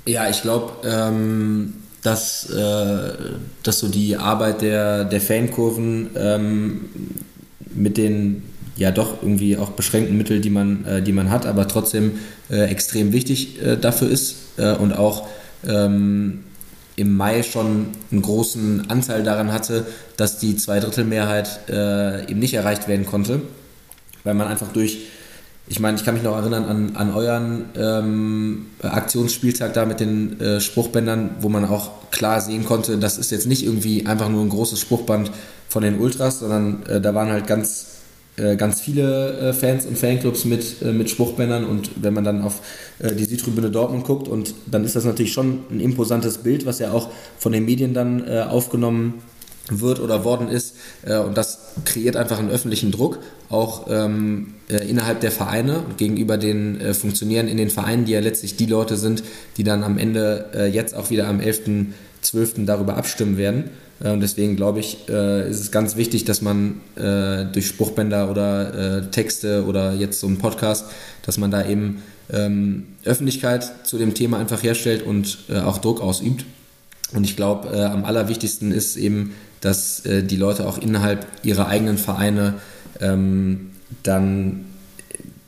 Ja, 0.07 0.29
ich 0.31 0.43
glaube, 0.43 0.73
ähm, 0.85 1.75
dass, 2.03 2.49
äh, 2.51 3.13
dass 3.65 3.81
so 3.81 3.89
die 3.89 4.17
Arbeit 4.17 4.63
der, 4.63 5.05
der 5.05 5.21
Fankurven 5.21 6.11
ähm, 6.17 6.81
mit 7.75 7.97
den 7.97 8.45
ja 8.77 8.93
doch 8.93 9.23
irgendwie 9.23 9.57
auch 9.57 9.71
beschränkten 9.71 10.17
Mitteln, 10.17 10.43
die 10.43 10.51
man, 10.51 10.85
äh, 10.85 11.03
die 11.03 11.13
man 11.13 11.31
hat, 11.31 11.47
aber 11.47 11.67
trotzdem 11.67 12.19
äh, 12.51 12.71
extrem 12.71 13.13
wichtig 13.13 13.61
äh, 13.61 13.77
dafür 13.77 14.09
ist 14.09 14.37
äh, 14.59 14.75
und 14.75 14.93
auch 14.93 15.27
ähm, 15.67 16.45
im 16.95 17.17
Mai 17.17 17.43
schon 17.43 17.89
einen 18.13 18.23
großen 18.23 18.89
Anteil 18.89 19.23
daran 19.23 19.53
hatte, 19.53 19.87
dass 20.17 20.39
die 20.39 20.57
Zweidrittelmehrheit 20.57 21.69
äh, 21.69 22.31
eben 22.31 22.39
nicht 22.39 22.55
erreicht 22.55 22.87
werden 22.87 23.07
konnte, 23.07 23.43
weil 24.25 24.35
man 24.35 24.47
einfach 24.47 24.73
durch, 24.73 24.99
ich 25.69 25.81
meine, 25.81 25.97
ich 25.97 26.05
kann 26.05 26.15
mich 26.15 26.23
noch 26.23 26.37
erinnern 26.37 26.65
an, 26.65 26.97
an 26.97 27.15
euren 27.15 27.65
ähm, 27.77 28.67
Aktionsspieltag 28.83 29.75
da 29.75 29.85
mit 29.85 30.01
den 30.01 30.41
äh, 30.41 30.61
Spruchbändern, 30.61 31.37
wo 31.41 31.49
man 31.49 31.65
auch 31.65 31.91
klar 32.11 32.41
sehen 32.41 32.65
konnte, 32.65 32.99
das 32.99 33.19
ist 33.19 33.31
jetzt 33.31 33.47
nicht 33.47 33.65
irgendwie 33.65 34.07
einfach 34.07 34.29
nur 34.29 34.43
ein 34.43 34.49
großes 34.49 34.81
Spruchband 34.81 35.33
von 35.69 35.83
den 35.83 35.99
Ultras, 35.99 36.39
sondern 36.39 36.85
äh, 36.87 37.01
da 37.01 37.15
waren 37.15 37.31
halt 37.31 37.47
ganz 37.47 37.97
äh, 38.37 38.57
ganz 38.57 38.83
viele 38.83 39.39
äh, 39.39 39.53
Fans 39.55 39.87
und 39.87 39.97
Fanclubs 39.97 40.45
mit, 40.45 40.83
äh, 40.83 40.93
mit 40.93 41.09
Spruchbändern. 41.09 41.65
Und 41.65 41.91
wenn 42.03 42.13
man 42.13 42.25
dann 42.25 42.43
auf 42.43 42.61
die 42.99 43.25
Südtribüne 43.25 43.71
Dortmund 43.71 44.05
guckt 44.05 44.29
und 44.29 44.55
dann 44.67 44.85
ist 44.85 44.97
das 44.97 45.05
natürlich 45.05 45.33
schon 45.33 45.61
ein 45.71 45.81
imposantes 45.81 46.39
Bild, 46.39 46.65
was 46.67 46.79
ja 46.79 46.93
auch 46.93 47.11
von 47.39 47.53
den 47.53 47.65
Medien 47.65 47.93
dann 47.93 48.27
aufgenommen 48.29 49.23
wird 49.69 50.01
oder 50.01 50.25
worden 50.25 50.49
ist 50.49 50.77
und 51.05 51.37
das 51.37 51.59
kreiert 51.85 52.17
einfach 52.17 52.39
einen 52.39 52.51
öffentlichen 52.51 52.93
Druck, 52.93 53.19
auch 53.49 53.87
ähm, 53.91 54.55
innerhalb 54.69 55.21
der 55.21 55.31
Vereine 55.31 55.85
gegenüber 55.97 56.37
den 56.37 56.81
äh, 56.81 56.95
Funktionären 56.95 57.49
in 57.49 57.57
den 57.57 57.71
Vereinen, 57.71 58.05
die 58.05 58.13
ja 58.13 58.21
letztlich 58.21 58.57
die 58.57 58.67
Leute 58.67 58.97
sind, 58.97 59.23
die 59.57 59.65
dann 59.65 59.83
am 59.85 59.99
Ende 59.99 60.51
äh, 60.55 60.67
jetzt 60.67 60.95
auch 60.95 61.11
wieder 61.11 61.29
am 61.29 61.41
11.12. 61.41 62.65
darüber 62.65 62.97
abstimmen 62.97 63.37
werden. 63.37 63.71
Äh, 64.01 64.11
und 64.11 64.21
deswegen 64.21 64.57
glaube 64.57 64.81
ich, 64.81 65.09
äh, 65.09 65.49
ist 65.49 65.61
es 65.61 65.71
ganz 65.71 65.97
wichtig, 65.97 66.25
dass 66.25 66.43
man 66.43 66.81
äh, 66.97 67.45
durch 67.47 67.67
Spruchbänder 67.67 68.31
oder 68.31 69.11
Texte 69.11 69.65
oder 69.67 69.95
jetzt 69.95 70.21
so 70.21 70.27
einen 70.27 70.39
Podcast, 70.39 70.87
dass 71.23 71.39
man 71.39 71.51
da 71.51 71.67
eben 71.67 72.03
ähm, 72.33 72.87
Öffentlichkeit 73.05 73.87
zu 73.87 73.99
dem 73.99 74.15
Thema 74.15 74.39
einfach 74.39 74.63
herstellt 74.63 75.03
und 75.03 75.39
auch 75.65 75.79
Druck 75.79 76.01
ausübt. 76.01 76.45
Und 77.13 77.23
ich 77.23 77.37
glaube, 77.37 77.71
am 77.89 78.05
allerwichtigsten 78.05 78.73
ist 78.73 78.97
eben, 78.97 79.35
dass 79.67 80.03
die 80.05 80.37
Leute 80.37 80.67
auch 80.67 80.79
innerhalb 80.79 81.27
ihrer 81.43 81.67
eigenen 81.67 81.99
Vereine 81.99 82.55
ähm, 83.01 83.73
dann 84.03 84.67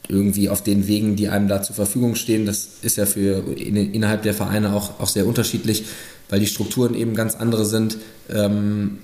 irgendwie 0.09 0.49
auf 0.49 0.63
den 0.63 0.89
Wegen, 0.89 1.17
die 1.17 1.29
einem 1.29 1.49
da 1.49 1.63
zur 1.63 1.77
Verfügung 1.77 2.15
stehen, 2.15 2.47
das 2.47 2.69
ist 2.83 2.97
ja 2.97 3.07
für 3.07 3.43
innerhalb 3.57 4.23
der 4.23 4.35
Vereine 4.35 4.73
auch, 4.75 5.01
auch 5.01 5.09
sehr 5.09 5.27
unterschiedlich, 5.27 5.85
weil 6.31 6.41
die 6.41 6.47
Strukturen 6.47 6.95
eben 6.95 7.15
ganz 7.15 7.37
andere 7.37 7.65
sind, 7.65 7.99
ähm, 8.31 8.99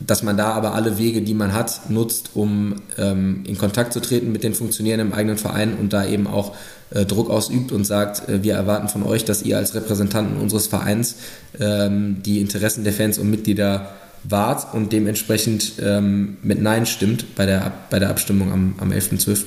dass 0.00 0.22
man 0.22 0.36
da 0.36 0.52
aber 0.52 0.74
alle 0.74 0.98
Wege, 0.98 1.22
die 1.22 1.34
man 1.34 1.52
hat, 1.52 1.90
nutzt, 1.90 2.30
um 2.34 2.76
ähm, 2.98 3.42
in 3.46 3.58
Kontakt 3.58 3.92
zu 3.92 4.00
treten 4.00 4.30
mit 4.30 4.44
den 4.44 4.54
Funktionären 4.54 5.00
im 5.00 5.12
eigenen 5.12 5.38
Verein 5.38 5.74
und 5.74 5.92
da 5.92 6.06
eben 6.06 6.26
auch 6.26 6.54
äh, 6.90 7.04
Druck 7.04 7.30
ausübt 7.30 7.72
und 7.72 7.84
sagt, 7.84 8.28
äh, 8.28 8.42
wir 8.42 8.54
erwarten 8.54 8.88
von 8.88 9.02
euch, 9.02 9.24
dass 9.24 9.42
ihr 9.42 9.56
als 9.58 9.74
Repräsentanten 9.74 10.38
unseres 10.40 10.68
Vereins 10.68 11.16
ähm, 11.58 12.22
die 12.24 12.40
Interessen 12.40 12.84
der 12.84 12.92
Fans 12.92 13.18
und 13.18 13.28
Mitglieder 13.30 13.90
wahrt 14.30 14.74
und 14.74 14.92
dementsprechend 14.92 15.74
ähm, 15.80 16.36
mit 16.42 16.60
Nein 16.60 16.86
stimmt 16.86 17.34
bei 17.34 17.46
der, 17.46 17.72
bei 17.90 17.98
der 17.98 18.10
Abstimmung 18.10 18.52
am, 18.52 18.74
am 18.78 18.90
11.12. 18.90 19.44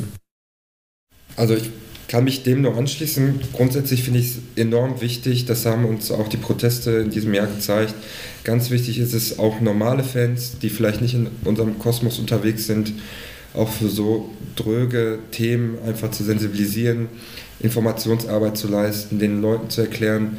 Also 1.35 1.55
ich 1.55 1.69
kann 2.07 2.25
mich 2.25 2.43
dem 2.43 2.61
nur 2.61 2.75
anschließen. 2.75 3.39
Grundsätzlich 3.53 4.03
finde 4.03 4.19
ich 4.19 4.31
es 4.31 4.37
enorm 4.57 4.99
wichtig, 4.99 5.45
das 5.45 5.65
haben 5.65 5.85
uns 5.85 6.11
auch 6.11 6.27
die 6.27 6.37
Proteste 6.37 6.91
in 6.91 7.09
diesem 7.09 7.33
Jahr 7.33 7.47
gezeigt. 7.47 7.93
Ganz 8.43 8.69
wichtig 8.69 8.99
ist 8.99 9.13
es 9.13 9.39
auch 9.39 9.61
normale 9.61 10.03
Fans, 10.03 10.57
die 10.61 10.69
vielleicht 10.69 11.01
nicht 11.01 11.13
in 11.13 11.29
unserem 11.45 11.79
Kosmos 11.79 12.19
unterwegs 12.19 12.67
sind, 12.67 12.91
auch 13.53 13.69
für 13.69 13.87
so 13.87 14.29
dröge 14.55 15.19
Themen 15.31 15.77
einfach 15.85 16.11
zu 16.11 16.23
sensibilisieren, 16.23 17.07
Informationsarbeit 17.61 18.57
zu 18.57 18.67
leisten, 18.67 19.19
den 19.19 19.41
Leuten 19.41 19.69
zu 19.69 19.81
erklären, 19.81 20.37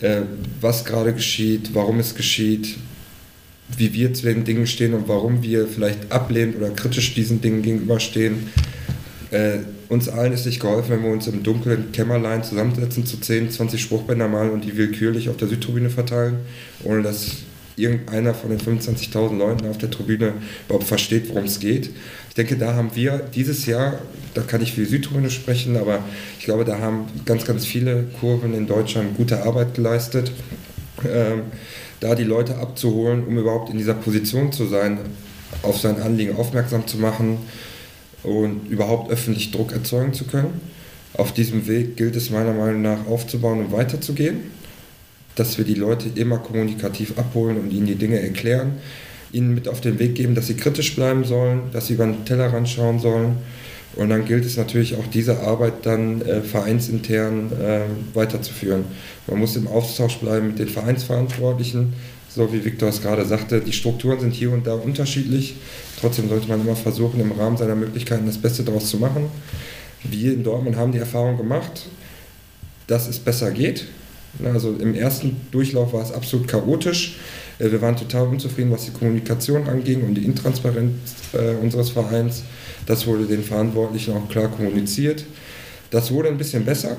äh, 0.00 0.22
was 0.60 0.84
gerade 0.84 1.14
geschieht, 1.14 1.70
warum 1.74 1.98
es 1.98 2.14
geschieht, 2.14 2.76
wie 3.76 3.92
wir 3.94 4.14
zu 4.14 4.26
den 4.26 4.44
Dingen 4.44 4.66
stehen 4.66 4.94
und 4.94 5.08
warum 5.08 5.42
wir 5.42 5.66
vielleicht 5.66 6.12
ablehnend 6.12 6.56
oder 6.56 6.70
kritisch 6.70 7.14
diesen 7.14 7.40
Dingen 7.40 7.62
gegenüberstehen 7.62 8.50
äh, 9.30 9.58
uns 9.88 10.08
allen 10.08 10.32
ist 10.32 10.46
nicht 10.46 10.60
geholfen, 10.60 10.90
wenn 10.90 11.02
wir 11.02 11.10
uns 11.10 11.26
im 11.26 11.42
dunklen 11.42 11.92
Kämmerlein 11.92 12.44
zusammensetzen, 12.44 13.06
zu 13.06 13.18
10, 13.18 13.50
20 13.50 13.80
Spruchbänder 13.80 14.28
malen 14.28 14.50
und 14.50 14.64
die 14.64 14.76
willkürlich 14.76 15.28
auf 15.28 15.36
der 15.36 15.48
Südtribüne 15.48 15.90
verteilen, 15.90 16.38
ohne 16.84 17.02
dass 17.02 17.38
irgendeiner 17.76 18.34
von 18.34 18.50
den 18.50 18.60
25.000 18.60 19.36
Leuten 19.36 19.66
auf 19.66 19.78
der 19.78 19.90
Tribüne 19.90 20.34
überhaupt 20.66 20.86
versteht, 20.86 21.28
worum 21.30 21.44
es 21.44 21.60
geht. 21.60 21.90
Ich 22.28 22.34
denke, 22.34 22.56
da 22.56 22.74
haben 22.74 22.90
wir 22.94 23.18
dieses 23.34 23.66
Jahr, 23.66 24.00
da 24.34 24.42
kann 24.42 24.62
ich 24.62 24.74
für 24.74 24.82
die 24.82 24.86
Südtribüne 24.86 25.30
sprechen, 25.30 25.76
aber 25.76 26.04
ich 26.38 26.44
glaube, 26.44 26.64
da 26.64 26.78
haben 26.78 27.06
ganz, 27.24 27.44
ganz 27.44 27.64
viele 27.64 28.04
Kurven 28.20 28.54
in 28.54 28.66
Deutschland 28.66 29.16
gute 29.16 29.44
Arbeit 29.44 29.74
geleistet, 29.74 30.30
ähm, 31.10 31.42
da 32.00 32.14
die 32.14 32.24
Leute 32.24 32.56
abzuholen, 32.56 33.24
um 33.26 33.38
überhaupt 33.38 33.70
in 33.70 33.78
dieser 33.78 33.94
Position 33.94 34.52
zu 34.52 34.66
sein, 34.66 34.98
auf 35.62 35.78
sein 35.78 36.00
Anliegen 36.00 36.36
aufmerksam 36.36 36.86
zu 36.86 36.98
machen, 36.98 37.38
und 38.22 38.68
überhaupt 38.68 39.10
öffentlich 39.10 39.50
Druck 39.50 39.72
erzeugen 39.72 40.12
zu 40.12 40.24
können. 40.24 40.60
Auf 41.14 41.32
diesem 41.32 41.66
Weg 41.66 41.96
gilt 41.96 42.16
es 42.16 42.30
meiner 42.30 42.52
Meinung 42.52 42.82
nach 42.82 43.06
aufzubauen 43.06 43.60
und 43.60 43.72
weiterzugehen, 43.72 44.40
dass 45.34 45.58
wir 45.58 45.64
die 45.64 45.74
Leute 45.74 46.10
immer 46.14 46.38
kommunikativ 46.38 47.18
abholen 47.18 47.58
und 47.58 47.72
ihnen 47.72 47.86
die 47.86 47.94
Dinge 47.94 48.20
erklären, 48.20 48.74
ihnen 49.32 49.54
mit 49.54 49.68
auf 49.68 49.80
den 49.80 49.98
Weg 49.98 50.14
geben, 50.14 50.34
dass 50.34 50.48
sie 50.48 50.54
kritisch 50.54 50.94
bleiben 50.94 51.24
sollen, 51.24 51.62
dass 51.72 51.86
sie 51.86 51.94
über 51.94 52.06
den 52.06 52.24
Tellerrand 52.24 52.68
schauen 52.68 52.98
sollen. 52.98 53.36
Und 53.96 54.10
dann 54.10 54.24
gilt 54.24 54.44
es 54.44 54.56
natürlich 54.56 54.96
auch 54.96 55.06
diese 55.12 55.40
Arbeit 55.40 55.84
dann 55.84 56.22
äh, 56.22 56.42
vereinsintern 56.42 57.50
äh, 57.52 57.80
weiterzuführen. 58.14 58.84
Man 59.26 59.40
muss 59.40 59.56
im 59.56 59.66
Austausch 59.66 60.18
bleiben 60.18 60.48
mit 60.48 60.58
den 60.58 60.68
Vereinsverantwortlichen, 60.68 61.92
so 62.28 62.52
wie 62.52 62.64
Viktor 62.64 62.88
es 62.88 63.02
gerade 63.02 63.24
sagte, 63.24 63.60
die 63.60 63.72
Strukturen 63.72 64.20
sind 64.20 64.32
hier 64.32 64.52
und 64.52 64.66
da 64.66 64.74
unterschiedlich. 64.74 65.56
Trotzdem 66.00 66.28
sollte 66.28 66.48
man 66.48 66.60
immer 66.60 66.76
versuchen, 66.76 67.20
im 67.20 67.32
Rahmen 67.32 67.56
seiner 67.56 67.74
Möglichkeiten 67.74 68.26
das 68.26 68.38
Beste 68.38 68.62
daraus 68.62 68.88
zu 68.88 68.98
machen. 68.98 69.28
Wir 70.04 70.32
in 70.32 70.44
Dortmund 70.44 70.76
haben 70.76 70.92
die 70.92 70.98
Erfahrung 70.98 71.36
gemacht, 71.36 71.86
dass 72.86 73.08
es 73.08 73.18
besser 73.18 73.50
geht. 73.50 73.86
Also 74.44 74.76
im 74.78 74.94
ersten 74.94 75.36
Durchlauf 75.50 75.92
war 75.92 76.02
es 76.02 76.12
absolut 76.12 76.46
chaotisch. 76.46 77.16
Äh, 77.58 77.72
wir 77.72 77.82
waren 77.82 77.96
total 77.96 78.28
unzufrieden, 78.28 78.70
was 78.70 78.84
die 78.84 78.92
Kommunikation 78.92 79.66
anging 79.66 80.02
und 80.04 80.14
die 80.14 80.24
Intransparenz 80.24 80.92
äh, 81.32 81.56
unseres 81.60 81.90
Vereins. 81.90 82.44
Das 82.90 83.06
wurde 83.06 83.24
den 83.24 83.44
Verantwortlichen 83.44 84.14
auch 84.14 84.28
klar 84.28 84.48
kommuniziert. 84.48 85.24
Das 85.92 86.10
wurde 86.10 86.28
ein 86.28 86.38
bisschen 86.38 86.64
besser. 86.64 86.96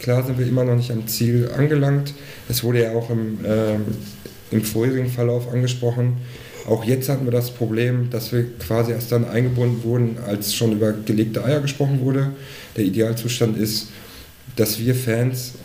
Klar 0.00 0.24
sind 0.24 0.38
wir 0.38 0.46
immer 0.46 0.64
noch 0.64 0.74
nicht 0.74 0.90
am 0.90 1.06
Ziel 1.06 1.50
angelangt. 1.54 2.14
Es 2.48 2.64
wurde 2.64 2.84
ja 2.84 2.92
auch 2.92 3.10
im, 3.10 3.40
ähm, 3.44 3.82
im 4.50 4.62
vorherigen 4.62 5.10
Verlauf 5.10 5.52
angesprochen. 5.52 6.16
Auch 6.66 6.82
jetzt 6.82 7.10
hatten 7.10 7.26
wir 7.26 7.30
das 7.30 7.50
Problem, 7.50 8.08
dass 8.08 8.32
wir 8.32 8.46
quasi 8.58 8.92
erst 8.92 9.12
dann 9.12 9.28
eingebunden 9.28 9.84
wurden, 9.84 10.16
als 10.26 10.54
schon 10.54 10.72
über 10.72 10.92
gelegte 10.92 11.44
Eier 11.44 11.60
gesprochen 11.60 12.00
wurde. 12.00 12.32
Der 12.78 12.84
Idealzustand 12.84 13.58
ist, 13.58 13.88
dass 14.56 14.78
wir 14.78 14.94
Fans, 14.94 15.56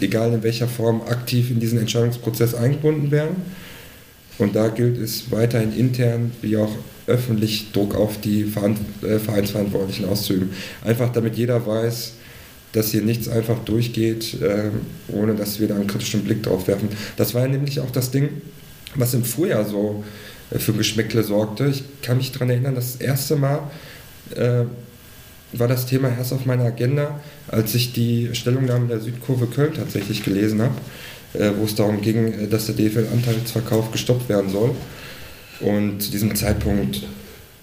egal 0.00 0.32
in 0.32 0.44
welcher 0.44 0.68
Form, 0.68 1.02
aktiv 1.02 1.50
in 1.50 1.58
diesen 1.58 1.80
Entscheidungsprozess 1.80 2.54
eingebunden 2.54 3.10
werden. 3.10 3.34
Und 4.38 4.54
da 4.54 4.68
gilt 4.68 4.98
es 4.98 5.30
weiterhin 5.30 5.72
intern 5.76 6.32
wie 6.42 6.56
auch 6.56 6.70
öffentlich 7.06 7.72
Druck 7.72 7.94
auf 7.94 8.20
die 8.20 8.42
äh, 8.42 9.18
Vereinsverantwortlichen 9.18 10.06
auszuüben. 10.08 10.50
Einfach 10.84 11.10
damit 11.10 11.36
jeder 11.36 11.66
weiß, 11.66 12.12
dass 12.72 12.90
hier 12.90 13.02
nichts 13.02 13.28
einfach 13.28 13.58
durchgeht, 13.64 14.40
äh, 14.40 14.70
ohne 15.08 15.34
dass 15.34 15.58
wir 15.58 15.68
da 15.68 15.74
einen 15.74 15.86
kritischen 15.86 16.22
Blick 16.22 16.42
drauf 16.42 16.68
werfen. 16.68 16.88
Das 17.16 17.34
war 17.34 17.48
nämlich 17.48 17.80
auch 17.80 17.90
das 17.90 18.10
Ding, 18.10 18.28
was 18.94 19.14
im 19.14 19.24
Frühjahr 19.24 19.64
so 19.64 20.04
äh, 20.50 20.58
für 20.58 20.74
Geschmäckle 20.74 21.24
sorgte. 21.24 21.66
Ich 21.66 21.82
kann 22.02 22.18
mich 22.18 22.30
daran 22.30 22.50
erinnern, 22.50 22.74
das 22.74 22.96
erste 22.96 23.36
Mal 23.36 23.70
war 25.52 25.68
das 25.68 25.86
Thema 25.86 26.10
erst 26.10 26.34
auf 26.34 26.44
meiner 26.44 26.64
Agenda, 26.64 27.18
als 27.48 27.74
ich 27.74 27.94
die 27.94 28.28
Stellungnahme 28.34 28.88
der 28.88 29.00
Südkurve 29.00 29.46
Köln 29.46 29.72
tatsächlich 29.72 30.22
gelesen 30.22 30.60
habe, 30.60 30.74
wo 31.58 31.64
es 31.64 31.74
darum 31.74 32.00
ging, 32.00 32.32
äh, 32.32 32.48
dass 32.48 32.66
der 32.66 32.74
DFL-Anteilsverkauf 32.74 33.92
gestoppt 33.92 34.28
werden 34.28 34.50
soll. 34.50 34.70
Und 35.60 36.02
zu 36.02 36.10
diesem 36.10 36.34
Zeitpunkt 36.34 37.02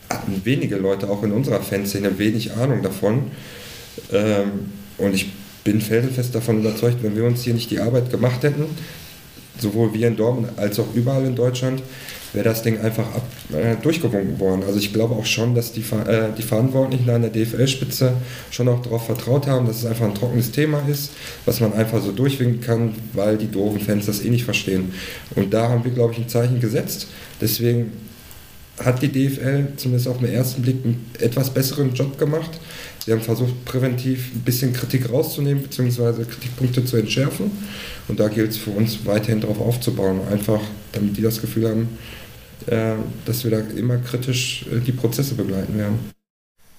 hatten 0.10 0.42
wenige 0.44 0.76
Leute 0.76 1.10
auch 1.10 1.24
in 1.24 1.32
unserer 1.32 1.62
Fanszene 1.62 2.18
wenig 2.20 2.54
Ahnung 2.54 2.84
davon. 2.84 3.32
Ähm, 4.12 4.72
und 4.98 5.14
ich 5.14 5.32
bin 5.64 5.82
felsenfest 5.82 6.36
davon 6.36 6.60
überzeugt, 6.60 7.02
wenn 7.02 7.16
wir 7.16 7.24
uns 7.24 7.44
hier 7.44 7.54
nicht 7.54 7.72
die 7.72 7.80
Arbeit 7.80 8.12
gemacht 8.12 8.44
hätten, 8.44 8.66
sowohl 9.60 9.94
wir 9.94 10.08
in 10.08 10.16
Dortmund 10.16 10.50
als 10.58 10.80
auch 10.80 10.94
überall 10.94 11.26
in 11.26 11.36
Deutschland, 11.36 11.82
wäre 12.36 12.44
das 12.44 12.62
Ding 12.62 12.80
einfach 12.80 13.06
ab, 13.16 13.24
äh, 13.54 13.76
durchgewunken 13.82 14.40
worden. 14.40 14.64
Also 14.68 14.78
ich 14.78 14.94
glaube 14.94 15.16
auch 15.16 15.26
schon, 15.26 15.56
dass 15.56 15.72
die, 15.72 15.82
äh, 15.82 16.30
die 16.38 16.42
Verantwortlichen 16.42 17.10
an 17.10 17.22
der 17.22 17.32
DFL-Spitze 17.32 18.14
schon 18.52 18.68
auch 18.68 18.82
darauf 18.82 19.06
vertraut 19.06 19.48
haben, 19.48 19.66
dass 19.66 19.78
es 19.78 19.86
einfach 19.86 20.06
ein 20.06 20.14
trockenes 20.14 20.52
Thema 20.52 20.82
ist, 20.88 21.12
was 21.46 21.62
man 21.62 21.74
einfach 21.74 22.02
so 22.02 22.12
durchwinken 22.12 22.62
kann, 22.62 22.96
weil 23.14 23.38
die 23.38 23.50
doofen 23.50 23.80
Fans 23.80 24.06
das 24.06 24.24
eh 24.24 24.30
nicht 24.30 24.44
verstehen. 24.44 24.94
Und 25.36 25.54
da 25.54 25.70
haben 25.70 25.84
wir, 25.84 25.92
glaube 25.92 26.14
ich, 26.14 26.20
ein 26.20 26.28
Zeichen 26.28 26.60
gesetzt. 26.60 27.08
Deswegen 27.40 27.94
hat 28.84 29.02
die 29.02 29.08
DFL 29.08 29.68
zumindest 29.78 30.08
auf 30.10 30.20
den 30.20 30.30
ersten 30.30 30.62
Blick 30.62 30.84
einen 30.84 31.10
etwas 31.20 31.50
besseren 31.50 31.94
Job 31.94 32.18
gemacht. 32.18 32.52
Sie 33.06 33.12
haben 33.12 33.22
versucht, 33.22 33.66
präventiv 33.66 34.34
ein 34.34 34.42
bisschen 34.42 34.74
Kritik 34.74 35.12
rauszunehmen, 35.12 35.62
beziehungsweise 35.62 36.26
Kritikpunkte 36.26 36.86
zu 36.86 36.98
entschärfen. 36.98 37.52
Und 38.08 38.20
da 38.20 38.30
gilt 38.30 38.50
es 38.52 38.58
für 38.58 38.72
uns 38.72 39.06
weiterhin 39.06 39.42
darauf 39.42 39.62
aufzubauen, 39.62 40.22
einfach 40.32 40.60
damit 40.92 41.16
die 41.16 41.22
das 41.22 41.40
Gefühl 41.40 41.70
haben, 41.70 41.98
äh, 42.66 42.94
dass 43.26 43.44
wir 43.44 43.52
da 43.52 43.60
immer 43.78 43.98
kritisch 43.98 44.66
äh, 44.72 44.80
die 44.80 44.92
Prozesse 44.92 45.36
begleiten 45.36 45.78
werden. 45.78 46.00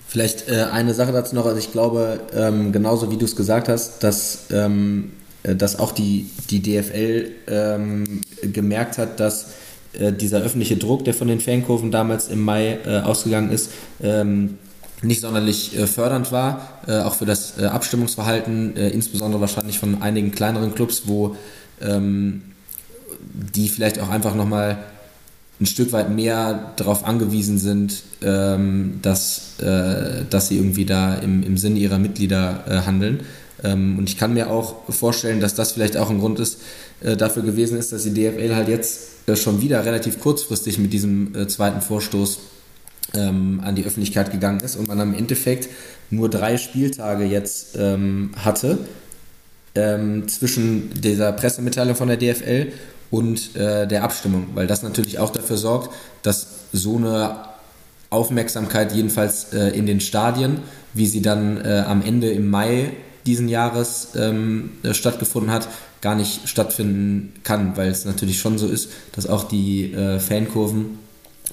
Vielleicht 0.09 0.49
äh, 0.49 0.65
eine 0.73 0.95
Sache 0.95 1.13
dazu 1.13 1.37
noch, 1.37 1.47
also 1.47 1.59
ich 1.59 1.71
glaube, 1.71 2.19
ähm, 2.35 2.73
genauso 2.73 3.13
wie 3.13 3.19
du 3.19 3.25
es 3.25 3.37
gesagt 3.37 3.69
hast, 3.69 4.03
dass, 4.03 4.47
ähm, 4.51 5.13
dass 5.45 5.79
auch 5.79 5.93
die, 5.93 6.29
die 6.51 6.61
DFL 6.61 7.31
ähm, 7.47 8.21
gemerkt 8.43 8.99
hat, 8.99 9.21
dass 9.21 9.51
dieser 9.99 10.43
öffentliche 10.43 10.77
Druck, 10.77 11.07
der 11.07 11.15
von 11.15 11.27
den 11.27 11.41
Fankurven 11.41 11.91
damals 11.91 12.29
im 12.29 12.43
Mai 12.43 12.85
ausgegangen 13.03 13.51
ist, 13.51 13.71
nicht 15.03 15.21
sonderlich 15.21 15.77
äh, 15.79 15.87
fördernd 15.87 16.33
war, 16.33 16.81
äh, 16.87 16.99
auch 16.99 17.15
für 17.15 17.27
das 17.27 17.59
äh, 17.59 17.67
Abstimmungsverhalten, 17.67 18.77
insbesondere 18.77 19.41
wahrscheinlich 19.41 19.79
von 19.79 20.03
einigen 20.03 20.33
kleineren 20.33 20.75
Clubs, 20.75 21.03
wo 21.07 21.37
ähm, 21.81 22.43
die 23.21 23.69
vielleicht 23.69 23.99
auch 23.99 24.09
einfach 24.09 24.35
nochmal 24.35 24.79
ein 25.61 25.67
Stück 25.67 25.93
weit 25.93 26.11
mehr 26.11 26.73
darauf 26.77 27.05
angewiesen 27.05 27.59
sind, 27.59 28.03
ähm, 28.23 28.99
dass, 29.01 29.55
dass 29.59 30.49
sie 30.49 30.57
irgendwie 30.57 30.85
da 30.85 31.15
im, 31.15 31.43
im 31.43 31.57
Sinne 31.57 31.79
ihrer 31.79 31.99
Mitglieder 31.99 32.85
handeln. 32.85 33.21
Ähm, 33.65 33.99
und 33.99 34.09
ich 34.11 34.19
kann 34.19 34.35
mir 34.35 34.51
auch 34.51 34.91
vorstellen, 34.91 35.41
dass 35.41 35.55
das 35.55 35.73
vielleicht 35.73 35.97
auch 35.97 36.11
ein 36.11 36.21
Grund 36.21 36.41
ist, 36.41 36.59
dafür 37.01 37.43
gewesen 37.43 37.79
ist, 37.79 37.93
dass 37.93 38.03
die 38.03 38.13
DFL 38.13 38.55
halt 38.55 38.69
jetzt 38.69 39.01
schon 39.35 39.61
wieder 39.63 39.85
relativ 39.85 40.21
kurzfristig 40.21 40.79
mit 40.79 40.93
diesem 40.93 41.49
zweiten 41.49 41.81
Vorstoß 41.81 42.39
ähm, 43.17 43.61
an 43.65 43.75
die 43.75 43.85
Öffentlichkeit 43.85 44.31
gegangen 44.31 44.61
ist 44.61 44.77
und 44.77 44.89
man 44.89 45.01
am 45.01 45.15
Endeffekt 45.15 45.69
nur 46.11 46.29
drei 46.29 46.57
Spieltage 46.57 47.25
jetzt 47.25 47.77
ähm, 47.77 48.31
hatte 48.37 48.79
ähm, 49.75 50.29
zwischen 50.29 50.91
dieser 51.01 51.33
Pressemitteilung 51.33 51.97
von 51.97 52.09
der 52.09 52.17
DFL 52.17 52.73
und 53.11 53.55
äh, 53.57 53.87
der 53.87 54.03
Abstimmung, 54.03 54.49
weil 54.55 54.67
das 54.67 54.83
natürlich 54.83 55.19
auch 55.19 55.31
dafür 55.31 55.57
sorgt, 55.57 55.95
dass 56.23 56.47
so 56.73 56.97
eine 56.97 57.37
Aufmerksamkeit 58.11 58.93
jedenfalls 58.93 59.53
äh, 59.53 59.69
in 59.71 59.87
den 59.87 60.01
Stadien, 60.01 60.59
wie 60.95 61.07
sie 61.07 61.23
dann 61.23 61.65
äh, 61.65 61.85
am 61.87 62.03
Ende 62.03 62.31
im 62.31 62.51
Mai 62.51 62.93
diesen 63.27 63.49
Jahres 63.49 64.09
ähm, 64.17 64.71
äh, 64.83 64.95
stattgefunden 64.95 65.53
hat, 65.53 65.69
gar 66.01 66.15
nicht 66.15 66.49
stattfinden 66.49 67.33
kann, 67.43 67.77
weil 67.77 67.91
es 67.91 68.05
natürlich 68.05 68.39
schon 68.39 68.59
so 68.59 68.69
ist, 68.69 68.91
dass 69.13 69.27
auch 69.27 69.45
die 69.45 69.93
äh, 69.93 70.21
Fankurven 70.21 70.99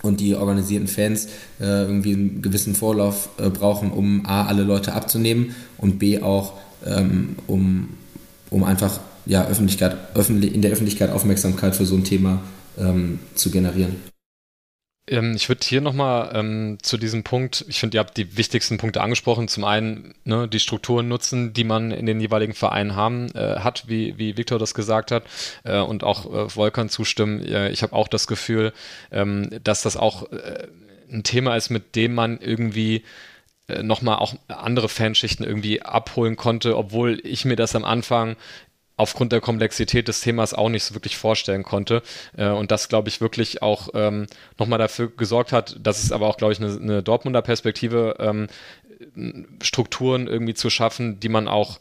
und 0.02 0.20
die 0.20 0.36
organisierten 0.36 0.88
Fans 0.88 1.28
äh, 1.60 1.66
irgendwie 1.66 2.14
einen 2.14 2.42
gewissen 2.42 2.76
Vorlauf 2.76 3.30
äh, 3.38 3.50
brauchen, 3.50 3.92
um 3.92 4.26
A, 4.26 4.46
alle 4.46 4.64
Leute 4.64 4.94
abzunehmen 4.94 5.56
und 5.78 6.00
B, 6.00 6.22
auch 6.22 6.54
ähm, 6.86 7.38
um, 7.48 7.90
um 8.50 8.64
einfach 8.64 9.00
ja, 9.26 9.48
Öffentlichkeit, 9.48 9.96
öffentlich, 10.16 10.54
in 10.54 10.62
der 10.62 10.72
Öffentlichkeit 10.72 11.12
Aufmerksamkeit 11.12 11.76
für 11.76 11.86
so 11.86 11.96
ein 11.96 12.04
Thema 12.04 12.42
ähm, 12.78 13.20
zu 13.36 13.52
generieren. 13.52 14.13
Ähm, 15.08 15.34
ich 15.36 15.50
würde 15.50 15.66
hier 15.66 15.82
nochmal 15.82 16.32
ähm, 16.34 16.78
zu 16.82 16.98
diesem 16.98 17.24
Punkt, 17.24 17.66
ich 17.68 17.80
finde, 17.80 17.98
ihr 17.98 18.00
habt 18.00 18.18
die 18.18 18.38
wichtigsten 18.38 18.78
Punkte 18.78 19.02
angesprochen. 19.02 19.48
Zum 19.48 19.64
einen 19.64 20.14
ne, 20.24 20.48
die 20.48 20.60
Strukturen 20.60 21.08
nutzen, 21.08 21.54
die 21.54 21.64
man 21.64 21.92
in 21.92 22.06
den 22.06 22.20
jeweiligen 22.20 22.54
Vereinen 22.54 22.96
haben, 22.96 23.34
äh, 23.36 23.60
hat, 23.60 23.88
wie, 23.88 24.18
wie 24.18 24.38
Viktor 24.38 24.60
das 24.60 24.74
gesagt 24.74 25.12
hat, 25.12 25.24
äh, 25.64 25.80
und 25.80 26.04
auch 26.04 26.26
äh, 26.26 26.56
Volkan 26.56 26.90
zustimmen. 26.90 27.44
ich 27.72 27.84
habe 27.84 27.94
auch 27.94 28.08
das 28.08 28.28
Gefühl, 28.28 28.74
ähm, 29.12 29.50
dass 29.64 29.82
das 29.82 29.98
auch 29.98 30.32
äh, 30.32 30.68
ein 31.12 31.24
Thema 31.24 31.56
ist, 31.56 31.70
mit 31.70 31.96
dem 31.96 32.16
man 32.16 32.40
irgendwie 32.40 33.04
äh, 33.68 33.84
nochmal 33.84 34.18
auch 34.18 34.36
andere 34.48 34.90
Fanschichten 34.90 35.46
irgendwie 35.46 35.82
abholen 35.82 36.36
konnte, 36.36 36.78
obwohl 36.78 37.22
ich 37.24 37.46
mir 37.46 37.56
das 37.56 37.76
am 37.76 37.86
Anfang 37.86 38.36
aufgrund 38.96 39.32
der 39.32 39.42
Komplexität 39.42 40.08
des 40.08 40.22
Themas 40.22 40.54
auch 40.54 40.70
nicht 40.70 40.84
so 40.84 40.94
wirklich 40.94 41.18
vorstellen 41.18 41.64
konnte. 41.64 42.04
Äh, 42.38 42.50
und 42.50 42.72
das, 42.72 42.90
glaube 42.90 43.10
ich, 43.10 43.22
wirklich 43.22 43.62
auch 43.62 43.90
ähm, 43.94 44.28
nochmal 44.58 44.80
dafür 44.80 45.10
gesorgt 45.16 45.52
hat, 45.52 45.78
dass 45.82 46.04
es 46.04 46.12
aber 46.12 46.28
auch, 46.28 46.38
glaube 46.38 46.54
ich, 46.54 46.60
eine, 46.60 46.76
eine 46.76 47.04
Dortmunder 47.04 47.42
Perspektive, 47.42 48.16
ähm, 48.20 48.48
Strukturen 49.62 50.28
irgendwie 50.28 50.54
zu 50.54 50.70
schaffen, 50.70 51.20
die 51.20 51.30
man 51.30 51.48
auch 51.48 51.80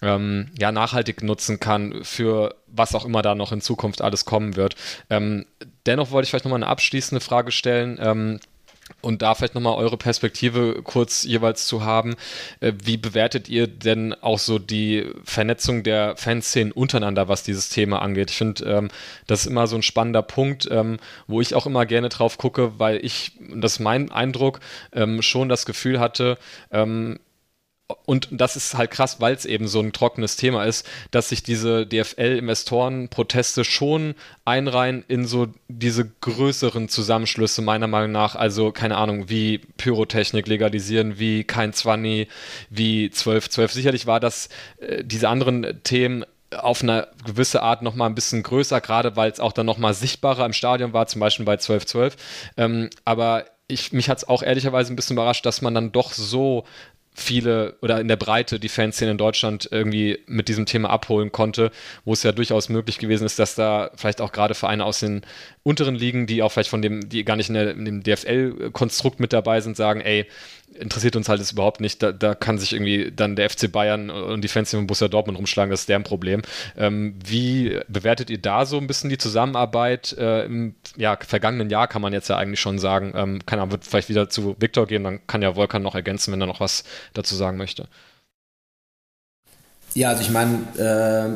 ähm, 0.00 0.50
ja, 0.58 0.72
nachhaltig 0.72 1.22
nutzen 1.22 1.60
kann 1.60 2.02
für 2.02 2.54
was 2.66 2.94
auch 2.94 3.04
immer 3.04 3.22
da 3.22 3.34
noch 3.34 3.52
in 3.52 3.60
Zukunft 3.60 4.00
alles 4.00 4.24
kommen 4.24 4.56
wird. 4.56 4.74
Ähm, 5.10 5.46
dennoch 5.86 6.10
wollte 6.10 6.24
ich 6.24 6.30
vielleicht 6.30 6.44
nochmal 6.44 6.62
eine 6.62 6.70
abschließende 6.70 7.20
Frage 7.20 7.52
stellen. 7.52 8.40
Und 9.00 9.22
da 9.22 9.34
vielleicht 9.34 9.54
nochmal 9.54 9.76
eure 9.76 9.96
Perspektive 9.96 10.82
kurz 10.82 11.24
jeweils 11.24 11.66
zu 11.66 11.84
haben. 11.84 12.14
Äh, 12.60 12.72
wie 12.84 12.96
bewertet 12.96 13.48
ihr 13.48 13.66
denn 13.66 14.14
auch 14.14 14.38
so 14.38 14.58
die 14.58 15.06
Vernetzung 15.24 15.82
der 15.82 16.16
Fanszenen 16.16 16.72
untereinander, 16.72 17.28
was 17.28 17.42
dieses 17.42 17.68
Thema 17.68 18.02
angeht? 18.02 18.30
Ich 18.30 18.36
finde, 18.36 18.64
ähm, 18.64 18.88
das 19.26 19.40
ist 19.40 19.46
immer 19.46 19.66
so 19.66 19.76
ein 19.76 19.82
spannender 19.82 20.22
Punkt, 20.22 20.68
ähm, 20.70 20.98
wo 21.26 21.40
ich 21.40 21.54
auch 21.54 21.66
immer 21.66 21.86
gerne 21.86 22.08
drauf 22.08 22.38
gucke, 22.38 22.78
weil 22.78 23.04
ich, 23.04 23.32
das 23.54 23.74
ist 23.74 23.80
mein 23.80 24.10
Eindruck, 24.10 24.60
ähm, 24.92 25.22
schon 25.22 25.48
das 25.48 25.66
Gefühl 25.66 25.98
hatte, 25.98 26.38
ähm, 26.70 27.18
und 28.04 28.28
das 28.30 28.56
ist 28.56 28.74
halt 28.74 28.90
krass, 28.90 29.20
weil 29.20 29.34
es 29.34 29.44
eben 29.44 29.68
so 29.68 29.80
ein 29.80 29.92
trockenes 29.92 30.36
Thema 30.36 30.64
ist, 30.64 30.88
dass 31.10 31.28
sich 31.28 31.42
diese 31.42 31.86
DFL-Investoren-Proteste 31.86 33.64
schon 33.64 34.14
einreihen 34.44 35.04
in 35.08 35.26
so 35.26 35.48
diese 35.68 36.08
größeren 36.08 36.88
Zusammenschlüsse, 36.88 37.62
meiner 37.62 37.86
Meinung 37.86 38.12
nach. 38.12 38.34
Also, 38.34 38.72
keine 38.72 38.96
Ahnung, 38.96 39.28
wie 39.28 39.58
Pyrotechnik 39.58 40.46
legalisieren, 40.46 41.18
wie 41.18 41.44
kein 41.44 41.72
Zwanni, 41.72 42.28
wie 42.70 43.04
1212. 43.04 43.72
Sicherlich 43.72 44.06
war 44.06 44.20
das, 44.20 44.48
äh, 44.78 45.04
diese 45.04 45.28
anderen 45.28 45.82
Themen 45.84 46.24
auf 46.58 46.82
eine 46.82 47.08
gewisse 47.24 47.62
Art 47.62 47.82
nochmal 47.82 48.08
ein 48.08 48.14
bisschen 48.14 48.42
größer, 48.42 48.80
gerade 48.80 49.16
weil 49.16 49.30
es 49.30 49.40
auch 49.40 49.52
dann 49.52 49.66
nochmal 49.66 49.94
sichtbarer 49.94 50.44
im 50.44 50.52
Stadion 50.52 50.92
war, 50.92 51.06
zum 51.06 51.20
Beispiel 51.20 51.46
bei 51.46 51.52
1212. 51.52 52.16
Ähm, 52.56 52.90
aber 53.04 53.46
ich, 53.68 53.92
mich 53.92 54.08
hat 54.08 54.18
es 54.18 54.28
auch 54.28 54.42
ehrlicherweise 54.42 54.92
ein 54.92 54.96
bisschen 54.96 55.16
überrascht, 55.16 55.46
dass 55.46 55.62
man 55.62 55.74
dann 55.74 55.92
doch 55.92 56.12
so 56.12 56.64
viele 57.14 57.76
oder 57.82 58.00
in 58.00 58.08
der 58.08 58.16
Breite 58.16 58.58
die 58.58 58.70
Fanszene 58.70 59.10
in 59.10 59.18
Deutschland 59.18 59.68
irgendwie 59.70 60.18
mit 60.26 60.48
diesem 60.48 60.64
Thema 60.64 60.88
abholen 60.90 61.30
konnte, 61.30 61.70
wo 62.04 62.14
es 62.14 62.22
ja 62.22 62.32
durchaus 62.32 62.70
möglich 62.70 62.98
gewesen 62.98 63.26
ist, 63.26 63.38
dass 63.38 63.54
da 63.54 63.90
vielleicht 63.96 64.20
auch 64.22 64.32
gerade 64.32 64.54
Vereine 64.54 64.84
aus 64.84 65.00
den 65.00 65.22
unteren 65.62 65.94
Ligen, 65.94 66.26
die 66.26 66.42
auch 66.42 66.50
vielleicht 66.50 66.70
von 66.70 66.80
dem, 66.80 67.08
die 67.08 67.24
gar 67.24 67.36
nicht 67.36 67.50
in, 67.50 67.54
der, 67.54 67.70
in 67.72 67.84
dem 67.84 68.02
DFL-Konstrukt 68.02 69.20
mit 69.20 69.32
dabei 69.32 69.60
sind, 69.60 69.76
sagen, 69.76 70.00
ey, 70.00 70.26
interessiert 70.78 71.16
uns 71.16 71.28
halt 71.28 71.40
das 71.40 71.52
überhaupt 71.52 71.80
nicht. 71.80 72.02
Da, 72.02 72.12
da 72.12 72.34
kann 72.34 72.58
sich 72.58 72.72
irgendwie 72.72 73.12
dann 73.14 73.36
der 73.36 73.48
FC 73.50 73.70
Bayern 73.70 74.10
und 74.10 74.42
die 74.42 74.48
Fans 74.48 74.70
von 74.70 74.86
Borussia 74.86 75.08
Dortmund 75.08 75.38
rumschlagen, 75.38 75.70
das 75.70 75.80
ist 75.80 75.88
deren 75.88 76.04
Problem. 76.04 76.42
Ähm, 76.76 77.14
wie 77.24 77.78
bewertet 77.88 78.30
ihr 78.30 78.38
da 78.38 78.66
so 78.66 78.78
ein 78.78 78.86
bisschen 78.86 79.10
die 79.10 79.18
Zusammenarbeit? 79.18 80.16
Äh, 80.18 80.44
Im 80.44 80.74
ja, 80.96 81.16
vergangenen 81.20 81.70
Jahr 81.70 81.88
kann 81.88 82.02
man 82.02 82.12
jetzt 82.12 82.28
ja 82.28 82.36
eigentlich 82.36 82.60
schon 82.60 82.78
sagen, 82.78 83.12
ähm, 83.16 83.46
kann 83.46 83.70
wird 83.70 83.84
vielleicht 83.84 84.08
wieder 84.08 84.28
zu 84.28 84.56
Viktor 84.58 84.86
gehen, 84.86 85.04
dann 85.04 85.26
kann 85.26 85.42
ja 85.42 85.54
Volkan 85.54 85.82
noch 85.82 85.94
ergänzen, 85.94 86.32
wenn 86.32 86.40
er 86.40 86.46
noch 86.46 86.60
was 86.60 86.84
dazu 87.14 87.36
sagen 87.36 87.56
möchte. 87.56 87.86
Ja, 89.94 90.08
also 90.08 90.22
ich 90.22 90.30
meine, 90.30 90.58
äh, 90.78 91.28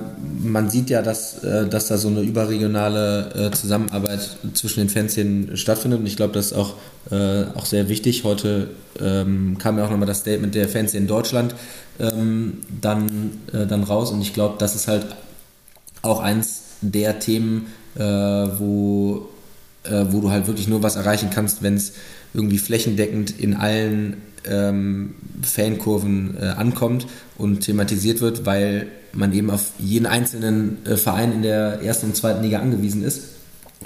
man 0.43 0.71
sieht 0.71 0.89
ja, 0.89 1.03
dass, 1.03 1.45
äh, 1.45 1.69
dass 1.69 1.89
da 1.89 1.99
so 1.99 2.09
eine 2.09 2.23
überregionale 2.23 3.49
äh, 3.49 3.51
Zusammenarbeit 3.51 4.39
zwischen 4.55 4.81
den 4.81 4.89
Fanszenen 4.89 5.59
stattfindet 5.59 6.01
und 6.01 6.07
ich 6.07 6.17
glaube, 6.17 6.33
das 6.33 6.47
ist 6.47 6.53
auch, 6.55 6.75
äh, 7.11 7.45
auch 7.55 7.67
sehr 7.67 7.91
wichtig. 7.91 8.25
Heute 8.25 8.71
ähm, 8.99 9.59
kam 9.59 9.77
ja 9.77 9.85
auch 9.85 9.91
nochmal 9.91 10.07
das 10.07 10.21
Statement 10.21 10.55
der 10.55 10.71
Fanszene 10.71 11.03
in 11.03 11.07
Deutschland 11.07 11.55
ähm, 12.01 12.59
dann, 12.81 13.33
äh, 13.53 13.67
dann 13.67 13.83
raus 13.83 14.11
und 14.11 14.23
ich 14.23 14.33
glaube, 14.33 14.55
das 14.59 14.75
ist 14.75 14.89
halt 14.89 15.05
auch 16.01 16.21
eins 16.21 16.63
der 16.81 17.19
Themen, 17.19 17.67
äh, 17.97 18.01
wo 18.03 19.29
wo 19.89 20.21
du 20.21 20.31
halt 20.31 20.49
wirklich 20.49 20.67
nur 20.67 20.83
was 20.83 20.97
erreichen 20.97 21.31
kannst, 21.33 21.63
wenn 21.63 21.77
es 21.77 21.93
irgendwie 22.35 22.59
flächendeckend 22.59 23.39
in 23.39 23.55
allen 23.55 24.17
ähm, 24.49 25.15
Fankurven 25.43 26.37
äh, 26.41 26.47
ankommt 26.47 27.07
und 27.39 27.61
thematisiert 27.61 28.21
wird, 28.21 28.47
weil 28.47 28.89
man 29.13 29.33
eben 29.33 29.51
auf 29.51 29.73
jeden 29.79 30.07
einzelnen 30.07 30.85
äh, 30.87 30.97
Verein 30.97 31.33
in 31.33 31.43
der 31.43 31.81
ersten 31.83 32.07
und 32.07 32.17
zweiten 32.17 32.43
Liga 32.43 32.61
angewiesen 32.61 33.03
ist, 33.03 33.23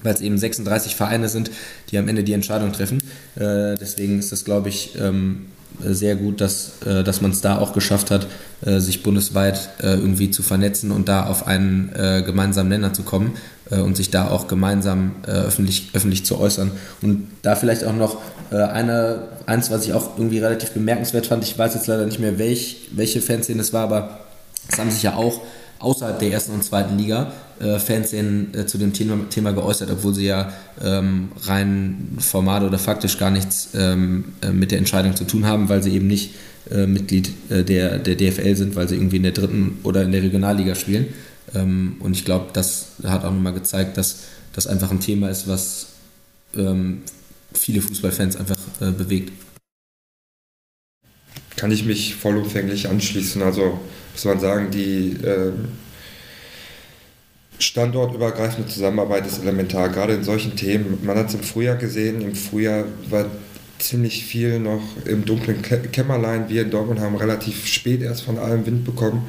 weil 0.03 0.15
es 0.15 0.21
eben 0.21 0.39
36 0.39 0.97
Vereine 0.97 1.29
sind, 1.29 1.51
die 1.91 1.99
am 1.99 2.09
Ende 2.09 2.25
die 2.25 2.33
Entscheidung 2.33 2.73
treffen. 2.73 2.99
Äh, 3.37 3.77
deswegen 3.77 4.19
ist 4.19 4.33
das, 4.33 4.45
glaube 4.45 4.69
ich, 4.69 4.97
ähm, 5.01 5.47
sehr 5.79 6.17
gut, 6.17 6.41
dass, 6.41 6.73
äh, 6.85 7.03
dass 7.03 7.21
man 7.21 7.31
es 7.31 7.41
da 7.41 7.59
auch 7.59 7.73
geschafft 7.73 8.11
hat, 8.11 8.27
äh, 8.65 8.81
sich 8.81 9.03
bundesweit 9.03 9.71
äh, 9.81 9.95
irgendwie 9.95 10.31
zu 10.31 10.43
vernetzen 10.43 10.91
und 10.91 11.09
da 11.09 11.27
auf 11.27 11.47
einen 11.47 11.91
gemeinsamen 12.25 12.69
Nenner 12.69 12.93
zu 12.93 13.03
kommen 13.03 13.35
und 13.71 13.97
sich 13.97 14.11
da 14.11 14.29
auch 14.29 14.49
gemeinsam 14.49 15.13
öffentlich, 15.27 15.91
öffentlich 15.93 16.25
zu 16.25 16.39
äußern. 16.39 16.71
Und 17.03 17.29
da 17.43 17.55
vielleicht 17.57 17.85
auch 17.85 17.95
noch 17.95 18.19
eine, 18.57 19.29
eins, 19.47 19.71
was 19.71 19.87
ich 19.87 19.93
auch 19.93 20.19
irgendwie 20.19 20.39
relativ 20.39 20.71
bemerkenswert 20.71 21.27
fand, 21.27 21.45
ich 21.45 21.57
weiß 21.57 21.75
jetzt 21.75 21.87
leider 21.87 22.07
nicht 22.07 22.19
mehr, 22.19 22.39
welch, 22.39 22.89
welche 22.93 23.21
Fanszene 23.21 23.61
es 23.61 23.73
war, 23.73 23.85
aber 23.85 24.21
es 24.69 24.79
haben 24.79 24.91
sich 24.91 25.03
ja 25.03 25.15
auch 25.15 25.41
außerhalb 25.79 26.19
der 26.19 26.33
ersten 26.33 26.53
und 26.53 26.65
zweiten 26.65 26.99
Liga 26.99 27.33
äh, 27.61 27.79
Fanszenen 27.79 28.55
äh, 28.55 28.67
zu 28.67 28.79
dem 28.79 28.93
Thema, 28.93 29.19
Thema, 29.31 29.53
geäußert, 29.53 29.91
obwohl 29.91 30.15
sie 30.15 30.27
ja 30.27 30.53
ähm, 30.83 31.31
rein 31.43 32.17
formal 32.19 32.65
oder 32.65 32.79
faktisch 32.79 33.19
gar 33.19 33.31
nichts 33.31 33.71
ähm, 33.75 34.33
äh, 34.43 34.51
mit 34.51 34.71
der 34.71 34.79
Entscheidung 34.79 35.17
zu 35.17 35.25
tun 35.25 35.47
haben, 35.47 35.69
weil 35.69 35.83
sie 35.83 35.95
eben 35.95 36.07
nicht 36.07 36.35
äh, 36.71 36.87
Mitglied 36.87 37.31
äh, 37.51 37.65
der, 37.65 37.99
der 37.99 38.17
DFL 38.17 38.55
sind, 38.57 38.77
weil 38.77 38.89
sie 38.89 38.97
irgendwie 38.97 39.17
in 39.17 39.23
der 39.23 39.33
dritten 39.33 39.79
oder 39.83 40.03
in 40.03 40.13
der 40.13 40.23
Regionalliga 40.23 40.75
spielen. 40.75 41.07
Ähm, 41.55 41.97
und 42.01 42.15
ich 42.15 42.25
glaube, 42.25 42.47
das 42.53 42.87
hat 43.05 43.25
auch 43.25 43.33
nochmal 43.33 43.55
gezeigt, 43.55 43.97
dass 43.97 44.21
das 44.53 44.67
einfach 44.67 44.91
ein 44.91 45.01
Thema 45.01 45.31
ist, 45.31 45.49
was 45.49 45.87
ähm, 46.57 47.03
viele 47.55 47.81
Fußballfans 47.81 48.37
einfach 48.37 48.57
äh, 48.81 48.91
bewegt. 48.91 49.33
Kann 51.57 51.71
ich 51.71 51.85
mich 51.85 52.15
vollumfänglich 52.15 52.89
anschließen. 52.89 53.43
Also 53.43 53.79
muss 54.13 54.25
man 54.25 54.41
sagen, 54.41 54.71
die 54.71 55.13
äh, 55.23 55.53
standortübergreifende 57.59 58.69
Zusammenarbeit 58.69 59.27
ist 59.27 59.43
elementar, 59.43 59.89
gerade 59.91 60.15
in 60.15 60.25
solchen 60.25 60.57
Themen. 60.57 60.99
Man 61.03 61.17
hat 61.17 61.29
es 61.29 61.35
im 61.35 61.43
Frühjahr 61.43 61.77
gesehen, 61.77 62.23
im 62.23 62.35
Frühjahr 62.35 62.85
war 63.11 63.27
ziemlich 63.79 64.25
viel 64.25 64.59
noch 64.59 64.83
im 65.07 65.25
dunklen 65.25 65.63
Kämmerlein. 65.63 66.49
Wir 66.49 66.63
in 66.63 66.71
Dortmund 66.71 67.01
haben 67.01 67.17
relativ 67.17 67.67
spät 67.67 68.03
erst 68.03 68.23
von 68.23 68.39
allem 68.39 68.67
Wind 68.67 68.85
bekommen. 68.85 69.27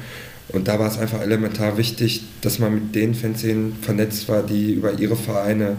Und 0.48 0.68
da 0.68 0.78
war 0.78 0.88
es 0.88 0.98
einfach 0.98 1.20
elementar 1.20 1.78
wichtig, 1.78 2.24
dass 2.42 2.58
man 2.58 2.74
mit 2.74 2.94
den 2.94 3.14
Fanszenen 3.14 3.76
vernetzt 3.80 4.28
war, 4.28 4.42
die 4.42 4.72
über 4.72 4.98
ihre 4.98 5.16
Vereine 5.16 5.76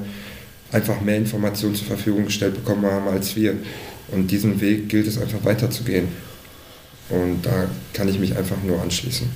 einfach 0.73 1.01
mehr 1.01 1.17
Informationen 1.17 1.75
zur 1.75 1.87
Verfügung 1.87 2.25
gestellt 2.25 2.55
bekommen 2.55 2.85
haben 2.85 3.07
als 3.07 3.35
wir. 3.35 3.55
Und 4.09 4.31
diesen 4.31 4.61
Weg 4.61 4.89
gilt 4.89 5.07
es 5.07 5.17
einfach 5.17 5.43
weiterzugehen. 5.43 6.09
Und 7.09 7.45
da 7.45 7.67
kann 7.93 8.07
ich 8.07 8.19
mich 8.19 8.35
einfach 8.37 8.61
nur 8.63 8.81
anschließen. 8.81 9.29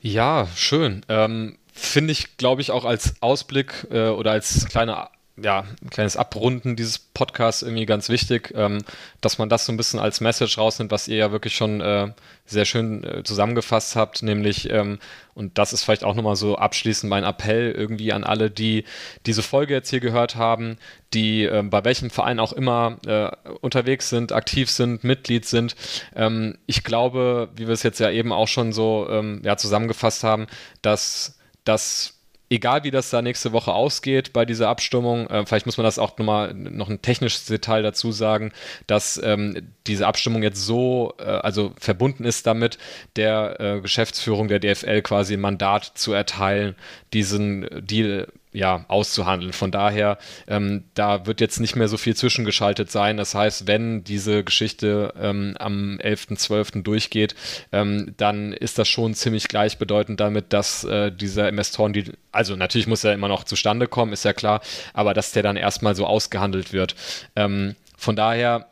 Ja, 0.00 0.48
schön. 0.54 1.02
Ähm, 1.08 1.58
Finde 1.72 2.12
ich, 2.12 2.36
glaube 2.38 2.62
ich, 2.62 2.70
auch 2.70 2.84
als 2.84 3.14
Ausblick 3.20 3.86
äh, 3.90 4.08
oder 4.08 4.32
als 4.32 4.66
kleine 4.66 5.08
ja, 5.42 5.64
ein 5.82 5.90
kleines 5.90 6.16
Abrunden 6.16 6.76
dieses 6.76 6.98
Podcasts 6.98 7.62
irgendwie 7.62 7.84
ganz 7.84 8.08
wichtig, 8.08 8.52
ähm, 8.54 8.78
dass 9.20 9.36
man 9.36 9.48
das 9.48 9.66
so 9.66 9.72
ein 9.72 9.76
bisschen 9.76 10.00
als 10.00 10.20
Message 10.20 10.56
rausnimmt, 10.56 10.90
was 10.90 11.08
ihr 11.08 11.16
ja 11.16 11.32
wirklich 11.32 11.54
schon 11.54 11.80
äh, 11.82 12.12
sehr 12.46 12.64
schön 12.64 13.04
äh, 13.04 13.22
zusammengefasst 13.22 13.96
habt, 13.96 14.22
nämlich, 14.22 14.70
ähm, 14.70 14.98
und 15.34 15.58
das 15.58 15.74
ist 15.74 15.84
vielleicht 15.84 16.04
auch 16.04 16.14
nochmal 16.14 16.36
so 16.36 16.56
abschließend 16.56 17.10
mein 17.10 17.24
Appell 17.24 17.72
irgendwie 17.72 18.12
an 18.12 18.24
alle, 18.24 18.50
die 18.50 18.84
diese 19.26 19.42
Folge 19.42 19.74
jetzt 19.74 19.90
hier 19.90 20.00
gehört 20.00 20.36
haben, 20.36 20.78
die 21.12 21.44
äh, 21.44 21.62
bei 21.62 21.84
welchem 21.84 22.08
Verein 22.08 22.40
auch 22.40 22.54
immer 22.54 22.98
äh, 23.06 23.30
unterwegs 23.60 24.08
sind, 24.08 24.32
aktiv 24.32 24.70
sind, 24.70 25.04
Mitglied 25.04 25.44
sind. 25.44 25.76
Ähm, 26.14 26.56
ich 26.66 26.82
glaube, 26.82 27.50
wie 27.56 27.66
wir 27.66 27.74
es 27.74 27.82
jetzt 27.82 28.00
ja 28.00 28.10
eben 28.10 28.32
auch 28.32 28.48
schon 28.48 28.72
so 28.72 29.06
ähm, 29.10 29.42
ja, 29.44 29.58
zusammengefasst 29.58 30.24
haben, 30.24 30.46
dass 30.80 31.38
das 31.64 32.15
egal 32.50 32.84
wie 32.84 32.90
das 32.90 33.10
da 33.10 33.22
nächste 33.22 33.52
Woche 33.52 33.72
ausgeht 33.72 34.32
bei 34.32 34.44
dieser 34.44 34.68
Abstimmung, 34.68 35.26
äh, 35.28 35.44
vielleicht 35.46 35.66
muss 35.66 35.76
man 35.76 35.84
das 35.84 35.98
auch 35.98 36.16
nochmal 36.18 36.54
noch 36.54 36.88
ein 36.88 37.02
technisches 37.02 37.46
Detail 37.46 37.82
dazu 37.82 38.12
sagen, 38.12 38.52
dass 38.86 39.20
ähm, 39.22 39.72
diese 39.86 40.06
Abstimmung 40.06 40.42
jetzt 40.42 40.64
so, 40.64 41.14
äh, 41.18 41.24
also 41.24 41.72
verbunden 41.78 42.24
ist 42.24 42.46
damit, 42.46 42.78
der 43.16 43.60
äh, 43.60 43.80
Geschäftsführung 43.80 44.48
der 44.48 44.60
DFL 44.60 45.02
quasi 45.02 45.34
ein 45.34 45.40
Mandat 45.40 45.84
zu 45.94 46.12
erteilen, 46.12 46.76
diesen 47.12 47.68
Deal 47.72 48.28
ja, 48.56 48.86
auszuhandeln. 48.88 49.52
Von 49.52 49.70
daher, 49.70 50.16
ähm, 50.48 50.84
da 50.94 51.26
wird 51.26 51.42
jetzt 51.42 51.60
nicht 51.60 51.76
mehr 51.76 51.88
so 51.88 51.98
viel 51.98 52.16
zwischengeschaltet 52.16 52.90
sein. 52.90 53.18
Das 53.18 53.34
heißt, 53.34 53.66
wenn 53.66 54.02
diese 54.02 54.44
Geschichte 54.44 55.12
ähm, 55.20 55.54
am 55.58 55.98
11.12. 55.98 56.82
durchgeht, 56.82 57.34
ähm, 57.70 58.14
dann 58.16 58.54
ist 58.54 58.78
das 58.78 58.88
schon 58.88 59.12
ziemlich 59.12 59.48
gleichbedeutend 59.48 60.20
damit, 60.20 60.54
dass 60.54 60.84
äh, 60.84 61.12
dieser 61.12 61.50
Investoren, 61.50 61.92
die, 61.92 62.12
also 62.32 62.56
natürlich 62.56 62.86
muss 62.86 63.04
er 63.04 63.12
immer 63.12 63.28
noch 63.28 63.44
zustande 63.44 63.88
kommen, 63.88 64.14
ist 64.14 64.24
ja 64.24 64.32
klar, 64.32 64.62
aber 64.94 65.12
dass 65.12 65.32
der 65.32 65.42
dann 65.42 65.56
erstmal 65.56 65.94
so 65.94 66.06
ausgehandelt 66.06 66.72
wird. 66.72 66.96
Ähm, 67.36 67.76
von 67.98 68.16
daher 68.16 68.70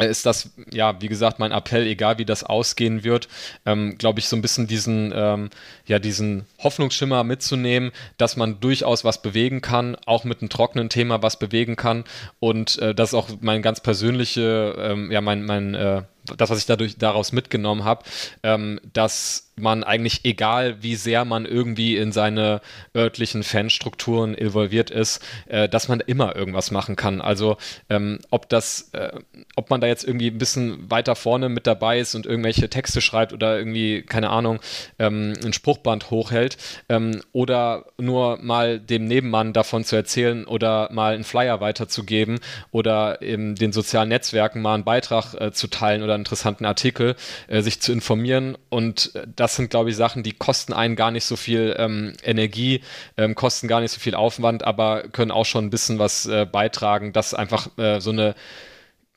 ist 0.00 0.26
das, 0.26 0.50
ja, 0.70 1.00
wie 1.00 1.08
gesagt, 1.08 1.38
mein 1.38 1.52
Appell, 1.52 1.86
egal 1.86 2.18
wie 2.18 2.24
das 2.24 2.44
ausgehen 2.44 3.04
wird, 3.04 3.28
ähm, 3.66 3.98
glaube 3.98 4.20
ich, 4.20 4.28
so 4.28 4.36
ein 4.36 4.42
bisschen 4.42 4.66
diesen, 4.66 5.12
ähm, 5.14 5.50
ja, 5.86 5.98
diesen 5.98 6.46
Hoffnungsschimmer 6.62 7.24
mitzunehmen, 7.24 7.92
dass 8.16 8.36
man 8.36 8.60
durchaus 8.60 9.04
was 9.04 9.20
bewegen 9.20 9.60
kann, 9.60 9.96
auch 10.06 10.24
mit 10.24 10.40
einem 10.40 10.48
trockenen 10.48 10.88
Thema 10.88 11.22
was 11.22 11.38
bewegen 11.38 11.76
kann 11.76 12.04
und 12.40 12.78
äh, 12.78 12.94
das 12.94 13.10
ist 13.10 13.14
auch 13.14 13.28
mein 13.40 13.62
ganz 13.62 13.80
persönliche, 13.80 14.74
ähm, 14.78 15.10
ja, 15.10 15.20
mein, 15.20 15.44
mein, 15.44 15.74
äh, 15.74 16.02
das, 16.36 16.50
was 16.50 16.58
ich 16.58 16.66
dadurch 16.66 16.98
daraus 16.98 17.32
mitgenommen 17.32 17.84
habe, 17.84 18.04
ähm, 18.42 18.80
dass 18.92 19.52
man 19.56 19.84
eigentlich, 19.84 20.24
egal 20.24 20.82
wie 20.82 20.94
sehr 20.96 21.24
man 21.24 21.44
irgendwie 21.44 21.96
in 21.96 22.10
seine 22.10 22.60
örtlichen 22.96 23.42
Fanstrukturen 23.42 24.34
involviert 24.34 24.90
ist, 24.90 25.22
äh, 25.46 25.68
dass 25.68 25.88
man 25.88 26.00
immer 26.00 26.34
irgendwas 26.34 26.70
machen 26.70 26.96
kann. 26.96 27.20
Also 27.20 27.58
ähm, 27.90 28.18
ob 28.30 28.48
das, 28.48 28.90
äh, 28.92 29.12
ob 29.54 29.68
man 29.68 29.80
da 29.80 29.86
jetzt 29.86 30.04
irgendwie 30.04 30.28
ein 30.28 30.38
bisschen 30.38 30.90
weiter 30.90 31.14
vorne 31.14 31.48
mit 31.48 31.66
dabei 31.66 32.00
ist 32.00 32.14
und 32.14 32.24
irgendwelche 32.24 32.70
Texte 32.70 33.00
schreibt 33.00 33.32
oder 33.32 33.58
irgendwie, 33.58 34.02
keine 34.02 34.30
Ahnung, 34.30 34.60
ähm, 34.98 35.34
ein 35.44 35.52
Spruchband 35.52 36.10
hochhält 36.10 36.56
ähm, 36.88 37.20
oder 37.32 37.86
nur 37.98 38.38
mal 38.38 38.80
dem 38.80 39.04
Nebenmann 39.04 39.52
davon 39.52 39.84
zu 39.84 39.96
erzählen 39.96 40.46
oder 40.46 40.88
mal 40.92 41.14
einen 41.14 41.24
Flyer 41.24 41.60
weiterzugeben 41.60 42.40
oder 42.70 43.20
in 43.20 43.54
den 43.54 43.72
sozialen 43.72 44.08
Netzwerken 44.08 44.62
mal 44.62 44.74
einen 44.74 44.84
Beitrag 44.84 45.34
äh, 45.34 45.52
zu 45.52 45.68
teilen 45.68 46.02
oder 46.02 46.11
einen 46.14 46.22
interessanten 46.22 46.64
Artikel, 46.64 47.16
äh, 47.48 47.62
sich 47.62 47.80
zu 47.80 47.92
informieren 47.92 48.56
und 48.68 49.14
äh, 49.14 49.26
das 49.34 49.56
sind, 49.56 49.70
glaube 49.70 49.90
ich, 49.90 49.96
Sachen, 49.96 50.22
die 50.22 50.32
kosten 50.32 50.72
einen 50.72 50.96
gar 50.96 51.10
nicht 51.10 51.24
so 51.24 51.36
viel 51.36 51.74
ähm, 51.78 52.14
Energie, 52.22 52.82
ähm, 53.16 53.34
kosten 53.34 53.68
gar 53.68 53.80
nicht 53.80 53.92
so 53.92 54.00
viel 54.00 54.14
Aufwand, 54.14 54.64
aber 54.64 55.04
können 55.08 55.30
auch 55.30 55.46
schon 55.46 55.66
ein 55.66 55.70
bisschen 55.70 55.98
was 55.98 56.26
äh, 56.26 56.46
beitragen, 56.50 57.12
dass 57.12 57.34
einfach 57.34 57.68
äh, 57.78 58.00
so 58.00 58.10
eine 58.10 58.34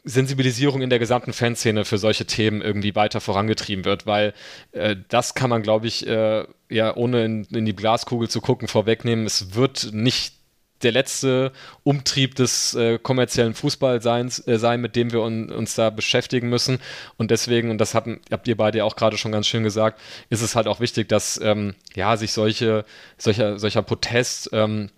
Sensibilisierung 0.05 0.81
in 0.83 0.91
der 0.91 0.99
gesamten 0.99 1.33
Fanszene 1.33 1.83
für 1.83 1.97
solche 1.97 2.25
Themen 2.25 2.61
irgendwie 2.61 2.95
weiter 2.95 3.19
vorangetrieben 3.19 3.85
wird, 3.85 4.05
weil 4.05 4.33
äh, 4.71 4.95
das 5.09 5.33
kann 5.33 5.49
man, 5.49 5.63
glaube 5.63 5.87
ich, 5.87 6.05
äh, 6.05 6.45
ja, 6.69 6.95
ohne 6.95 7.25
in, 7.25 7.43
in, 7.45 7.65
die 7.65 7.75
Glaskugel 7.75 8.29
zu 8.29 8.39
gucken, 8.39 8.67
vorwegnehmen. 8.67 9.25
Es 9.25 9.55
wird 9.55 9.89
nicht 9.93 10.34
der 10.83 10.91
letzte 10.91 11.51
Umtrieb 11.83 12.35
des 12.35 12.73
äh, 12.75 12.99
kommerziellen 12.99 13.53
Fußballseins 13.53 14.47
äh, 14.47 14.59
sein, 14.59 14.81
mit 14.81 14.95
dem 14.95 15.11
wir 15.11 15.21
un, 15.21 15.51
uns 15.51 15.75
da 15.75 15.89
beschäftigen 15.89 16.49
müssen. 16.49 16.79
Und 17.17 17.31
deswegen, 17.31 17.69
und 17.69 17.79
das 17.79 17.93
hatten, 17.93 18.19
habt 18.31 18.47
ihr 18.47 18.57
beide 18.57 18.83
auch 18.83 18.95
gerade 18.95 19.17
schon 19.17 19.31
ganz 19.31 19.47
schön 19.47 19.63
gesagt, 19.63 19.99
ist 20.29 20.41
es 20.41 20.55
halt 20.55 20.67
auch 20.67 20.79
wichtig, 20.79 21.09
dass 21.09 21.39
ähm, 21.41 21.75
ja, 21.95 22.17
sich 22.17 22.33
solche, 22.33 22.85
solcher, 23.17 23.57
solcher 23.57 23.81
Protest 23.81 24.49
ähm, 24.53 24.89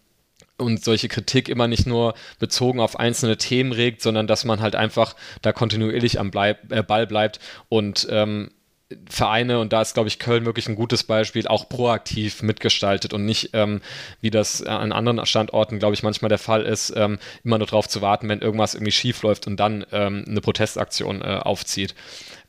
und 0.58 0.84
solche 0.84 1.08
Kritik 1.08 1.50
immer 1.50 1.68
nicht 1.68 1.86
nur 1.86 2.16
bezogen 2.40 2.80
auf 2.80 3.00
einzelne 3.00 3.38
Themen 3.38 3.72
regt, 3.72 4.02
sondern 4.02 4.28
dass 4.28 4.46
man 4.46 4.60
halt 4.60 4.76
einfach 4.76 5.16
da 5.42 5.52
kontinuierlich 5.52 6.20
am 6.20 6.32
Bleib, 6.32 6.72
äh, 6.72 6.82
Ball 6.82 7.06
bleibt 7.06 7.40
und 7.70 8.08
ähm, 8.10 8.50
Vereine, 9.10 9.60
und 9.60 9.74
da 9.74 9.82
ist, 9.82 9.96
glaube 9.96 10.08
ich, 10.08 10.18
Köln 10.18 10.46
wirklich 10.46 10.70
ein 10.70 10.76
gutes 10.76 11.04
Beispiel, 11.04 11.48
auch 11.48 11.68
proaktiv 11.68 12.42
mitgestaltet 12.42 13.14
und 13.14 13.26
nicht, 13.26 13.50
ähm, 13.54 13.82
wie 14.22 14.30
das 14.30 14.64
an 14.64 14.94
anderen 14.94 15.26
Standorten, 15.26 15.80
glaube 15.80 15.94
ich, 15.94 16.04
manchmal 16.04 16.30
der 16.30 16.38
Fall 16.38 16.64
ist, 16.64 16.94
ähm, 16.96 17.20
immer 17.44 17.58
nur 17.58 17.68
darauf 17.68 17.90
zu 17.90 18.02
warten, 18.02 18.30
wenn 18.30 18.40
irgendwas 18.40 18.76
irgendwie 18.76 18.94
schief 18.94 19.24
läuft 19.24 19.46
und 19.46 19.58
dann 19.58 19.86
ähm, 19.92 20.24
eine 20.28 20.40
Protestaktion 20.40 21.22
äh, 21.22 21.40
aufzieht. 21.44 21.96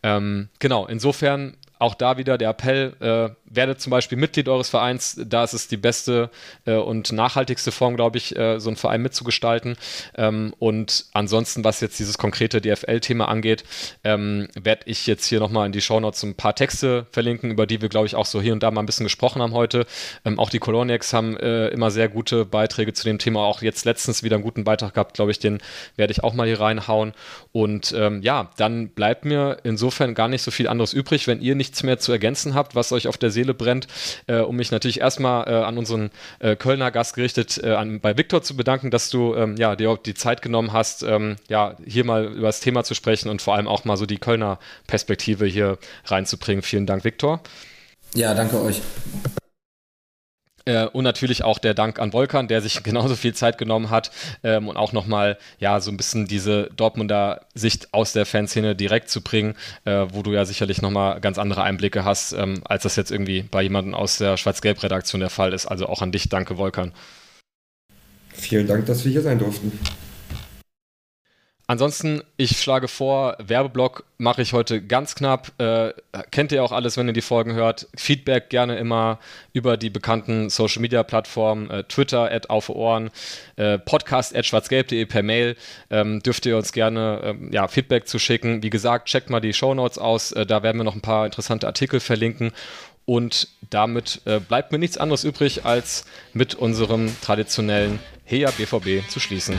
Ähm, 0.05 0.49
genau, 0.61 0.87
insofern 0.87 1.57
auch 1.81 1.95
da 1.95 2.19
wieder 2.19 2.39
der 2.39 2.51
Appell, 2.51 2.95
äh, 3.01 3.48
werde 3.51 3.77
zum 3.77 3.91
Beispiel 3.91 4.19
Mitglied 4.19 4.49
eures 4.49 4.69
Vereins, 4.69 5.21
da 5.25 5.45
ist 5.45 5.53
es 5.53 5.69
die 5.69 5.77
beste 5.77 6.31
äh, 6.67 6.75
und 6.75 7.13
nachhaltigste 7.13 7.73
Form, 7.73 7.97
glaube 7.97 8.19
ich, 8.19 8.37
äh, 8.37 8.59
so 8.61 8.69
einen 8.69 8.77
Verein 8.77 9.03
mitzugestalten. 9.03 9.77
Ähm, 10.17 10.55
und 10.59 11.07
ansonsten, 11.13 11.65
was 11.65 11.81
jetzt 11.81 11.99
dieses 11.99 12.19
konkrete 12.19 12.61
DFL-Thema 12.61 13.29
angeht, 13.29 13.65
ähm, 14.05 14.49
werde 14.55 14.83
ich 14.87 15.07
jetzt 15.07 15.27
hier 15.27 15.41
nochmal 15.41 15.67
in 15.67 15.73
die 15.73 15.81
Shownotes 15.81 16.23
ein 16.23 16.35
paar 16.35 16.55
Texte 16.55 17.07
verlinken, 17.11 17.51
über 17.51 17.67
die 17.67 17.81
wir, 17.81 17.89
glaube 17.89 18.07
ich, 18.07 18.15
auch 18.15 18.27
so 18.27 18.41
hier 18.41 18.53
und 18.53 18.63
da 18.63 18.71
mal 18.71 18.83
ein 18.83 18.87
bisschen 18.87 19.05
gesprochen 19.05 19.43
haben 19.43 19.53
heute. 19.53 19.87
Ähm, 20.25 20.39
auch 20.39 20.51
die 20.51 20.59
Coloniacs 20.59 21.13
haben 21.13 21.37
äh, 21.37 21.69
immer 21.69 21.91
sehr 21.91 22.09
gute 22.09 22.45
Beiträge 22.45 22.93
zu 22.93 23.05
dem 23.05 23.19
Thema, 23.19 23.41
auch 23.41 23.63
jetzt 23.63 23.85
letztens 23.85 24.23
wieder 24.23 24.37
einen 24.37 24.45
guten 24.45 24.65
Beitrag 24.65 24.95
gehabt, 24.95 25.15
glaube 25.15 25.31
ich, 25.31 25.39
den 25.39 25.59
werde 25.97 26.13
ich 26.13 26.25
auch 26.25 26.35
mal 26.35 26.47
hier 26.47 26.61
reinhauen. 26.61 27.13
Und 27.53 27.95
ähm, 27.97 28.23
ja, 28.23 28.51
dann 28.57 28.91
bleibt 28.91 29.25
mir 29.25 29.59
insofern 29.65 30.15
gar 30.15 30.29
nicht 30.29 30.43
so 30.43 30.51
viel 30.51 30.69
anderes 30.69 30.93
übrig, 30.93 31.27
wenn 31.27 31.41
ihr 31.41 31.55
nichts 31.55 31.83
mehr 31.83 31.99
zu 31.99 32.13
ergänzen 32.13 32.55
habt, 32.55 32.75
was 32.75 32.93
euch 32.93 33.09
auf 33.09 33.17
der 33.17 33.31
Seele 33.39 33.55
brennt, 33.55 33.87
äh, 34.27 34.39
um 34.39 34.57
mich 34.57 34.71
natürlich 34.71 35.01
erstmal 35.01 35.49
äh, 35.49 35.55
an 35.55 35.79
unseren 35.79 36.11
äh, 36.41 36.57
Kölner 36.57 36.91
Gast 36.91 37.15
gerichtet, 37.15 37.61
äh, 37.63 37.75
an, 37.75 38.01
bei 38.01 38.17
Viktor 38.17 38.43
zu 38.43 38.57
bedanken, 38.57 38.91
dass 38.91 39.11
du 39.11 39.35
ähm, 39.35 39.57
ja, 39.57 39.77
dir 39.77 39.97
die 40.05 40.15
Zeit 40.15 40.43
genommen 40.43 40.73
hast, 40.73 41.03
ähm, 41.05 41.37
ja, 41.49 41.77
hier 41.87 42.05
mal 42.05 42.25
über 42.25 42.49
das 42.49 42.61
Thema 42.61 42.83
zu 42.83 42.95
sprechen 42.95 43.29
und 43.29 43.41
vor 43.43 43.55
allem 43.55 43.69
auch 43.69 43.85
mal 43.85 43.97
so 43.97 44.07
die 44.07 44.19
Kölner 44.19 44.59
Perspektive 44.87 45.47
hier 45.47 45.79
reinzubringen. 46.07 46.63
Vielen 46.63 46.87
Dank, 46.87 47.05
Viktor. 47.05 47.41
Ja, 48.15 48.35
danke 48.35 48.61
euch. 48.61 48.81
Äh, 50.69 50.85
und 50.85 51.03
natürlich 51.03 51.45
auch 51.45 51.59
der 51.59 51.73
Dank 51.73 51.99
an 51.99 52.13
Volkan, 52.13 52.47
der 52.47 52.61
sich 52.61 52.83
genauso 52.85 53.17
viel 53.17 53.35
Zeit 53.35 53.57
genommen 53.57 53.89
hat 53.89 54.11
ähm, 54.45 54.69
und 54.69 54.77
auch 54.77 54.93
nochmal 54.93 55.39
ja 55.59 55.81
so 55.81 55.91
ein 55.91 55.97
bisschen 55.97 56.27
diese 56.27 56.69
Dortmunder 56.77 57.41
Sicht 57.55 57.95
aus 57.95 58.13
der 58.13 58.27
Fanszene 58.27 58.77
direkt 58.77 59.09
zu 59.09 59.23
bringen, 59.23 59.55
äh, 59.87 60.07
wo 60.11 60.23
du 60.23 60.33
ja 60.33 60.45
sicherlich 60.45 60.83
nochmal 60.83 61.21
ganz 61.21 61.39
andere 61.39 61.63
Einblicke 61.63 62.05
hast, 62.05 62.35
ähm, 62.35 62.61
als 62.65 62.83
das 62.83 62.97
jetzt 62.97 63.11
irgendwie 63.11 63.43
bei 63.43 63.63
jemandem 63.63 63.95
aus 63.95 64.19
der 64.19 64.37
Schwarz-Gelb-Redaktion 64.37 65.21
der 65.21 65.31
Fall 65.31 65.55
ist. 65.55 65.67
Also 65.67 65.87
auch 65.87 66.03
an 66.03 66.13
dich, 66.13 66.29
danke 66.29 66.59
Volkan. 66.59 66.93
Vielen 68.35 68.67
Dank, 68.67 68.85
dass 68.87 69.05
wir 69.05 69.11
hier 69.11 69.23
sein 69.23 69.39
durften. 69.39 69.73
Ansonsten, 71.71 72.23
ich 72.39 72.59
schlage 72.59 72.89
vor, 72.89 73.37
Werbeblock 73.39 74.05
mache 74.17 74.41
ich 74.41 74.55
heute 74.55 74.81
ganz 74.81 75.15
knapp. 75.15 75.53
Äh, 75.61 75.93
kennt 76.31 76.51
ihr 76.51 76.65
auch 76.65 76.73
alles, 76.73 76.97
wenn 76.97 77.07
ihr 77.09 77.13
die 77.13 77.21
Folgen 77.21 77.53
hört. 77.53 77.89
Feedback 77.95 78.49
gerne 78.49 78.79
immer 78.79 79.19
über 79.53 79.77
die 79.77 79.91
bekannten 79.91 80.49
Social 80.49 80.81
Media 80.81 81.03
Plattformen, 81.03 81.69
äh, 81.69 81.85
Twitter 81.85 82.33
at 82.33 82.49
auf 82.49 82.71
Ohren, 82.71 83.11
äh, 83.57 83.79
Podcast 83.79 84.35
at 84.35 84.47
schwarzgelb.de 84.47 85.05
per 85.05 85.23
Mail. 85.23 85.57
Ähm, 85.91 86.23
dürft 86.23 86.47
ihr 86.47 86.57
uns 86.57 86.73
gerne 86.73 87.21
ähm, 87.23 87.53
ja, 87.53 87.69
Feedback 87.69 88.09
zu 88.09 88.19
schicken. 88.19 88.63
Wie 88.63 88.71
gesagt, 88.71 89.09
checkt 89.09 89.29
mal 89.29 89.41
die 89.41 89.53
Show 89.53 89.75
Notes 89.75 89.99
aus. 89.99 90.33
Äh, 90.33 90.47
da 90.47 90.63
werden 90.63 90.79
wir 90.79 90.85
noch 90.85 90.95
ein 90.95 91.03
paar 91.03 91.27
interessante 91.27 91.67
Artikel 91.67 92.01
verlinken. 92.01 92.53
Und 93.05 93.49
damit 93.69 94.23
äh, 94.25 94.41
bleibt 94.41 94.73
mir 94.73 94.79
nichts 94.79 94.97
anderes 94.97 95.23
übrig, 95.23 95.67
als 95.67 96.07
mit 96.33 96.55
unserem 96.55 97.15
traditionellen 97.21 97.99
Heja 98.25 98.51
BVB 98.53 99.07
zu 99.11 99.21
schließen. 99.21 99.59